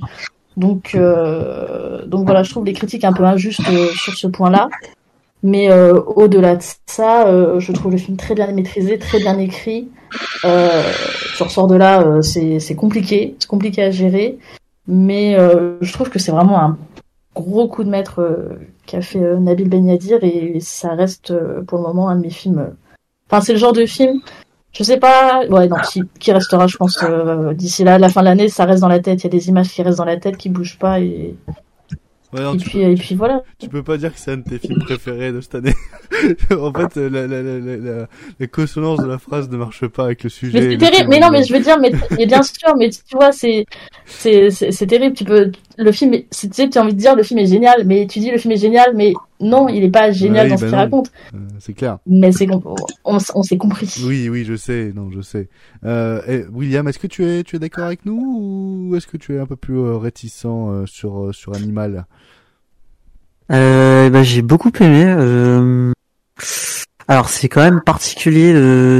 Donc, 0.56 0.94
euh, 0.96 2.04
donc 2.06 2.26
voilà, 2.26 2.42
je 2.42 2.50
trouve 2.50 2.64
les 2.64 2.72
critiques 2.72 3.04
un 3.04 3.12
peu 3.12 3.24
injustes 3.24 3.68
euh, 3.70 3.86
sur 3.94 4.14
ce 4.14 4.26
point-là. 4.26 4.68
Mais 5.44 5.68
au-delà 6.16 6.56
de 6.56 6.62
ça, 6.86 7.26
je 7.58 7.72
trouve 7.72 7.92
le 7.92 7.98
film 7.98 8.16
très 8.16 8.34
bien 8.34 8.50
maîtrisé, 8.50 8.98
très 8.98 9.18
bien 9.18 9.38
écrit. 9.38 9.90
Euh, 10.46 10.82
je 11.36 11.44
ressors 11.44 11.66
de 11.66 11.74
là, 11.74 12.02
c'est 12.22 12.74
compliqué, 12.74 13.36
c'est 13.38 13.46
compliqué 13.46 13.82
à 13.82 13.90
gérer. 13.90 14.38
Mais 14.88 15.36
je 15.82 15.92
trouve 15.92 16.08
que 16.08 16.18
c'est 16.18 16.32
vraiment 16.32 16.58
un 16.58 16.78
gros 17.34 17.68
coup 17.68 17.84
de 17.84 17.90
maître 17.90 18.20
euh, 18.20 18.58
qu'a 18.86 19.00
fait 19.00 19.22
euh, 19.22 19.38
Nabil 19.38 19.68
Ben 19.68 19.86
Yadir 19.86 20.22
et 20.22 20.58
ça 20.60 20.94
reste 20.94 21.30
euh, 21.30 21.62
pour 21.62 21.78
le 21.78 21.84
moment 21.84 22.08
un 22.08 22.16
de 22.16 22.22
mes 22.22 22.30
films. 22.30 22.74
Enfin, 23.30 23.40
c'est 23.40 23.52
le 23.52 23.58
genre 23.58 23.72
de 23.72 23.86
film 23.86 24.20
je 24.76 24.82
sais 24.82 24.98
pas, 24.98 25.46
ouais, 25.46 25.68
non, 25.68 25.76
qui, 25.88 26.02
qui 26.18 26.32
restera, 26.32 26.66
je 26.66 26.76
pense, 26.76 26.98
euh, 27.04 27.54
d'ici 27.54 27.84
là, 27.84 27.96
la 27.96 28.08
fin 28.08 28.22
de 28.22 28.24
l'année, 28.24 28.48
ça 28.48 28.64
reste 28.64 28.80
dans 28.80 28.88
la 28.88 28.98
tête. 28.98 29.20
Il 29.20 29.24
y 29.24 29.26
a 29.28 29.30
des 29.30 29.48
images 29.48 29.68
qui 29.68 29.82
restent 29.82 29.98
dans 29.98 30.04
la 30.04 30.16
tête, 30.16 30.36
qui 30.36 30.48
bougent 30.48 30.78
pas, 30.78 30.98
et, 30.98 31.36
Ouais, 32.34 32.52
et 32.52 32.56
puis, 32.56 32.70
peux- 32.70 32.78
et 32.90 32.94
puis 32.96 33.14
voilà. 33.14 33.42
Tu 33.60 33.68
peux 33.68 33.84
pas 33.84 33.96
dire 33.96 34.12
que 34.12 34.18
c'est 34.18 34.32
un 34.32 34.38
de 34.38 34.42
tes 34.42 34.58
films 34.58 34.80
préférés 34.80 35.30
de 35.30 35.40
cette 35.40 35.54
année. 35.54 35.74
en 36.50 36.72
fait, 36.72 36.96
la, 36.96 37.28
la, 37.28 37.42
la, 37.42 37.58
la, 37.60 37.76
la, 37.76 38.08
la 38.40 38.46
consonance 38.48 38.98
de 38.98 39.06
la 39.06 39.18
phrase 39.18 39.48
ne 39.48 39.56
marche 39.56 39.86
pas 39.86 40.06
avec 40.06 40.24
le 40.24 40.30
sujet. 40.30 40.58
Mais 40.58 40.64
c'est 40.64 40.70
le 40.72 40.78
terrible. 40.78 41.10
Mais 41.10 41.20
non, 41.20 41.30
mais 41.30 41.44
je 41.44 41.52
veux 41.52 41.60
dire, 41.60 41.78
mais, 41.78 41.92
mais 42.10 42.26
bien 42.26 42.42
sûr, 42.42 42.74
mais 42.76 42.90
tu 42.90 42.98
vois, 43.12 43.30
c'est, 43.30 43.66
c'est, 44.04 44.50
c'est 44.50 44.72
c'est 44.72 44.86
terrible. 44.88 45.14
Tu 45.14 45.22
peux, 45.22 45.52
le 45.76 45.92
film, 45.92 46.14
est- 46.14 46.26
tu 46.30 46.48
sais, 46.52 46.68
tu 46.68 46.78
as 46.78 46.82
envie 46.82 46.94
de 46.94 46.98
dire 46.98 47.14
le 47.16 47.22
film 47.22 47.40
est 47.40 47.46
génial, 47.46 47.84
mais 47.84 48.06
tu 48.06 48.18
dis 48.20 48.30
le 48.30 48.38
film 48.38 48.52
est 48.52 48.56
génial, 48.58 48.94
mais 48.94 49.12
non, 49.40 49.68
il 49.68 49.82
est 49.84 49.90
pas 49.90 50.10
génial 50.10 50.44
Ouais, 50.44 50.50
dans 50.50 50.56
ce 50.56 50.62
bah 50.62 50.68
qu'il 50.68 50.76
raconte. 50.78 51.12
Euh, 51.34 51.38
c'est 51.58 51.72
clair. 51.72 51.98
Mais 52.06 52.32
c'est, 52.32 52.48
on, 53.04 53.18
on 53.34 53.42
s'est 53.42 53.56
compris. 53.58 53.92
Oui, 54.06 54.28
oui, 54.28 54.44
je 54.44 54.56
sais, 54.56 54.92
non, 54.94 55.10
je 55.10 55.20
sais. 55.20 55.48
Euh, 55.84 56.20
et 56.28 56.44
William, 56.52 56.86
est-ce 56.88 56.98
que 56.98 57.06
tu 57.06 57.24
es, 57.24 57.42
tu 57.42 57.56
es 57.56 57.58
d'accord 57.58 57.84
avec 57.84 58.06
nous 58.06 58.88
ou 58.90 58.96
est-ce 58.96 59.06
que 59.06 59.16
tu 59.16 59.34
es 59.34 59.38
un 59.38 59.46
peu 59.46 59.56
plus 59.56 59.78
euh, 59.78 59.96
réticent 59.96 60.46
euh, 60.46 60.86
sur, 60.86 61.26
euh, 61.26 61.32
sur 61.32 61.54
Animal? 61.54 62.06
Euh, 63.50 64.08
bah, 64.10 64.22
j'ai 64.22 64.42
beaucoup 64.42 64.70
aimé. 64.80 65.04
euh, 65.06 65.92
Alors 67.08 67.28
c'est 67.28 67.48
quand 67.48 67.60
même 67.62 67.82
particulier 67.84 68.52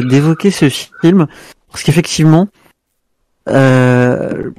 d'évoquer 0.03 0.51
ce 0.51 0.69
film 0.69 1.27
parce 1.71 1.83
qu'effectivement, 1.83 2.49
euh, 3.49 4.51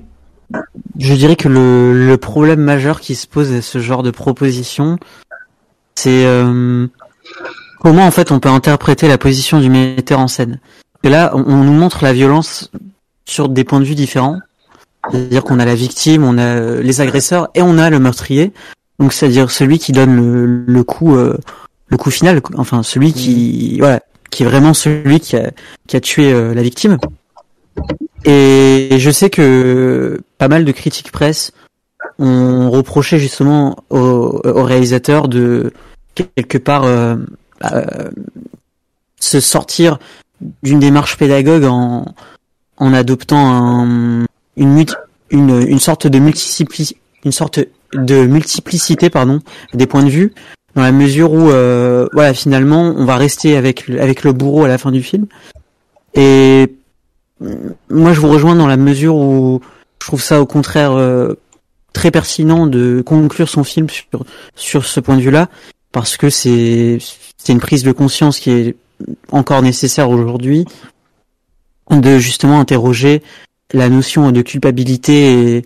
je 1.00 1.14
dirais 1.14 1.36
que 1.36 1.48
le, 1.48 2.08
le 2.08 2.18
problème 2.18 2.60
majeur 2.60 3.00
qui 3.02 3.16
se 3.16 3.28
pose 3.28 3.52
à 3.54 3.62
ce 3.62 3.80
genre 3.80 4.04
de 4.04 4.12
proposition, 4.12 4.98
c'est 5.96 6.26
euh, 6.26 6.88
comment 7.80 8.06
en 8.06 8.12
fait 8.12 8.32
on 8.32 8.40
peut 8.40 8.50
interpréter 8.50 9.08
la 9.08 9.18
position 9.18 9.60
du 9.60 9.70
metteur 9.70 10.20
en 10.20 10.28
scène. 10.28 10.60
Et 11.04 11.10
là, 11.10 11.32
on, 11.34 11.44
on 11.44 11.64
nous 11.64 11.74
montre 11.74 12.04
la 12.04 12.14
violence 12.14 12.72
sur 13.26 13.50
des 13.50 13.64
points 13.64 13.80
de 13.80 13.86
vue 13.86 13.96
différents. 13.96 14.40
C'est-à-dire 15.12 15.44
qu'on 15.44 15.60
a 15.60 15.66
la 15.66 15.76
victime, 15.76 16.24
on 16.24 16.38
a 16.38 16.82
les 16.82 17.02
agresseurs 17.02 17.50
et 17.54 17.62
on 17.62 17.78
a 17.78 17.90
le 17.90 18.00
meurtrier. 18.00 18.54
Donc 19.00 19.14
c'est-à-dire 19.14 19.52
celui 19.52 19.78
qui 19.78 19.92
donne 19.92 20.16
le, 20.16 20.46
le 20.66 20.84
coup 20.84 21.16
euh, 21.16 21.38
le 21.88 21.98
coup 21.98 22.10
final, 22.12 22.42
enfin 22.58 22.82
celui 22.82 23.14
qui 23.14 23.78
voilà, 23.80 24.02
qui 24.32 24.44
est 24.44 24.46
vraiment 24.46 24.74
celui 24.74 25.20
qui 25.20 25.36
a 25.36 25.52
qui 25.88 25.96
a 25.96 26.00
tué 26.00 26.32
euh, 26.32 26.54
la 26.54 26.62
victime. 26.62 26.98
Et 28.26 28.98
je 28.98 29.12
sais 29.12 29.30
que 29.30 30.20
pas 30.38 30.48
mal 30.48 30.66
de 30.66 30.72
critiques 30.72 31.12
presse 31.12 31.52
ont 32.20 32.70
reproché 32.72 33.20
justement 33.20 33.76
au, 33.90 34.42
au 34.44 34.64
réalisateur 34.64 35.28
de 35.28 35.72
quelque 36.16 36.58
part 36.58 36.84
euh, 36.86 37.16
euh, 37.72 38.10
se 39.20 39.40
sortir 39.40 40.00
d'une 40.64 40.80
démarche 40.80 41.18
pédagogue 41.18 41.66
en 41.66 42.06
adoptant 42.80 43.38
un, 43.38 44.26
une, 44.58 44.86
sorte 45.80 46.08
de 46.08 46.20
multiplicité 48.26 49.10
pardon 49.10 49.40
des 49.74 49.88
points 49.88 50.04
de 50.04 50.10
vue 50.10 50.34
dans 50.76 50.82
la 50.82 50.92
mesure 50.92 51.32
où 51.34 51.50
euh, 51.50 52.08
voilà 52.14 52.34
finalement 52.34 52.94
on 52.98 53.06
va 53.06 53.16
rester 53.18 53.56
avec 53.56 53.88
le- 53.88 54.02
avec 54.02 54.24
le 54.24 54.34
bourreau 54.34 54.64
à 54.66 54.68
la 54.68 54.78
fin 54.78 54.92
du 54.92 55.04
film. 55.04 55.26
Et 56.16 56.76
moi 57.96 58.14
je 58.14 58.20
vous 58.20 58.30
rejoins 58.30 58.56
dans 58.56 58.68
la 58.68 58.78
mesure 58.78 59.16
où 59.16 59.62
je 60.02 60.08
trouve 60.08 60.22
ça 60.22 60.42
au 60.42 60.46
contraire 60.46 60.92
euh, 60.92 61.34
très 61.94 62.12
pertinent 62.12 62.68
de 62.68 63.02
conclure 63.06 63.50
son 63.50 63.64
film 63.64 63.88
sur 63.90 64.26
sur 64.56 64.86
ce 64.86 65.00
point 65.00 65.18
de 65.18 65.22
vue-là 65.22 65.50
parce 65.92 66.18
que 66.18 66.30
c'est 66.30 67.00
une 67.48 67.60
prise 67.60 67.84
de 67.84 67.92
conscience 67.92 68.40
qui 68.40 68.52
est 68.52 68.76
encore 69.32 69.62
nécessaire 69.62 70.10
aujourd'hui 70.10 70.66
de 71.90 72.18
justement 72.18 72.60
interroger 72.60 73.22
la 73.74 73.90
notion 73.90 74.32
de 74.32 74.42
culpabilité 74.42 75.58
et, 75.58 75.66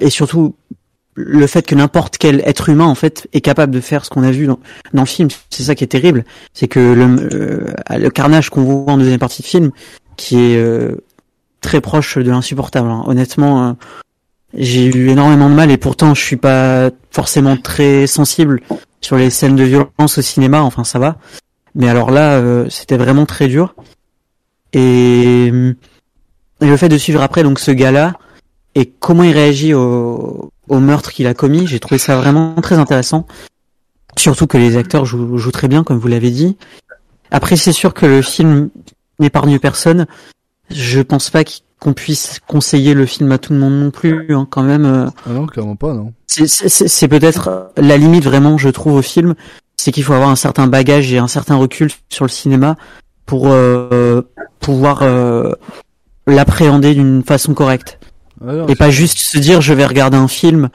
et 0.00 0.10
surtout 0.10 0.54
le 1.14 1.46
fait 1.46 1.66
que 1.66 1.74
n'importe 1.74 2.16
quel 2.16 2.40
être 2.46 2.70
humain 2.70 2.86
en 2.86 2.94
fait 2.94 3.28
est 3.32 3.42
capable 3.42 3.74
de 3.74 3.80
faire 3.80 4.04
ce 4.04 4.10
qu'on 4.10 4.22
a 4.22 4.30
vu 4.30 4.46
dans, 4.46 4.58
dans 4.94 5.02
le 5.02 5.06
film. 5.06 5.28
C'est 5.50 5.64
ça 5.64 5.74
qui 5.74 5.84
est 5.84 5.88
terrible, 5.88 6.24
c'est 6.54 6.68
que 6.68 6.80
le, 6.80 7.28
euh, 7.34 7.98
le 7.98 8.10
carnage 8.10 8.50
qu'on 8.50 8.62
voit 8.62 8.92
en 8.92 8.98
deuxième 8.98 9.18
partie 9.18 9.42
de 9.42 9.46
film, 9.46 9.70
qui 10.16 10.36
est 10.36 10.56
euh, 10.56 10.96
très 11.60 11.80
proche 11.80 12.18
de 12.18 12.30
l'insupportable. 12.30 12.88
hein. 12.88 13.04
Honnêtement, 13.06 13.68
euh, 13.68 13.72
j'ai 14.54 14.84
eu 14.86 15.08
énormément 15.08 15.48
de 15.48 15.54
mal 15.54 15.70
et 15.70 15.76
pourtant 15.76 16.14
je 16.14 16.22
suis 16.22 16.36
pas 16.36 16.90
forcément 17.10 17.56
très 17.56 18.06
sensible 18.06 18.60
sur 19.00 19.16
les 19.16 19.30
scènes 19.30 19.56
de 19.56 19.64
violence 19.64 20.18
au 20.18 20.22
cinéma. 20.22 20.62
Enfin, 20.62 20.84
ça 20.84 20.98
va. 20.98 21.16
Mais 21.74 21.88
alors 21.88 22.10
là, 22.10 22.32
euh, 22.32 22.68
c'était 22.68 22.96
vraiment 22.96 23.26
très 23.26 23.48
dur. 23.48 23.74
Et, 24.72 25.50
le 26.60 26.76
fait 26.76 26.88
de 26.88 26.96
suivre 26.96 27.20
après 27.22 27.42
donc 27.42 27.58
ce 27.58 27.72
gars-là 27.72 28.14
et 28.76 28.86
comment 28.86 29.24
il 29.24 29.32
réagit 29.32 29.74
au, 29.74 30.52
au 30.68 30.78
meurtre 30.78 31.10
qu'il 31.12 31.26
a 31.26 31.34
commis, 31.34 31.66
j'ai 31.66 31.80
trouvé 31.80 31.98
ça 31.98 32.16
vraiment 32.16 32.54
très 32.62 32.76
intéressant. 32.78 33.26
Surtout 34.16 34.46
que 34.46 34.58
les 34.58 34.76
acteurs 34.76 35.04
jouent, 35.04 35.38
jouent 35.38 35.50
très 35.50 35.68
bien, 35.68 35.84
comme 35.84 35.98
vous 35.98 36.08
l'avez 36.08 36.30
dit. 36.30 36.56
Après, 37.30 37.56
c'est 37.56 37.72
sûr 37.72 37.94
que 37.94 38.06
le 38.06 38.22
film 38.22 38.70
n'épargne 39.18 39.58
personne. 39.58 40.06
Je 40.70 41.00
pense 41.00 41.30
pas 41.30 41.42
qu'on 41.78 41.92
puisse 41.92 42.38
conseiller 42.46 42.94
le 42.94 43.06
film 43.06 43.30
à 43.32 43.38
tout 43.38 43.52
le 43.52 43.58
monde 43.58 43.74
non 43.80 43.90
plus, 43.90 44.34
hein, 44.34 44.46
quand 44.48 44.62
même. 44.62 44.84
euh, 44.86 45.06
Ah 45.26 45.30
non, 45.32 45.46
clairement 45.46 45.76
pas, 45.76 45.92
non. 45.94 46.12
c'est- 46.26 47.08
peut-être 47.08 47.70
la 47.76 47.96
limite 47.96 48.24
vraiment, 48.24 48.56
je 48.58 48.68
trouve, 48.68 48.94
au 48.94 49.02
film, 49.02 49.34
c'est 49.76 49.90
qu'il 49.92 50.04
faut 50.04 50.12
avoir 50.14 50.30
un 50.30 50.36
certain 50.36 50.66
bagage 50.68 51.12
et 51.12 51.18
un 51.18 51.26
certain 51.28 51.56
recul 51.56 51.90
sur 52.08 52.24
le 52.24 52.30
cinéma 52.30 52.76
pour 53.26 53.48
euh, 53.48 54.22
pouvoir 54.60 55.00
euh, 55.02 55.52
l'appréhender 56.26 56.94
d'une 56.94 57.22
façon 57.24 57.54
correcte. 57.54 57.98
Ah 58.46 58.52
et 58.68 58.74
pas 58.76 58.90
juste 58.90 59.18
se 59.18 59.38
dire 59.38 59.60
je 59.60 59.72
vais 59.74 59.86
regarder 59.86 60.16
un 60.16 60.26
film 60.28 60.68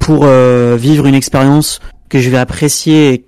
pour 0.00 0.22
euh, 0.24 0.76
vivre 0.78 1.06
une 1.06 1.14
expérience 1.14 1.80
que 2.08 2.18
je 2.18 2.28
vais 2.30 2.38
apprécier 2.38 3.26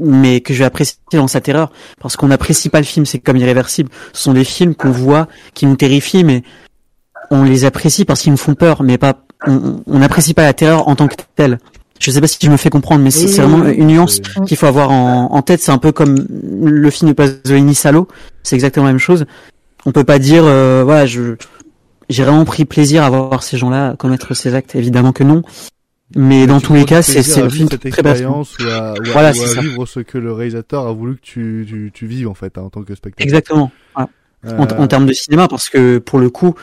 mais 0.00 0.40
que 0.40 0.54
je 0.54 0.60
vais 0.60 0.64
apprécier 0.64 0.98
dans 1.12 1.28
sa 1.28 1.40
terreur 1.40 1.70
parce 2.00 2.16
qu'on 2.16 2.28
n'apprécie 2.28 2.68
pas 2.68 2.78
le 2.78 2.86
film 2.86 3.06
c'est 3.06 3.18
comme 3.18 3.36
irréversible. 3.36 3.90
Ce 4.12 4.22
sont 4.22 4.32
des 4.32 4.44
films 4.44 4.74
qu'on 4.74 4.90
voit 4.90 5.28
qui 5.54 5.66
nous 5.66 5.76
terrifient 5.76 6.24
mais 6.24 6.42
on 7.30 7.44
les 7.44 7.64
apprécie 7.64 8.04
parce 8.04 8.20
qu'ils 8.20 8.32
nous 8.32 8.38
font 8.38 8.54
peur 8.54 8.82
mais 8.82 8.98
pas 8.98 9.22
on 9.46 9.98
n'apprécie 9.98 10.34
pas 10.34 10.42
la 10.42 10.52
terreur 10.52 10.88
en 10.88 10.96
tant 10.96 11.08
que 11.08 11.16
telle. 11.34 11.58
Je 11.98 12.10
sais 12.10 12.20
pas 12.20 12.26
si 12.26 12.38
je 12.40 12.50
me 12.50 12.56
fais 12.56 12.70
comprendre 12.70 13.02
mais 13.02 13.10
c'est 13.10 13.26
Oui, 13.26 13.34
vraiment 13.34 13.58
oui, 13.64 13.74
une 13.74 13.88
nuance 13.88 14.20
qu'il 14.46 14.56
faut 14.56 14.66
avoir 14.66 14.90
en, 14.90 15.32
en 15.32 15.42
tête. 15.42 15.60
C'est 15.60 15.72
un 15.72 15.78
peu 15.78 15.92
comme 15.92 16.26
le 16.62 16.90
film 16.90 17.10
de 17.10 17.14
Pasolini 17.14 17.74
Salo. 17.74 18.08
C'est 18.42 18.54
exactement 18.54 18.86
la 18.86 18.92
même 18.92 18.98
chose. 18.98 19.26
On 19.86 19.92
peut 19.92 20.04
pas 20.04 20.18
dire 20.18 20.44
euh, 20.44 20.82
voilà 20.84 21.06
je 21.06 21.36
j'ai 22.08 22.24
vraiment 22.24 22.44
pris 22.44 22.64
plaisir 22.64 23.04
à 23.04 23.10
voir 23.10 23.42
ces 23.42 23.56
gens-là 23.56 23.94
commettre 23.96 24.34
ces 24.34 24.54
actes. 24.54 24.74
Évidemment 24.74 25.12
que 25.12 25.24
non 25.24 25.42
mais 26.16 26.46
dans 26.46 26.60
tous 26.60 26.74
les 26.74 26.84
cas 26.84 27.02
c'est 27.02 27.22
c'est 27.22 27.40
un 27.42 27.48
film 27.50 27.68
cette 27.70 27.80
très 27.80 27.88
expérience 27.90 28.56
ou 28.58 28.64
à, 28.68 28.92
ou 28.94 28.96
à- 28.96 29.10
voilà 29.12 29.32
ou 29.32 29.42
à 29.42 29.60
vivre 29.62 29.86
ce 29.86 30.00
que 30.00 30.18
le 30.18 30.32
réalisateur 30.32 30.86
a 30.86 30.92
voulu 30.92 31.16
que 31.16 31.20
tu, 31.22 31.64
tu, 31.68 31.90
tu 31.94 32.06
vives 32.06 32.28
en 32.28 32.34
fait 32.34 32.58
hein, 32.58 32.62
en 32.62 32.70
tant 32.70 32.82
que 32.82 32.94
spectateur. 32.94 33.24
exactement 33.24 33.70
voilà. 33.94 34.08
en, 34.08 34.64
Euh, 34.66 34.78
en 34.78 34.86
termes 34.88 35.06
de 35.06 35.12
cinéma 35.12 35.48
parce 35.48 35.68
que 35.68 35.98
pour 35.98 36.18
le 36.18 36.30
coup 36.30 36.54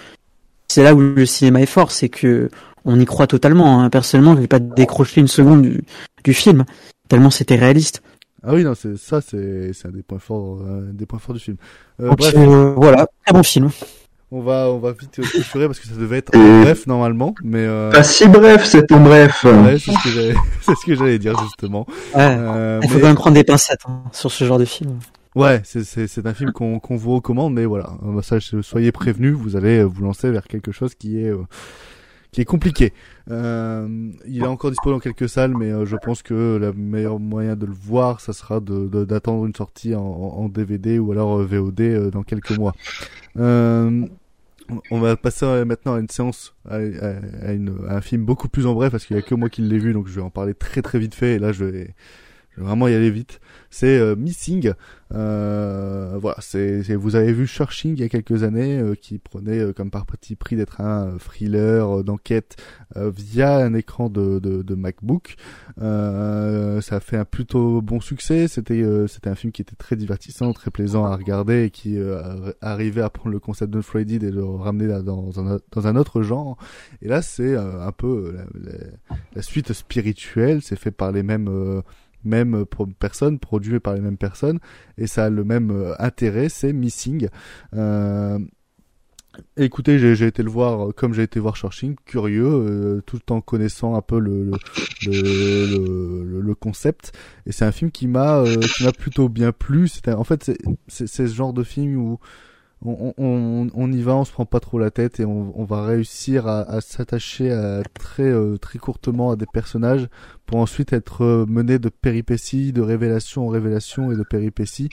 c'est 0.68 0.84
là 0.84 0.94
où 0.96 1.00
le 1.00 1.26
cinéma 1.26 1.62
est 1.62 1.66
fort 1.68 1.92
c'est 1.92 2.10
que 2.10 2.50
on 2.86 3.00
y 3.00 3.06
croit 3.06 3.28
totalement 3.28 3.82
hein. 3.82 3.90
personnellement 3.90 4.36
je 4.36 4.42
vais 4.42 4.48
pas 4.48 4.60
décrocher 4.60 5.22
une 5.22 5.28
seconde 5.28 5.62
du, 5.62 5.84
du 6.24 6.34
film 6.34 6.66
tellement 7.08 7.30
c'était 7.30 7.56
réaliste 7.56 8.02
Ah 8.44 8.54
oui, 8.54 8.64
non, 8.64 8.74
c'est 8.76 8.98
ça, 8.98 9.20
c'est 9.22 9.72
c'est 9.74 9.88
un 9.88 9.92
des 9.92 10.04
points 10.04 10.20
forts, 10.20 10.60
euh, 10.62 10.92
des 10.94 11.06
points 11.06 11.20
forts 11.20 11.36
du 11.36 11.42
film. 11.42 11.58
Euh, 12.00 12.10
Donc, 12.10 12.18
bref, 12.20 12.34
euh, 12.38 12.74
voilà 12.78 13.08
très 13.26 13.34
bon 13.34 13.44
film 13.44 13.70
on 14.32 14.42
va 14.42 14.70
on 14.70 14.80
va 14.80 14.92
vite 14.92 15.12
clôturer 15.22 15.68
parce 15.68 15.80
que 15.80 15.88
ça 15.88 15.96
devait 15.96 16.18
être 16.18 16.32
bref 16.34 16.86
normalement, 16.88 17.34
mais 17.44 17.60
euh, 17.66 17.92
Pas 17.92 18.04
si 18.04 18.28
bref, 18.28 18.66
c'est 18.66 18.92
en 18.92 19.00
bref. 19.00 19.44
ouais, 19.46 19.78
c'est 19.80 19.92
ce 19.92 20.04
que 20.04 20.10
j'allais 20.10 20.36
c'est 20.62 20.76
ce 20.76 20.86
que 20.86 20.96
j'allais 20.96 21.20
dire 21.20 21.40
justement. 21.42 21.86
Ouais. 22.16 22.36
Euh, 22.38 22.80
il 22.84 22.90
faut 22.90 22.96
mais- 22.96 23.02
quand 23.02 23.08
même 23.08 23.16
prendre 23.16 23.36
des 23.36 23.44
pincettes 23.44 23.82
hein, 23.88 24.04
sur 24.12 24.32
ce 24.32 24.44
genre 24.44 24.60
de 24.60 24.66
film 24.66 25.00
Ouais, 25.36 25.62
c'est 25.64 25.84
c'est 25.84 26.08
c'est 26.08 26.26
un 26.26 26.34
film 26.34 26.52
qu'on 26.52 26.80
qu'on 26.80 26.96
vous 26.98 27.14
recommande, 27.16 27.54
mais 27.54 27.66
voilà, 27.66 27.92
Euh, 28.06 28.22
ça 28.24 28.38
soyez 28.62 28.92
prévenus, 28.92 29.36
vous 29.36 29.56
allez 29.56 29.78
euh, 29.80 29.84
vous 29.84 30.04
lancer 30.04 30.32
vers 30.32 30.44
quelque 30.48 30.72
chose 30.72 30.96
qui 30.96 31.20
est 31.22 31.30
euh, 31.30 31.44
qui 32.32 32.42
est 32.42 32.46
compliqué. 32.46 32.92
Euh, 33.32 33.88
il 34.28 34.44
est 34.44 34.48
encore 34.48 34.72
disponible 34.72 34.98
dans 35.00 35.04
quelques 35.04 35.30
salles, 35.30 35.54
mais 35.56 35.72
je 35.86 35.96
pense 35.96 36.22
que 36.24 36.58
le 36.60 36.74
meilleur 36.74 37.20
moyen 37.20 37.56
de 37.56 37.66
le 37.68 37.74
voir, 37.74 38.20
ça 38.20 38.34
sera 38.34 38.60
de 38.60 38.88
de- 38.88 39.06
d'attendre 39.06 39.46
une 39.46 39.54
sortie 39.56 39.94
en, 39.96 40.02
en 40.02 40.50
DVD 40.50 40.98
ou 41.00 41.12
alors 41.12 41.38
VOD 41.44 42.10
dans 42.10 42.24
quelques 42.24 42.58
mois. 42.58 42.74
Euh, 43.38 44.06
on 44.92 45.00
va 45.00 45.16
passer 45.16 45.46
euh, 45.46 45.66
maintenant 45.66 45.96
à 45.96 46.00
une 46.00 46.10
séance, 46.10 46.56
à, 46.70 46.78
un 46.78 48.02
film 48.02 48.26
beaucoup 48.26 48.50
plus 48.50 48.66
en 48.66 48.74
bref, 48.74 48.92
parce 48.92 49.06
qu'il 49.06 49.16
y 49.16 49.20
a 49.20 49.22
que 49.22 49.36
moi 49.36 49.50
qui 49.50 49.62
l'ai 49.62 49.80
vu, 49.80 49.94
donc 49.94 50.08
je 50.08 50.16
vais 50.16 50.22
en 50.22 50.30
parler 50.30 50.54
très 50.54 50.82
très 50.82 51.00
vite 51.00 51.16
fait. 51.16 51.36
Et 51.36 51.40
là, 51.40 51.52
je 51.52 51.66
vais, 51.66 51.96
je 52.52 52.62
vais 52.62 52.68
vraiment 52.68 52.88
y 52.88 52.94
aller 52.94 53.12
vite. 53.12 53.40
C'est 53.70 53.98
euh, 53.98 54.16
Missing. 54.16 54.74
Euh, 55.14 56.18
voilà, 56.20 56.38
c'est 56.42 56.82
vous 56.96 57.16
avez 57.16 57.32
vu 57.32 57.48
Searching 57.48 57.94
il 57.94 58.00
y 58.00 58.04
a 58.04 58.10
quelques 58.10 58.44
années, 58.44 58.78
euh, 58.80 58.96
qui 58.96 59.20
prenait 59.20 59.60
euh, 59.60 59.74
comme 59.74 59.90
par 59.90 60.06
petit 60.06 60.36
pris 60.36 60.56
d'être 60.56 60.82
un 60.82 61.08
euh, 61.08 61.18
thriller 61.18 62.00
euh, 62.00 62.04
d'enquête 62.04 62.58
euh, 62.98 63.10
via 63.16 63.58
un 63.58 63.74
écran 63.74 64.10
de, 64.10 64.40
de, 64.40 64.62
de 64.62 64.76
MacBook. 64.76 65.36
Ça 65.78 66.96
a 66.96 67.00
fait 67.00 67.18
un 67.18 67.26
plutôt 67.26 67.82
bon 67.82 68.00
succès. 68.02 68.48
C'était 68.48 68.84
c'était 69.08 69.30
un 69.30 69.36
film 69.36 69.52
qui 69.52 69.62
était 69.62 69.76
très 69.76 69.96
divertissant, 69.96 70.52
très 70.54 70.72
plaisant 70.72 71.06
à 71.06 71.16
regarder 71.16 71.64
et 71.64 71.70
qui 71.70 71.96
arri- 71.98 72.54
arrivait 72.62 73.02
à 73.02 73.10
prendre 73.10 73.32
le 73.34 73.40
concept 73.40 73.72
de 73.72 73.82
Friday 73.82 74.16
et 74.28 74.32
le 74.32 74.44
ramener 74.44 74.88
dans 75.04 75.88
un, 75.88 75.96
autre 75.96 76.22
genre. 76.22 76.58
Et 77.02 77.08
là, 77.08 77.22
c'est 77.22 77.56
un 77.56 77.92
peu 77.92 78.34
la, 78.36 78.44
la- 78.72 78.78
la 79.36 79.42
suite 79.42 79.74
spirituelle. 79.74 80.62
C'est 80.62 80.76
fait 80.78 80.92
par 80.92 81.12
les 81.12 81.24
mêmes 81.24 81.82
mêmes 82.28 82.66
pro- 82.66 82.86
personnes, 82.86 83.40
produit 83.40 83.80
par 83.80 83.96
les 83.96 84.02
mêmes 84.02 84.18
personnes, 84.18 84.60
et 84.98 85.08
ça 85.08 85.26
a 85.26 85.30
le 85.30 85.44
même 85.44 85.72
euh, 85.72 85.94
intérêt. 86.00 86.50
C'est 86.50 86.74
Missing. 86.74 87.30
Euh, 87.74 88.40
Écoutez, 89.56 90.00
j'ai 90.00 90.26
été 90.26 90.42
le 90.42 90.50
voir 90.50 90.90
euh, 90.90 90.92
comme 90.92 91.14
j'ai 91.14 91.24
été 91.24 91.40
voir 91.40 91.58
Searching, 91.58 91.96
curieux, 92.06 92.48
euh, 92.48 93.02
tout 93.06 93.32
en 93.32 93.42
connaissant 93.42 93.96
un 93.96 94.02
peu 94.02 94.20
le 94.20 94.52
le, 95.06 96.42
le, 96.42 96.56
concept. 96.56 97.12
Et 97.46 97.52
c'est 97.52 97.66
un 97.66 97.72
film 97.72 97.92
qui 97.92 98.08
m'a 98.08 98.38
euh, 98.40 98.58
plutôt 98.98 99.30
bien 99.30 99.52
plu. 99.52 99.88
C'était 99.88 100.14
en 100.14 100.24
fait 100.24 100.52
c'est 100.88 101.08
ce 101.08 101.28
genre 101.28 101.54
de 101.54 101.64
film 101.64 101.98
où 101.98 102.20
on, 102.86 103.68
on, 103.74 103.92
y 103.92 104.02
va, 104.02 104.16
on 104.16 104.24
se 104.24 104.32
prend 104.32 104.46
pas 104.46 104.60
trop 104.60 104.78
la 104.78 104.92
tête 104.92 105.20
et 105.20 105.26
on, 105.26 105.64
va 105.64 105.86
réussir 105.86 106.48
à, 106.48 106.80
s'attacher 106.82 107.50
très 107.96 108.24
euh, 108.24 108.58
très 108.58 108.78
courtement 108.78 109.32
à 109.32 109.36
des 109.36 109.48
personnages 109.52 110.08
pour 110.48 110.60
ensuite 110.60 110.94
être 110.94 111.24
euh, 111.24 111.46
mené 111.48 111.78
de 111.78 111.90
péripéties, 111.90 112.72
de 112.72 112.82
révélation 112.82 113.46
en 113.46 113.50
révélation 113.50 114.12
et 114.12 114.16
de 114.16 114.24
péripéties. 114.24 114.90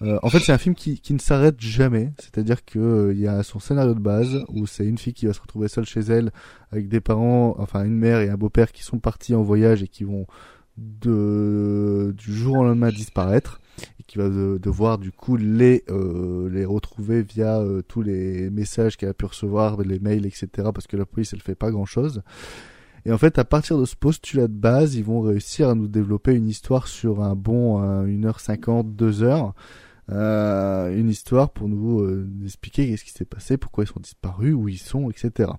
Euh, 0.00 0.18
en 0.22 0.30
fait, 0.30 0.38
c'est 0.38 0.52
un 0.52 0.58
film 0.58 0.74
qui, 0.74 1.00
ne 1.10 1.18
s'arrête 1.18 1.60
jamais. 1.60 2.12
C'est-à-dire 2.18 2.64
que 2.64 2.78
euh, 2.78 3.14
y 3.14 3.26
a 3.26 3.42
son 3.42 3.58
scénario 3.58 3.94
de 3.94 4.00
base 4.00 4.44
où 4.48 4.66
c'est 4.66 4.86
une 4.86 4.96
fille 4.96 5.12
qui 5.12 5.26
va 5.26 5.32
se 5.32 5.40
retrouver 5.40 5.68
seule 5.68 5.84
chez 5.84 6.00
elle 6.00 6.30
avec 6.70 6.88
des 6.88 7.00
parents, 7.00 7.56
enfin 7.58 7.84
une 7.84 7.96
mère 7.96 8.20
et 8.20 8.30
un 8.30 8.36
beau-père 8.36 8.72
qui 8.72 8.84
sont 8.84 8.98
partis 8.98 9.34
en 9.34 9.42
voyage 9.42 9.82
et 9.82 9.88
qui 9.88 10.04
vont 10.04 10.26
de 10.78 12.14
du 12.16 12.32
jour 12.32 12.58
au 12.58 12.64
lendemain 12.64 12.88
disparaître 12.88 13.60
et 14.00 14.02
qui 14.06 14.18
va 14.18 14.28
de- 14.28 14.58
devoir 14.62 14.98
du 14.98 15.12
coup 15.12 15.36
les 15.36 15.84
euh, 15.88 16.48
les 16.50 16.64
retrouver 16.64 17.22
via 17.22 17.58
euh, 17.58 17.82
tous 17.82 18.02
les 18.02 18.50
messages 18.50 18.96
qu'elle 18.96 19.08
a 19.10 19.14
pu 19.14 19.24
recevoir, 19.26 19.80
les 19.82 19.98
mails, 19.98 20.26
etc. 20.26 20.48
Parce 20.74 20.86
que 20.86 20.96
la 20.96 21.06
police 21.06 21.32
elle 21.32 21.40
fait 21.40 21.54
pas 21.54 21.70
grand 21.70 21.86
chose. 21.86 22.22
Et 23.04 23.12
en 23.12 23.18
fait, 23.18 23.38
à 23.38 23.44
partir 23.44 23.78
de 23.78 23.84
ce 23.84 23.96
postulat 23.96 24.46
de 24.46 24.52
base, 24.52 24.94
ils 24.94 25.02
vont 25.04 25.22
réussir 25.22 25.68
à 25.68 25.74
nous 25.74 25.88
développer 25.88 26.34
une 26.34 26.46
histoire 26.48 26.86
sur 26.86 27.22
un 27.22 27.34
bon 27.34 27.82
euh, 27.82 28.06
1h50, 28.06 28.94
2h. 28.94 29.52
Euh, 30.10 30.96
une 30.96 31.08
histoire 31.08 31.50
pour 31.50 31.68
nous 31.68 32.00
euh, 32.00 32.28
expliquer 32.44 32.88
qu'est-ce 32.88 33.04
qui 33.04 33.10
s'est 33.10 33.24
passé, 33.24 33.56
pourquoi 33.56 33.84
ils 33.84 33.88
sont 33.88 34.00
disparus, 34.00 34.54
où 34.54 34.68
ils 34.68 34.78
sont, 34.78 35.10
etc. 35.10 35.50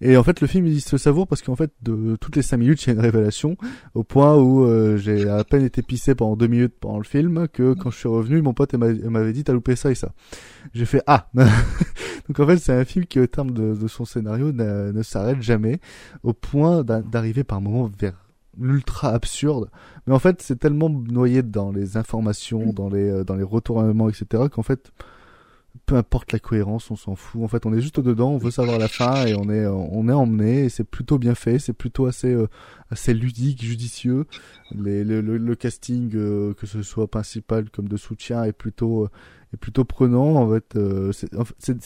Et 0.00 0.16
en 0.16 0.22
fait, 0.22 0.40
le 0.40 0.46
film 0.46 0.66
il 0.66 0.80
se 0.80 0.96
savoure 0.98 1.26
parce 1.26 1.42
qu'en 1.42 1.56
fait, 1.56 1.72
de 1.82 2.16
toutes 2.20 2.36
les 2.36 2.42
5 2.42 2.56
minutes, 2.56 2.82
il 2.84 2.86
y 2.88 2.90
a 2.90 2.94
une 2.94 3.00
révélation 3.00 3.56
au 3.94 4.02
point 4.04 4.36
où 4.36 4.64
euh, 4.64 4.96
j'ai 4.96 5.28
à 5.28 5.42
peine 5.44 5.62
été 5.64 5.82
pissé 5.82 6.14
pendant 6.14 6.36
2 6.36 6.46
minutes 6.46 6.74
pendant 6.80 6.98
le 6.98 7.04
film 7.04 7.48
que 7.48 7.74
quand 7.74 7.90
je 7.90 7.98
suis 7.98 8.08
revenu, 8.08 8.42
mon 8.42 8.54
pote 8.54 8.74
m'avait 8.74 9.32
dit 9.32 9.44
t'as 9.44 9.52
loupé 9.52 9.76
ça 9.76 9.90
et 9.90 9.94
ça. 9.94 10.12
J'ai 10.74 10.86
fait 10.86 11.02
ah. 11.06 11.28
Donc 11.34 12.40
en 12.40 12.46
fait, 12.46 12.56
c'est 12.58 12.72
un 12.72 12.84
film 12.84 13.06
qui, 13.06 13.20
au 13.20 13.26
terme 13.26 13.52
de, 13.52 13.74
de 13.74 13.86
son 13.88 14.04
scénario, 14.04 14.52
n'a- 14.52 14.92
ne 14.92 15.02
s'arrête 15.02 15.40
jamais 15.42 15.80
au 16.22 16.32
point 16.32 16.82
d'a- 16.82 17.02
d'arriver 17.02 17.44
par 17.44 17.60
moments 17.60 17.90
vers 17.98 18.14
l'ultra 18.58 19.10
absurde. 19.10 19.68
Mais 20.06 20.14
en 20.14 20.18
fait, 20.18 20.42
c'est 20.42 20.58
tellement 20.58 20.88
noyé 20.88 21.42
dans 21.42 21.70
les 21.70 21.96
informations, 21.96 22.72
dans 22.72 22.88
les 22.88 23.08
euh, 23.10 23.22
dans 23.24 23.36
les 23.36 23.42
retournements, 23.44 24.08
etc. 24.08 24.44
qu'en 24.50 24.62
fait 24.62 24.90
peu 25.86 25.96
importe 25.96 26.32
la 26.32 26.38
cohérence, 26.38 26.90
on 26.90 26.96
s'en 26.96 27.14
fout. 27.14 27.42
En 27.42 27.48
fait, 27.48 27.66
on 27.66 27.74
est 27.74 27.80
juste 27.80 28.00
dedans, 28.00 28.30
on 28.30 28.38
veut 28.38 28.50
savoir 28.50 28.78
la 28.78 28.88
fin 28.88 29.24
et 29.26 29.34
on 29.34 29.48
est, 29.50 29.66
on 29.66 30.08
est 30.08 30.12
emmené. 30.12 30.64
Et 30.64 30.68
c'est 30.68 30.84
plutôt 30.84 31.18
bien 31.18 31.34
fait, 31.34 31.58
c'est 31.58 31.72
plutôt 31.72 32.06
assez, 32.06 32.32
euh, 32.32 32.46
assez 32.90 33.12
ludique, 33.14 33.62
judicieux. 33.62 34.26
Le, 34.74 35.02
le, 35.02 35.20
le 35.36 35.54
casting, 35.54 36.10
euh, 36.14 36.54
que 36.54 36.66
ce 36.66 36.82
soit 36.82 37.08
principal 37.10 37.70
comme 37.70 37.88
de 37.88 37.96
soutien, 37.96 38.44
est 38.44 38.52
plutôt, 38.52 39.04
euh, 39.04 39.10
est 39.54 39.56
plutôt 39.58 39.84
prenant. 39.84 40.36
En 40.36 40.50
fait, 40.50 40.76
euh, 40.76 41.12
c'est, 41.12 41.34
en 41.36 41.44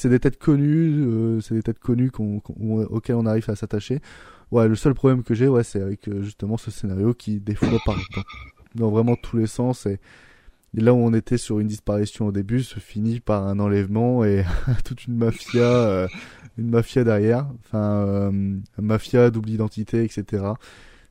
des 0.09 0.21
têtes 0.21 0.39
connues, 0.39 1.05
euh, 1.07 1.41
c'est 1.41 1.55
des 1.55 1.63
têtes 1.63 1.79
connues 1.81 2.11
qu'on, 2.11 2.41
qu'on- 2.41 2.83
auxquelles 2.85 3.17
on 3.17 3.27
arrive 3.27 3.49
à 3.51 3.57
s'attacher. 3.57 4.01
Ouais, 4.51 4.67
le 4.67 4.75
seul 4.75 4.95
problème 4.95 5.23
que 5.23 5.35
j'ai, 5.35 5.47
ouais, 5.49 5.63
c'est 5.63 5.81
avec 5.81 6.09
euh, 6.09 6.23
justement 6.23 6.57
ce 6.57 6.71
scénario 6.71 7.15
qui 7.15 7.39
fois 7.55 7.79
part 7.85 7.97
dans, 8.17 8.87
dans 8.87 8.91
vraiment 8.91 9.15
tous 9.15 9.37
les 9.37 9.47
sens 9.47 9.87
et 9.87 10.01
et 10.77 10.81
là 10.81 10.95
où 10.95 10.99
on 10.99 11.13
était 11.13 11.39
sur 11.39 11.59
une 11.61 11.67
disparition 11.67 12.27
au 12.29 12.33
début, 12.33 12.63
se 12.63 12.79
finit 12.81 13.21
par 13.21 13.47
un 13.47 13.59
enlèvement 13.59 14.25
et 14.25 14.45
toute 14.85 15.07
une 15.07 15.17
mafia, 15.17 15.63
euh, 15.63 16.09
une 16.59 16.71
mafia 16.71 17.03
derrière, 17.05 17.47
enfin 17.61 18.05
euh, 18.07 18.57
mafia 18.79 19.31
double 19.31 19.51
identité, 19.51 20.05
etc. 20.05 20.45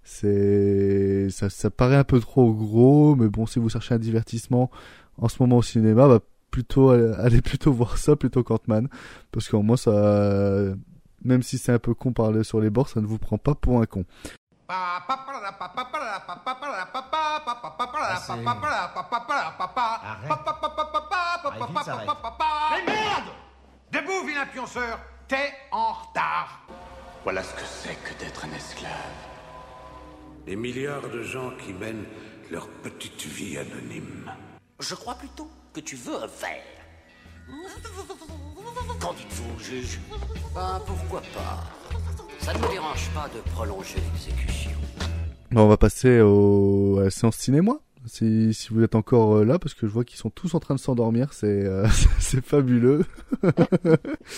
C'est 0.04 1.30
ça, 1.30 1.50
ça 1.50 1.70
paraît 1.70 1.96
un 1.98 2.04
peu 2.04 2.20
trop 2.20 2.54
gros, 2.54 3.16
mais 3.16 3.28
bon, 3.28 3.46
si 3.46 3.60
vous 3.60 3.70
cherchez 3.70 3.94
un 3.94 4.00
divertissement 4.00 4.72
en 5.18 5.28
ce 5.28 5.38
moment 5.42 5.58
au 5.58 5.62
cinéma, 5.62 6.08
bah 6.08 6.20
plutôt 6.52 6.90
allez 6.90 7.42
plutôt 7.42 7.72
voir 7.74 7.98
ça 7.98 8.16
plutôt 8.16 8.44
qu'Ant-Man, 8.44 8.88
parce 9.32 9.48
qu'au 9.50 9.62
moins 9.62 9.78
ça, 9.78 10.74
même 11.24 11.44
si 11.44 11.58
c'est 11.58 11.72
un 11.74 11.80
peu 11.80 11.94
con 11.94 12.14
par 12.14 12.32
le- 12.32 12.44
sur 12.44 12.60
les 12.62 12.70
bords, 12.70 12.90
ça 12.90 13.02
ne 13.02 13.06
vous 13.06 13.20
prend 13.20 13.38
pas 13.38 13.56
pour 13.56 13.82
un 13.82 13.86
con. 13.86 14.06
Mais 22.76 22.94
merde 22.94 23.30
Debout, 23.92 24.28
vilain 24.28 24.46
pionceur 24.46 25.00
T'es 25.28 25.54
en 25.72 25.94
retard 25.94 26.62
Voilà 27.24 27.42
ce 27.42 27.54
que 27.56 27.66
c'est 27.66 27.96
que 27.96 28.14
d'être 28.20 28.46
un 28.46 28.52
esclave. 28.52 28.92
Des 30.46 30.56
milliards 30.56 31.10
de 31.10 31.24
gens 31.24 31.52
qui 31.52 31.74
mènent 31.74 32.06
leur 32.52 32.68
petite 32.68 33.26
vie 33.26 33.58
anonyme. 33.58 34.32
Je 34.80 34.94
crois 34.94 35.16
plutôt 35.16 35.50
que 35.74 35.80
tu 35.80 35.96
veux 35.96 36.16
un 36.16 36.28
verre. 36.28 36.64
Qu'en 39.00 39.14
dites-vous, 39.14 39.60
juge 39.60 40.00
Ben, 40.54 40.80
pourquoi 40.86 41.22
pas 41.22 41.79
Ça 42.40 42.54
ne 42.54 42.60
me 42.60 42.72
dérange 42.72 43.10
pas 43.14 43.30
de 43.34 43.42
prolonger 43.52 43.96
l'exécution. 44.14 44.72
Bon, 45.52 45.62
on 45.62 45.68
va 45.68 45.78
passer 45.78 46.22
au, 46.22 46.98
à 47.00 47.06
la 47.06 47.10
séance 47.10 47.38
cinéma. 47.38 47.74
Si, 48.06 48.54
si 48.54 48.70
vous 48.74 48.82
êtes 48.82 48.96
encore 48.96 49.38
euh, 49.38 49.46
là, 49.46 49.60
parce 49.60 49.74
que 49.74 49.86
je 49.86 49.92
vois 49.92 50.04
qu'ils 50.04 50.18
sont 50.18 50.30
tous 50.30 50.54
en 50.56 50.60
train 50.60 50.74
de 50.74 50.80
s'endormir, 50.80 51.34
c'est 51.34 51.66
euh, 51.66 51.88
c'est 52.20 52.44
fabuleux. 52.44 53.06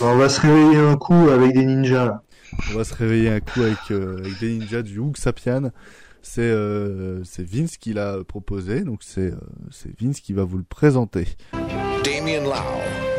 On 0.00 0.16
va 0.16 0.28
se 0.28 0.40
réveiller 0.40 0.78
un 0.78 0.96
coup 0.96 1.28
avec 1.30 1.54
des 1.54 1.64
ninjas 1.64 2.04
là. 2.04 2.22
On 2.70 2.76
va 2.76 2.84
se 2.84 2.94
réveiller 2.94 3.30
un 3.30 3.40
coup 3.40 3.62
avec, 3.62 3.90
euh, 3.90 4.18
avec 4.18 4.38
des 4.40 4.58
ninjas 4.58 4.82
du 4.82 4.98
Hook 4.98 5.16
Sapian. 5.16 5.70
C'est 6.22 6.42
euh, 6.42 7.24
c'est 7.24 7.44
Vince 7.44 7.76
qui 7.76 7.92
l'a 7.92 8.18
proposé, 8.24 8.82
donc 8.82 9.02
c'est 9.02 9.32
euh, 9.32 9.40
c'est 9.70 9.90
Vince 10.00 10.20
qui 10.20 10.32
va 10.32 10.44
vous 10.44 10.58
le 10.58 10.64
présenter. 10.64 11.26
Damien 12.04 12.42
Lau. 12.42 13.11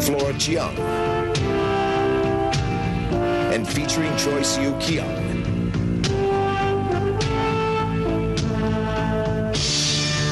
Flora 0.00 0.32
Chiang. 0.38 0.76
And 3.52 3.68
featuring 3.68 4.16
Choi 4.16 4.42
Siu 4.42 4.72
Kyung. 4.80 5.26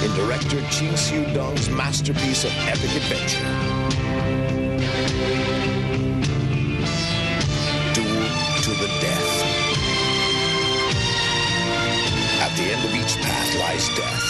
In 0.03 0.15
director 0.15 0.61
Chi 0.71 0.95
Siu 0.95 1.25
Dong's 1.35 1.69
masterpiece 1.69 2.45
of 2.45 2.53
epic 2.67 2.91
adventure. 2.97 3.45
Duel 7.93 8.29
to 8.63 8.71
the 8.71 8.89
death. 9.01 9.35
At 12.41 12.57
the 12.57 12.73
end 12.73 12.85
of 12.85 12.95
each 12.95 13.17
path 13.21 13.55
lies 13.61 13.89
death. 13.97 14.27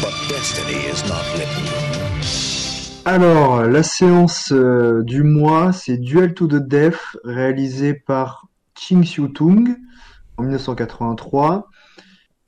But 0.00 0.14
destiny 0.28 0.86
is 0.86 1.06
not 1.06 1.24
written. 1.36 2.49
Alors, 3.06 3.62
la 3.62 3.82
séance 3.82 4.52
euh, 4.52 5.02
du 5.02 5.22
mois, 5.22 5.72
c'est 5.72 5.96
Duel 5.96 6.34
to 6.34 6.46
the 6.46 6.56
Death, 6.56 7.16
réalisé 7.24 7.94
par 7.94 8.46
Ching 8.78 9.04
Siu 9.04 9.32
Tung 9.32 9.74
en 10.36 10.42
1983. 10.42 11.70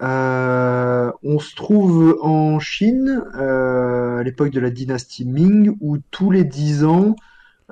Euh, 0.03 1.11
on 1.23 1.39
se 1.39 1.55
trouve 1.55 2.19
en 2.21 2.61
Chine, 2.61 3.25
euh, 3.35 4.19
à 4.19 4.23
l'époque 4.23 4.51
de 4.51 4.61
la 4.61 4.69
dynastie 4.69 5.25
Ming, 5.25 5.75
où 5.81 5.97
tous 6.11 6.31
les 6.31 6.45
dix 6.45 6.85
ans, 6.85 7.17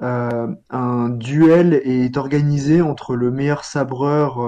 un 0.00 1.10
duel 1.10 1.74
est 1.84 2.16
organisé 2.16 2.80
entre 2.80 3.14
le 3.14 3.30
meilleur 3.30 3.64
sabreur 3.64 4.38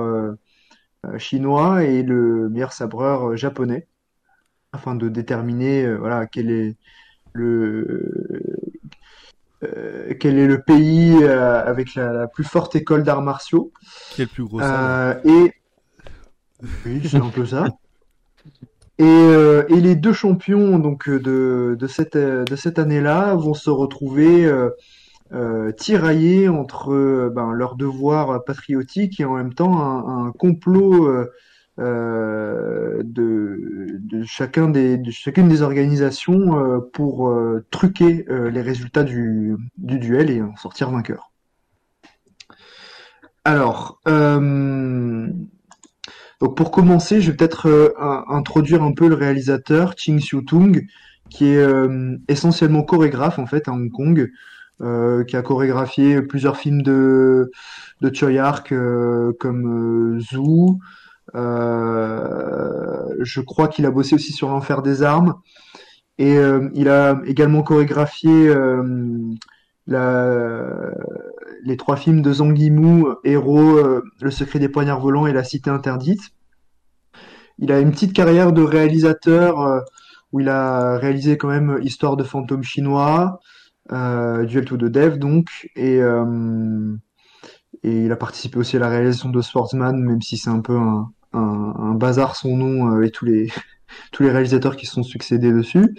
chinois 1.19 1.85
et 1.85 2.03
le 2.03 2.49
meilleur 2.49 2.73
sabreur 2.73 3.37
japonais, 3.37 3.87
afin 4.73 4.95
de 4.95 5.11
déterminer 5.11 5.95
voilà, 5.95 6.27
quel 6.27 6.51
est 6.51 6.77
le 7.33 8.13
euh, 9.65 10.15
quel 10.19 10.39
est 10.39 10.47
le 10.47 10.61
pays 10.61 11.17
euh, 11.23 11.65
avec 11.65 11.95
la, 11.95 12.13
la 12.13 12.27
plus 12.27 12.45
forte 12.45 12.75
école 12.75 13.05
d'arts 13.05 13.23
martiaux. 13.23 13.73
Qui 14.11 14.23
est 14.23 14.25
le 14.25 14.31
plus 14.31 14.45
gros 14.45 14.61
Euh, 14.61 15.15
et 15.25 15.53
oui, 16.87 17.01
c'est 17.05 17.17
un 17.17 17.29
peu 17.29 17.47
ça. 17.47 17.67
Et, 18.99 19.05
euh, 19.05 19.65
et 19.69 19.81
les 19.81 19.95
deux 19.95 20.13
champions 20.13 20.79
donc 20.79 21.09
de, 21.09 21.77
de 21.79 21.87
cette 21.87 22.17
de 22.17 22.57
cette 22.57 22.79
année-là 22.79 23.35
vont 23.35 23.55
se 23.55 23.71
retrouver 23.71 24.51
tiraillés 25.77 26.49
entre 26.49 27.31
ben, 27.35 27.53
leurs 27.53 27.77
devoirs 27.77 28.45
patriotiques 28.45 29.19
et 29.21 29.25
en 29.25 29.35
même 29.37 29.55
temps 29.55 29.81
un, 29.81 30.27
un 30.27 30.33
complot 30.33 31.09
de, 31.79 33.99
de 33.99 34.23
chacune 34.25 34.73
des 34.73 35.63
organisations 35.63 36.59
euh, 36.59 36.81
pour 36.93 37.29
euh, 37.29 37.65
truquer 37.71 38.25
euh, 38.29 38.51
les 38.51 38.63
résultats 38.63 39.05
du, 39.05 39.57
du 39.79 39.99
duel 39.99 40.31
et 40.31 40.43
en 40.43 40.57
sortir 40.57 40.91
vainqueur. 40.91 41.31
Alors, 43.45 44.01
euh, 44.07 45.27
donc 46.41 46.57
pour 46.57 46.71
commencer, 46.71 47.21
je 47.21 47.31
vais 47.31 47.37
peut-être 47.37 47.69
euh, 47.69 47.93
introduire 48.29 48.83
un 48.83 48.93
peu 48.93 49.09
le 49.09 49.15
réalisateur 49.15 49.95
Ching 49.97 50.21
Siu-tung, 50.21 50.87
qui 51.31 51.47
est 51.47 51.57
euh, 51.57 52.17
essentiellement 52.29 52.83
chorégraphe 52.83 53.39
en 53.39 53.47
fait 53.47 53.69
à 53.69 53.73
Hong 53.73 53.91
Kong, 53.91 54.31
euh, 54.81 55.25
qui 55.25 55.37
a 55.37 55.43
chorégraphié 55.43 56.23
plusieurs 56.23 56.57
films 56.57 56.83
de 56.83 57.51
de 58.01 58.15
Choi 58.15 58.39
Ark 58.39 58.73
euh, 58.73 59.33
comme 59.39 60.17
euh, 60.17 60.21
Zoo. 60.21 60.79
Euh, 61.35 63.15
je 63.21 63.41
crois 63.41 63.69
qu'il 63.69 63.87
a 63.87 63.91
bossé 63.91 64.15
aussi 64.15 64.33
sur 64.33 64.49
l'enfer 64.49 64.83
des 64.83 65.03
armes 65.03 65.37
et 66.19 66.37
euh, 66.37 66.69
il 66.75 66.89
a 66.89 67.21
également 67.25 67.63
chorégraphié 67.63 68.49
euh, 68.49 69.35
les 69.87 71.77
trois 71.77 71.97
films 71.97 72.23
de 72.23 72.33
Zhang 72.33 72.57
Yimou, 72.57 73.15
Héros, 73.25 73.81
Le 74.21 74.31
secret 74.31 74.59
des 74.59 74.69
poignards 74.69 75.01
volants 75.01 75.27
et 75.27 75.33
La 75.33 75.45
cité 75.45 75.71
interdite. 75.71 76.31
Il 77.59 77.73
a 77.73 77.81
une 77.81 77.91
petite 77.91 78.13
carrière 78.13 78.53
de 78.53 78.63
réalisateur 78.63 79.85
où 80.33 80.41
il 80.41 80.49
a 80.49 80.99
réalisé 80.99 81.37
quand 81.37 81.49
même 81.49 81.79
Histoire 81.83 82.17
de 82.17 82.25
fantômes 82.25 82.63
chinois, 82.63 83.41
Duel 83.91 84.65
to 84.65 84.77
the 84.77 84.85
Dev 84.85 85.19
donc, 85.19 85.69
et, 85.75 86.01
et 87.85 88.05
il 88.05 88.13
a 88.13 88.17
participé 88.17 88.59
aussi 88.59 88.77
à 88.77 88.81
la 88.81 88.89
réalisation 88.89 89.31
de 89.31 89.41
Swordsman, 89.41 89.99
même 89.99 90.23
si 90.23 90.37
c'est 90.37 90.51
un 90.51 90.61
peu 90.61 90.77
un, 90.77 91.11
un, 91.33 91.75
un 91.79 91.95
bazar 91.95 92.37
son 92.37 92.57
nom 92.57 92.95
euh, 92.95 93.03
et 93.03 93.11
tous 93.11 93.25
les 93.25 93.51
tous 94.13 94.23
les 94.23 94.31
réalisateurs 94.31 94.77
qui 94.77 94.87
se 94.87 94.93
sont 94.95 95.03
succédés 95.03 95.53
dessus. 95.53 95.95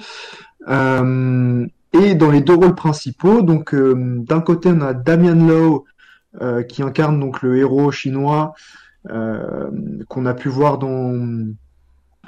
Euh, 0.68 1.68
et 1.94 2.16
dans 2.16 2.32
les 2.32 2.42
deux 2.42 2.56
rôles 2.56 2.76
principaux, 2.76 3.42
donc 3.42 3.74
euh, 3.74 4.18
d'un 4.20 4.42
côté 4.42 4.70
on 4.74 4.82
a 4.82 4.94
Damian 4.94 5.36
Lowe 5.36 5.86
euh, 6.42 6.64
qui 6.64 6.82
incarne 6.82 7.20
donc 7.20 7.44
le 7.44 7.58
héros 7.58 7.92
chinois 7.92 8.56
euh, 9.10 9.70
qu'on 10.10 10.26
a 10.26 10.34
pu 10.34 10.50
voir 10.50 10.80
dans 10.80 11.54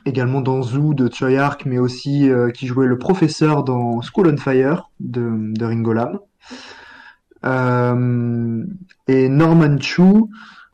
également 0.05 0.41
dans 0.41 0.61
Zoo 0.61 0.93
de 0.93 1.11
Choi 1.11 1.39
Ark, 1.39 1.63
mais 1.65 1.79
aussi 1.79 2.29
qui 2.53 2.67
jouait 2.67 2.85
le 2.85 2.99
professeur 2.99 3.63
dans 3.63 4.01
School 4.01 4.27
on 4.27 4.37
Fire 4.37 4.91
de, 4.99 5.51
de 5.55 5.65
Ringo 5.65 5.93
Lam. 5.93 6.19
Euh, 7.45 8.63
et 9.07 9.29
Norman 9.29 9.77
Chu 9.79 10.01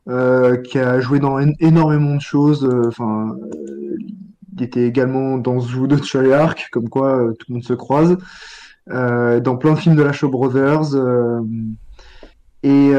euh, 0.08 0.56
qui 0.56 0.78
a 0.78 1.00
joué 1.00 1.18
dans 1.20 1.38
en- 1.38 1.52
énormément 1.60 2.16
de 2.16 2.20
choses. 2.20 2.64
euh, 2.64 2.88
Enfin, 2.88 3.36
il 4.56 4.62
était 4.62 4.86
également 4.86 5.38
dans 5.38 5.60
Zoo 5.60 5.86
de 5.86 6.32
Ark, 6.32 6.68
comme 6.72 6.88
quoi 6.88 7.32
tout 7.38 7.46
le 7.48 7.54
monde 7.54 7.64
se 7.64 7.74
croise. 7.74 8.16
Dans 8.88 9.56
plein 9.56 9.74
de 9.74 9.78
films 9.78 9.96
de 9.96 10.02
la 10.02 10.12
Shaw 10.12 10.28
Brothers. 10.28 10.94
et, 12.62 12.92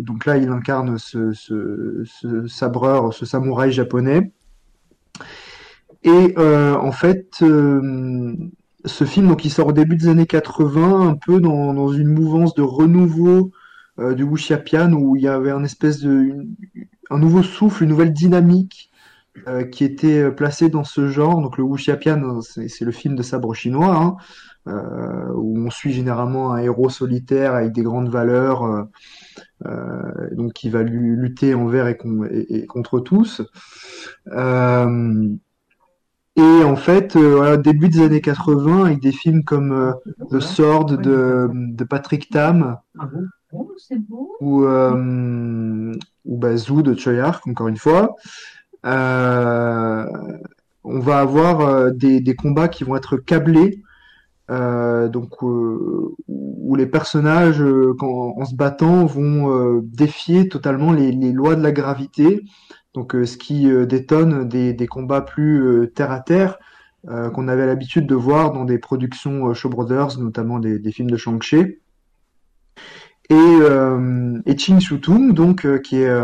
donc 0.00 0.26
là, 0.26 0.36
il 0.36 0.48
incarne 0.48 0.98
ce, 0.98 1.32
sabreur, 2.48 3.12
ce 3.14 3.24
samouraï 3.26 3.72
japonais. 3.72 4.30
Et 6.04 6.34
en 6.38 6.92
fait, 6.92 7.42
ce 8.84 9.04
film, 9.04 9.28
donc, 9.28 9.42
sort 9.42 9.68
au 9.68 9.72
début 9.72 9.96
des 9.96 10.08
années 10.08 10.26
80, 10.26 11.08
un 11.08 11.14
peu 11.16 11.40
dans, 11.40 11.72
une 11.92 12.08
mouvance 12.08 12.54
de 12.54 12.62
renouveau 12.62 13.52
euh, 13.98 14.14
du 14.14 14.22
wuxiapian, 14.24 14.92
où 14.92 15.16
il 15.16 15.22
y 15.22 15.28
avait 15.28 15.50
un 15.52 15.64
espèce 15.64 16.00
de, 16.00 16.34
un 17.10 17.18
nouveau 17.18 17.42
souffle, 17.42 17.84
une 17.84 17.90
nouvelle 17.90 18.12
dynamique 18.12 18.90
euh, 19.48 19.64
qui 19.64 19.84
était 19.84 20.30
placée 20.32 20.70
dans 20.70 20.84
ce 20.84 21.08
genre. 21.08 21.40
Donc 21.42 21.58
le 21.58 21.64
wuxiapian, 21.64 22.40
c'est 22.42 22.68
c'est 22.68 22.84
le 22.86 22.92
film 22.92 23.16
de 23.16 23.22
sabre 23.22 23.54
chinois, 23.54 23.96
hein, 23.96 24.16
euh, 24.68 25.32
où 25.34 25.58
on 25.58 25.70
suit 25.70 25.92
généralement 25.92 26.52
un 26.54 26.58
héros 26.58 26.90
solitaire 26.90 27.54
avec 27.54 27.72
des 27.72 27.82
grandes 27.82 28.10
valeurs, 28.10 28.64
euh, 28.64 28.84
euh, 29.66 30.28
donc 30.32 30.52
qui 30.54 30.70
va 30.70 30.82
lu- 30.82 31.16
lutter 31.16 31.54
envers 31.54 31.88
et, 31.88 31.96
con- 31.96 32.24
et- 32.30 32.46
et 32.62 32.66
contre 32.66 33.00
tous. 33.00 33.42
Euh, 34.32 35.28
et 36.36 36.64
en 36.64 36.76
fait, 36.76 37.16
euh, 37.16 37.36
voilà, 37.36 37.56
début 37.58 37.88
des 37.88 38.00
années 38.02 38.20
80, 38.22 38.86
avec 38.86 39.00
des 39.00 39.12
films 39.12 39.44
comme 39.44 39.72
euh, 39.72 39.92
The 40.30 40.40
Sword 40.40 40.86
de, 40.98 41.50
de 41.52 41.84
Patrick 41.84 42.30
Tam, 42.30 42.78
ou, 44.40 44.64
euh, 44.64 45.92
ou 46.24 46.36
bah, 46.38 46.56
Zoo 46.56 46.82
de 46.82 46.94
Choi 46.94 47.18
Ark, 47.20 47.46
encore 47.46 47.68
une 47.68 47.76
fois, 47.76 48.16
euh, 48.86 50.06
on 50.84 51.00
va 51.00 51.18
avoir 51.18 51.60
euh, 51.60 51.90
des, 51.90 52.20
des 52.20 52.34
combats 52.34 52.68
qui 52.68 52.84
vont 52.84 52.96
être 52.96 53.16
câblés, 53.18 53.82
euh, 54.50 55.08
donc 55.08 55.42
euh, 55.42 56.14
où 56.28 56.74
les 56.76 56.86
personnages, 56.86 57.60
euh, 57.62 57.94
quand, 57.98 58.34
en 58.38 58.44
se 58.44 58.54
battant, 58.54 59.04
vont 59.04 59.50
euh, 59.50 59.80
défier 59.84 60.48
totalement 60.48 60.92
les, 60.92 61.12
les 61.12 61.32
lois 61.32 61.54
de 61.56 61.62
la 61.62 61.72
gravité. 61.72 62.42
Donc, 62.94 63.14
euh, 63.14 63.24
ce 63.24 63.36
qui 63.36 63.70
euh, 63.70 63.86
détonne 63.86 64.48
des, 64.48 64.86
combats 64.86 65.22
plus 65.22 65.62
euh, 65.62 65.86
terre 65.86 66.10
à 66.10 66.20
terre 66.20 66.58
qu'on 67.34 67.48
avait 67.48 67.66
l'habitude 67.66 68.06
de 68.06 68.14
voir 68.14 68.52
dans 68.52 68.64
des 68.64 68.78
productions 68.78 69.52
Shaw 69.52 69.68
Brothers, 69.68 70.20
notamment 70.20 70.60
des, 70.60 70.92
films 70.92 71.10
de 71.10 71.16
Shang-Chi. 71.16 71.78
Et, 73.28 73.34
et 74.46 74.56
Ching 74.56 74.78
Shu-tung, 74.78 75.32
donc, 75.32 75.66
qui 75.82 75.96
est 75.96 76.16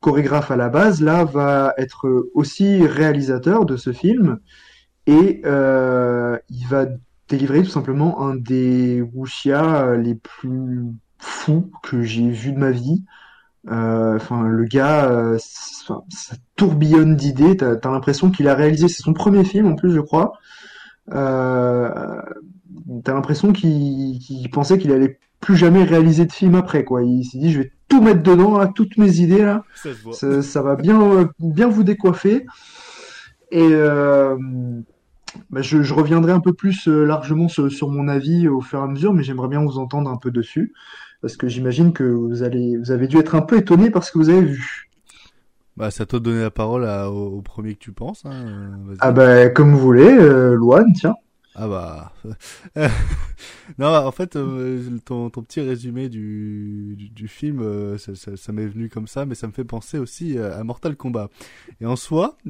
chorégraphe 0.00 0.50
à 0.50 0.56
la 0.56 0.70
base, 0.70 1.02
là, 1.02 1.26
va 1.26 1.74
être 1.76 2.30
aussi 2.32 2.86
réalisateur 2.86 3.66
de 3.66 3.76
ce 3.76 3.92
film. 3.92 4.38
Et 5.06 5.42
il 5.44 6.66
va 6.70 6.86
délivrer 7.28 7.62
tout 7.62 7.68
simplement 7.68 8.22
un 8.22 8.34
des 8.34 9.02
wuxia 9.02 9.94
les 9.96 10.14
plus 10.14 10.86
fous 11.18 11.70
que 11.82 12.00
j'ai 12.00 12.30
vu 12.30 12.52
de 12.52 12.58
ma 12.58 12.70
vie. 12.70 13.04
Euh, 13.68 14.16
Enfin, 14.16 14.46
le 14.46 14.64
gars, 14.64 15.10
euh, 15.10 15.38
ça 15.38 16.36
tourbillonne 16.56 17.16
d'idées. 17.16 17.56
T'as, 17.56 17.76
t'as 17.76 17.90
l'impression 17.90 18.30
qu'il 18.30 18.48
a 18.48 18.54
réalisé, 18.54 18.88
c'est 18.88 19.02
son 19.02 19.12
premier 19.12 19.44
film 19.44 19.66
en 19.66 19.74
plus, 19.74 19.92
je 19.92 20.00
crois. 20.00 20.32
Euh, 21.12 21.88
t'as 23.04 23.14
l'impression 23.14 23.52
qu'il, 23.52 24.50
pensait 24.52 24.78
qu'il 24.78 24.92
allait 24.92 25.18
plus 25.40 25.56
jamais 25.56 25.84
réaliser 25.84 26.24
de 26.24 26.32
film 26.32 26.54
après, 26.54 26.84
quoi. 26.84 27.02
Il 27.02 27.24
s'est 27.24 27.38
dit, 27.38 27.52
je 27.52 27.60
vais 27.60 27.72
tout 27.88 28.02
mettre 28.02 28.22
dedans, 28.22 28.58
là, 28.58 28.68
toutes 28.74 28.96
mes 28.96 29.20
idées 29.20 29.42
là. 29.42 29.64
Ça 30.42 30.62
va 30.62 30.76
bien, 30.76 31.00
euh, 31.00 31.26
bien 31.38 31.68
vous 31.68 31.84
décoiffer. 31.84 32.46
Et 33.52 33.68
euh, 33.72 34.36
bah, 35.50 35.62
je, 35.62 35.82
je 35.82 35.94
reviendrai 35.94 36.32
un 36.32 36.40
peu 36.40 36.52
plus 36.52 36.88
euh, 36.88 37.04
largement 37.04 37.48
sur, 37.48 37.70
sur 37.70 37.88
mon 37.90 38.08
avis 38.08 38.48
au 38.48 38.60
fur 38.60 38.80
et 38.80 38.82
à 38.82 38.86
mesure, 38.86 39.12
mais 39.12 39.22
j'aimerais 39.22 39.48
bien 39.48 39.62
vous 39.62 39.78
entendre 39.78 40.10
un 40.10 40.16
peu 40.16 40.30
dessus, 40.30 40.72
parce 41.22 41.36
que 41.36 41.48
j'imagine 41.48 41.92
que 41.92 42.04
vous 42.04 42.42
allez, 42.42 42.76
vous 42.76 42.90
avez 42.90 43.06
dû 43.08 43.18
être 43.18 43.34
un 43.34 43.42
peu 43.42 43.58
étonné 43.58 43.90
par 43.90 44.04
ce 44.04 44.12
que 44.12 44.18
vous 44.18 44.28
avez 44.28 44.42
vu. 44.42 44.90
Bah, 45.76 45.90
c'est 45.90 46.02
à 46.02 46.06
toi 46.06 46.18
de 46.20 46.24
donner 46.24 46.40
la 46.42 46.50
parole 46.50 46.86
à- 46.86 47.10
au, 47.10 47.36
au 47.38 47.42
premier 47.42 47.74
que 47.74 47.80
tu 47.80 47.92
penses. 47.92 48.24
Hein. 48.24 48.32
euh. 48.90 48.94
Ah 49.00 49.12
bah 49.12 49.48
comme 49.50 49.72
vous 49.72 49.78
voulez, 49.78 50.08
euh, 50.08 50.54
Loane, 50.54 50.92
tiens. 50.94 51.14
Ah 51.54 51.68
bah. 51.68 52.12
non, 53.78 53.86
en 53.88 54.10
fait, 54.12 54.36
euh, 54.36 54.82
ton, 55.04 55.30
ton 55.30 55.42
petit 55.42 55.60
résumé 55.60 56.08
du, 56.08 56.94
du, 56.98 57.08
du 57.08 57.28
film, 57.28 57.60
euh, 57.62 57.96
ça, 57.98 58.14
ça, 58.14 58.36
ça 58.36 58.52
m'est 58.52 58.66
venu 58.66 58.88
comme 58.90 59.06
ça, 59.06 59.24
mais 59.24 59.34
ça 59.34 59.46
me 59.46 59.52
fait 59.52 59.64
penser 59.64 59.98
aussi 59.98 60.36
euh, 60.38 60.58
à 60.58 60.64
Mortal 60.64 60.96
Kombat. 60.96 61.30
Et 61.80 61.86
en 61.86 61.96
soi, 61.96 62.36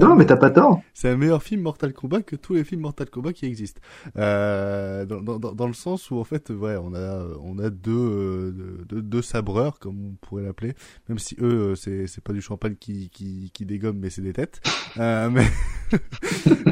Non, 0.00 0.16
mais 0.16 0.26
t'as 0.26 0.36
pas 0.36 0.50
tort. 0.50 0.80
C'est 0.94 1.08
un 1.08 1.16
meilleur 1.16 1.42
film 1.42 1.62
Mortal 1.62 1.92
Kombat 1.92 2.22
que 2.22 2.36
tous 2.36 2.54
les 2.54 2.64
films 2.64 2.82
Mortal 2.82 3.10
Kombat 3.10 3.32
qui 3.32 3.46
existent. 3.46 3.80
Euh, 4.16 5.04
dans, 5.04 5.38
dans, 5.38 5.66
le 5.66 5.72
sens 5.72 6.10
où 6.10 6.18
en 6.18 6.24
fait, 6.24 6.50
ouais, 6.50 6.76
on 6.76 6.94
a 6.94 7.26
on 7.42 7.58
a 7.58 7.70
deux 7.70 7.92
euh, 7.92 8.84
deux, 8.88 9.02
deux 9.02 9.22
sabreurs 9.22 9.78
comme 9.78 10.06
on 10.06 10.26
pourrait 10.26 10.44
l'appeler, 10.44 10.74
même 11.08 11.18
si 11.18 11.36
eux 11.40 11.72
euh, 11.72 11.74
c'est 11.74 12.06
c'est 12.06 12.22
pas 12.22 12.32
du 12.32 12.40
champagne 12.40 12.76
qui 12.78 13.10
qui 13.10 13.50
qui 13.52 13.66
dégomme 13.66 13.98
mais 13.98 14.10
c'est 14.10 14.22
des 14.22 14.32
têtes. 14.32 14.60
Euh, 14.98 15.30
mais 15.30 15.46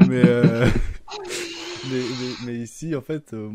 mais 0.08 0.22
euh, 0.24 0.68
mais, 1.88 2.00
mais, 2.00 2.46
mais, 2.46 2.58
ici, 2.58 2.94
en 2.94 3.00
fait, 3.00 3.32
euh, 3.32 3.50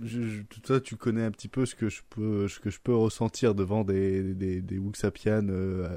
je, 0.00 0.22
je, 0.22 0.78
tu 0.78 0.96
connais 0.96 1.24
un 1.24 1.30
petit 1.30 1.48
peu 1.48 1.66
ce 1.66 1.74
que 1.74 1.88
je 1.88 2.02
peux, 2.08 2.46
ce 2.46 2.60
que 2.60 2.70
je 2.70 2.78
peux 2.80 2.94
ressentir 2.94 3.54
devant 3.54 3.84
des, 3.84 4.34
des, 4.34 4.60
des 4.60 4.78
Wuxapian 4.78 5.46
euh, 5.48 5.88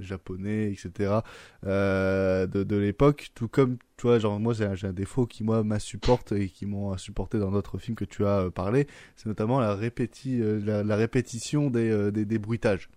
japonais, 0.00 0.72
etc. 0.72 1.20
Euh, 1.66 2.46
de, 2.46 2.64
de 2.64 2.76
l'époque, 2.76 3.30
tout 3.34 3.48
comme, 3.48 3.76
tu 3.96 4.06
vois, 4.06 4.18
genre, 4.18 4.40
moi, 4.40 4.54
j'ai 4.54 4.64
un, 4.64 4.74
un, 4.82 4.92
défaut 4.92 5.26
qui, 5.26 5.44
moi, 5.44 5.62
m'insupporte 5.62 6.32
et 6.32 6.48
qui 6.48 6.64
m'ont 6.64 6.96
supporté 6.96 7.38
dans 7.38 7.50
d'autres 7.50 7.78
films 7.78 7.96
que 7.96 8.06
tu 8.06 8.24
as 8.24 8.44
euh, 8.44 8.50
parlé, 8.50 8.86
c'est 9.16 9.26
notamment 9.26 9.60
la, 9.60 9.74
répéti, 9.74 10.40
euh, 10.40 10.60
la, 10.64 10.82
la, 10.82 10.96
répétition 10.96 11.70
des, 11.70 12.10
des, 12.12 12.24
des 12.24 12.38
bruitages. 12.38 12.88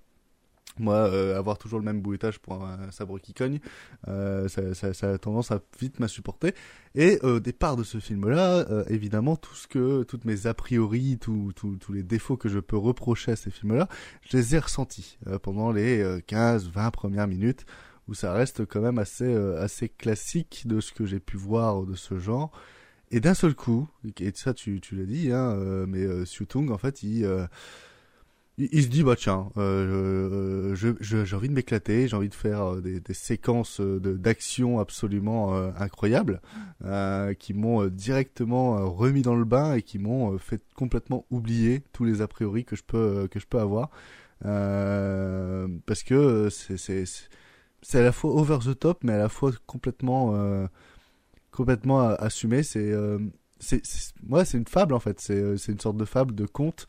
Moi, 0.77 0.95
euh, 0.95 1.37
avoir 1.37 1.57
toujours 1.57 1.79
le 1.79 1.85
même 1.85 2.01
bruitage 2.01 2.39
pour 2.39 2.63
un, 2.63 2.91
sabre 2.91 3.19
qui 3.19 3.33
cogne, 3.33 3.59
euh, 4.07 4.47
ça, 4.47 4.73
ça, 4.73 4.93
ça, 4.93 5.11
a 5.11 5.17
tendance 5.17 5.51
à 5.51 5.61
vite 5.79 5.99
m'insupporter. 5.99 6.53
Et 6.95 7.19
au 7.21 7.39
départ 7.39 7.75
de 7.75 7.83
ce 7.83 7.99
film-là, 7.99 8.65
euh, 8.69 8.83
évidemment, 8.87 9.35
tout 9.35 9.55
ce 9.55 9.67
que, 9.67 10.03
toutes 10.03 10.25
mes 10.25 10.47
a 10.47 10.53
priori, 10.53 11.17
tous 11.19 11.53
les 11.91 12.03
défauts 12.03 12.37
que 12.37 12.49
je 12.49 12.59
peux 12.59 12.77
reprocher 12.77 13.31
à 13.31 13.35
ces 13.35 13.51
films-là, 13.51 13.87
je 14.21 14.37
les 14.37 14.55
ai 14.55 14.59
ressentis 14.59 15.17
euh, 15.27 15.39
pendant 15.39 15.71
les 15.71 16.03
15-20 16.21 16.91
premières 16.91 17.27
minutes, 17.27 17.65
où 18.07 18.13
ça 18.13 18.33
reste 18.33 18.65
quand 18.65 18.81
même 18.81 18.99
assez, 18.99 19.33
assez 19.57 19.89
classique 19.89 20.63
de 20.65 20.79
ce 20.79 20.93
que 20.93 21.05
j'ai 21.05 21.19
pu 21.19 21.37
voir 21.37 21.83
de 21.83 21.95
ce 21.95 22.19
genre. 22.19 22.51
Et 23.11 23.19
d'un 23.19 23.33
seul 23.33 23.55
coup, 23.55 23.87
et 24.19 24.31
ça 24.35 24.53
tu, 24.53 24.79
tu 24.81 24.95
l'as 24.95 25.05
dit, 25.05 25.31
hein, 25.31 25.55
mais 25.87 26.03
euh, 26.03 26.25
Tung, 26.47 26.69
en 26.71 26.77
fait, 26.77 27.01
il 27.03 27.25
il, 28.59 28.83
se 28.83 28.87
dit 28.87 29.03
bah 29.03 29.15
tiens, 29.15 29.49
euh, 29.57 30.75
je, 30.75 30.91
j'ai 30.99 31.35
envie 31.35 31.47
de 31.47 31.53
m'éclater, 31.53 32.09
j'ai 32.09 32.15
envie 32.15 32.27
de 32.27 32.35
faire 32.35 32.73
euh, 32.73 32.81
des, 32.81 32.99
des 32.99 33.13
séquences 33.13 33.79
euh, 33.79 33.99
d'action 33.99 34.79
absolument 34.79 35.55
euh, 35.55 35.71
incroyables 35.77 36.41
euh, 36.83 37.33
qui 37.33 37.53
m'ont 37.53 37.87
directement 37.87 38.91
remis 38.91 39.21
dans 39.21 39.35
le 39.35 39.45
bain 39.45 39.75
et 39.75 39.81
qui 39.81 39.97
m'ont 39.97 40.37
fait 40.37 40.61
complètement 40.75 41.25
oublier 41.31 41.83
tous 41.93 42.03
les 42.03 42.21
a 42.21 42.27
priori 42.27 42.65
que 42.65 42.75
je 42.75 42.83
peux 42.83 43.27
que 43.31 43.39
je 43.39 43.47
peux 43.47 43.59
avoir. 43.59 43.89
Parce 44.41 46.03
que 46.03 46.49
c'est 46.49 47.05
c'est 47.81 47.99
à 47.99 48.03
la 48.03 48.11
fois 48.11 48.31
over 48.31 48.57
the 48.59 48.77
top 48.77 49.05
mais 49.05 49.13
à 49.13 49.17
la 49.17 49.29
fois 49.29 49.51
complètement 49.67 50.67
complètement 51.51 52.01
assumé. 52.01 52.63
C'est 52.63 52.93
c'est 53.59 53.81
moi 54.21 54.43
c'est 54.43 54.57
une 54.57 54.67
fable 54.67 54.93
en 54.93 54.99
fait. 54.99 55.19
C'est 55.21 55.71
une 55.71 55.79
sorte 55.79 55.97
de 55.97 56.05
fable 56.05 56.35
de 56.35 56.45
conte 56.45 56.87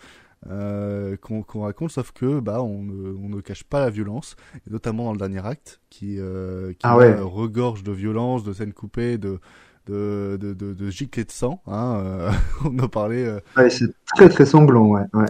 euh, 0.48 1.16
qu'on 1.18 1.42
qu 1.42 1.58
raconte, 1.58 1.90
sauf 1.90 2.12
que 2.12 2.40
bah 2.40 2.62
on 2.62 2.82
ne, 2.82 3.12
on 3.12 3.28
ne 3.28 3.40
cache 3.40 3.64
pas 3.64 3.80
la 3.80 3.90
violence, 3.90 4.36
et 4.66 4.70
notamment 4.70 5.04
dans 5.04 5.12
le 5.12 5.18
dernier 5.18 5.44
acte, 5.46 5.80
qui, 5.90 6.16
euh, 6.18 6.72
qui 6.72 6.78
ah 6.82 6.96
ouais. 6.96 7.14
regorge 7.14 7.82
de 7.82 7.92
violence, 7.92 8.42
de 8.42 8.52
scènes 8.52 8.72
coupées, 8.72 9.18
de 9.18 9.38
de 9.86 10.38
de 10.40 10.54
de, 10.54 10.72
de 10.72 10.90
giclées 10.90 11.24
de 11.24 11.30
sang. 11.30 11.62
Hein, 11.66 12.02
euh, 12.04 12.30
on 12.64 12.78
a 12.78 12.88
parlé. 12.88 13.38
Ouais, 13.56 13.70
c'est 13.70 13.92
très 14.14 14.28
très 14.28 14.46
sanglant, 14.46 14.86
ouais. 14.86 15.04
ouais. 15.12 15.26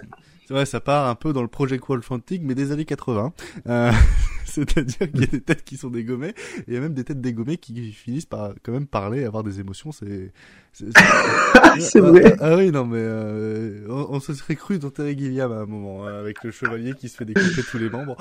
Ouais, 0.51 0.67
ça 0.67 0.81
part 0.81 1.09
un 1.09 1.15
peu 1.15 1.33
dans 1.33 1.43
le 1.43 1.49
Project 1.49 1.85
Wolf 1.87 2.11
Antique, 2.11 2.43
mais 2.45 2.55
des 2.55 2.73
années 2.73 2.85
80. 2.85 3.33
Euh, 3.69 3.93
C'est-à-dire 4.45 5.11
qu'il 5.11 5.21
y 5.21 5.25
a 5.25 5.27
des 5.27 5.41
têtes 5.41 5.65
qui 5.65 5.77
sont 5.77 5.91
dégommées, 5.91 6.31
et 6.31 6.65
il 6.67 6.75
y 6.75 6.77
a 6.77 6.81
même 6.81 6.95
des 6.95 7.05
têtes 7.05 7.21
dégommées 7.21 7.57
qui 7.57 7.93
finissent 7.93 8.27
par 8.27 8.53
quand 8.65 8.73
même 8.73 8.87
parler, 8.87 9.25
avoir 9.25 9.45
des 9.45 9.61
émotions. 9.61 9.93
C'est 9.93 10.33
c'est 10.73 10.87
vrai. 12.01 12.37
Ah, 12.41 12.51
ah, 12.51 12.57
oui, 12.57 12.73
non, 12.73 12.85
mais 12.85 12.99
euh, 13.01 13.87
on, 13.89 14.17
on, 14.17 14.21
se 14.21 14.35
serait 14.35 14.57
cru 14.57 14.79
dans 14.79 14.91
Terry 14.91 15.17
Gilliam 15.17 15.53
à 15.53 15.61
un 15.61 15.67
moment, 15.67 16.07
hein, 16.07 16.19
avec 16.19 16.43
le 16.43 16.51
chevalier 16.51 16.95
qui 16.95 17.09
se 17.09 17.17
fait 17.17 17.25
découper 17.25 17.63
tous 17.63 17.79
les 17.79 17.91
membres. 17.91 18.17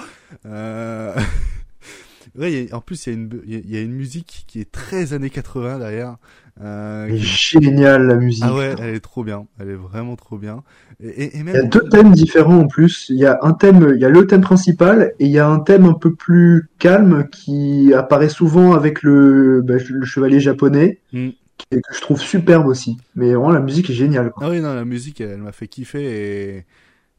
Euh... 0.45 1.15
Ouais, 2.35 2.51
y 2.51 2.71
a, 2.71 2.75
en 2.75 2.81
plus, 2.81 3.07
il 3.07 3.09
y, 3.09 3.11
a 3.11 3.15
une, 3.15 3.41
il 3.45 3.71
y 3.71 3.77
a 3.77 3.81
une 3.81 3.93
musique 3.93 4.43
qui 4.47 4.59
est 4.59 4.71
très 4.71 5.13
années 5.13 5.31
80 5.31 5.79
derrière. 5.79 6.17
Euh. 6.61 7.07
Génial 7.15 8.07
la 8.07 8.15
musique. 8.15 8.43
Ah 8.45 8.53
ouais, 8.53 8.75
elle 8.79 8.95
est 8.95 8.99
trop 8.99 9.23
bien. 9.23 9.47
Elle 9.59 9.69
est 9.69 9.75
vraiment 9.75 10.15
trop 10.15 10.37
bien. 10.37 10.63
Et, 11.01 11.07
et, 11.07 11.37
et 11.37 11.43
même... 11.43 11.55
Il 11.55 11.57
y 11.57 11.65
a 11.65 11.67
deux 11.67 11.87
thèmes 11.89 12.11
différents 12.11 12.59
en 12.59 12.67
plus. 12.67 13.07
Il 13.09 13.17
y 13.17 13.25
a 13.25 13.39
un 13.41 13.53
thème, 13.53 13.93
il 13.95 14.01
y 14.01 14.05
a 14.05 14.09
le 14.09 14.27
thème 14.27 14.41
principal 14.41 15.13
et 15.19 15.25
il 15.25 15.31
y 15.31 15.39
a 15.39 15.47
un 15.47 15.59
thème 15.59 15.85
un 15.85 15.93
peu 15.93 16.13
plus 16.13 16.69
calme 16.77 17.27
qui 17.31 17.93
apparaît 17.93 18.29
souvent 18.29 18.73
avec 18.73 19.03
le, 19.03 19.61
bah, 19.61 19.75
le 19.89 20.05
chevalier 20.05 20.39
japonais. 20.39 20.99
Mm. 21.13 21.29
Et 21.71 21.81
que 21.81 21.93
je 21.93 22.01
trouve 22.01 22.21
superbe 22.21 22.67
aussi. 22.67 22.97
Mais 23.15 23.33
vraiment, 23.33 23.51
la 23.51 23.59
musique 23.59 23.89
est 23.89 23.93
géniale. 23.93 24.31
Quoi. 24.31 24.47
Ah 24.47 24.49
oui, 24.49 24.61
non, 24.61 24.73
la 24.73 24.85
musique, 24.85 25.19
elle, 25.21 25.31
elle 25.31 25.41
m'a 25.41 25.51
fait 25.51 25.67
kiffer 25.67 26.03
et 26.03 26.65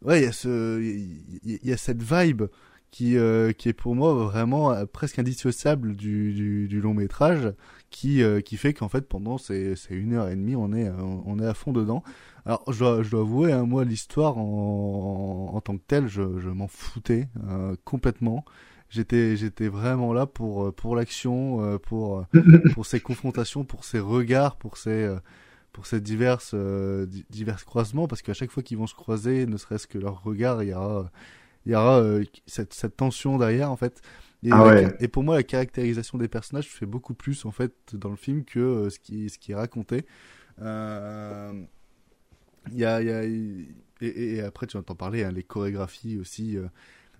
ouais, 0.02 0.20
il 0.20 0.24
y 0.24 0.28
a 0.28 0.32
ce, 0.32 0.80
il 0.80 1.58
y, 1.62 1.72
a 1.72 1.76
cette 1.76 2.02
vibe 2.02 2.44
qui, 2.90 3.16
euh, 3.16 3.52
qui 3.52 3.68
est 3.68 3.74
pour 3.74 3.94
moi 3.94 4.14
vraiment 4.14 4.72
euh, 4.72 4.86
presque 4.86 5.18
indissociable 5.18 5.94
du, 5.94 6.32
du, 6.32 6.68
du 6.68 6.80
long 6.80 6.94
métrage, 6.94 7.52
qui, 7.90 8.22
euh, 8.22 8.40
qui 8.40 8.56
fait 8.56 8.72
qu'en 8.74 8.88
fait 8.88 9.08
pendant 9.08 9.38
ces, 9.38 9.76
ces 9.76 9.94
une 9.94 10.14
heure 10.14 10.28
et 10.28 10.36
demie 10.36 10.56
on 10.56 10.72
est, 10.72 10.88
on 10.90 11.38
est 11.38 11.46
à 11.46 11.54
fond 11.54 11.72
dedans. 11.72 12.02
Alors 12.46 12.64
je 12.72 12.78
dois, 12.78 13.02
je 13.02 13.10
dois 13.10 13.20
avouer, 13.20 13.52
hein, 13.52 13.64
moi 13.64 13.84
l'histoire 13.84 14.38
en, 14.38 15.50
en, 15.54 15.60
tant 15.60 15.76
que 15.76 15.82
telle, 15.86 16.08
je, 16.08 16.38
je 16.38 16.48
m'en 16.48 16.68
foutais 16.68 17.28
euh, 17.48 17.76
complètement. 17.84 18.44
J'étais, 18.88 19.36
j'étais 19.36 19.68
vraiment 19.68 20.12
là 20.12 20.26
pour, 20.26 20.74
pour 20.74 20.96
l'action, 20.96 21.62
euh, 21.64 21.78
pour, 21.78 22.24
pour 22.74 22.86
ces 22.86 23.00
confrontations, 23.00 23.64
pour 23.64 23.84
ces 23.84 24.00
regards, 24.00 24.56
pour 24.56 24.76
ces, 24.78 25.14
pour 25.72 25.86
ces 25.86 26.00
diverses, 26.00 26.54
divers 27.30 27.64
croisements, 27.64 28.08
parce 28.08 28.22
qu'à 28.22 28.34
chaque 28.34 28.50
fois 28.50 28.62
qu'ils 28.62 28.78
vont 28.78 28.88
se 28.88 28.94
croiser, 28.94 29.46
ne 29.46 29.56
serait-ce 29.56 29.86
que 29.86 29.98
leur 29.98 30.22
regard, 30.24 30.62
il 30.62 30.70
y 30.70 30.74
aura 30.74 31.10
il 31.66 31.72
y 31.72 31.74
aura 31.74 32.00
euh, 32.00 32.24
cette, 32.46 32.72
cette 32.74 32.96
tension 32.96 33.38
derrière 33.38 33.70
en 33.70 33.76
fait. 33.76 34.00
Et, 34.42 34.50
ah 34.52 34.64
ouais. 34.64 34.96
et, 35.00 35.08
pour 35.08 35.22
moi, 35.22 35.36
la 35.36 35.42
caractérisation 35.42 36.16
des 36.16 36.28
personnages 36.28 36.68
fait 36.68 36.86
beaucoup 36.86 37.14
plus 37.14 37.44
en 37.44 37.50
fait 37.50 37.74
dans 37.94 38.08
le 38.08 38.16
film 38.16 38.44
que 38.44 38.58
euh, 38.58 38.90
ce 38.90 38.98
qui 38.98 39.28
ce 39.28 39.38
qui 39.38 39.52
est 39.52 39.54
raconté. 39.54 40.06
Euh, 40.62 41.52
y 42.72 42.84
a, 42.84 43.02
y 43.02 43.10
a 43.10 43.24
et, 43.24 43.66
et, 44.00 44.40
après 44.40 44.66
tu 44.66 44.76
entends 44.76 44.94
parler 44.94 45.24
hein, 45.24 45.32
les 45.32 45.42
chorégraphies 45.42 46.18
aussi. 46.18 46.56
Euh, 46.56 46.68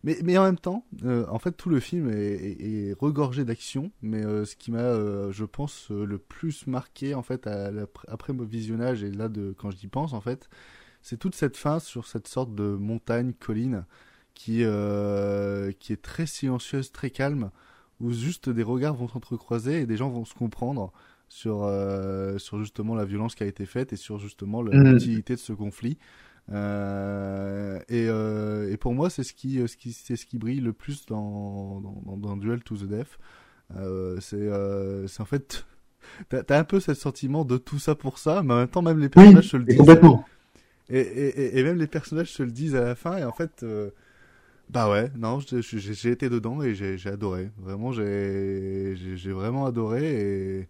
mais, 0.02 0.16
mais 0.24 0.38
en 0.38 0.44
même 0.44 0.58
temps, 0.58 0.86
euh, 1.04 1.26
en 1.28 1.38
fait, 1.38 1.52
tout 1.52 1.68
le 1.68 1.78
film 1.78 2.08
est, 2.10 2.14
est, 2.16 2.88
est 2.88 2.92
regorgé 2.98 3.44
d'action. 3.44 3.92
Mais 4.00 4.22
ce 4.22 4.56
qui 4.56 4.70
m'a, 4.70 4.94
je 5.30 5.44
pense, 5.44 5.90
le 5.90 6.16
plus 6.16 6.66
marqué 6.66 7.14
en 7.14 7.22
fait 7.22 7.46
à, 7.46 7.66
à, 7.66 7.70
après 8.08 8.32
mon 8.32 8.44
visionnage 8.44 9.04
et 9.04 9.10
là 9.10 9.28
de 9.28 9.54
quand 9.58 9.70
j'y 9.70 9.88
pense 9.88 10.14
en 10.14 10.22
fait, 10.22 10.48
c'est 11.02 11.18
toute 11.18 11.34
cette 11.34 11.58
fin 11.58 11.80
sur 11.80 12.06
cette 12.06 12.28
sorte 12.28 12.54
de 12.54 12.64
montagne 12.64 13.34
colline 13.34 13.84
qui, 14.34 14.64
euh, 14.64 15.72
qui 15.78 15.92
est 15.92 16.02
très 16.02 16.26
silencieuse, 16.26 16.92
très 16.92 17.10
calme, 17.10 17.50
où 18.00 18.12
juste 18.12 18.48
des 18.48 18.62
regards 18.62 18.94
vont 18.94 19.08
s'entrecroiser 19.08 19.82
et 19.82 19.86
des 19.86 19.96
gens 19.96 20.10
vont 20.10 20.24
se 20.24 20.34
comprendre 20.34 20.92
sur, 21.28 21.62
euh, 21.64 22.38
sur 22.38 22.58
justement 22.58 22.94
la 22.94 23.04
violence 23.04 23.34
qui 23.34 23.42
a 23.42 23.46
été 23.46 23.66
faite 23.66 23.92
et 23.92 23.96
sur 23.96 24.18
justement 24.18 24.62
l'utilité 24.62 25.34
mmh. 25.34 25.36
de 25.36 25.40
ce 25.40 25.52
conflit. 25.52 25.98
Euh, 26.52 27.78
et, 27.88 28.06
et 28.72 28.76
pour 28.76 28.94
moi, 28.94 29.10
c'est 29.10 29.22
ce 29.22 29.34
qui, 29.34 29.66
ce 29.68 29.76
qui, 29.76 29.92
c'est 29.92 30.16
ce 30.16 30.26
qui 30.26 30.38
brille 30.38 30.60
le 30.60 30.72
plus 30.72 31.06
dans, 31.06 31.80
dans, 31.80 32.16
dans 32.16 32.36
Duel 32.36 32.62
to 32.62 32.76
the 32.76 32.84
Death. 32.84 33.18
C'est, 34.20 34.50
c'est 35.06 35.20
en 35.20 35.26
fait, 35.26 35.64
t'as, 36.28 36.42
as 36.48 36.58
un 36.58 36.64
peu 36.64 36.80
ce 36.80 36.94
sentiment 36.94 37.44
de 37.44 37.58
tout 37.58 37.78
ça 37.78 37.94
pour 37.94 38.18
ça, 38.18 38.42
mais 38.42 38.54
en 38.54 38.58
même 38.58 38.68
temps, 38.68 38.82
même 38.82 38.98
les 38.98 39.08
personnages 39.08 39.44
oui, 39.44 39.50
se 39.50 39.56
le 39.56 39.64
disent. 39.64 39.78
Complètement. 39.78 40.24
Et, 40.90 41.00
et, 41.00 41.58
et, 41.58 41.62
même 41.62 41.78
les 41.78 41.86
personnages 41.86 42.32
se 42.32 42.42
le 42.42 42.50
disent 42.50 42.74
à 42.74 42.82
la 42.82 42.94
fin, 42.96 43.16
et 43.16 43.24
en 43.24 43.32
fait, 43.32 43.62
euh, 43.62 43.90
bah 44.70 44.88
ouais, 44.88 45.10
non, 45.16 45.40
j'ai 45.40 46.10
été 46.10 46.28
dedans 46.28 46.62
et 46.62 46.74
j'ai 46.74 47.08
adoré. 47.08 47.50
Vraiment, 47.58 47.90
j'ai 47.92 48.94
vraiment 49.32 49.66
adoré 49.66 50.60
et 50.60 50.68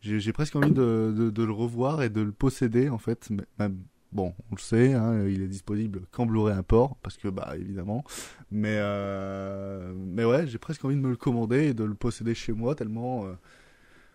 j'ai 0.00 0.32
presque 0.32 0.56
envie 0.56 0.72
de, 0.72 1.12
de, 1.14 1.28
de, 1.28 1.42
le 1.44 1.52
revoir 1.52 2.02
et 2.02 2.08
de 2.08 2.22
le 2.22 2.32
posséder 2.32 2.88
en 2.88 2.96
fait. 2.96 3.28
Même, 3.58 3.82
bon, 4.12 4.34
on 4.50 4.54
le 4.54 4.60
sait, 4.60 4.94
hein, 4.94 5.26
il 5.26 5.42
est 5.42 5.48
disponible 5.48 6.02
qu'en 6.10 6.24
Blu-ray 6.24 6.54
import 6.56 6.96
parce 7.02 7.18
que 7.18 7.28
bah 7.28 7.52
évidemment. 7.54 8.02
Mais 8.50 8.76
euh, 8.78 9.92
mais 9.94 10.24
ouais, 10.24 10.46
j'ai 10.46 10.58
presque 10.58 10.82
envie 10.86 10.96
de 10.96 11.00
me 11.00 11.10
le 11.10 11.16
commander 11.16 11.68
et 11.68 11.74
de 11.74 11.84
le 11.84 11.94
posséder 11.94 12.34
chez 12.34 12.52
moi 12.52 12.74
tellement 12.74 13.26
euh, 13.26 13.34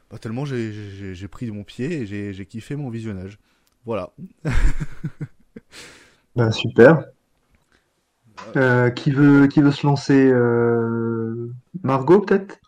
bah, 0.10 0.18
tellement 0.18 0.44
j'ai 0.46 1.28
pris 1.30 1.52
mon 1.52 1.64
pied 1.64 2.02
et 2.02 2.34
j'ai 2.34 2.46
kiffé 2.48 2.76
mon 2.76 2.90
visionnage. 2.90 3.38
Voilà. 3.86 4.12
bah 6.36 6.52
super. 6.52 7.06
Euh, 8.56 8.90
qui 8.90 9.12
veut 9.12 9.48
qui 9.48 9.62
veut 9.62 9.72
se 9.72 9.86
lancer 9.86 10.30
euh... 10.32 11.52
Margot 11.82 12.20
peut-être? 12.20 12.60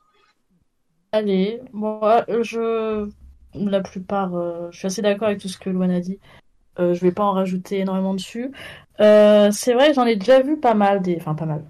Allez, 1.12 1.62
moi 1.74 2.26
je 2.42 3.08
la 3.54 3.82
plupart 3.82 4.36
euh, 4.36 4.68
je 4.72 4.80
suis 4.80 4.88
assez 4.88 5.02
d'accord 5.02 5.28
avec 5.28 5.40
tout 5.40 5.48
ce 5.48 5.58
que 5.58 5.70
Luan 5.70 5.92
a 5.92 6.00
dit. 6.00 6.20
Euh, 6.80 6.94
je 6.94 7.02
vais 7.02 7.12
pas 7.12 7.24
en 7.24 7.32
rajouter 7.32 7.80
énormément 7.80 8.14
dessus. 8.14 8.52
Euh, 9.00 9.50
c'est 9.52 9.74
vrai, 9.74 9.94
j'en 9.94 10.06
ai 10.06 10.16
déjà 10.16 10.42
vu 10.42 10.58
pas 10.60 10.74
mal 10.74 11.02
des 11.02 11.18
enfin 11.18 11.36
pas 11.36 11.46
mal. 11.46 11.64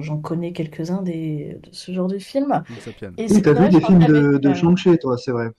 J'en 0.00 0.18
connais 0.18 0.52
quelques-uns 0.52 1.02
des 1.02 1.58
de 1.62 1.68
ce 1.70 1.92
genre 1.92 2.08
de 2.08 2.18
films. 2.18 2.64
Et 3.18 3.26
oui, 3.30 3.42
t'as 3.42 3.52
vu 3.52 3.68
des 3.68 3.80
films 3.80 4.04
de, 4.04 4.36
de 4.36 4.52
Shang-Chi, 4.52 4.98
toi, 4.98 5.16
c'est 5.16 5.30
vrai. 5.30 5.50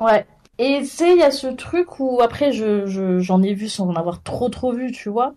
Ouais. 0.00 0.26
Et 0.58 0.80
tu 0.80 0.86
sais, 0.86 1.12
il 1.12 1.18
y 1.18 1.22
a 1.22 1.30
ce 1.30 1.46
truc 1.46 2.00
où 2.00 2.20
après, 2.22 2.52
je, 2.52 2.86
je, 2.86 3.20
j'en 3.20 3.40
ai 3.42 3.54
vu 3.54 3.68
sans 3.68 3.88
en 3.88 3.94
avoir 3.94 4.22
trop 4.22 4.48
trop 4.48 4.72
vu, 4.72 4.90
tu 4.90 5.08
vois. 5.08 5.34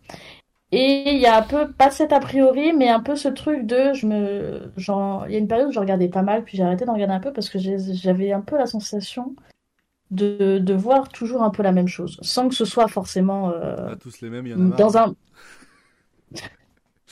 Et 0.76 1.12
il 1.14 1.20
y 1.20 1.28
a 1.28 1.38
un 1.38 1.44
peu, 1.44 1.72
pas 1.72 1.92
cet 1.92 2.12
a 2.14 2.20
priori, 2.20 2.74
mais 2.74 2.90
un 2.90 3.00
peu 3.00 3.16
ce 3.16 3.28
truc 3.28 3.68
de, 3.68 3.94
je 3.94 4.08
me, 4.08 4.72
genre, 4.78 5.26
il 5.28 5.34
y 5.34 5.36
a 5.36 5.40
une 5.40 5.48
période 5.48 5.68
où 5.70 5.72
je 5.72 5.80
regardais 5.80 6.10
pas 6.10 6.24
mal, 6.24 6.44
puis 6.44 6.58
j'ai 6.58 6.64
arrêté 6.64 6.86
d'en 6.86 6.94
regarder 6.94 7.14
un 7.14 7.20
peu 7.20 7.32
parce 7.32 7.50
que 7.50 7.60
j'avais 7.60 8.32
un 8.32 8.42
peu 8.42 8.58
la 8.58 8.66
sensation 8.66 9.36
de, 10.12 10.60
de 10.60 10.74
voir 10.74 11.10
toujours 11.10 11.44
un 11.44 11.52
peu 11.52 11.64
la 11.64 11.72
même 11.74 11.88
chose, 11.90 12.20
sans 12.22 12.50
que 12.50 12.56
ce 12.56 12.66
soit 12.66 12.88
forcément 12.90 13.52
euh, 13.52 13.92
Pas 13.92 13.96
tous 13.96 14.22
les 14.22 14.30
mêmes, 14.30 14.46
il 14.48 14.52
y 14.52 14.54
en 14.56 14.62
a 14.62 14.68
marre. 14.68 14.78
dans 14.78 14.98
un 14.98 15.16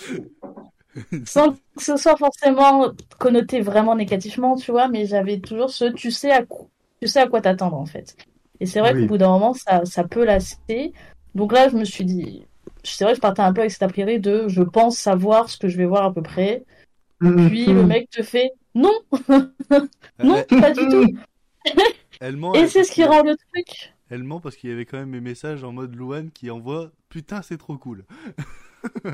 sans 1.25 1.51
que 1.53 1.57
ce 1.83 1.97
soit 1.97 2.17
forcément 2.17 2.89
connoté 3.19 3.61
vraiment 3.61 3.95
négativement, 3.95 4.55
tu 4.55 4.71
vois, 4.71 4.87
mais 4.87 5.05
j'avais 5.05 5.39
toujours 5.39 5.69
ce 5.69 5.85
tu 5.85 6.11
sais 6.11 6.31
à 6.31 6.43
quoi, 6.45 6.67
tu 7.01 7.07
sais 7.07 7.19
à 7.21 7.27
quoi 7.27 7.41
t'attendre 7.41 7.77
en 7.77 7.85
fait. 7.85 8.15
Et 8.59 8.65
c'est 8.65 8.79
vrai 8.79 8.93
Oui. 8.93 9.01
qu'au 9.01 9.05
bout 9.07 9.17
d'un 9.17 9.29
moment, 9.29 9.53
ça, 9.53 9.85
ça 9.85 10.03
peut 10.03 10.23
lasser. 10.25 10.93
Donc 11.35 11.53
là, 11.53 11.69
je 11.69 11.77
me 11.77 11.85
suis 11.85 12.05
dit, 12.05 12.45
c'est 12.83 13.03
vrai 13.03 13.13
que 13.13 13.17
je 13.17 13.21
partais 13.21 13.41
un 13.41 13.53
peu 13.53 13.61
avec 13.61 13.71
cet 13.71 13.83
a 13.83 13.87
priori 13.87 14.19
de 14.19 14.47
je 14.47 14.61
pense 14.61 14.97
savoir 14.97 15.49
ce 15.49 15.57
que 15.57 15.67
je 15.67 15.77
vais 15.77 15.85
voir 15.85 16.03
à 16.03 16.13
peu 16.13 16.21
près. 16.21 16.63
Puis 17.19 17.65
le 17.67 17.85
mec 17.85 18.09
te 18.09 18.23
fait 18.23 18.51
non, 18.73 18.93
non, 20.23 20.43
pas 20.49 20.71
du 20.71 20.87
tout. 20.87 21.05
Elle 22.19 22.37
ment, 22.37 22.53
Et 22.53 22.67
c'est 22.67 22.83
ce 22.83 22.91
qui 22.91 23.03
rend 23.03 23.23
le 23.23 23.35
truc. 23.35 23.93
Elle 24.09 24.23
ment 24.23 24.39
parce 24.39 24.55
qu'il 24.55 24.69
y 24.69 24.73
avait 24.73 24.85
quand 24.85 24.97
même 24.97 25.09
mes 25.09 25.21
messages 25.21 25.63
en 25.63 25.71
mode 25.71 25.95
Louane 25.95 26.31
qui 26.31 26.51
envoie 26.51 26.91
Putain, 27.09 27.41
c'est 27.41 27.57
trop 27.57 27.77
cool. 27.77 28.05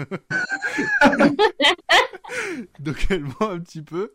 Donc 2.79 3.07
elle 3.09 3.23
ment 3.23 3.49
un 3.51 3.59
petit 3.59 3.81
peu. 3.81 4.13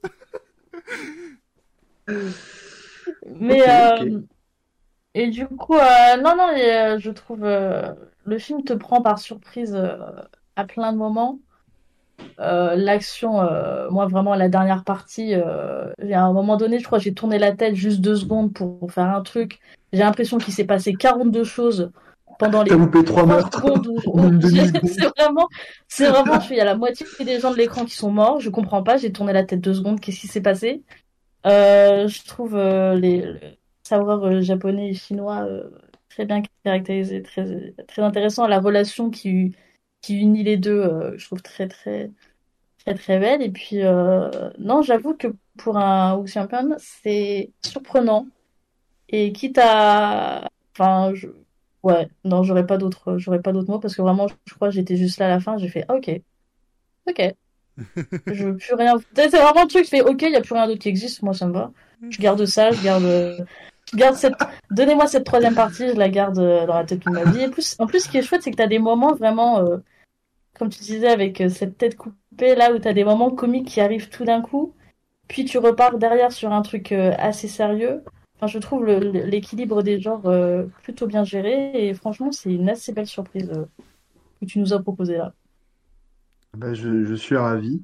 Mais 3.27 3.69
euh, 3.69 4.21
et 5.15 5.29
du 5.29 5.47
coup, 5.47 5.77
euh, 5.77 6.17
non, 6.17 6.37
non, 6.37 6.51
et, 6.55 6.73
euh, 6.73 6.99
je 6.99 7.11
trouve 7.11 7.45
le 8.25 8.39
film 8.39 8.63
te 8.65 8.73
prend 8.73 9.03
par 9.03 9.19
surprise 9.19 9.75
euh, 9.75 9.97
à 10.57 10.65
plein 10.65 10.93
de 10.93 10.99
moments. 10.99 11.39
Euh, 12.39 12.77
l'action, 12.77 13.41
euh, 13.41 13.91
moi 13.91 14.07
vraiment 14.07 14.35
la 14.35 14.49
dernière 14.49 14.85
partie, 14.85 15.35
euh, 15.35 15.93
à 16.13 16.21
un 16.21 16.33
moment 16.33 16.57
donné, 16.57 16.79
je 16.79 16.85
crois, 16.85 16.99
j'ai 16.99 17.15
tourné 17.15 17.39
la 17.39 17.53
tête 17.53 17.75
juste 17.75 18.01
deux 18.01 18.17
secondes 18.17 18.53
pour 18.53 18.91
faire 18.93 19.09
un 19.09 19.23
truc. 19.23 19.59
J'ai 19.93 20.01
l'impression 20.01 20.39
qu'il 20.39 20.55
s'est 20.55 20.65
passé 20.65 20.95
42 20.95 21.45
choses 21.45 21.91
pendant 22.39 22.63
les 22.63 22.71
T'as 22.71 22.77
loupé 22.77 23.05
trois 23.05 23.27
meurtres 23.27 23.63
c'est 24.85 25.09
vraiment, 25.19 25.49
c'est 25.89 26.09
vraiment, 26.09 26.41
je 26.41 26.47
suis, 26.47 26.55
il 26.55 26.59
y 26.59 26.61
a 26.61 26.65
la 26.65 26.77
moitié 26.77 27.07
des 27.25 27.41
gens 27.41 27.51
de 27.51 27.57
l'écran 27.57 27.85
qui 27.85 27.95
sont 27.95 28.11
morts, 28.11 28.41
je 28.41 28.51
comprends 28.51 28.83
pas, 28.83 28.97
j'ai 28.97 29.13
tourné 29.13 29.33
la 29.33 29.45
tête 29.45 29.61
deux 29.61 29.75
secondes, 29.75 30.01
qu'est-ce 30.01 30.21
qui 30.21 30.29
s'est 30.29 30.41
passé? 30.41 30.83
Je 31.45 32.27
trouve 32.27 32.57
les, 32.57 33.21
le 33.21 33.39
savoir 33.83 34.25
euh, 34.25 34.41
japonais 34.41 34.91
et 34.91 34.95
chinois 34.95 35.47
très 36.13 36.27
bien 36.27 36.43
caractérisé, 36.65 37.23
très, 37.23 37.73
très 37.89 38.03
intéressant. 38.03 38.47
La 38.47 38.61
relation 38.61 39.11
qui, 39.11 39.55
qui 40.03 40.19
unit 40.21 40.45
les 40.45 40.57
deux, 40.59 40.81
euh, 40.81 41.17
je 41.19 41.27
trouve 41.27 41.43
très, 41.43 41.69
très, 41.69 42.11
très, 42.85 42.95
très 42.95 43.19
belle. 43.19 43.43
Et 43.43 43.51
puis, 43.51 43.83
euh, 43.83 44.51
non, 44.59 44.83
j'avoue 44.83 45.15
que 45.15 45.29
pour 45.59 45.79
un 45.79 46.17
Wu 46.17 46.29
Champion, 46.29 46.77
c'est 46.79 47.53
surprenant. 47.65 48.27
Et 49.09 49.33
quitte 49.33 49.59
à, 49.63 50.49
enfin, 50.75 51.13
je... 51.15 51.29
ouais, 51.83 52.09
non, 52.25 52.43
j'aurais 52.43 52.67
pas 52.67 52.79
d'autres, 52.79 53.19
j'aurais 53.19 53.43
pas 53.43 53.53
d'autres 53.53 53.71
mots 53.71 53.79
parce 53.81 53.97
que 53.97 54.03
vraiment, 54.03 54.29
je 54.47 54.55
crois 54.55 54.69
que 54.69 54.75
j'étais 54.75 54.97
juste 54.97 55.19
là 55.19 55.27
à 55.27 55.29
la 55.31 55.41
fin, 55.41 55.59
j'ai 55.59 55.69
fait, 55.69 55.85
ah, 55.89 55.97
ok, 55.97 56.11
ok. 57.09 57.35
Je 58.27 58.45
veux 58.45 58.57
plus 58.57 58.75
rien. 58.75 58.95
C'est 59.15 59.29
vraiment 59.31 59.63
le 59.63 59.69
truc, 59.69 59.85
je 59.85 59.89
fais 59.89 60.03
ok, 60.03 60.21
il 60.23 60.31
n'y 60.31 60.37
a 60.37 60.43
plus 60.43 60.53
rien 60.55 60.67
d'autre 60.67 60.79
qui 60.81 60.89
existe, 60.91 61.23
moi 61.23 61.33
ça 61.35 61.47
me 61.47 61.53
va. 61.55 61.73
Je 62.11 62.19
garde 62.19 62.45
ça, 62.45 62.71
je 62.71 62.83
garde, 62.83 63.03
je 63.05 63.45
garde 63.95 64.17
cette. 64.17 64.35
Donnez-moi 64.71 65.07
cette 65.07 65.25
troisième 65.25 65.55
partie, 65.55 65.89
je 65.89 65.97
la 65.97 66.09
garde 66.09 66.39
euh, 66.39 66.67
dans 66.67 66.75
la 66.75 66.85
tête 66.85 67.01
toute 67.01 67.13
ma 67.13 67.25
vie. 67.25 67.49
Plus, 67.49 67.77
en 67.79 67.87
plus, 67.87 68.05
ce 68.05 68.09
qui 68.09 68.19
est 68.19 68.23
chouette, 68.23 68.43
c'est 68.43 68.51
que 68.51 68.57
tu 68.57 68.63
as 68.63 68.69
des 68.69 68.79
moments 68.79 69.15
vraiment, 69.15 69.61
euh, 69.61 69.79
comme 70.59 70.69
tu 70.69 70.81
disais, 70.81 71.09
avec 71.09 71.41
euh, 71.41 71.49
cette 71.49 71.77
tête 71.79 71.97
coupée 71.97 72.55
là, 72.55 72.73
où 72.73 72.79
tu 72.79 72.89
as 72.89 72.93
des 72.93 73.05
moments 73.05 73.31
comiques 73.31 73.69
qui 73.69 73.81
arrivent 73.81 74.09
tout 74.09 74.25
d'un 74.25 74.41
coup, 74.41 74.75
puis 75.29 75.45
tu 75.45 75.59
repars 75.59 75.99
derrière 75.99 76.33
sur 76.33 76.53
un 76.53 76.63
truc 76.63 76.93
assez 76.93 77.49
sérieux. 77.49 78.03
Enfin, 78.37 78.47
je 78.47 78.59
trouve 78.59 78.85
l'équilibre 78.87 79.83
des 79.83 80.01
genres 80.01 80.29
plutôt 80.83 81.07
bien 81.07 81.25
géré, 81.25 81.87
et 81.87 81.95
franchement, 81.95 82.33
c'est 82.33 82.53
une 82.53 82.69
assez 82.69 82.93
belle 82.93 83.07
surprise 83.07 83.51
que 84.41 84.47
tu 84.47 84.59
nous 84.59 84.73
as 84.73 84.83
proposé 84.83 85.17
là. 85.17 85.33
Bah, 86.57 86.75
je, 86.75 87.05
je 87.05 87.15
suis 87.15 87.37
ravi. 87.37 87.83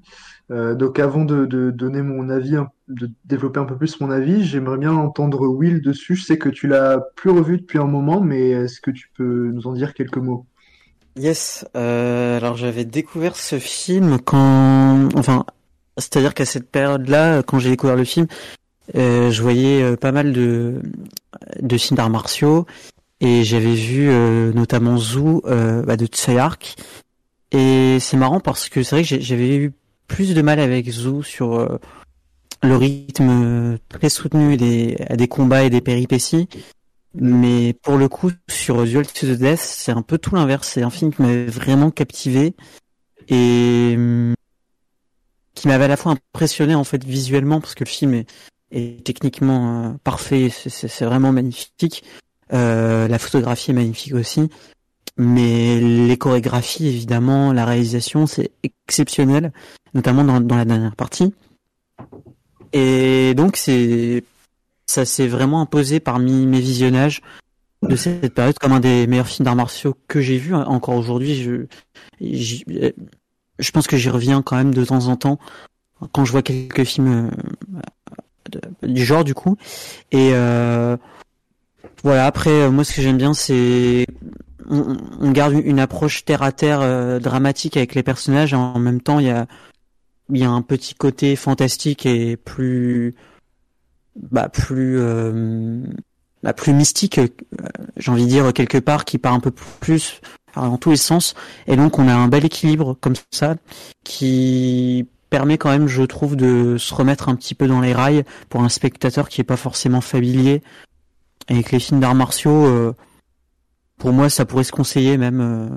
Donc 0.51 0.99
avant 0.99 1.25
de, 1.25 1.47
de 1.47 1.71
donner 1.71 2.03
mon 2.03 2.29
avis, 2.29 2.57
un- 2.57 2.71
de 2.89 3.11
développer 3.25 3.61
un 3.61 3.65
peu 3.65 3.77
plus 3.77 4.01
mon 4.01 4.11
avis, 4.11 4.45
j'aimerais 4.45 4.79
bien 4.79 4.95
entendre 4.95 5.47
Will 5.47 5.83
dessus. 5.83 6.17
Je 6.17 6.25
sais 6.25 6.39
que 6.39 6.49
tu 6.49 6.67
l'as 6.69 6.99
plus 7.17 7.31
revu 7.31 7.59
depuis 7.59 7.79
un 7.79 7.87
moment, 7.87 8.21
mais 8.21 8.51
est-ce 8.51 8.81
que 8.81 8.91
tu 8.91 9.11
peux 9.17 9.51
nous 9.53 9.67
en 9.67 9.73
dire 9.73 9.95
quelques 9.95 10.19
mots? 10.19 10.47
Yes, 11.19 11.67
euh, 11.77 12.37
alors 12.37 12.57
j'avais 12.57 12.85
découvert 12.85 13.35
ce 13.35 13.59
film 13.59 14.19
quand, 14.25 15.09
enfin, 15.17 15.45
c'est-à-dire 15.97 16.33
qu'à 16.33 16.45
cette 16.45 16.71
période-là, 16.71 17.43
quand 17.43 17.59
j'ai 17.59 17.71
découvert 17.71 17.97
le 17.97 18.05
film, 18.05 18.29
euh, 18.95 19.31
je 19.31 19.43
voyais 19.43 19.83
euh, 19.83 19.97
pas 19.97 20.13
mal 20.13 20.33
de 20.33 20.81
de 21.61 21.77
films 21.77 21.97
d'arts 21.97 22.09
martiaux 22.09 22.67
et 23.21 23.43
j'avais 23.43 23.75
vu 23.75 24.09
notamment 24.55 24.97
Zoo 24.97 25.43
bah, 25.45 25.97
de 25.97 26.07
Tsuyark 26.07 26.77
et 27.51 27.99
c'est 28.01 28.17
marrant 28.17 28.41
parce 28.41 28.69
que 28.69 28.83
c'est 28.83 28.97
vrai 28.97 29.05
que 29.05 29.21
j'avais 29.23 29.57
eu 29.57 29.73
plus 30.07 30.35
de 30.35 30.43
mal 30.43 30.59
avec 30.61 30.89
Zoo 30.89 31.23
sur 31.23 31.79
le 32.63 32.77
rythme 32.77 33.79
très 33.89 34.09
soutenu 34.09 34.57
des 34.57 34.97
des 35.17 35.29
combats 35.29 35.65
et 35.65 35.71
des 35.71 35.81
péripéties. 35.81 36.49
Mais 37.15 37.73
pour 37.73 37.97
le 37.97 38.09
coup, 38.09 38.31
sur 38.49 38.85
Duel 38.85 39.07
to 39.07 39.27
the 39.27 39.39
Death, 39.39 39.59
c'est 39.61 39.93
un 39.93 40.03
peu 40.03 40.19
tout 40.19 40.35
l'inverse. 40.35 40.69
C'est 40.69 40.83
un 40.83 40.91
film 40.91 41.13
qui 41.13 41.23
m'avait 41.23 41.47
vraiment 41.47 41.91
captivé 41.91 42.55
et 43.29 43.95
hum, 43.97 44.35
qui 45.55 45.69
m'avait 45.69 45.85
à 45.85 45.89
la 45.89 45.97
fois 45.97 46.13
impressionné 46.13 46.75
en 46.75 46.85
fait 46.85 47.03
visuellement 47.05 47.61
parce 47.61 47.75
que 47.75 47.85
le 47.85 47.89
film 47.89 48.25
est, 48.71 49.05
techniquement 49.05 49.85
euh, 49.85 49.93
parfait, 50.05 50.51
c'est- 50.51 51.05
vraiment 51.05 51.33
magnifique. 51.33 52.05
Euh, 52.53 53.09
la 53.09 53.19
photographie 53.19 53.73
est 53.73 53.75
magnifique 53.75 54.15
aussi, 54.15 54.49
mais 55.17 55.81
les 55.81 56.17
chorégraphies 56.17 56.87
évidemment, 56.87 57.53
la 57.53 57.65
réalisation 57.65 58.27
c'est 58.27 58.51
exceptionnel, 58.63 59.53
notamment 59.95 60.25
dans 60.25 60.57
la 60.57 60.65
dernière 60.65 60.97
partie. 60.97 61.33
Et 62.73 63.35
donc 63.35 63.57
c'est 63.57 64.25
ça 64.87 65.05
s'est 65.05 65.29
vraiment 65.29 65.61
imposé 65.61 66.01
parmi 66.01 66.47
mes 66.47 66.61
visionnages 66.61 67.23
de 67.83 67.95
cette 67.95 68.35
période 68.35 68.59
comme 68.59 68.73
un 68.73 68.81
des 68.81 69.07
meilleurs 69.07 69.29
films 69.29 69.45
d'arts 69.45 69.57
martiaux 69.57 69.97
que 70.09 70.21
j'ai 70.21 70.39
vu. 70.39 70.55
Encore 70.55 70.97
aujourd'hui, 70.97 71.43
je, 71.43 71.67
euh, 72.23 72.91
je 73.59 73.71
pense 73.71 73.87
que 73.87 73.97
j'y 73.97 74.09
reviens 74.09 74.43
quand 74.43 74.57
même 74.57 74.75
de 74.75 74.85
temps 74.85 75.07
en 75.07 75.17
temps 75.17 75.39
quand 76.13 76.25
je 76.25 76.33
vois 76.33 76.43
quelques 76.43 76.85
films 76.85 77.31
euh, 78.55 78.61
du 78.83 79.05
genre 79.05 79.25
du 79.25 79.35
coup. 79.35 79.57
Et 80.11 80.31
euh, 80.33 80.97
voilà. 82.03 82.27
Après, 82.27 82.51
euh, 82.51 82.71
moi, 82.71 82.85
ce 82.85 82.95
que 82.95 83.03
j'aime 83.03 83.19
bien, 83.19 83.35
c'est 83.35 84.07
on, 84.69 84.97
on 85.21 85.31
garde 85.31 85.55
une 85.55 85.81
approche 85.81 86.25
terre 86.25 86.43
à 86.43 86.53
terre 86.53 86.81
euh, 86.81 87.19
dramatique 87.19 87.77
avec 87.77 87.95
les 87.95 88.03
personnages. 88.03 88.55
En 88.55 88.79
même 88.79 89.01
temps, 89.01 89.19
il 89.19 89.27
y 89.27 89.31
a 89.31 89.47
il 90.31 90.39
y 90.39 90.45
a 90.45 90.51
un 90.51 90.63
petit 90.63 90.95
côté 90.95 91.37
fantastique 91.37 92.07
et 92.07 92.37
plus 92.37 93.15
bah 94.17 94.49
plus 94.49 94.99
euh, 94.99 95.81
bah, 96.43 96.53
plus 96.53 96.73
mystique 96.73 97.19
euh, 97.19 97.29
j'ai 97.97 98.11
envie 98.11 98.25
de 98.25 98.31
dire 98.31 98.53
quelque 98.53 98.79
part 98.79 99.05
qui 99.05 99.19
part 99.19 99.35
un 99.35 99.41
peu 99.41 99.51
plus 99.51 100.21
dans 100.67 100.79
tous 100.79 100.91
les 100.91 100.97
sens. 100.97 101.35
Et 101.67 101.77
donc 101.77 101.99
on 101.99 102.09
a 102.09 102.15
un 102.15 102.29
bel 102.29 102.45
équilibre 102.45 102.97
comme 103.01 103.15
ça 103.31 103.57
qui 104.05 105.07
permet 105.31 105.59
quand 105.59 105.71
même 105.71 105.89
je 105.89 106.03
trouve 106.03 106.37
de 106.37 106.77
se 106.79 106.95
remettre 106.95 107.29
un 107.29 107.37
petit 107.37 107.55
peu 107.55 107.67
dans 107.67 107.81
les 107.81 107.93
rails 107.93 108.25
pour 108.49 108.63
un 108.63 108.69
spectateur 108.69 109.29
qui 109.29 109.41
est 109.41 109.45
pas 109.45 109.57
forcément 109.57 110.01
familier. 110.01 110.63
Avec 111.49 111.73
les 111.73 111.81
films 111.81 112.01
d'arts 112.01 112.15
martiaux 112.15 112.67
euh, 112.67 112.95
pour 113.99 114.13
moi 114.13 114.29
ça 114.29 114.45
pourrait 114.45 114.65
se 114.65 114.73
conseiller 114.73 115.17
même 115.17 115.41
euh, 115.41 115.69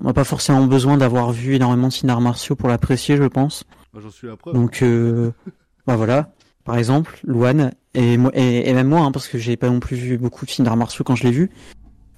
on 0.00 0.04
n'a 0.04 0.12
pas 0.12 0.24
forcément 0.24 0.64
besoin 0.66 0.96
d'avoir 0.96 1.32
vu 1.32 1.54
énormément 1.54 1.88
de 1.88 1.92
films 1.92 2.08
d'arts 2.08 2.20
martiaux 2.20 2.54
pour 2.56 2.68
l'apprécier 2.68 3.16
je 3.16 3.24
pense 3.24 3.64
Moi, 3.92 4.02
j'en 4.02 4.10
suis 4.10 4.26
la 4.28 4.36
preuve. 4.36 4.54
donc, 4.54 4.82
euh, 4.82 5.32
bah 5.86 5.96
voilà, 5.96 6.30
par 6.64 6.76
exemple, 6.78 7.18
Luan 7.24 7.72
et 7.94 8.16
moi 8.16 8.30
et, 8.34 8.68
et 8.68 8.72
même 8.74 8.88
moi, 8.88 9.00
hein, 9.00 9.12
parce 9.12 9.28
que 9.28 9.38
j'ai 9.38 9.56
pas 9.56 9.68
non 9.70 9.80
plus 9.80 9.96
vu 9.96 10.18
beaucoup 10.18 10.44
de 10.46 10.50
films 10.50 10.66
d'arts 10.66 10.76
martiaux 10.76 11.04
quand 11.04 11.14
je 11.16 11.24
l'ai 11.24 11.30
vu. 11.32 11.50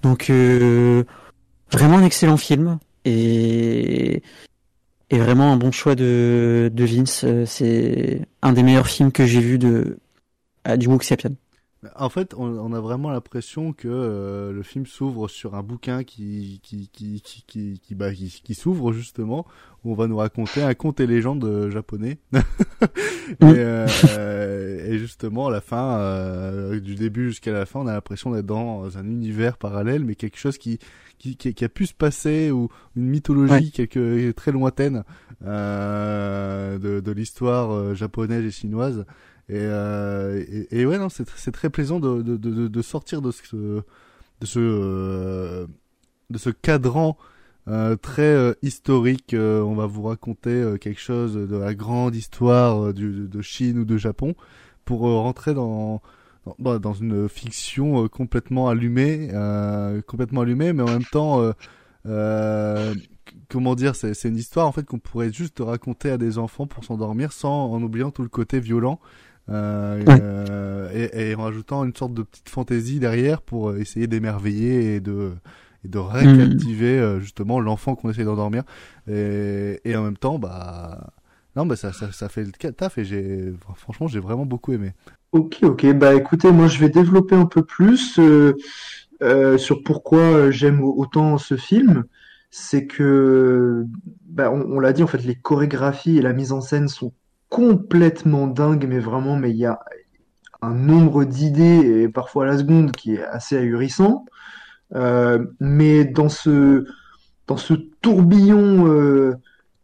Donc, 0.02 0.28
euh, 0.30 1.04
vraiment 1.70 1.98
un 1.98 2.04
excellent 2.04 2.36
film 2.36 2.78
et 3.04 4.22
et 5.12 5.18
vraiment 5.18 5.52
un 5.52 5.56
bon 5.56 5.72
choix 5.72 5.94
de 5.94 6.70
de 6.72 6.84
Vince. 6.84 7.22
Euh, 7.24 7.44
C'est 7.46 8.26
un 8.42 8.52
des 8.52 8.62
meilleurs 8.62 8.86
films 8.88 9.12
que 9.12 9.26
j'ai 9.26 9.40
vu 9.40 9.58
de 9.58 9.98
du 10.76 10.88
Wuxiapian. 10.88 11.30
En 11.96 12.10
fait, 12.10 12.34
on, 12.36 12.44
on 12.44 12.72
a 12.74 12.80
vraiment 12.80 13.10
l'impression 13.10 13.72
que 13.72 13.88
euh, 13.88 14.52
le 14.52 14.62
film 14.62 14.84
s'ouvre 14.84 15.28
sur 15.28 15.54
un 15.54 15.62
bouquin 15.62 16.04
qui 16.04 16.60
qui 16.62 16.90
qui 16.92 17.22
qui 17.22 17.44
qui, 17.46 17.80
qui, 17.82 17.94
bah, 17.94 18.12
qui, 18.12 18.28
qui 18.44 18.54
s'ouvre 18.54 18.92
justement 18.92 19.46
où 19.82 19.92
on 19.92 19.94
va 19.94 20.06
nous 20.06 20.18
raconter 20.18 20.62
un 20.62 20.74
conte 20.74 21.00
et 21.00 21.06
légende 21.06 21.42
euh, 21.44 21.70
japonais. 21.70 22.18
et, 22.34 23.34
euh, 23.40 23.86
et 24.92 24.98
justement, 24.98 25.46
à 25.48 25.50
la 25.50 25.62
fin, 25.62 25.98
euh, 26.00 26.80
du 26.80 26.96
début 26.96 27.28
jusqu'à 27.30 27.52
la 27.52 27.64
fin, 27.64 27.80
on 27.80 27.86
a 27.86 27.92
l'impression 27.94 28.30
d'être 28.32 28.44
dans 28.46 28.98
un 28.98 29.04
univers 29.06 29.56
parallèle, 29.56 30.04
mais 30.04 30.16
quelque 30.16 30.38
chose 30.38 30.58
qui 30.58 30.78
qui, 31.18 31.36
qui, 31.36 31.52
qui 31.54 31.64
a 31.64 31.68
pu 31.68 31.86
se 31.86 31.92
passer 31.94 32.50
ou 32.50 32.68
une 32.96 33.06
mythologie 33.06 33.50
Ouais. 33.52 33.70
quelque 33.72 34.30
très 34.32 34.52
lointaine 34.52 35.04
euh, 35.44 36.78
de, 36.78 37.00
de 37.00 37.12
l'histoire 37.12 37.72
euh, 37.72 37.94
japonaise 37.94 38.44
et 38.44 38.50
chinoise. 38.50 39.04
Et, 39.50 39.56
euh, 39.56 40.44
ouais, 40.72 40.98
non, 40.98 41.08
c'est 41.08 41.28
c'est 41.30 41.50
très 41.50 41.70
plaisant 41.70 41.98
de, 41.98 42.22
de, 42.22 42.36
de, 42.68 42.82
sortir 42.82 43.20
de 43.20 43.32
ce 43.32 43.56
de 43.56 44.46
ce 44.46 44.60
euh, 44.60 45.66
de 46.30 46.38
ce 46.38 46.50
cadran 46.50 47.18
euh, 47.66 47.96
très 47.96 48.22
euh, 48.22 48.54
historique. 48.62 49.34
On 49.34 49.74
va 49.74 49.86
vous 49.86 50.04
raconter 50.04 50.76
quelque 50.80 51.00
chose 51.00 51.34
de 51.34 51.56
la 51.56 51.74
grande 51.74 52.14
histoire 52.14 52.94
du, 52.94 53.26
de 53.28 53.42
Chine 53.42 53.80
ou 53.80 53.84
de 53.84 53.96
Japon 53.96 54.36
pour 54.84 55.00
rentrer 55.00 55.52
dans 55.52 56.00
dans, 56.46 56.54
bah, 56.60 56.78
dans 56.78 56.94
une 56.94 57.28
fiction 57.28 58.06
complètement 58.06 58.68
allumée, 58.68 59.30
complètement 60.06 60.42
allumée, 60.42 60.72
mais 60.72 60.84
en 60.84 60.86
même 60.86 61.04
temps 61.04 61.52
comment 63.48 63.74
dire, 63.74 63.96
c'est 63.96 64.24
une 64.24 64.36
histoire 64.36 64.68
en 64.68 64.72
fait 64.72 64.84
qu'on 64.84 65.00
pourrait 65.00 65.32
juste 65.32 65.58
raconter 65.58 66.10
à 66.10 66.18
des 66.18 66.38
enfants 66.38 66.68
pour 66.68 66.84
s'endormir 66.84 67.32
sans 67.32 67.72
en 67.72 67.82
oubliant 67.82 68.12
tout 68.12 68.22
le 68.22 68.28
côté 68.28 68.60
violent 68.60 69.00
euh, 69.50 70.02
euh, 70.08 70.88
et, 70.92 71.30
et, 71.30 71.34
en 71.34 71.42
rajoutant 71.42 71.84
une 71.84 71.94
sorte 71.94 72.14
de 72.14 72.22
petite 72.22 72.48
fantaisie 72.48 73.00
derrière 73.00 73.42
pour 73.42 73.74
essayer 73.76 74.06
d'émerveiller 74.06 74.96
et 74.96 75.00
de 75.00 75.32
et 75.84 75.88
de 75.88 75.98
réactiver 75.98 77.00
mm. 77.00 77.20
justement 77.20 77.58
l'enfant 77.58 77.94
qu'on 77.94 78.10
essaie 78.10 78.24
d'endormir. 78.24 78.64
Et, 79.08 79.80
et 79.84 79.96
en 79.96 80.02
même 80.02 80.16
temps 80.16 80.38
bah 80.38 81.12
non 81.56 81.66
bah 81.66 81.76
ça, 81.76 81.92
ça, 81.92 82.12
ça 82.12 82.28
fait 82.28 82.44
le 82.44 82.72
taf 82.72 82.98
et 82.98 83.04
j'ai 83.04 83.52
franchement 83.76 84.06
j'ai 84.06 84.20
vraiment 84.20 84.46
beaucoup 84.46 84.72
aimé. 84.72 84.92
Ok 85.32 85.58
ok. 85.62 85.92
Bah 85.94 86.14
écoutez 86.14 86.52
moi 86.52 86.66
je 86.66 86.78
vais 86.78 86.90
développer 86.90 87.34
un 87.34 87.46
peu 87.46 87.64
plus 87.64 88.18
euh, 88.18 88.54
euh, 89.22 89.58
sur 89.58 89.82
pourquoi 89.82 90.50
j'aime 90.50 90.82
autant 90.82 91.38
ce 91.38 91.56
film. 91.56 92.04
C'est 92.52 92.86
que 92.86 93.86
bah, 94.26 94.50
on, 94.50 94.76
on 94.76 94.80
l'a 94.80 94.92
dit 94.92 95.02
en 95.02 95.06
fait 95.06 95.24
les 95.24 95.36
chorégraphies 95.36 96.18
et 96.18 96.22
la 96.22 96.32
mise 96.32 96.52
en 96.52 96.60
scène 96.60 96.88
sont 96.88 97.12
complètement 97.50 98.46
dingue, 98.46 98.86
mais 98.88 99.00
vraiment, 99.00 99.36
mais 99.36 99.50
il 99.50 99.58
y 99.58 99.66
a 99.66 99.80
un 100.62 100.74
nombre 100.74 101.24
d'idées, 101.24 102.02
et 102.02 102.08
parfois 102.08 102.46
la 102.46 102.56
seconde, 102.56 102.92
qui 102.92 103.14
est 103.14 103.24
assez 103.24 103.58
ahurissant. 103.58 104.24
Euh, 104.94 105.44
mais 105.60 106.04
dans 106.04 106.28
ce, 106.28 106.84
dans 107.46 107.56
ce 107.56 107.74
tourbillon 107.74 108.88
euh, 108.88 109.34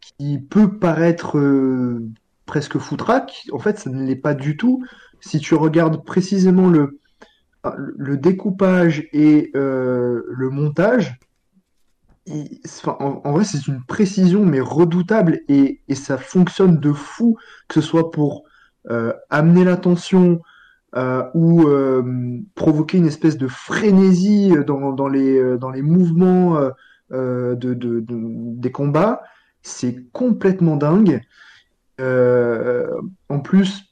qui 0.01 0.39
peut 0.39 0.79
paraître 0.79 1.39
euh, 1.39 2.09
presque 2.47 2.79
foutraque, 2.79 3.47
en 3.53 3.59
fait, 3.59 3.79
ça 3.79 3.91
ne 3.91 4.05
l'est 4.05 4.17
pas 4.17 4.35
du 4.35 4.57
tout. 4.57 4.85
Si 5.21 5.39
tu 5.41 5.55
regardes 5.55 6.05
précisément 6.05 6.69
le, 6.69 6.99
découpage 8.17 9.09
et 9.13 9.51
le 9.55 10.51
montage, 10.51 11.19
en, 12.87 13.33
vrai, 13.33 13.45
c'est 13.45 13.67
une 13.67 13.83
précision 13.85 14.45
mais 14.45 14.61
redoutable 14.61 15.41
et, 15.49 15.81
et, 15.89 15.95
ça 15.95 16.19
fonctionne 16.19 16.79
de 16.79 16.93
fou, 16.93 17.37
que 17.69 17.75
ce 17.75 17.81
soit 17.81 18.11
pour 18.11 18.45
euh, 18.91 19.13
amener 19.31 19.65
l'attention 19.65 20.41
euh, 20.97 21.25
ou 21.35 21.69
euh, 21.69 22.41
provoquer 22.55 22.99
une 22.99 23.07
espèce 23.07 23.37
de 23.37 23.49
frénésie 23.49 24.53
dans, 24.67 24.93
dans 24.93 25.09
les, 25.09 25.39
euh, 25.39 25.59
dans 25.59 25.71
les 25.71 25.83
mouvements 25.83 26.57
euh, 26.57 26.71
euh, 27.13 27.55
de, 27.55 27.75
de, 27.75 28.01
de, 28.01 28.17
des 28.59 28.73
combats. 28.73 29.23
C'est 29.63 30.11
complètement 30.13 30.77
dingue. 30.77 31.21
en 31.99 33.41
plus, 33.41 33.87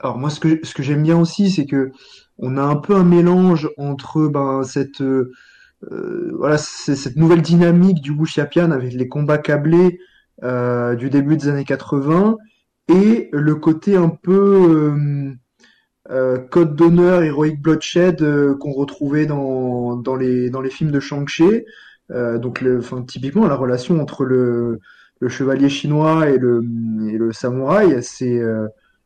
alors 0.00 0.18
moi, 0.18 0.30
ce 0.30 0.40
que, 0.40 0.60
ce 0.64 0.74
que 0.74 0.82
j'aime 0.82 1.02
bien 1.02 1.18
aussi, 1.18 1.50
c'est 1.50 1.66
que 1.66 1.92
on 2.38 2.56
a 2.56 2.62
un 2.62 2.76
peu 2.76 2.94
un 2.96 3.04
mélange 3.04 3.68
entre 3.76 4.28
ben, 4.28 4.62
cette 4.64 5.00
euh, 5.00 5.32
voilà, 5.90 6.58
c'est 6.58 6.94
cette 6.96 7.16
nouvelle 7.16 7.42
dynamique 7.42 8.00
du 8.00 8.12
Wuxiapian 8.12 8.70
avec 8.70 8.92
les 8.92 9.08
combats 9.08 9.38
câblés 9.38 9.98
euh, 10.44 10.96
du 10.96 11.08
début 11.08 11.36
des 11.36 11.46
années 11.48 11.64
80 11.64 12.36
et 12.88 13.28
le 13.32 13.54
côté 13.54 13.96
un 13.96 14.08
peu 14.08 14.90
euh, 14.96 15.32
euh 16.10 16.38
code 16.38 16.74
d'honneur, 16.74 17.22
Heroic 17.22 17.60
Bloodshed 17.60 18.22
euh, 18.22 18.56
qu'on 18.56 18.72
retrouvait 18.72 19.26
dans, 19.26 19.94
dans, 19.94 20.16
les, 20.16 20.50
dans 20.50 20.60
les 20.60 20.70
films 20.70 20.90
de 20.90 20.98
Shang-Chi. 20.98 21.64
donc, 22.10 22.60
le, 22.60 22.78
enfin, 22.78 23.02
typiquement, 23.02 23.46
la 23.46 23.54
relation 23.54 24.00
entre 24.00 24.24
le, 24.24 24.80
le 25.20 25.28
chevalier 25.28 25.68
chinois 25.68 26.28
et 26.28 26.38
le, 26.38 26.64
et 27.08 27.18
le 27.18 27.32
samouraï, 27.32 28.02
c'est 28.02 28.40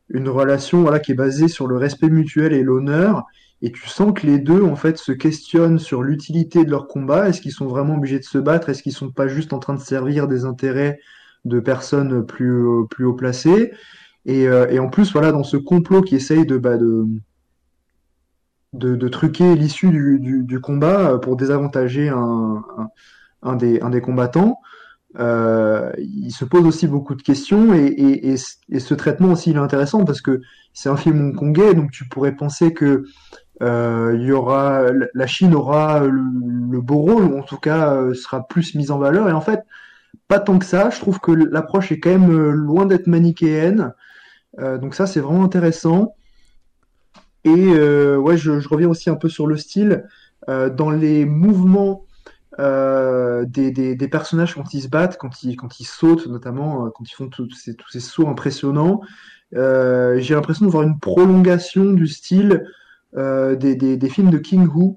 une 0.09 0.29
relation 0.29 0.81
voilà, 0.83 1.01
qui 1.01 1.13
est 1.13 1.17
basée 1.17 1.49
sur 1.49 1.67
le 1.67 1.77
respect 1.77 2.09
mutuel 2.09 2.55
et 2.55 2.63
l'honneur 2.63 3.27
et 3.63 3.73
tu 3.73 3.89
sens 3.89 4.13
que 4.15 4.27
les 4.27 4.39
deux 4.39 4.63
en 4.63 4.77
fait 4.77 4.99
se 4.99 5.13
questionnent 5.13 5.79
sur 5.79 6.03
l'utilité 6.03 6.65
de 6.65 6.71
leur 6.71 6.87
combat. 6.89 7.29
Est-ce 7.29 7.41
qu'ils 7.41 7.53
sont 7.53 7.67
vraiment 7.67 7.97
obligés 7.97 8.19
de 8.19 8.25
se 8.25 8.39
battre? 8.39 8.69
Est-ce 8.69 8.83
qu'ils 8.83 8.93
sont 8.93 9.11
pas 9.11 9.29
juste 9.29 9.53
en 9.53 9.59
train 9.59 9.75
de 9.75 9.81
servir 9.81 10.29
des 10.29 10.45
intérêts 10.45 11.01
de 11.45 11.61
personnes 11.61 12.25
plus 12.27 12.65
plus 12.91 13.05
haut 13.07 13.15
placées? 13.15 13.73
Et, 14.27 14.49
euh, 14.49 14.69
et 14.69 14.79
en 14.79 14.89
plus 14.89 15.13
voilà 15.13 15.33
dans 15.33 15.45
ce 15.45 15.57
complot 15.57 16.03
qui 16.03 16.17
essaye 16.17 16.45
de 16.45 16.59
bah, 16.59 16.77
de, 16.77 17.07
de, 18.75 19.09
truquer 19.09 19.55
l'issue 19.55 19.91
du, 19.91 20.19
du, 20.43 20.61
combat 20.61 21.19
pour 21.19 21.37
désavantager 21.37 22.09
un, 22.09 22.63
un, 23.43 23.57
des, 23.57 23.81
un 23.81 23.91
des 23.91 24.01
combattants. 24.01 24.59
Euh, 25.19 25.93
il 25.99 26.31
se 26.31 26.45
pose 26.45 26.67
aussi 26.67 26.87
beaucoup 26.87 27.15
de 27.15 27.23
questions 27.23 27.73
et, 27.73 27.87
et, 27.87 28.35
et, 28.69 28.81
ce 28.81 28.95
traitement 28.95 29.33
aussi 29.33 29.51
il 29.51 29.57
est 29.57 29.61
intéressant 29.61 30.05
parce 30.05 30.21
que 30.21 30.43
c'est 30.75 30.91
un 30.91 30.97
film 30.97 31.31
hongkongais 31.31 31.73
donc 31.73 31.91
tu 31.91 32.07
pourrais 32.07 32.37
penser 32.37 32.75
que 32.75 32.85
euh, 32.85 33.07
il 33.61 34.23
y 34.23 34.33
aura, 34.33 34.83
la 35.15 35.27
Chine 35.27 35.55
aura 35.55 36.01
le, 36.01 36.23
le, 36.71 36.81
beau 36.81 36.97
rôle, 36.97 37.25
ou 37.25 37.39
en 37.39 37.43
tout 37.43 37.57
cas 37.57 37.95
euh, 37.95 38.15
sera 38.15 38.47
plus 38.47 38.75
mise 38.75 38.91
en 38.91 38.99
valeur. 38.99 39.29
Et 39.29 39.33
en 39.33 39.41
fait, 39.41 39.61
pas 40.29 40.41
tant 40.41 40.59
que 40.59 40.65
ça. 40.65 40.91
Je 40.91 41.01
trouve 41.01 41.21
que 41.21 41.33
l'approche 41.33 41.93
est 41.93 42.01
quand 42.01 42.11
même 42.11 42.31
euh, 42.31 42.51
loin 42.51 42.87
d'être 42.87 43.07
manichéenne. 43.07 43.95
Euh, 44.59 44.79
donc 44.79 44.95
ça, 44.95 45.07
c'est 45.07 45.21
vraiment 45.21 45.45
intéressant. 45.45 46.15
Et 47.45 47.51
euh, 47.75 48.17
ouais, 48.17 48.37
je, 48.37 48.51
reviens 48.69 48.89
aussi 48.89 49.11
un 49.11 49.15
peu 49.15 49.29
sur 49.29 49.47
le 49.47 49.57
style. 49.57 50.05
Euh, 50.49 50.71
dans 50.71 50.91
les 50.91 51.25
mouvements 51.25 52.03
des, 52.59 53.71
des, 53.71 53.95
des, 53.97 54.09
personnages 54.09 54.55
quand 54.55 54.73
ils 54.73 54.81
se 54.81 54.89
battent, 54.89 55.19
quand 55.19 55.43
ils, 55.43 55.57
quand 55.57 55.79
ils 55.79 55.85
sautent, 55.85 56.27
notamment 56.27 56.89
quand 56.89 57.05
ils 57.05 57.15
font 57.15 57.29
tous 57.29 57.51
ces, 57.51 57.75
tous 57.75 57.91
ces 57.91 58.01
sauts 58.01 58.29
impressionnants, 58.29 59.03
j'ai 59.53 60.35
l'impression 60.35 60.65
de 60.65 60.71
voir 60.71 60.83
une 60.83 60.99
prolongation 60.99 61.85
du 61.85 62.07
style 62.07 62.53
euh, 62.55 62.65
des, 63.15 63.77
des, 63.77 63.97
des, 63.97 64.09
films 64.09 64.31
de 64.31 64.39
King 64.39 64.67
Hu. 64.67 64.97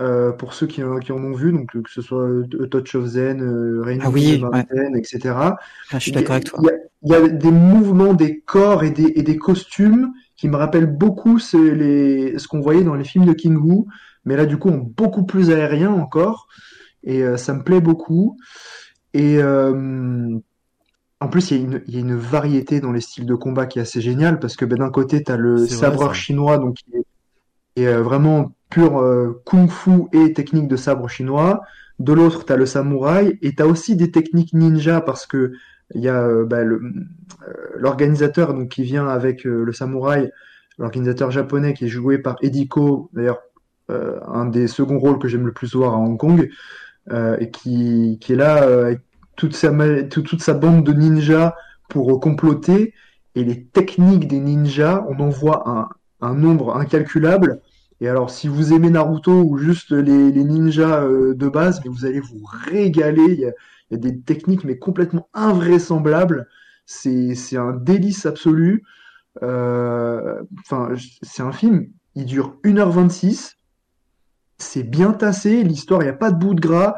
Euh, 0.00 0.32
pour 0.32 0.54
ceux 0.54 0.66
qui, 0.66 0.82
qui, 1.04 1.12
en 1.12 1.22
ont 1.22 1.34
vu, 1.34 1.52
donc 1.52 1.70
que 1.70 1.90
ce 1.90 2.02
soit 2.02 2.26
A 2.28 2.66
Touch 2.66 2.96
of 2.96 3.06
Zen, 3.06 3.40
euh, 3.40 3.80
Rain 3.80 3.98
ah 4.02 4.10
oui, 4.10 4.42
ouais. 4.42 4.66
etc. 4.96 5.20
Ah, 5.36 5.56
je 5.92 5.98
suis 5.98 6.10
d'accord 6.10 6.32
avec 6.32 6.46
toi. 6.46 6.60
Il 7.04 7.12
y, 7.12 7.14
a, 7.14 7.28
des 7.28 7.50
mouvements, 7.52 8.12
des 8.12 8.40
corps 8.40 8.82
et 8.82 8.90
des, 8.90 9.12
et 9.14 9.22
des 9.22 9.36
costumes 9.36 10.12
qui 10.36 10.48
me 10.48 10.56
rappellent 10.56 10.90
beaucoup 10.90 11.38
ce, 11.38 11.56
les, 11.56 12.38
ce 12.38 12.48
qu'on 12.48 12.60
voyait 12.60 12.82
dans 12.82 12.96
les 12.96 13.04
films 13.04 13.24
de 13.24 13.34
King 13.34 13.56
Hu, 13.56 13.84
mais 14.24 14.36
là 14.36 14.46
du 14.46 14.56
coup 14.56 14.70
beaucoup 14.72 15.24
plus 15.24 15.50
aérien 15.50 15.92
encore, 15.92 16.48
et 17.04 17.22
euh, 17.22 17.36
ça 17.36 17.54
me 17.54 17.62
plaît 17.62 17.80
beaucoup. 17.80 18.36
Et 19.12 19.38
euh, 19.38 20.36
en 21.20 21.28
plus, 21.28 21.52
il 21.52 21.56
y, 21.56 21.60
a 21.60 21.62
une, 21.62 21.82
il 21.86 21.94
y, 21.94 21.98
a 21.98 22.00
une 22.00 22.16
variété 22.16 22.80
dans 22.80 22.90
les 22.90 23.00
styles 23.00 23.26
de 23.26 23.34
combat 23.36 23.66
qui 23.66 23.78
est 23.78 23.82
assez 23.82 24.00
génial 24.00 24.40
parce 24.40 24.56
que 24.56 24.64
ben, 24.64 24.78
d'un 24.78 24.90
côté, 24.90 25.22
tu 25.22 25.30
as 25.30 25.36
le 25.36 25.68
sabreur 25.68 26.16
chinois, 26.16 26.58
donc 26.58 26.78
qui 26.78 26.96
est 26.96 27.04
et 27.76 27.88
euh, 27.88 28.02
vraiment 28.02 28.52
pur 28.70 28.98
euh, 28.98 29.40
kung-fu 29.44 30.04
et 30.12 30.32
technique 30.32 30.68
de 30.68 30.76
sabre 30.76 31.08
chinois. 31.08 31.62
De 31.98 32.12
l'autre, 32.12 32.44
tu 32.44 32.52
as 32.52 32.56
le 32.56 32.66
samouraï 32.66 33.38
et 33.42 33.54
tu 33.54 33.62
as 33.62 33.66
aussi 33.66 33.96
des 33.96 34.10
techniques 34.10 34.52
ninja 34.52 35.00
parce 35.00 35.26
que 35.26 35.52
il 35.94 36.00
y 36.00 36.08
a 36.08 36.22
euh, 36.22 36.44
bah, 36.44 36.62
l'organisateur 37.76 38.54
donc 38.54 38.70
qui 38.70 38.82
vient 38.82 39.06
avec 39.06 39.44
le 39.44 39.72
samouraï, 39.72 40.30
l'organisateur 40.78 41.30
japonais 41.30 41.74
qui 41.74 41.84
est 41.84 41.88
joué 41.88 42.18
par 42.18 42.36
Ediko, 42.42 43.10
d'ailleurs 43.12 43.40
un 43.90 44.46
des 44.46 44.66
seconds 44.66 44.98
rôles 44.98 45.18
que 45.18 45.28
j'aime 45.28 45.44
le 45.44 45.52
plus 45.52 45.74
voir 45.74 45.92
à 45.92 45.98
Hong 45.98 46.16
Kong, 46.16 46.48
et 47.12 47.50
qui, 47.50 48.16
qui 48.18 48.32
est 48.32 48.36
là 48.36 48.62
avec 48.86 49.00
toute 49.36 49.54
sa, 49.54 49.70
toute, 50.08 50.26
toute 50.26 50.42
sa 50.42 50.54
bande 50.54 50.84
de 50.84 50.92
ninjas 50.94 51.54
pour 51.90 52.18
comploter. 52.18 52.94
Et 53.34 53.44
les 53.44 53.62
techniques 53.62 54.26
des 54.26 54.40
ninjas, 54.40 55.04
on 55.10 55.20
en 55.20 55.28
voit 55.28 55.68
un, 55.68 55.88
un 56.24 56.34
nombre 56.34 56.76
incalculable. 56.76 57.60
Et 58.04 58.08
alors, 58.08 58.28
si 58.28 58.48
vous 58.48 58.74
aimez 58.74 58.90
Naruto 58.90 59.32
ou 59.32 59.56
juste 59.56 59.90
les, 59.90 60.30
les 60.30 60.44
ninjas 60.44 61.04
euh, 61.04 61.32
de 61.34 61.48
base, 61.48 61.80
mais 61.82 61.90
vous 61.90 62.04
allez 62.04 62.20
vous 62.20 62.42
régaler. 62.44 63.24
Il 63.28 63.40
y, 63.40 63.46
a, 63.46 63.52
il 63.90 63.92
y 63.92 63.94
a 63.94 63.96
des 63.96 64.20
techniques, 64.20 64.64
mais 64.64 64.76
complètement 64.76 65.30
invraisemblables. 65.32 66.46
C'est, 66.84 67.34
un 67.56 67.72
délice 67.72 68.26
absolu. 68.26 68.84
Euh, 69.42 70.42
enfin, 70.60 70.90
c'est 71.22 71.42
un 71.42 71.52
film. 71.52 71.88
Il 72.14 72.26
dure 72.26 72.58
1h26. 72.62 73.54
C'est 74.58 74.82
bien 74.82 75.14
tassé. 75.14 75.64
L'histoire, 75.64 76.02
il 76.02 76.04
n'y 76.04 76.10
a 76.10 76.12
pas 76.12 76.30
de 76.30 76.38
bout 76.38 76.52
de 76.52 76.60
gras. 76.60 76.96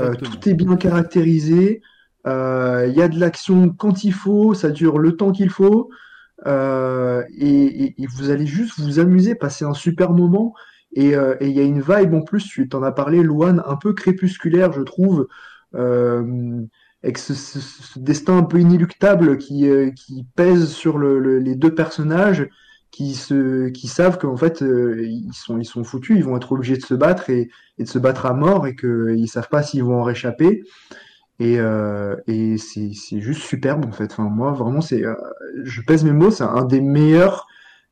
Euh, 0.00 0.14
tout 0.14 0.48
est 0.48 0.54
bien 0.54 0.76
caractérisé. 0.76 1.82
Il 2.24 2.94
y 2.96 3.02
a 3.02 3.08
de 3.08 3.20
l'action 3.20 3.68
quand 3.68 4.04
il 4.04 4.14
faut. 4.14 4.54
Ça 4.54 4.70
dure 4.70 4.98
le 4.98 5.18
temps 5.18 5.32
qu'il 5.32 5.50
faut. 5.50 5.90
Euh, 6.46 7.22
et, 7.38 7.84
et, 7.84 8.02
et, 8.02 8.06
vous 8.06 8.30
allez 8.30 8.46
juste 8.46 8.78
vous 8.78 8.98
amuser, 8.98 9.34
passer 9.34 9.64
un 9.64 9.74
super 9.74 10.12
moment. 10.12 10.54
Et 10.92 11.14
euh, 11.16 11.34
il 11.40 11.50
y 11.50 11.60
a 11.60 11.62
une 11.64 11.80
vibe 11.80 12.14
en 12.14 12.22
plus, 12.22 12.44
tu 12.44 12.68
t'en 12.68 12.82
as 12.82 12.92
parlé, 12.92 13.22
Luan, 13.22 13.62
un 13.66 13.76
peu 13.76 13.92
crépusculaire, 13.94 14.72
je 14.72 14.82
trouve. 14.82 15.28
Euh, 15.74 16.62
avec 17.02 17.18
ce, 17.18 17.34
ce- 17.34 17.60
ce 17.60 17.98
destin 17.98 18.38
un 18.38 18.42
peu 18.42 18.58
inéluctable 18.60 19.38
qui, 19.38 19.68
euh, 19.68 19.90
qui 19.90 20.26
pèse 20.36 20.68
sur 20.70 20.98
le, 20.98 21.18
le- 21.18 21.38
les 21.38 21.54
deux 21.54 21.74
personnages 21.74 22.48
qui, 22.90 23.14
se, 23.14 23.68
qui 23.68 23.88
savent 23.88 24.18
qu'en 24.18 24.36
fait 24.36 24.62
euh, 24.62 25.02
ils 25.04 25.32
sont, 25.34 25.58
ils 25.58 25.64
sont 25.66 25.84
foutus, 25.84 26.16
ils 26.16 26.24
vont 26.24 26.36
être 26.36 26.52
obligés 26.52 26.76
de 26.78 26.82
se 26.84 26.94
battre 26.94 27.28
et, 27.30 27.50
et 27.78 27.84
de 27.84 27.88
se 27.88 27.98
battre 27.98 28.26
à 28.26 28.32
mort 28.32 28.66
et 28.66 28.74
qu'ils 28.74 29.28
savent 29.28 29.48
pas 29.50 29.62
s'ils 29.62 29.84
vont 29.84 30.00
en 30.00 30.02
réchapper. 30.02 30.62
Et, 31.38 31.58
euh, 31.58 32.16
et 32.26 32.56
c'est 32.56 32.92
c'est 32.94 33.20
juste 33.20 33.42
superbe 33.42 33.84
en 33.84 33.92
fait. 33.92 34.12
Enfin, 34.12 34.24
moi 34.24 34.52
vraiment 34.52 34.80
c'est, 34.80 35.04
euh, 35.04 35.14
je 35.64 35.82
pèse 35.82 36.04
mes 36.04 36.12
mots, 36.12 36.30
c'est 36.30 36.44
un 36.44 36.64
des 36.64 36.80
meilleurs 36.80 37.46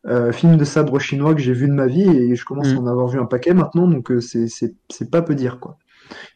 euh, 0.07 0.33
films 0.33 0.57
de 0.57 0.65
sabre 0.65 0.99
chinois 0.99 1.35
que 1.35 1.41
j'ai 1.41 1.53
vu 1.53 1.67
de 1.67 1.73
ma 1.73 1.87
vie 1.87 2.09
et 2.09 2.37
je 2.37 2.45
commence 2.45 2.69
à 2.69 2.77
en 2.79 2.87
avoir 2.87 3.09
vu 3.09 3.19
un 3.19 3.25
paquet 3.27 3.55
maintenant, 3.55 3.87
donc 3.89 4.11
euh, 4.11 4.21
c'est 4.21 4.49
c'est 4.49 4.75
c'est 4.91 5.11
pas 5.11 5.23
peu 5.23 5.35
dire 5.35 5.61
quoi. 5.61 5.79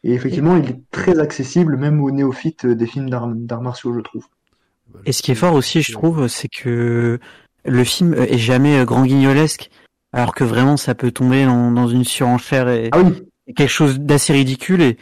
Et 0.03 0.13
effectivement, 0.13 0.57
il 0.57 0.69
est 0.69 0.81
très 0.89 1.19
accessible 1.19 1.77
même 1.77 2.01
aux 2.01 2.09
néophytes 2.09 2.65
euh, 2.65 2.75
des 2.75 2.87
films 2.87 3.09
d'arts 3.09 3.61
martiaux, 3.61 3.93
je 3.93 3.99
trouve. 3.99 4.25
Et 5.05 5.11
ce 5.11 5.21
qui 5.21 5.31
est 5.31 5.35
fort 5.35 5.53
aussi, 5.53 5.83
je 5.83 5.91
trouve, 5.91 6.27
c'est 6.27 6.47
que 6.47 7.19
le 7.63 7.83
film 7.83 8.15
est 8.15 8.39
jamais 8.39 8.83
grand 8.85 9.05
guignolesque, 9.05 9.69
alors 10.13 10.33
que 10.33 10.43
vraiment 10.43 10.77
ça 10.77 10.95
peut 10.95 11.11
tomber 11.11 11.45
dans, 11.45 11.71
dans 11.71 11.87
une 11.87 12.03
surenchère 12.03 12.69
et, 12.69 12.89
Ah 12.91 13.03
et 13.45 13.53
quelque 13.53 13.69
chose 13.69 13.99
d'assez 13.99 14.33
ridicule 14.33 14.81
et 14.81 14.97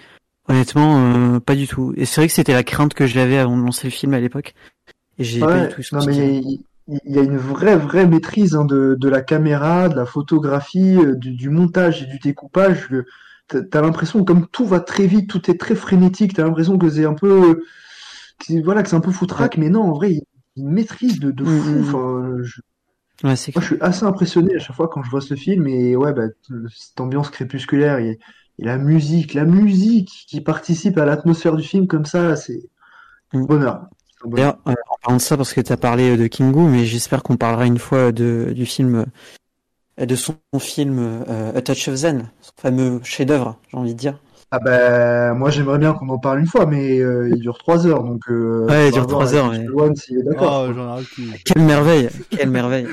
honnêtement 0.48 1.36
euh, 1.36 1.40
pas 1.40 1.56
du 1.56 1.68
tout. 1.68 1.94
Et 1.98 2.06
c'est 2.06 2.22
vrai 2.22 2.28
que 2.28 2.34
c'était 2.34 2.54
la 2.54 2.64
crainte 2.64 2.94
que 2.94 3.08
j'avais 3.08 3.38
avant 3.38 3.58
de 3.58 3.64
lancer 3.64 3.88
le 3.88 3.92
film 3.92 4.14
à 4.14 4.20
l'époque. 4.20 4.54
Et 5.20 5.24
j'ai 5.24 5.48
pas 5.48 5.60
du 5.60 5.68
tout 5.68 5.84
non, 5.92 6.04
senti. 6.04 6.04
mais 6.04 6.38
il 6.40 6.64
il- 6.90 7.02
il 7.06 7.16
y 7.16 7.20
a 7.20 7.22
une 7.24 7.36
vraie, 7.38 7.76
vraie 7.76 8.08
maîtrise 8.08 8.56
hein, 8.56 8.64
de, 8.64 8.96
de 8.98 9.10
la 9.10 9.22
caméra, 9.22 9.90
de 9.90 9.96
la 9.96 10.06
photographie, 10.06 10.96
euh, 10.98 11.16
du, 11.16 11.34
du 11.34 11.50
montage 11.50 12.04
et 12.04 12.06
du 12.06 12.18
découpage. 12.20 12.88
T'as 13.50 13.82
l'impression 13.82 14.20
que 14.20 14.26
comme 14.32 14.48
tout 14.48 14.66
va 14.66 14.80
très 14.80 15.06
vite, 15.06 15.30
tout 15.30 15.52
est 15.52 15.60
très 15.60 15.76
frénétique. 15.76 16.34
T'as 16.34 16.44
l'impression 16.44 16.78
que 16.78 16.90
c'est 16.90 17.04
un 17.06 17.14
peu, 17.14 17.64
que, 18.40 18.64
voilà, 18.64 18.84
que 18.84 18.90
c'est 18.90 18.96
un 18.96 19.02
peu 19.02 19.12
foutraque, 19.12 19.58
mais 19.58 19.70
non, 19.70 19.84
en 19.84 19.94
vrai, 19.94 20.12
il 20.14 20.18
y 20.18 20.20
a 20.22 20.24
une 20.58 20.72
maîtrise 20.72 21.20
de, 21.20 21.32
de 21.32 21.46
Mm, 21.46 21.50
fou. 21.50 21.80
mm, 21.80 21.90
mm. 21.92 21.98
Enfin, 21.98 22.38
je, 22.44 22.62
Ouais, 23.24 23.36
moi, 23.56 23.62
je 23.62 23.68
suis 23.68 23.78
assez 23.82 24.04
impressionné 24.06 24.56
à 24.56 24.60
chaque 24.60 24.76
fois 24.76 24.88
quand 24.90 25.04
je 25.04 25.10
vois 25.10 25.22
ce 25.22 25.36
film 25.36 25.68
et 25.68 25.96
ouais, 25.96 26.14
bah, 26.14 26.28
cette 26.70 27.00
ambiance 27.02 27.30
crépusculaire 27.30 27.98
et, 28.00 28.20
et 28.60 28.66
la 28.66 28.78
musique, 28.78 29.34
la 29.34 29.46
musique 29.46 30.26
qui 30.28 30.42
participe 30.42 30.98
à 30.98 31.06
l'atmosphère 31.06 31.56
du 31.56 31.64
film 31.64 31.88
comme 31.88 32.06
ça, 32.06 32.36
c'est 32.36 32.64
un 33.34 33.42
bonheur. 33.42 33.88
D'ailleurs, 34.26 34.58
euh, 34.68 34.72
en 34.72 34.96
parlant 35.04 35.18
de 35.18 35.22
ça, 35.22 35.38
parce 35.38 35.54
que 35.54 35.62
tu 35.62 35.72
as 35.72 35.78
parlé 35.78 36.12
euh, 36.12 36.18
de 36.18 36.26
Kingu, 36.28 36.62
mais 36.62 36.86
j'espère 36.86 37.22
qu'on 37.22 37.38
parlera 37.38 37.68
une 37.68 37.78
fois 37.78 38.12
de, 38.12 38.52
du 38.56 38.66
film, 38.66 39.06
euh, 40.00 40.06
de 40.06 40.16
son 40.16 40.36
film 40.60 40.98
euh, 41.00 41.56
A 41.56 41.62
Touch 41.62 41.88
of 41.88 41.96
Zen, 41.96 42.30
son 42.42 42.52
fameux 42.60 43.00
chef-d'œuvre, 43.04 43.60
j'ai 43.70 43.78
envie 43.78 43.94
de 43.94 44.00
dire. 44.00 44.20
Ah 44.50 44.60
bah 44.60 45.34
moi 45.34 45.50
j'aimerais 45.50 45.78
bien 45.78 45.92
qu'on 45.94 46.08
en 46.08 46.20
parle 46.20 46.40
une 46.40 46.48
fois, 46.48 46.66
mais 46.66 47.00
euh, 47.00 47.30
il 47.30 47.40
dure 47.42 47.58
trois 47.58 47.86
heures, 47.86 48.04
donc 48.04 48.22
euh, 48.30 48.66
Ouais, 48.68 48.88
il 48.88 48.94
dure 48.94 49.04
voir 49.06 49.20
trois 49.26 49.36
heures, 49.36 49.52
avec 49.52 49.68
mais- 49.70 50.16
est 50.18 50.24
d'accord. 50.24 50.70
Oh. 50.70 51.22
Quelle 51.46 51.64
merveille, 51.64 52.10
quelle 52.30 52.50
merveille. 52.50 52.88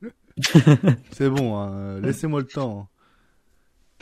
C'est 1.12 1.28
bon, 1.28 1.58
hein, 1.58 2.00
laissez-moi 2.00 2.40
le 2.40 2.46
temps. 2.46 2.88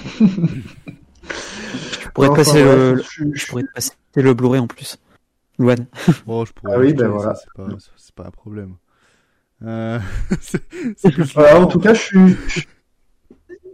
Je 0.05 2.09
pourrais 2.12 2.28
te 2.28 2.32
Enfin, 2.32 2.44
passer 2.44 2.64
ouais, 2.64 2.94
le, 2.94 3.02
je- 3.02 3.24
je 3.32 3.47
pourrais 3.47 3.62
te 3.62 3.72
passer 3.72 3.93
le 4.16 4.35
Blu-ray 4.35 4.60
en 4.60 4.66
plus. 4.66 4.98
Luan. 5.59 5.86
Bon, 6.26 6.44
je 6.44 6.52
pourrais 6.52 6.74
Ah 6.74 6.78
oui, 6.78 6.94
ben 6.94 7.09
voilà. 7.09 7.35
c'est 7.35 8.14
pas, 8.14 8.26
un 8.26 8.31
problème. 8.31 8.74
Euh, 9.62 9.98
Voilà, 11.35 11.60
en 11.60 11.66
tout 11.66 11.78
cas, 11.78 11.94
je 11.94 12.01
suis, 12.01 12.36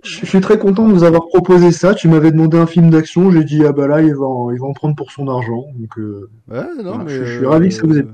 je, 0.05 0.27
suis 0.27 0.40
très 0.40 0.59
content 0.59 0.86
de 0.89 0.93
vous 0.93 1.05
avoir 1.05 1.27
proposé 1.27 1.73
ça. 1.73 1.94
Tu 1.94 2.09
m'avais 2.09 2.31
demandé 2.31 2.59
un 2.59 2.66
film 2.66 2.90
d'action, 2.90 3.31
j'ai 3.31 3.44
dit 3.44 3.65
ah 3.66 3.73
bah 3.73 3.86
là 3.89 4.02
il 4.02 4.15
va 4.15 4.27
en, 4.27 4.51
il 4.51 4.61
va 4.61 4.66
en 4.66 4.73
prendre 4.73 4.94
pour 4.94 5.11
son 5.11 5.27
argent, 5.28 5.66
donc 5.74 5.98
euh, 5.98 6.31
Ouais, 6.48 6.65
non, 6.77 6.82
voilà, 6.94 7.05
mais 7.05 7.11
je, 7.11 7.24
je 7.24 7.35
suis 7.36 7.44
euh, 7.44 7.48
ravi 7.48 7.69
que 7.69 7.74
ça 7.74 7.86
vous 7.86 7.98
ait. 7.98 8.07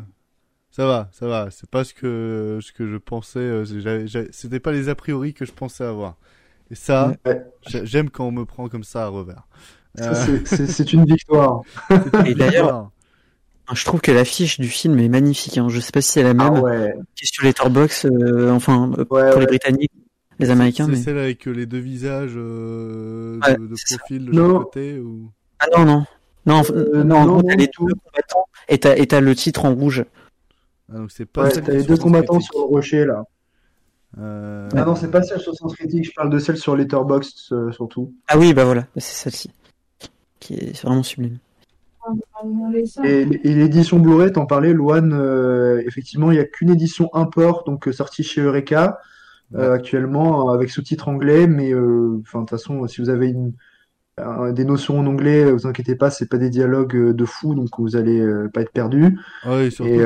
Ça 0.71 0.87
va, 0.87 1.09
ça 1.13 1.27
va. 1.27 1.49
C'est 1.51 1.69
pas 1.71 1.85
ce 1.85 1.95
que 1.95 2.59
ce 2.63 2.73
que 2.73 2.87
je 2.87 2.97
pensais. 2.97 3.39
euh, 3.41 4.07
C'était 4.31 4.61
pas 4.61 4.73
les 4.73 4.89
a 4.89 4.95
priori 4.95 5.35
que 5.35 5.45
je 5.45 5.53
pensais 5.53 5.85
avoir. 5.85 6.17
Et 6.71 6.75
ça, 6.75 7.13
Ouais. 7.25 7.43
j'aime 7.85 8.11
quand 8.11 8.27
on 8.27 8.33
me 8.33 8.45
prend 8.45 8.69
comme 8.69 8.85
ça 8.85 9.05
à 9.05 9.09
revers. 9.09 9.47
Euh, 10.01 10.41
c'est- 10.45 10.93
une 10.93 11.05
victoire. 11.07 11.63
Et 12.27 12.35
d'ailleurs, 12.35 12.91
je 13.73 13.85
trouve 13.85 14.01
que 14.01 14.13
l'affiche 14.13 14.61
du 14.61 14.69
film 14.69 14.99
est 14.99 15.09
magnifique. 15.09 15.57
Hein. 15.59 15.69
Je 15.69 15.81
sais 15.81 15.93
pas 15.93 16.01
si 16.03 16.11
c'est 16.13 16.23
la 16.23 16.31
Ah 16.31 16.35
même 16.35 16.59
ouais. 16.63 16.95
qui 17.15 17.25
est 17.25 17.33
sur 17.33 17.45
Letterboxd, 17.45 18.07
euh, 18.13 18.51
enfin 18.53 18.91
euh, 18.99 19.05
Ouais, 19.11 19.31
pour 19.31 19.41
les. 19.41 19.47
Britanniques, 19.47 19.93
les 20.39 20.51
Américains. 20.51 20.85
c'est 20.87 20.91
Mais... 20.93 20.97
celle 20.99 21.19
avec 21.19 21.47
euh, 21.49 21.53
les 21.53 21.65
deux 21.67 21.79
visages 21.79 22.35
euh, 22.37 23.39
Ouais, 23.47 23.57
de, 23.57 23.67
de 23.69 23.75
c'est 23.77 23.95
ça. 23.95 23.99
profil 23.99 24.27
de 24.27 24.33
Non. 24.33 24.49
chaque 24.49 24.63
côté 24.65 24.99
ou? 24.99 25.31
Ah 25.61 25.67
non 25.79 25.85
non 25.87 26.05
non 26.45 26.63
Euh, 26.71 27.03
non, 27.03 27.25
non, 27.25 27.37
non, 27.37 27.43
t'as 27.43 27.55
les 27.57 27.67
deux 27.67 27.73
combattants 27.95 28.47
et 28.69 28.79
t'as 28.79 28.97
et 28.97 29.07
t'as 29.07 29.21
le 29.21 29.35
titre 29.35 29.65
en 29.65 29.75
rouge. 29.75 30.05
Ah, 30.93 30.99
donc 30.99 31.11
c'est 31.11 31.25
pas 31.27 31.49
t'as 31.51 31.61
les 31.73 31.85
deux 31.85 31.97
combattants 31.97 32.39
sur 32.41 32.59
le 32.59 32.65
rocher 32.67 33.05
là. 33.07 33.25
Euh, 34.19 34.69
Ah 34.75 34.85
non, 34.85 34.95
c'est 34.95 35.11
pas 35.11 35.23
celle 35.23 35.41
sur 35.41 35.55
Sens 35.55 35.75
Critique, 35.75 36.05
je 36.07 36.13
parle 36.15 36.31
de 36.31 36.39
celle 36.39 36.57
sur 36.57 36.75
Letterboxd 36.77 37.53
euh, 37.53 37.73
surtout. 37.73 38.15
Ah 38.29 38.39
oui 38.39 38.55
bah 38.55 38.65
voilà, 38.65 38.87
c'est 38.97 39.03
celle-ci 39.25 39.51
qui 40.41 40.55
est 40.55 40.83
vraiment 40.83 41.03
sublime. 41.03 41.39
Et, 43.05 43.23
et 43.23 43.55
l'édition 43.55 43.99
Blu-ray, 43.99 44.31
t'en 44.33 44.47
parlais, 44.47 44.73
Luan, 44.73 45.13
euh, 45.13 45.83
effectivement, 45.87 46.31
il 46.31 46.35
n'y 46.35 46.41
a 46.41 46.45
qu'une 46.45 46.71
édition 46.71 47.11
import, 47.15 47.65
donc 47.65 47.89
euh, 47.89 47.93
sortie 47.93 48.23
chez 48.23 48.41
Eureka 48.43 49.01
euh, 49.55 49.73
actuellement, 49.73 50.51
avec 50.51 50.71
sous-titres 50.71 51.09
anglais, 51.09 51.47
mais 51.49 51.73
euh, 51.73 52.19
enfin, 52.23 52.41
de 52.41 52.45
toute 52.45 52.51
façon, 52.51 52.87
si 52.87 53.01
vous 53.01 53.11
avez 53.11 53.29
une, 53.29 53.49
un- 53.49 53.53
des 54.53 54.65
notions 54.65 54.99
en 54.99 55.07
anglais, 55.07 55.45
euh, 55.45 55.53
vous 55.53 55.67
inquiétez 55.67 55.95
pas, 55.95 56.11
c'est 56.11 56.27
pas 56.29 56.39
des 56.39 56.49
dialogues 56.51 56.97
euh, 56.97 57.13
de 57.13 57.25
fou, 57.27 57.55
donc 57.55 57.69
vous 57.79 57.97
allez 57.97 58.19
euh, 58.21 58.49
pas 58.49 58.63
être 58.63 58.73
perdu. 58.73 59.19
Ah 59.43 59.57
oui, 59.59 59.71
surtout 59.71 59.91
Et, 59.93 59.99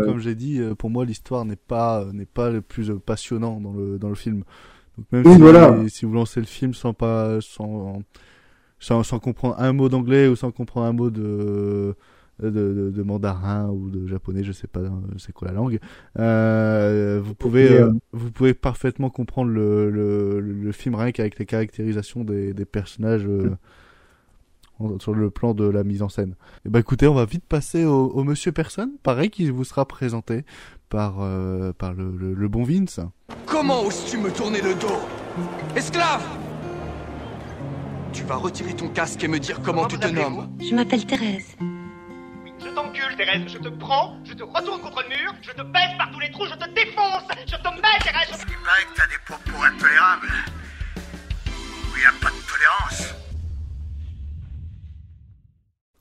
comme 0.00 0.18
euh, 0.18 0.18
j'ai 0.18 0.34
dit, 0.34 0.60
euh, 0.60 0.74
pour 0.74 0.90
moi 0.90 1.04
l'histoire 1.04 1.44
n'est 1.44 1.56
pas 1.56 2.02
euh, 2.02 2.12
n'est 2.12 2.26
pas 2.26 2.50
le 2.50 2.60
plus 2.60 2.90
euh, 2.90 2.98
passionnant 2.98 3.60
dans 3.60 3.72
le 3.72 3.98
dans 3.98 4.08
le 4.08 4.14
film. 4.16 4.42
Donc 4.98 5.06
même 5.12 5.24
Oui, 5.24 5.34
si, 5.34 5.38
voilà. 5.38 5.76
si 5.88 6.04
vous 6.06 6.14
lancez 6.14 6.40
le 6.40 6.46
film 6.46 6.74
sans 6.74 6.92
pas 6.94 7.38
sans 7.40 8.02
sans, 8.78 9.02
sans 9.02 9.18
comprendre 9.20 9.56
un 9.58 9.72
mot 9.72 9.88
d'anglais 9.88 10.28
ou 10.28 10.36
sans 10.36 10.50
comprendre 10.52 10.86
un 10.86 10.92
mot 10.92 11.10
de 11.10 11.94
de, 12.42 12.50
de, 12.50 12.90
de 12.90 13.02
mandarin 13.02 13.68
ou 13.70 13.88
de 13.90 14.06
japonais, 14.06 14.44
je 14.44 14.52
sais 14.52 14.66
pas 14.66 14.80
c'est 15.18 15.32
quoi 15.32 15.48
la 15.48 15.54
langue. 15.54 15.78
Euh, 16.18 17.20
vous 17.22 17.34
pouvez 17.34 17.68
euh, 17.68 17.86
euh, 17.88 17.92
vous 18.12 18.30
pouvez 18.30 18.52
parfaitement 18.54 19.10
comprendre 19.10 19.50
le 19.50 19.90
le, 19.90 20.40
le 20.40 20.72
film 20.72 20.94
rien 20.96 21.12
qu'avec 21.12 21.38
les 21.38 21.46
caractérisations 21.46 22.24
des 22.24 22.52
des 22.54 22.64
personnages. 22.64 23.26
euh, 23.26 23.50
en- 24.78 24.98
sur 24.98 25.14
le 25.14 25.30
plan 25.30 25.54
de 25.54 25.64
la 25.66 25.84
mise 25.84 26.02
en 26.02 26.10
scène. 26.10 26.34
Et 26.66 26.68
bah 26.68 26.80
écoutez, 26.80 27.06
on 27.08 27.14
va 27.14 27.24
vite 27.24 27.46
passer 27.46 27.86
au, 27.86 28.08
au 28.10 28.24
Monsieur 28.24 28.52
Personne, 28.52 28.90
pareil 29.02 29.30
qui 29.30 29.48
vous 29.48 29.64
sera 29.64 29.86
présenté 29.88 30.44
par 30.90 31.16
euh, 31.22 31.72
par 31.72 31.94
le, 31.94 32.14
le, 32.14 32.34
le 32.34 32.48
bon 32.48 32.62
Vince. 32.62 33.00
Comment 33.46 33.82
oses-tu 33.86 34.18
me 34.18 34.30
tourner 34.30 34.60
le 34.60 34.74
dos? 34.74 35.00
Esclave 35.74 36.22
Tu 38.12 38.24
vas 38.24 38.36
retirer 38.36 38.74
ton 38.74 38.88
casque 38.90 39.24
et 39.24 39.28
me 39.28 39.38
dire 39.38 39.60
comment, 39.62 39.86
tu 39.86 39.98
te 39.98 40.08
nommes. 40.08 40.46
Je 40.60 40.74
m'appelle 40.74 41.06
Thérèse. 41.06 41.56
Je 42.66 42.74
t'encule, 42.74 43.16
Thérèse. 43.16 43.42
Je 43.46 43.58
te 43.58 43.68
prends, 43.68 44.16
je 44.24 44.34
te 44.34 44.42
retourne 44.42 44.80
contre 44.80 45.02
le 45.02 45.08
mur, 45.08 45.34
je 45.40 45.52
te 45.52 45.62
baisse 45.62 45.96
par 45.98 46.10
tous 46.10 46.18
les 46.18 46.30
trous, 46.30 46.46
je 46.46 46.54
te 46.54 46.68
défonce. 46.74 47.22
Je 47.46 47.56
te 47.56 47.68
mets, 47.74 47.98
Thérèse. 48.02 48.28
Je... 48.32 48.52
Il 48.52 48.58
paraît 48.64 48.84
que 48.84 48.96
t'as 48.96 49.06
des 49.06 49.22
propos 49.24 49.62
intolérables. 49.62 50.32
Où 51.46 51.96
il 51.96 52.00
n'y 52.00 52.06
a 52.06 52.12
pas 52.20 52.30
de 52.30 52.42
tolérance. 52.50 53.14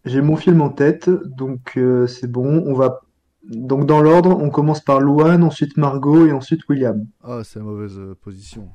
J'ai 0.06 0.22
mon 0.22 0.36
film 0.38 0.62
en 0.62 0.70
tête, 0.70 1.10
donc 1.10 1.74
euh, 1.78 2.08
c'est 2.08 2.28
bon. 2.28 2.64
On 2.66 2.74
va 2.74 3.02
donc 3.44 3.86
dans 3.86 4.02
l'ordre, 4.02 4.36
on 4.36 4.50
commence 4.50 4.82
par 4.82 5.02
Luan, 5.02 5.44
ensuite 5.44 5.78
Margot 5.78 6.26
et 6.26 6.32
ensuite 6.32 6.68
William. 6.68 7.06
Ah, 7.24 7.42
c'est 7.44 7.60
la 7.60 7.66
mauvaise 7.66 7.98
euh, 8.00 8.16
position. 8.24 8.70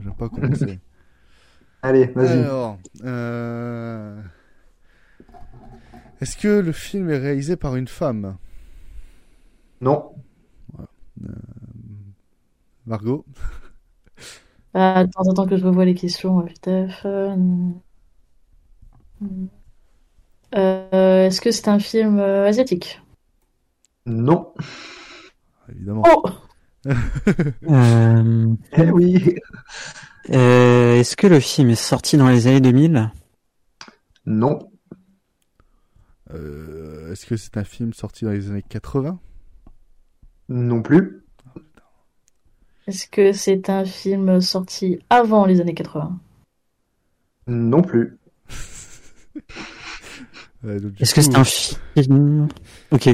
J'aime 0.00 0.14
pas 0.14 0.28
commencer. 0.28 0.78
Allez, 1.82 2.06
vas-y. 2.06 2.44
Alors, 2.44 2.78
euh... 3.04 4.20
est-ce 6.20 6.36
que 6.36 6.48
le 6.48 6.72
film 6.72 7.10
est 7.10 7.18
réalisé 7.18 7.56
par 7.56 7.76
une 7.76 7.88
femme? 7.88 8.36
Non. 9.80 10.12
Voilà. 10.72 10.88
Euh, 11.24 11.32
Margot? 12.86 13.24
Ah, 14.74 15.04
de 15.04 15.10
temps 15.10 15.26
en 15.28 15.34
temps 15.34 15.46
que 15.46 15.56
je 15.56 15.64
revois 15.64 15.84
les 15.84 15.94
questions, 15.94 16.46
Steph. 16.54 17.02
Euh, 17.04 17.34
euh, 20.54 21.26
Est-ce 21.26 21.40
que 21.40 21.50
c'est 21.50 21.68
un 21.68 21.78
film 21.78 22.18
euh, 22.18 22.46
asiatique? 22.46 23.00
Non. 24.06 24.52
Évidemment. 25.70 26.02
Oh! 26.06 26.22
Euh, 27.68 28.54
Eh 28.72 28.90
oui. 28.90 29.34
euh, 30.30 30.94
Est-ce 31.00 31.16
que 31.16 31.26
le 31.26 31.40
film 31.40 31.68
est 31.70 31.74
sorti 31.74 32.16
dans 32.16 32.28
les 32.28 32.46
années 32.46 32.60
2000 32.60 33.10
Non. 34.24 34.70
Euh, 36.34 37.12
est-ce 37.12 37.26
que 37.26 37.36
c'est 37.36 37.56
un 37.56 37.64
film 37.64 37.92
sorti 37.92 38.24
dans 38.24 38.30
les 38.32 38.50
années 38.50 38.64
80 38.68 39.18
Non 40.48 40.82
plus. 40.82 41.22
Est-ce 42.86 43.06
que 43.06 43.32
c'est 43.32 43.68
un 43.70 43.84
film 43.84 44.40
sorti 44.40 44.98
avant 45.10 45.46
les 45.46 45.60
années 45.60 45.74
80? 45.74 46.18
Non 47.48 47.82
plus. 47.82 48.18
Euh, 50.64 50.80
Est-ce 50.98 51.14
que 51.14 51.22
c'est 51.22 51.36
un 51.36 51.44
film? 51.44 52.48
Ok. 52.90 53.08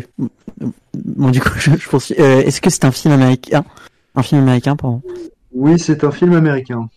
Bon, 0.94 1.30
du 1.30 1.42
coup, 1.42 1.50
je, 1.58 1.76
je 1.76 1.88
poursuis. 1.90 2.14
Euh, 2.18 2.40
Est-ce 2.40 2.62
que 2.62 2.70
c'est 2.70 2.86
un 2.86 2.90
film 2.90 3.12
américain? 3.12 3.66
Un 4.14 4.22
film 4.22 4.40
américain, 4.40 4.76
pardon. 4.76 5.02
Oui, 5.52 5.78
c'est 5.78 6.04
un 6.04 6.10
film 6.10 6.32
américain. 6.32 6.88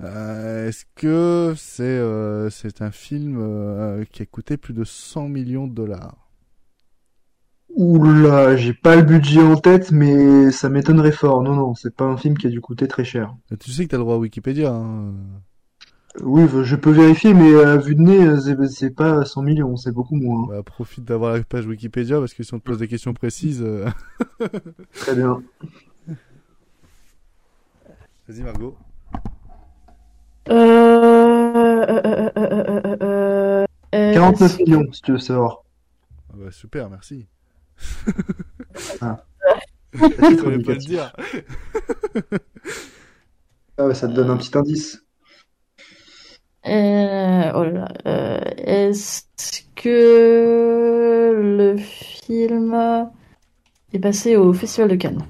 Euh, 0.00 0.68
Est-ce 0.68 0.84
que 0.94 1.54
c'est 1.56 1.82
euh, 1.84 2.50
c'est 2.50 2.82
un 2.82 2.90
film 2.90 3.38
euh, 3.40 4.04
qui 4.10 4.22
a 4.22 4.26
coûté 4.26 4.56
plus 4.56 4.74
de 4.74 4.84
100 4.84 5.28
millions 5.28 5.66
de 5.66 5.74
dollars? 5.74 6.16
Oula, 7.76 8.56
j'ai 8.56 8.72
pas 8.74 8.96
le 8.96 9.02
budget 9.02 9.42
en 9.42 9.56
tête, 9.56 9.92
mais 9.92 10.50
ça 10.50 10.68
m'étonnerait 10.68 11.12
fort. 11.12 11.42
Non, 11.42 11.54
non, 11.54 11.74
c'est 11.74 11.94
pas 11.94 12.04
un 12.04 12.16
film 12.16 12.36
qui 12.36 12.46
a 12.46 12.50
dû 12.50 12.60
coûter 12.60 12.88
très 12.88 13.04
cher. 13.04 13.34
Tu 13.60 13.70
sais 13.70 13.84
que 13.84 13.90
t'as 13.90 13.98
le 13.98 14.02
droit 14.02 14.16
à 14.16 14.18
Wikipédia. 14.18 14.72
Hein. 14.72 15.12
Oui, 16.22 16.42
je 16.64 16.74
peux 16.74 16.90
vérifier, 16.90 17.34
mais 17.34 17.54
à 17.62 17.76
vue 17.76 17.94
de 17.94 18.00
nez, 18.00 18.26
euh, 18.26 18.40
c'est- 18.40 18.66
c'est 18.68 18.90
pas 18.90 19.24
100 19.24 19.42
millions, 19.42 19.76
c'est 19.76 19.92
beaucoup 19.92 20.16
moins. 20.16 20.46
Bah, 20.48 20.62
profite 20.64 21.04
d'avoir 21.04 21.34
la 21.36 21.42
page 21.44 21.66
Wikipédia 21.66 22.18
parce 22.18 22.34
que 22.34 22.42
si 22.42 22.52
on 22.54 22.58
te 22.58 22.64
pose 22.64 22.78
des 22.78 22.88
questions 22.88 23.12
précises. 23.14 23.62
euh, 23.62 23.86
Très 24.94 25.14
bien. 25.14 25.40
Vas-y 28.28 28.42
Margot. 28.42 28.76
Euh... 30.50 30.54
euh, 30.54 32.02
euh, 32.04 32.30
euh, 32.36 32.82
euh, 32.84 32.96
euh, 33.02 33.66
euh, 33.94 34.14
49 34.14 34.40
est-ce- 34.44 34.58
millions, 34.58 34.92
si 34.92 35.02
tu 35.02 35.12
veux 35.12 35.18
savoir. 35.18 35.64
Ah 36.30 36.36
bah, 36.38 36.50
super, 36.50 36.90
merci. 36.90 37.26
Ah. 39.00 39.24
Je 39.94 40.58
pas 40.64 40.72
le 40.74 40.78
dire. 40.78 41.12
Ah 43.78 43.86
ouais, 43.86 43.94
ça 43.94 44.06
te 44.08 44.12
donne 44.12 44.28
un 44.30 44.36
petit 44.36 44.56
indice. 44.58 45.02
Euh, 46.66 47.52
oh 47.54 47.64
là 47.64 47.88
euh, 48.06 48.40
est-ce 48.58 49.22
que 49.76 51.32
le 51.40 51.76
film 51.78 53.10
est 53.92 53.98
passé 54.00 54.36
au 54.36 54.52
Festival 54.54 54.90
de 54.90 54.96
Cannes? 54.96 55.24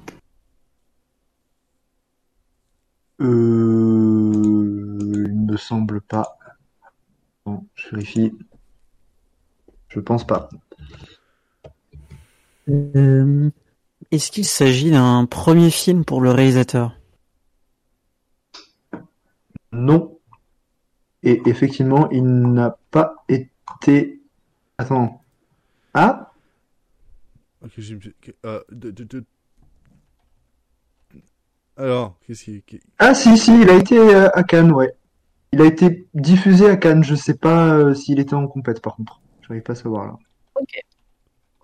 Euh, 3.21 4.58
me 5.49 5.57
semble 5.57 6.01
pas. 6.01 6.37
Bon, 7.45 7.65
je 7.75 7.89
vérifie. 7.89 8.33
Je 9.89 9.99
pense 9.99 10.25
pas. 10.25 10.49
Euh, 12.69 13.49
Est-ce 14.11 14.31
qu'il 14.31 14.45
s'agit 14.45 14.91
d'un 14.91 15.25
premier 15.25 15.69
film 15.71 16.05
pour 16.05 16.21
le 16.21 16.31
réalisateur? 16.31 16.95
Non. 19.71 20.17
Et 21.23 21.41
effectivement, 21.45 22.09
il 22.11 22.23
n'a 22.23 22.77
pas 22.91 23.15
été. 23.27 24.21
Attends. 24.77 25.23
Ah? 25.93 26.31
Ok, 27.63 27.71
j'ai 27.77 27.93
une- 27.95 28.13
euh, 28.45 28.61
de- 28.71 28.91
de- 28.91 29.03
de- 29.03 29.25
Alors, 31.75 32.17
qu'est-ce 32.21 32.43
qui... 32.45 32.61
qui- 32.63 32.79
Ah 32.99 33.13
si, 33.13 33.37
si, 33.37 33.61
il 33.61 33.69
a 33.69 33.75
été 33.75 33.97
euh, 33.97 34.29
à 34.33 34.43
Cannes, 34.43 34.71
ouais. 34.71 34.93
Il 35.51 35.61
a 35.61 35.65
été 35.65 36.07
diffusé 36.13 36.69
à 36.69 36.77
Cannes. 36.77 37.03
Je 37.03 37.15
sais 37.15 37.35
pas 37.35 37.73
euh, 37.73 37.93
s'il 37.93 38.19
était 38.19 38.35
en 38.35 38.47
compète, 38.47 38.81
par 38.81 38.95
contre. 38.95 39.19
J'arrive 39.41 39.63
pas 39.63 39.73
à 39.73 39.75
savoir 39.75 40.05
là. 40.05 40.17
Ok. 40.55 40.79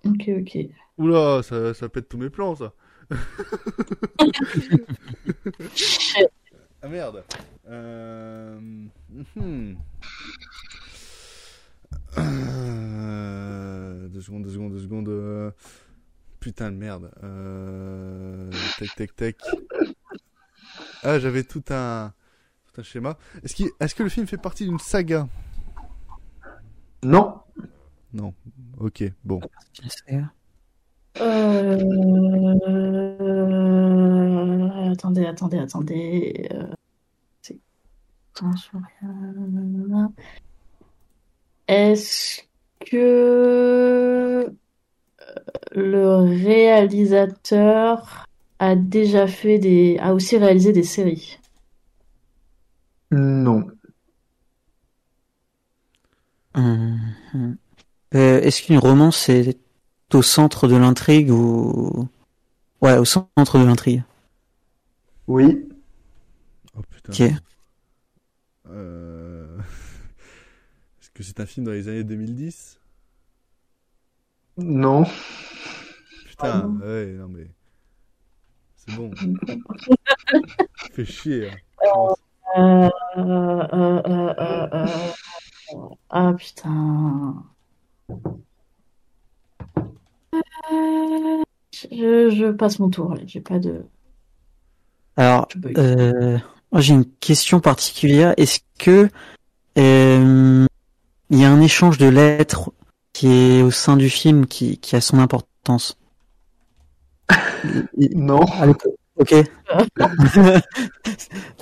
Ok, 0.04 0.30
ok. 0.40 0.58
Oula, 0.98 1.42
ça, 1.42 1.74
ça 1.74 1.88
pète 1.88 2.08
tous 2.08 2.18
mes 2.18 2.30
plans, 2.30 2.54
ça. 2.56 2.72
ah 6.82 6.88
merde. 6.88 7.22
Euh... 7.68 8.58
mhm. 9.10 9.76
Euh, 12.18 14.08
Deux 14.08 14.20
secondes, 14.20 14.42
deux 14.42 14.50
secondes, 14.50 14.72
deux 14.72 14.80
secondes. 14.82 15.52
Putain 16.40 16.72
de 16.72 16.76
merde. 16.76 17.10
Euh... 17.22 18.50
Tac, 18.78 18.94
tac, 18.96 19.16
tac. 19.16 19.36
Ah, 21.02 21.18
j'avais 21.18 21.44
tout 21.44 21.62
un, 21.70 22.12
schéma. 22.82 23.16
Est-ce 23.42 23.62
Est-ce 23.80 23.94
que 23.94 24.02
le 24.02 24.08
film 24.08 24.26
fait 24.26 24.36
partie 24.36 24.64
d'une 24.64 24.78
saga? 24.78 25.28
Non. 27.02 27.34
Non. 28.12 28.34
Ok, 28.78 29.04
bon. 29.24 29.40
Euh... 30.10 30.24
Attendez, 34.92 35.26
attendez, 35.26 35.58
attendez. 35.58 36.48
Euh... 36.52 36.66
c'est-. 37.42 37.58
Est-ce 41.68 42.42
que 42.80 42.96
euh, 42.96 44.50
le 45.72 46.16
réalisateur 46.44 48.26
a 48.58 48.76
déjà 48.76 49.26
fait 49.26 49.58
des, 49.58 49.98
a 50.00 50.14
aussi 50.14 50.36
réalisé 50.38 50.72
des 50.72 50.82
séries? 50.82 51.38
Non. 53.10 53.66
Hum, 56.54 56.98
Euh, 58.14 58.40
Est-ce 58.40 58.62
qu'une 58.62 58.78
romance 58.78 59.28
est 59.28 59.58
au 60.14 60.22
centre 60.22 60.68
de 60.68 60.76
l'intrigue 60.76 61.30
ou... 61.30 62.08
Ouais, 62.80 62.96
au 62.98 63.04
centre 63.04 63.58
de 63.58 63.64
l'intrigue? 63.64 64.02
Oui. 65.26 65.68
Oh 66.76 66.82
putain. 66.88 67.12
Ok. 67.12 67.32
Euh... 68.70 69.58
Est-ce 71.00 71.10
que 71.10 71.22
c'est 71.22 71.40
un 71.40 71.46
film 71.46 71.66
dans 71.66 71.72
les 71.72 71.88
années 71.88 72.04
2010 72.04 72.78
Non. 74.58 75.04
Putain, 76.28 76.68
ouais, 76.80 77.06
non 77.18 77.28
mais. 77.28 77.48
C'est 78.76 78.94
bon. 78.94 79.10
Fais 80.92 81.04
chier. 81.04 81.50
hein. 81.50 81.56
Euh, 81.82 82.14
euh, 82.56 82.88
euh, 83.18 83.68
euh, 83.72 84.02
euh, 84.06 84.66
euh, 84.72 84.86
Ah 86.10 86.32
putain. 86.36 87.44
Euh, 90.72 91.42
Je, 91.72 92.52
passe 92.52 92.78
mon 92.78 92.88
tour, 92.90 93.16
j'ai 93.26 93.40
pas 93.40 93.58
de. 93.58 93.84
Alors, 95.16 95.48
euh, 95.76 96.38
j'ai 96.76 96.94
une 96.94 97.06
question 97.06 97.60
particulière. 97.60 98.34
Est-ce 98.36 98.60
que 98.78 99.08
euh, 99.78 100.66
il 101.30 101.38
y 101.38 101.44
a 101.44 101.50
un 101.50 101.60
échange 101.60 101.98
de 101.98 102.06
lettres 102.06 102.72
qui 103.12 103.28
est 103.28 103.62
au 103.62 103.70
sein 103.70 103.96
du 103.96 104.10
film 104.10 104.46
qui, 104.46 104.78
qui 104.78 104.96
a 104.96 105.00
son 105.00 105.18
importance 105.18 105.98
Non. 108.14 108.40
Ok. 109.18 109.34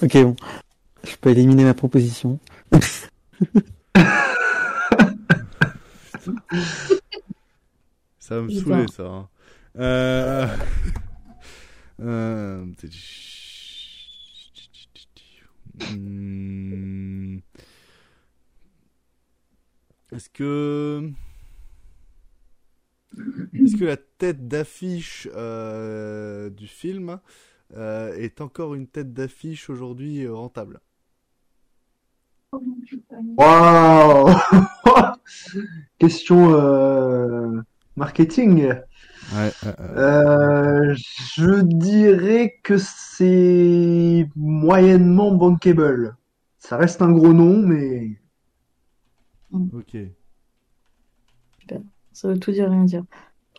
ok, 0.02 0.16
bon. 0.22 0.36
Je 1.04 1.16
peux 1.16 1.30
éliminer 1.30 1.64
ma 1.64 1.74
proposition. 1.74 2.38
Ça 8.18 8.36
va 8.36 8.42
me 8.42 8.50
saouler, 8.50 8.86
ça. 8.88 9.04
hein. 9.04 9.28
Euh... 9.76 10.46
euh... 12.00 12.64
Hmm. 15.92 17.38
Est-ce 20.12 20.30
que... 20.30 21.10
Est-ce 23.54 23.76
que 23.76 23.84
la 23.84 23.96
tête 23.96 24.48
d'affiche 24.48 25.28
euh, 25.34 26.50
du 26.50 26.66
film 26.66 27.20
euh, 27.76 28.14
est 28.16 28.40
encore 28.40 28.74
une 28.74 28.86
tête 28.88 29.12
d'affiche 29.12 29.70
aujourd'hui 29.70 30.24
euh, 30.24 30.34
rentable 30.34 30.80
Waouh 33.36 34.28
Question 35.98 36.52
euh, 36.54 37.62
marketing. 37.96 38.74
Ouais, 39.34 39.52
Euh, 39.96 40.94
je 40.96 41.60
dirais 41.62 42.60
que 42.62 42.76
c'est 42.78 44.28
moyennement 44.36 45.32
bankable. 45.32 46.16
Ça 46.58 46.76
reste 46.76 47.02
un 47.02 47.10
gros 47.12 47.32
nom, 47.32 47.56
mais 47.58 48.18
Ok. 49.72 49.94
Super. 51.60 51.80
Ça 52.12 52.28
veut 52.28 52.38
tout 52.38 52.52
dire, 52.52 52.70
rien 52.70 52.84
dire. 52.84 53.04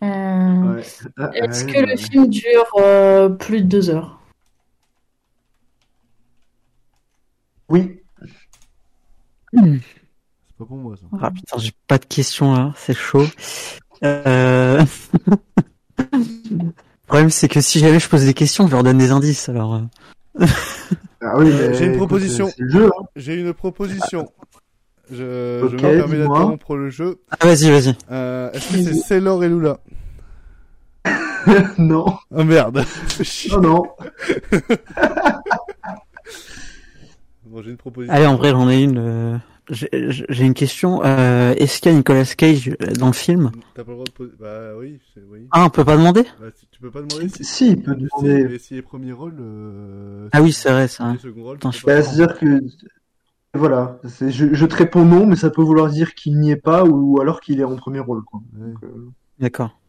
Euh, 0.03 0.75
Ouais. 0.75 0.83
Ah, 1.17 1.31
Est-ce 1.35 1.65
ouais, 1.65 1.73
que 1.73 1.79
le 1.91 1.97
film 1.97 2.27
dure 2.29 2.65
euh, 2.77 3.29
plus 3.29 3.61
de 3.61 3.67
deux 3.67 3.89
heures? 3.89 4.19
oui. 7.69 8.01
C'est 9.55 10.57
pas 10.59 10.65
pour 10.65 10.77
moi, 10.77 10.95
ça. 10.95 11.05
Ah 11.21 11.31
putain, 11.31 11.57
j'ai 11.57 11.71
pas 11.87 11.97
de 11.97 12.05
questions 12.05 12.53
là, 12.53 12.73
c'est 12.77 12.93
chaud. 12.95 13.25
Euh... 14.03 14.83
Le 15.97 17.07
problème 17.07 17.29
c'est 17.29 17.47
que 17.47 17.61
si 17.61 17.79
jamais 17.79 17.99
je 17.99 18.09
pose 18.09 18.25
des 18.25 18.33
questions, 18.33 18.67
je 18.67 18.71
leur 18.71 18.83
donne 18.83 18.97
des 18.97 19.11
indices 19.11 19.47
alors. 19.49 19.75
euh. 19.75 20.45
Ah 21.21 21.37
oui, 21.37 21.49
Euh, 21.51 21.69
mais 21.71 21.77
J'ai 21.77 21.85
une 21.85 21.97
proposition. 21.97 22.49
hein. 22.73 22.89
J'ai 23.15 23.35
une 23.35 23.53
proposition. 23.53 24.31
Je, 25.11 25.63
Ok, 25.63 25.71
je 25.71 25.75
me 25.75 25.79
permets 25.97 26.17
d'interrompre 26.17 26.75
le 26.75 26.89
jeu. 26.89 27.21
Ah, 27.29 27.45
vas-y, 27.45 27.69
vas-y. 27.69 27.95
Euh, 28.11 28.51
Est-ce 28.53 28.71
que 28.73 28.83
c'est 28.83 28.93
Sailor 28.95 29.43
et 29.43 29.49
Lula? 29.49 29.77
Non. 31.77 32.17
Oh 32.31 32.43
merde. 32.43 32.83
Non, 33.51 33.61
non. 33.61 33.83
bon, 37.55 37.61
j'ai 37.63 37.71
une 37.71 37.77
proposition. 37.77 38.13
Allez, 38.13 38.25
en 38.27 38.35
vrai, 38.35 38.51
j'en 38.51 38.69
ai 38.69 38.83
une. 38.83 38.97
euh, 38.97 39.37
J'ai 39.69 40.45
une 40.45 40.53
question. 40.53 41.01
Euh, 41.03 41.53
Est-ce 41.57 41.81
qu'il 41.81 41.91
y 41.91 41.95
a 41.95 41.97
Nicolas 41.97 42.25
Cage 42.25 42.69
dans 42.99 43.07
le 43.07 43.13
film? 43.13 43.51
T'as 43.73 43.83
pas 43.83 43.91
le 43.91 43.95
droit 43.95 44.05
de 44.05 44.11
poser. 44.11 44.31
Bah 44.39 44.75
oui. 44.77 44.99
Ah, 45.51 45.65
on 45.65 45.69
peut 45.69 45.83
pas 45.85 45.97
demander? 45.97 46.23
Bah, 46.39 46.47
tu- 46.71 46.79
peux 46.79 46.91
pas 46.91 47.01
demander 47.01 47.29
si. 47.29 47.43
Si, 47.43 47.69
il 47.71 47.81
peut 47.81 47.95
demander. 47.95 48.47
mais 48.47 48.59
si 48.59 48.75
les 48.75 48.81
premiers 48.83 49.13
rôles. 49.13 49.37
euh, 49.39 50.29
Ah 50.33 50.41
oui, 50.43 50.51
c'est 50.53 50.69
vrai, 50.71 50.87
ça. 50.87 51.13
Les 51.13 51.17
seconds 51.19 51.43
rôles. 51.43 51.57
Je- 51.63 51.85
Bah, 51.85 52.01
c'est-à-dire 52.03 52.37
que 52.37 52.61
voilà, 53.55 53.99
je, 54.03 54.53
je 54.53 54.65
te 54.65 54.75
réponds 54.75 55.05
non, 55.05 55.25
mais 55.25 55.35
ça 55.37 55.49
peut 55.49 55.61
vouloir 55.63 55.89
dire 55.89 56.13
qu'il 56.13 56.37
n'y 56.39 56.51
est 56.51 56.57
pas 56.57 56.83
ou 56.83 57.19
alors 57.21 57.39
qu'il 57.39 57.59
est 57.61 57.63
en 57.63 57.75
premier 57.77 57.99
rôle. 58.01 58.21
Euh, 58.59 58.73
D'accord. 59.39 59.79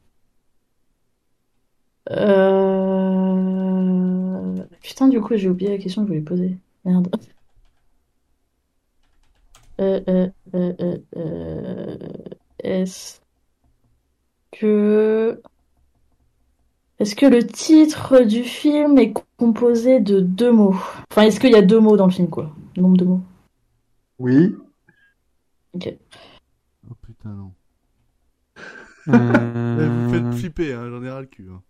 Euh... 3.66 4.54
Putain, 4.82 5.08
du 5.08 5.20
coup, 5.20 5.36
j'ai 5.36 5.48
oublié 5.48 5.70
la 5.72 5.78
question 5.78 6.02
que 6.02 6.06
je 6.08 6.12
voulais 6.12 6.24
poser. 6.24 6.56
Merde. 6.84 7.08
Euh, 9.80 10.00
euh, 10.08 10.28
euh, 10.54 10.72
euh, 10.80 10.98
euh, 11.16 11.96
Est-ce 12.60 13.20
que... 14.52 15.40
Est-ce 16.98 17.14
que 17.14 17.26
le 17.26 17.46
titre 17.46 18.20
du 18.22 18.42
film 18.42 18.96
est 18.98 19.12
composé 19.36 20.00
de 20.00 20.20
deux 20.20 20.50
mots? 20.50 20.74
Enfin, 21.10 21.22
est-ce 21.22 21.38
qu'il 21.40 21.50
y 21.50 21.56
a 21.56 21.62
deux 21.62 21.78
mots 21.78 21.96
dans 21.98 22.06
le 22.06 22.12
film, 22.12 22.28
quoi? 22.30 22.54
Nombre 22.78 22.96
de 22.96 23.04
mots. 23.04 23.20
Oui. 24.18 24.56
Ok. 25.74 25.94
Oh 26.90 26.94
putain, 27.02 27.28
non. 27.30 27.52
Vous 29.06 30.08
faites 30.10 30.34
flipper, 30.34 30.72
hein, 30.72 30.88
j'en 30.88 31.02
ai 31.02 31.10
ras 31.10 31.20
le 31.20 31.26
cul. 31.26 31.48
Hein. 31.52 31.62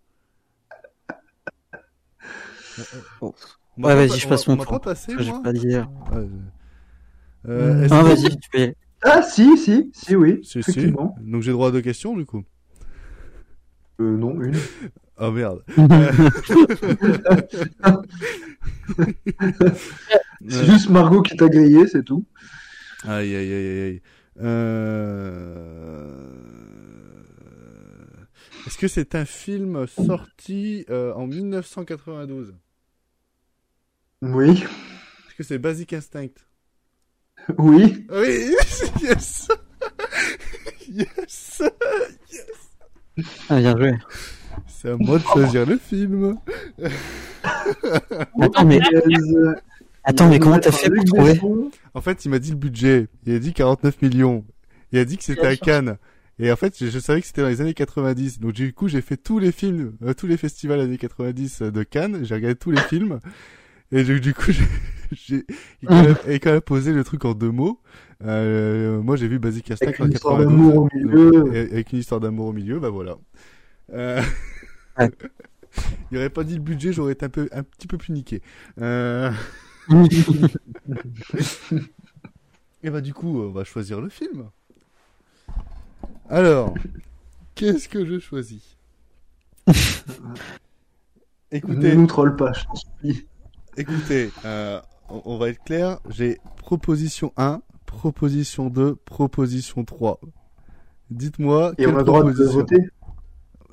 M'a 3.77 3.89
Ouais, 3.89 3.95
vas-y, 4.07 4.17
je 4.19 4.27
passe 4.27 4.47
mon 4.47 4.55
tour. 4.55 4.67
pas 4.67 4.79
passé, 4.79 5.11
Je 5.11 5.17
vais 5.17 5.25
moi 5.25 5.41
pas 5.43 5.53
dire. 5.53 5.89
Ouais, 6.11 6.25
je- 6.25 6.56
Euh, 7.47 7.87
Ah, 7.91 8.03
vas-y, 8.03 8.37
tu 8.37 8.49
peux. 8.51 8.73
Ah, 9.03 9.21
si, 9.21 9.57
si, 9.57 9.89
si, 9.93 10.15
oui. 10.15 10.39
Si. 10.43 10.61
Donc 11.21 11.41
j'ai 11.41 11.51
droit 11.51 11.69
à 11.69 11.71
deux 11.71 11.81
questions, 11.81 12.15
du 12.15 12.25
coup. 12.25 12.43
Euh, 13.99 14.17
non, 14.17 14.41
une. 14.41 14.55
Oh 15.19 15.31
merde. 15.33 15.63
C'est 20.49 20.65
juste 20.65 20.89
Margot 20.89 21.21
qui 21.21 21.35
t'a 21.35 21.49
grillé, 21.49 21.87
c'est 21.87 22.03
tout. 22.03 22.25
Aïe, 23.03 23.35
aïe, 23.35 23.53
aïe, 23.53 23.67
aïe, 23.67 23.81
aïe. 23.81 24.01
Euh... 24.39 26.07
Est-ce 28.65 28.77
que 28.77 28.87
c'est 28.87 29.15
un 29.15 29.25
film 29.25 29.87
sorti 29.87 30.85
euh, 30.89 31.13
en 31.13 31.25
1992 31.25 32.53
Oui. 34.21 34.51
Est-ce 34.51 35.35
que 35.35 35.43
c'est 35.43 35.57
Basic 35.57 35.93
Instinct? 35.93 36.46
Oui. 37.57 38.05
Oui, 38.11 38.55
yes 39.01 39.47
Yes 40.89 41.61
Ah, 43.49 43.59
bien 43.59 43.77
joué. 43.77 43.93
C'est 44.67 44.89
à 44.89 44.97
moi 44.97 45.17
de 45.17 45.23
choisir 45.23 45.65
le 45.65 45.77
film. 45.77 46.37
Attends, 48.41 48.65
mais, 48.65 48.79
Euh, 48.93 49.55
attends, 50.03 50.29
mais 50.29 50.39
comment 50.39 50.59
t'as 50.59 50.71
fait 50.71 50.89
pour 50.89 51.03
trouver 51.05 51.39
En 51.93 52.01
fait, 52.01 52.25
il 52.25 52.29
m'a 52.29 52.39
dit 52.39 52.51
le 52.51 52.57
budget. 52.57 53.07
Il 53.25 53.35
a 53.35 53.39
dit 53.39 53.53
49 53.53 54.01
millions. 54.01 54.45
Il 54.91 54.99
a 54.99 55.05
dit 55.05 55.17
que 55.17 55.23
c'était 55.23 55.45
à. 55.47 55.55
Cannes. 55.55 55.97
Et 56.39 56.51
en 56.51 56.55
fait, 56.55 56.75
je, 56.79 56.87
je 56.87 56.99
savais 56.99 57.21
que 57.21 57.27
c'était 57.27 57.41
dans 57.41 57.47
les 57.49 57.61
années 57.61 57.73
90. 57.73 58.39
Donc 58.39 58.53
du 58.53 58.73
coup, 58.73 58.87
j'ai 58.87 59.01
fait 59.01 59.17
tous 59.17 59.39
les 59.39 59.51
films, 59.51 59.93
euh, 60.03 60.13
tous 60.13 60.27
les 60.27 60.37
festivals 60.37 60.79
années 60.79 60.97
90 60.97 61.61
de 61.63 61.83
Cannes. 61.83 62.19
J'ai 62.23 62.35
regardé 62.35 62.55
tous 62.55 62.71
les 62.71 62.81
films. 62.81 63.19
Et 63.91 64.03
du, 64.03 64.19
du 64.19 64.33
coup, 64.33 64.51
j'ai, 65.11 65.45
il 65.81 65.87
quand 65.87 66.03
même- 66.03 66.17
et 66.27 66.39
quand 66.39 66.51
même 66.51 66.61
posé 66.61 66.93
le 66.93 67.03
truc 67.03 67.25
en 67.25 67.33
deux 67.33 67.51
mots. 67.51 67.81
Euh, 68.23 69.01
moi, 69.01 69.15
j'ai 69.15 69.27
vu 69.27 69.39
Basic 69.39 69.71
Instinct 69.71 69.87
Avec 69.87 70.01
en 70.01 70.05
une 70.05 70.13
histoire 70.13 70.37
92. 70.37 70.57
d'amour 70.57 70.75
au 70.83 70.89
milieu. 70.93 71.51
Avec 71.51 71.93
une 71.93 71.99
histoire 71.99 72.19
d'amour 72.19 72.47
au 72.47 72.53
milieu, 72.53 72.79
bah 72.79 72.89
voilà. 72.89 73.15
Euh... 73.93 74.21
Ouais. 74.97 75.11
il 76.11 76.17
aurait 76.17 76.29
pas 76.29 76.43
dit 76.43 76.55
le 76.55 76.61
budget, 76.61 76.91
j'aurais 76.93 77.13
été 77.13 77.25
un 77.25 77.29
peu, 77.29 77.47
un 77.51 77.63
petit 77.63 77.87
peu 77.87 77.97
plus 77.97 78.11
niqué. 78.13 78.41
Euh... 78.81 79.31
Et 82.83 82.89
bah 82.89 83.01
du 83.01 83.13
coup, 83.13 83.41
on 83.41 83.51
va 83.51 83.63
choisir 83.63 84.01
le 84.01 84.09
film. 84.09 84.49
Alors, 86.29 86.73
qu'est-ce 87.55 87.87
que 87.87 88.05
je 88.05 88.19
choisis? 88.19 88.77
Ne 89.67 89.73
Écoutez, 91.51 91.95
nous 91.95 92.07
troll 92.07 92.35
pas, 92.35 92.53
je 92.53 92.63
t'en 92.65 92.75
supplie. 92.75 93.25
Écoutez, 93.77 94.31
euh, 94.45 94.79
on, 95.09 95.21
on 95.25 95.37
va 95.37 95.49
être 95.49 95.63
clair. 95.63 95.99
J'ai 96.09 96.37
proposition 96.57 97.31
1, 97.37 97.61
proposition 97.85 98.69
2, 98.69 98.95
proposition 98.95 99.83
3. 99.85 100.19
Dites-moi 101.09 101.71
Et 101.77 101.83
quelle 101.83 101.89
on 101.93 101.95
a 101.95 101.99
le 101.99 102.03
droit 102.03 102.23
de 102.23 102.31
proposition. 102.31 102.59
voter? 102.59 102.79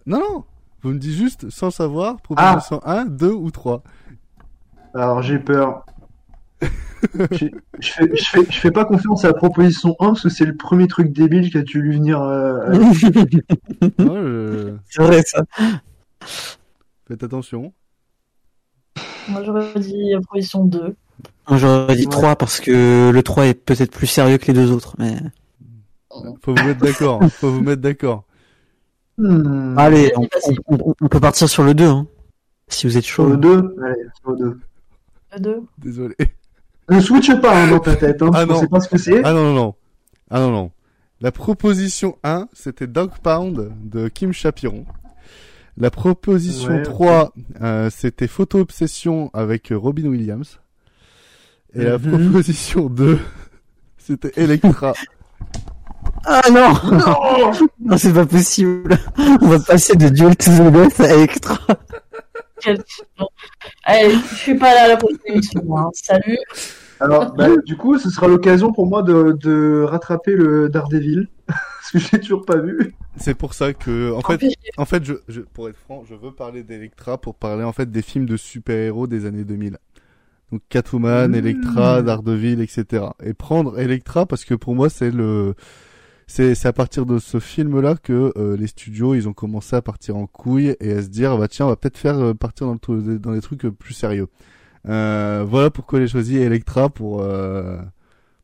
Non, 0.06 0.18
non. 0.20 0.44
Vous 0.82 0.90
me 0.90 0.98
dites 0.98 1.12
juste, 1.16 1.48
sans 1.51 1.70
savoir, 1.70 2.20
proposition 2.20 2.81
1, 2.85 3.06
2 3.06 3.31
ou 3.32 3.51
3. 3.51 3.82
Alors 4.94 5.22
j'ai 5.22 5.39
peur. 5.39 5.85
je, 7.32 7.47
je 7.81 7.90
fais, 7.93 8.16
je, 8.16 8.24
fais, 8.24 8.44
je 8.48 8.59
fais 8.60 8.70
pas 8.70 8.85
confiance 8.85 9.24
à 9.24 9.28
la 9.28 9.35
proposition 9.35 9.97
1 10.01 10.06
parce 10.09 10.22
que 10.22 10.28
c'est 10.28 10.44
le 10.44 10.56
premier 10.56 10.86
truc 10.86 11.12
débile 11.12 11.51
qui 11.51 11.59
a 11.59 11.62
dû 11.62 11.81
lui 11.82 11.97
venir. 11.97 12.20
euh, 12.22 12.72
je- 13.98 14.74
C'est 14.89 15.02
vrai, 15.02 15.22
ça. 15.22 15.44
Faites 17.09 17.22
attention. 17.22 17.72
Moi, 19.28 19.42
j'aurais 19.44 19.72
dit 19.80 20.14
euh, 20.14 20.20
position 20.30 20.64
2. 20.64 20.94
Moi, 21.48 21.59
J'aurais 21.59 21.96
dit 21.96 22.05
Ouais. 22.06 22.10
3 22.10 22.36
parce 22.36 22.60
que 22.60 23.10
le 23.12 23.22
3 23.22 23.46
est 23.46 23.55
peut-être 23.55 23.90
plus 23.92 24.06
sérieux 24.06 24.38
que 24.38 24.46
les 24.46 24.52
deux 24.55 24.70
autres. 24.72 24.94
Mais... 24.98 25.16
Faut 26.42 26.55
vous 26.55 26.64
mettre 26.64 26.80
d'accord. 26.80 27.20
Faut 27.30 27.51
vous 27.51 27.60
mettre 27.60 27.82
d'accord. 27.82 28.24
Hmm, 29.18 29.76
Allez, 29.78 30.12
on, 30.16 30.22
vas-y. 30.22 30.56
on- 30.66 30.94
on 31.01 31.09
peut 31.09 31.20
partir 31.20 31.48
sur 31.48 31.62
le 31.64 31.74
2. 31.74 31.84
Hein, 31.86 32.06
si 32.68 32.86
vous 32.86 32.96
êtes 32.96 33.05
Sur 33.05 33.24
chaud. 33.24 33.30
le 33.30 33.36
2 33.36 33.76
Allez, 33.84 33.94
sur 34.20 34.30
le 34.32 34.36
2. 34.38 34.60
Le 35.34 35.40
2. 35.40 35.62
Désolé. 35.78 36.14
Ne 36.90 37.01
switch 37.01 37.32
pas 37.40 37.62
hein, 37.64 37.70
dans 37.70 37.78
ta 37.80 37.96
tête, 37.96 38.20
hein, 38.22 38.30
Ah 38.34 38.44
non. 38.46 38.60
sait 38.60 38.68
pas 38.68 38.80
ce 38.80 38.88
que 38.88 38.98
c'est. 38.98 39.22
Ah 39.24 39.32
non, 39.32 39.44
non, 39.44 39.55
non. 39.55 39.74
Ah 40.30 40.40
non, 40.40 40.51
non. 40.51 40.70
La 41.20 41.32
proposition 41.32 42.18
1, 42.24 42.48
c'était 42.52 42.86
Dog 42.86 43.10
Pound 43.22 43.72
de 43.84 44.09
Kim 44.09 44.32
Chapiron. 44.32 44.84
La 45.76 45.90
proposition 45.90 46.74
Ouais, 46.74 46.78
ok. 46.78 46.84
3, 46.84 47.32
euh, 47.62 47.90
c'était 47.90 48.28
Photo 48.28 48.60
Obsession 48.60 49.30
avec 49.34 49.72
Robin 49.74 50.05
Williams. 50.06 50.60
Et 51.74 51.82
la 51.84 51.98
Mhm. 51.98 52.30
proposition 52.30 52.86
2, 52.88 53.18
c'était 53.98 54.32
Electra. 54.40 54.94
Ah 56.26 56.40
non 56.51 56.72
Non, 57.80 57.98
c'est 57.98 58.12
pas 58.12 58.24
possible. 58.24 58.96
On 59.42 59.46
va 59.48 59.59
passer 59.59 59.94
de 59.94 60.09
Duel 60.09 60.34
to 60.36 60.51
the 60.51 60.72
Death 60.72 61.01
à 61.01 61.14
Electra. 61.14 61.59
Allez, 63.84 64.14
je 64.30 64.34
suis 64.34 64.55
pas 64.55 64.74
là 64.74 64.84
à 64.84 64.88
la 64.88 64.96
prochaine 64.96 65.18
émission. 65.26 65.76
hein. 65.76 65.90
Salut. 65.92 66.38
Alors, 67.01 67.34
bah, 67.34 67.48
du 67.66 67.76
coup, 67.76 67.98
ce 67.98 68.09
sera 68.10 68.26
l'occasion 68.28 68.72
pour 68.72 68.86
moi 68.86 69.02
de, 69.02 69.36
de 69.38 69.82
rattraper 69.86 70.32
le 70.32 70.68
Daredevil. 70.70 71.28
Parce 71.85 71.93
que 71.93 71.98
je 71.98 72.12
l'ai 72.12 72.20
toujours 72.20 72.47
pas 72.47 72.56
vu. 72.56 72.94
C'est 73.16 73.35
pour 73.35 73.52
ça 73.52 73.74
que, 73.74 74.12
en 74.12 74.23
fait, 74.23 74.43
en 74.78 74.86
fait, 74.86 75.05
je, 75.05 75.15
je, 75.28 75.43
pour 75.43 75.69
être 75.69 75.77
franc, 75.77 76.02
je 76.09 76.15
veux 76.15 76.32
parler 76.32 76.62
d'Electra 76.62 77.19
pour 77.19 77.35
parler 77.35 77.62
en 77.62 77.73
fait 77.73 77.90
des 77.90 78.01
films 78.01 78.24
de 78.24 78.39
super-héros 78.39 79.06
des 79.06 79.27
années 79.27 79.44
2000. 79.44 79.77
Donc 80.51 80.62
Catwoman, 80.70 81.31
Mmh. 81.31 81.35
Electra, 81.35 82.02
Daredevil, 82.02 82.62
etc. 82.62 83.05
Et 83.23 83.35
prendre 83.35 83.78
Electra 83.78 84.24
parce 84.24 84.47
que 84.47 84.55
pour 84.55 84.74
moi 84.74 84.89
c'est 84.89 85.11
le, 85.11 85.55
c'est 86.27 86.55
c'est 86.55 86.69
à 86.69 86.73
partir 86.73 87.05
de 87.05 87.19
ce 87.19 87.39
film-là 87.39 87.97
que 88.02 88.32
euh, 88.36 88.56
les 88.56 88.66
studios 88.66 89.15
ils 89.15 89.28
ont 89.28 89.32
commencé 89.35 89.77
à 89.77 89.82
partir 89.82 90.16
en 90.16 90.27
couille 90.27 90.77
et 90.81 90.93
à 90.93 91.02
se 91.02 91.09
dire 91.09 91.36
bah 91.36 91.48
tiens 91.48 91.66
on 91.66 91.70
va 91.70 91.77
peut-être 91.77 91.98
faire 91.98 92.19
euh, 92.19 92.35
partir 92.35 92.66
dans 92.66 92.78
le 92.89 93.19
dans 93.19 93.32
des 93.32 93.40
trucs 93.43 93.65
euh, 93.66 93.70
plus 93.70 93.94
sérieux. 93.94 94.28
Euh, 94.89 95.44
voilà 95.47 95.70
pourquoi 95.70 96.01
j'ai 96.01 96.09
choisi 96.09 96.39
Electra 96.39 96.89
pour 96.89 97.20
euh, 97.20 97.78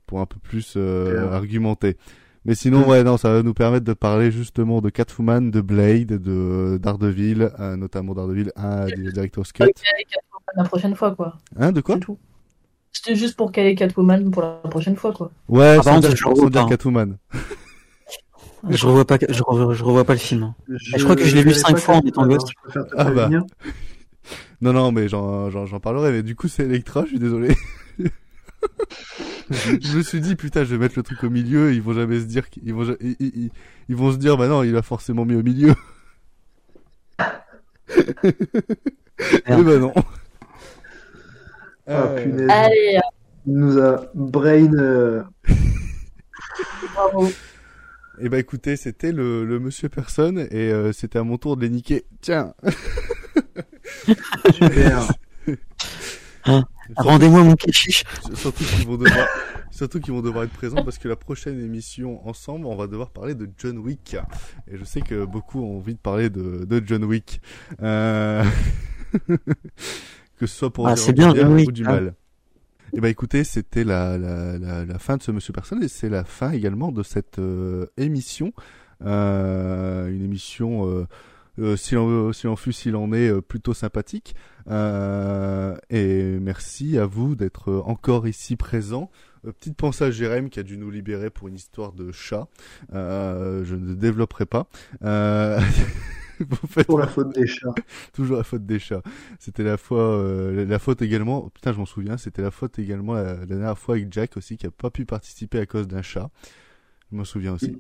pour 0.07 0.21
un 0.21 0.27
peu 0.27 0.39
plus 0.43 0.75
euh, 0.77 1.31
argumenter. 1.31 1.97
Mais 2.45 2.55
sinon, 2.55 2.81
Mm. 2.87 2.89
ouais, 2.89 3.05
non, 3.05 3.17
ça 3.19 3.31
va 3.33 3.43
nous 3.43 3.53
permettre 3.55 3.85
de 3.85 3.93
parler 3.93 4.31
justement 4.31 4.81
de 4.81 4.89
Catwoman, 4.91 5.51
de 5.51 5.61
Blade, 5.61 6.07
de 6.23 6.79
Daredevil, 6.81 7.51
euh, 7.61 7.77
notamment 7.77 8.15
Daredevil 8.15 8.51
1 8.57 8.87
du 8.87 9.13
Director's 9.13 9.53
Cut. 9.53 9.65
la 10.57 10.65
prochaine 10.65 10.95
fois, 10.95 11.15
quoi. 11.15 11.37
Hein, 11.59 11.73
de 11.73 11.81
quoi 11.81 11.97
C'est 11.97 12.01
tout. 12.01 12.19
C'était 12.93 13.15
juste 13.15 13.37
pour 13.37 13.53
caler 13.53 13.75
Catwoman 13.75 14.31
pour 14.31 14.43
la 14.43 14.51
prochaine 14.71 14.97
fois, 14.97 15.13
quoi. 15.13 15.31
Ouais, 15.49 15.77
Ah, 15.79 15.83
sans 15.83 16.01
dire, 16.01 16.11
je 16.11 16.17
sans 16.17 16.49
dire. 16.51 16.67
Catwoman. 16.67 17.19
Je 18.69 18.87
revois 18.87 19.07
pas, 19.07 19.17
je 19.27 19.43
revois, 19.43 19.73
je 19.73 19.83
revois 19.83 20.05
pas 20.05 20.13
le 20.13 20.19
film. 20.19 20.43
hein. 20.43 20.55
Je, 20.69 20.99
je 20.99 21.05
crois 21.05 21.17
que 21.17 21.25
je 21.25 21.35
l'ai 21.35 21.43
vu 21.43 21.55
cinq 21.55 21.79
fois 21.79 21.95
en 21.97 22.01
étant 22.03 22.27
gosse. 22.27 22.43
Ah 22.95 23.11
bah. 23.11 23.31
Non, 24.61 24.75
non, 24.75 24.93
mais 24.93 25.09
j'en, 25.09 25.49
j'en, 25.49 25.65
j'en 25.65 25.81
parlerai. 25.81 26.13
Mais 26.13 26.23
du 26.23 26.37
coup, 26.37 26.47
c'est 26.47 26.65
Electra, 26.65 27.05
je 27.05 27.09
suis 27.11 27.19
désolé. 27.19 27.57
je 29.81 29.97
me 29.99 30.03
suis 30.03 30.21
dit 30.21 30.37
putain, 30.37 30.65
je 30.65 30.71
vais 30.75 30.79
mettre 30.79 30.95
le 30.97 31.03
truc 31.03 31.23
au 31.25 31.31
milieu. 31.31 31.73
Ils 31.75 31.83
vont 31.83 31.93
jamais 31.93 32.21
se 32.21 32.25
dire 32.25 32.49
qu'ils 32.51 32.73
vont, 32.73 32.97
ils, 33.01 33.17
ils- 33.19 33.33
ils- 33.37 33.51
ils 33.89 33.97
vont 33.97 34.13
se 34.13 34.17
dire 34.17 34.37
bah 34.37 34.47
non, 34.49 34.63
il 34.63 34.77
a 34.77 34.83
forcément 34.83 35.25
mis 35.25 35.35
au 35.35 35.43
milieu. 35.43 35.75
Eh 39.47 39.63
ben 39.63 39.79
non. 39.81 39.93
Ah, 41.87 41.93
Euh, 42.05 42.23
punaise. 42.23 42.49
Allez, 42.51 42.99
Il 43.47 43.55
nous 43.55 43.79
a 43.79 44.07
brain. 44.15 44.73
euh, 44.75 45.23
bravo. 46.95 47.31
Eh 48.23 48.29
ben 48.29 48.39
écoutez, 48.39 48.77
c'était 48.77 49.13
le, 49.13 49.45
le 49.45 49.59
Monsieur 49.59 49.89
Personne 49.89 50.47
et 50.51 50.71
euh, 50.73 50.93
c'était 50.93 51.19
à 51.19 51.25
mon 51.25 51.37
tour 51.39 51.57
de 51.57 51.63
les 51.63 51.71
niquer. 51.71 52.05
Tiens. 52.21 52.55
Super. 54.53 55.09
Hein, 56.45 56.65
Rendez-moi 56.97 57.43
mon 57.43 57.55
kéchiche. 57.55 58.05
Surtout 58.35 58.65
qu'ils 58.65 58.87
vont 58.87 58.97
devoir, 58.97 59.27
surtout 59.71 60.01
qu'ils 60.01 60.13
vont 60.13 60.23
devoir 60.23 60.45
être 60.45 60.53
présents 60.53 60.85
parce 60.85 60.99
que 60.99 61.09
la 61.09 61.17
prochaine 61.17 61.59
émission 61.61 62.27
ensemble, 62.29 62.67
on 62.67 62.77
va 62.77 62.87
devoir 62.87 63.11
parler 63.11 63.35
de 63.35 63.49
John 63.59 63.79
Wick. 63.79 64.17
Et 64.71 64.77
je 64.77 64.85
sais 64.85 65.01
que 65.01 65.25
beaucoup 65.25 65.61
ont 65.63 65.79
envie 65.79 65.95
de 65.95 66.01
parler 66.01 66.31
de, 66.31 66.65
de 66.65 66.83
John 66.85 67.05
Wick. 67.05 67.41
Euh... 67.83 68.45
que 69.27 70.47
ce 70.47 70.57
soit 70.57 70.73
pour 70.73 70.89
Ah, 70.89 70.95
dire 70.95 71.07
du 71.07 71.13
bien, 71.13 71.35
John 71.35 71.53
Wick, 71.55 71.69
ou 71.69 71.73
du 71.73 71.85
hein. 71.85 71.91
mal. 71.91 72.15
Et 72.93 73.01
ben 73.01 73.09
écoutez, 73.09 73.45
c'était 73.45 73.85
la, 73.85 74.19
la, 74.19 74.59
la, 74.59 74.85
la 74.85 74.99
fin 74.99 75.17
de 75.17 75.23
ce 75.23 75.31
Monsieur 75.31 75.53
Personne 75.53 75.83
et 75.83 75.89
c'est 75.89 76.09
la 76.09 76.25
fin 76.25 76.51
également 76.51 76.91
de 76.91 77.05
cette 77.05 77.39
euh, 77.39 77.87
émission. 77.97 78.53
Euh, 79.05 80.09
une 80.09 80.23
émission, 80.23 81.07
euh, 81.61 81.73
euh, 81.73 81.77
s'il 81.77 81.99
en, 81.99 82.33
s'il 82.33 82.49
en 82.49 82.57
fut, 82.57 82.73
s'il 82.73 82.97
en 82.97 83.13
est, 83.13 83.29
euh, 83.29 83.41
plutôt 83.41 83.75
sympathique. 83.75 84.35
Euh, 84.69 85.77
et 85.89 86.39
merci 86.41 86.99
à 86.99 87.07
vous 87.07 87.35
d'être 87.35 87.73
encore 87.87 88.29
ici 88.29 88.57
présent. 88.57 89.11
Euh, 89.47 89.53
petite 89.53 89.77
pensée 89.77 90.05
à 90.05 90.11
Jérém 90.11 90.51
qui 90.51 90.61
a 90.61 90.63
dû 90.63 90.77
nous 90.77 90.91
libérer 90.91 91.31
pour 91.31 91.49
une 91.49 91.55
histoire 91.55 91.93
de 91.93 92.13
chat. 92.13 92.49
Euh, 92.93 93.65
je 93.65 93.75
ne 93.75 93.95
développerai 93.95 94.47
pas. 94.47 94.69
Euh... 95.03 95.61
vous 96.41 96.67
faites 96.69 96.87
Pour 96.87 96.99
la 96.99 97.07
faute 97.07 97.35
des 97.35 97.47
chats. 97.47 97.75
Toujours 98.13 98.37
la 98.37 98.45
faute 98.45 98.67
des 98.67 98.79
chats. 98.79 99.03
C'était 99.39 99.65
la 99.65 99.77
fois, 99.77 100.17
euh, 100.17 100.67
la 100.67 100.79
faute 100.79 101.03
également. 101.03 101.49
Putain, 101.51 101.73
je 101.73 101.79
m'en 101.79 101.87
souviens. 101.87 102.17
C'était 102.17 102.43
la 102.43 102.51
faute 102.51 102.79
également 102.79 103.15
la, 103.15 103.35
la 103.35 103.47
dernière 103.47 103.79
fois 103.79 103.97
avec 103.97 104.13
Jack 104.13 104.37
aussi 104.37 104.57
qui 104.57 104.67
a 104.67 104.71
pas 104.71 104.91
pu 104.91 105.05
participer 105.05 105.59
à 105.59 105.67
cause 105.67 105.89
d'un 105.89 106.03
chat. 106.03 106.31
Je 107.11 107.17
m'en 107.17 107.25
souviens 107.25 107.55
aussi. 107.55 107.77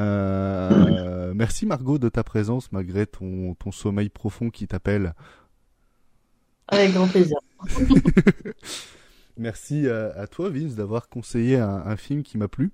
Euh, 0.00 1.32
merci 1.34 1.66
Margot 1.66 1.98
de 1.98 2.08
ta 2.08 2.24
présence 2.24 2.72
malgré 2.72 3.06
ton, 3.06 3.54
ton 3.54 3.70
sommeil 3.70 4.08
profond 4.08 4.50
qui 4.50 4.66
t'appelle. 4.66 5.14
Avec 6.68 6.92
grand 6.92 7.08
plaisir. 7.08 7.36
Merci 9.36 9.88
à, 9.88 10.12
à 10.18 10.26
toi 10.26 10.50
Vince 10.50 10.74
d'avoir 10.74 11.08
conseillé 11.08 11.56
un, 11.56 11.82
un 11.86 11.96
film 11.96 12.22
qui 12.22 12.36
m'a 12.36 12.46
plu. 12.48 12.72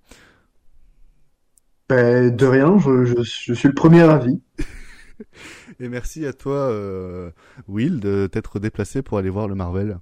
Ben, 1.89 2.35
de 2.35 2.47
rien, 2.47 2.77
je, 2.79 3.05
je, 3.05 3.23
je 3.23 3.55
suis 3.55 3.69
le 3.69 3.75
premier 3.75 4.03
avis. 4.03 4.41
Et 5.81 5.89
merci 5.89 6.27
à 6.27 6.33
toi 6.33 6.55
euh, 6.57 7.31
Will 7.69 8.01
de 8.01 8.27
t'être 8.27 8.59
déplacé 8.59 9.03
pour 9.03 9.19
aller 9.19 9.31
voir 9.31 9.47
le 9.49 9.55
Marvel. 9.55 9.99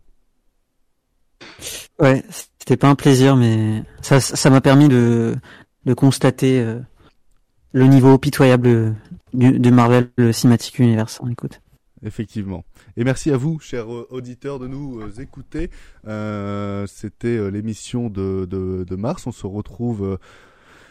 Ouais, 1.99 2.25
c'était 2.59 2.77
pas 2.77 2.89
un 2.89 2.95
plaisir, 2.95 3.37
mais 3.37 3.83
ça, 4.01 4.21
ça 4.21 4.51
m'a 4.51 4.61
permis 4.61 4.89
de, 4.89 5.37
de 5.85 5.95
constater 5.95 6.61
euh, 6.61 6.81
le 7.75 7.87
niveau 7.87 8.17
pitoyable 8.19 8.95
du, 9.35 9.71
Marvel 9.73 10.09
Cinematic 10.33 10.79
Universe. 10.79 11.21
hein, 11.23 11.29
écoute. 11.31 11.61
Effectivement. 12.05 12.65
Et 12.97 13.05
merci 13.05 13.31
à 13.33 13.37
vous, 13.37 13.59
chers 13.59 13.93
euh, 13.93 14.07
auditeurs, 14.11 14.59
de 14.59 14.69
nous 14.69 15.01
euh, 15.01 15.11
écouter. 15.21 15.71
Euh, 16.07 16.87
C'était 16.87 17.51
l'émission 17.51 18.11
de, 18.11 18.47
de, 18.47 18.97
mars. 18.97 19.27
On 19.27 19.33
se 19.33 19.47
retrouve, 19.47 20.19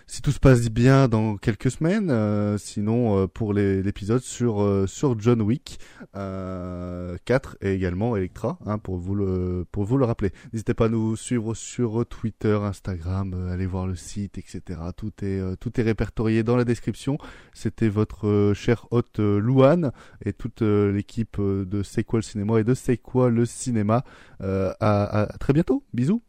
si 0.08 0.22
tout 0.22 0.32
se 0.32 0.40
passe 0.40 0.70
bien, 0.70 1.08
dans 1.08 1.38
quelques 1.38 1.72
semaines. 1.72 2.10
Euh, 2.10 2.58
sinon, 2.58 3.18
euh, 3.18 3.28
pour 3.28 3.54
l'épisode 3.54 4.22
sur 4.22 4.62
euh, 4.62 4.88
sur 4.88 5.20
John 5.20 5.42
Wick 5.42 5.80
euh, 6.16 7.18
4 7.26 7.58
et 7.62 7.74
également 7.74 8.16
Electra, 8.16 8.58
hein, 8.66 8.78
pour 8.78 8.98
vous 8.98 9.16
le 9.16 9.66
pour 9.72 9.84
vous 9.86 9.98
le 9.98 10.06
rappeler. 10.06 10.32
N'hésitez 10.52 10.74
pas 10.74 10.86
à 10.86 10.90
nous 10.90 11.16
suivre 11.16 11.54
sur 11.54 12.06
Twitter, 12.06 12.58
Instagram, 12.62 13.34
euh, 13.34 13.54
allez 13.54 13.66
voir 13.66 13.88
le 13.88 13.96
site, 13.96 14.38
etc. 14.38 14.80
Tout 14.96 15.12
est 15.22 15.40
euh, 15.40 15.56
tout 15.56 15.80
est 15.80 15.84
répertorié 15.84 16.44
dans 16.44 16.56
la 16.56 16.66
description. 16.66 17.18
C'était 17.54 17.90
votre 17.90 18.28
euh, 18.28 18.54
cher 18.54 18.88
hôte 18.92 19.20
euh, 19.20 19.40
Louane 19.40 19.92
et 20.26 20.34
toute 20.34 20.62
euh, 20.62 20.92
l'équipe 20.92 21.38
euh, 21.40 21.66
de 21.66 21.84
C'est 21.84 22.04
quoi 22.04 22.20
le 22.20 22.24
cinéma 22.24 22.60
et 22.60 22.64
de 22.64 22.74
C'est 22.74 22.98
quoi 22.98 23.30
le 23.30 23.46
cinéma. 23.46 24.04
Euh, 24.42 24.74
à, 24.80 25.22
à 25.22 25.38
très 25.38 25.54
bientôt. 25.54 25.84
Bisous. 25.94 26.22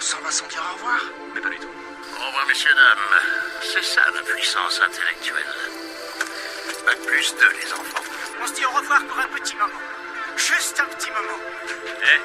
On 0.00 0.02
s'en 0.02 0.20
va 0.22 0.30
sans 0.30 0.48
dire 0.48 0.62
au 0.64 0.74
revoir 0.76 0.98
Mais 1.34 1.40
pas 1.42 1.50
du 1.50 1.58
tout. 1.58 1.68
Au 1.68 2.26
revoir, 2.26 2.46
messieurs, 2.48 2.72
dames. 2.72 3.20
C'est 3.60 3.84
ça 3.84 4.00
la 4.14 4.22
puissance 4.22 4.80
intellectuelle. 4.80 5.52
Bac 6.86 6.98
plus 7.06 7.34
2, 7.36 7.44
les 7.62 7.72
enfants. 7.72 8.02
On 8.42 8.46
se 8.46 8.54
dit 8.54 8.64
au 8.64 8.74
revoir 8.78 9.04
pour 9.04 9.18
un 9.18 9.28
petit 9.38 9.54
moment. 9.56 9.84
Juste 10.36 10.80
un 10.80 10.88
petit 10.96 11.10
moment. 11.10 11.38
Eh, 12.00 12.18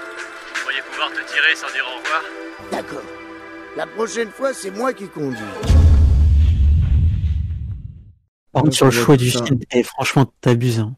vous 0.54 0.62
croyez 0.62 0.82
pouvoir 0.90 1.10
te 1.12 1.20
tirer 1.30 1.54
sans 1.56 1.70
dire 1.74 1.86
au 1.86 2.00
revoir? 2.00 2.22
D'accord. 2.72 3.04
La 3.76 3.88
prochaine 3.88 4.32
fois, 4.32 4.54
c'est 4.54 4.72
moi 4.72 4.94
qui 4.94 5.10
conduis. 5.10 5.44
Par 8.54 8.64
contre, 8.64 8.74
sur 8.74 8.86
le 8.86 8.92
choix 8.92 9.18
du 9.18 9.30
film, 9.30 9.60
et 9.72 9.84
franchement, 9.84 10.32
t'abuses. 10.40 10.80
Hein. 10.80 10.96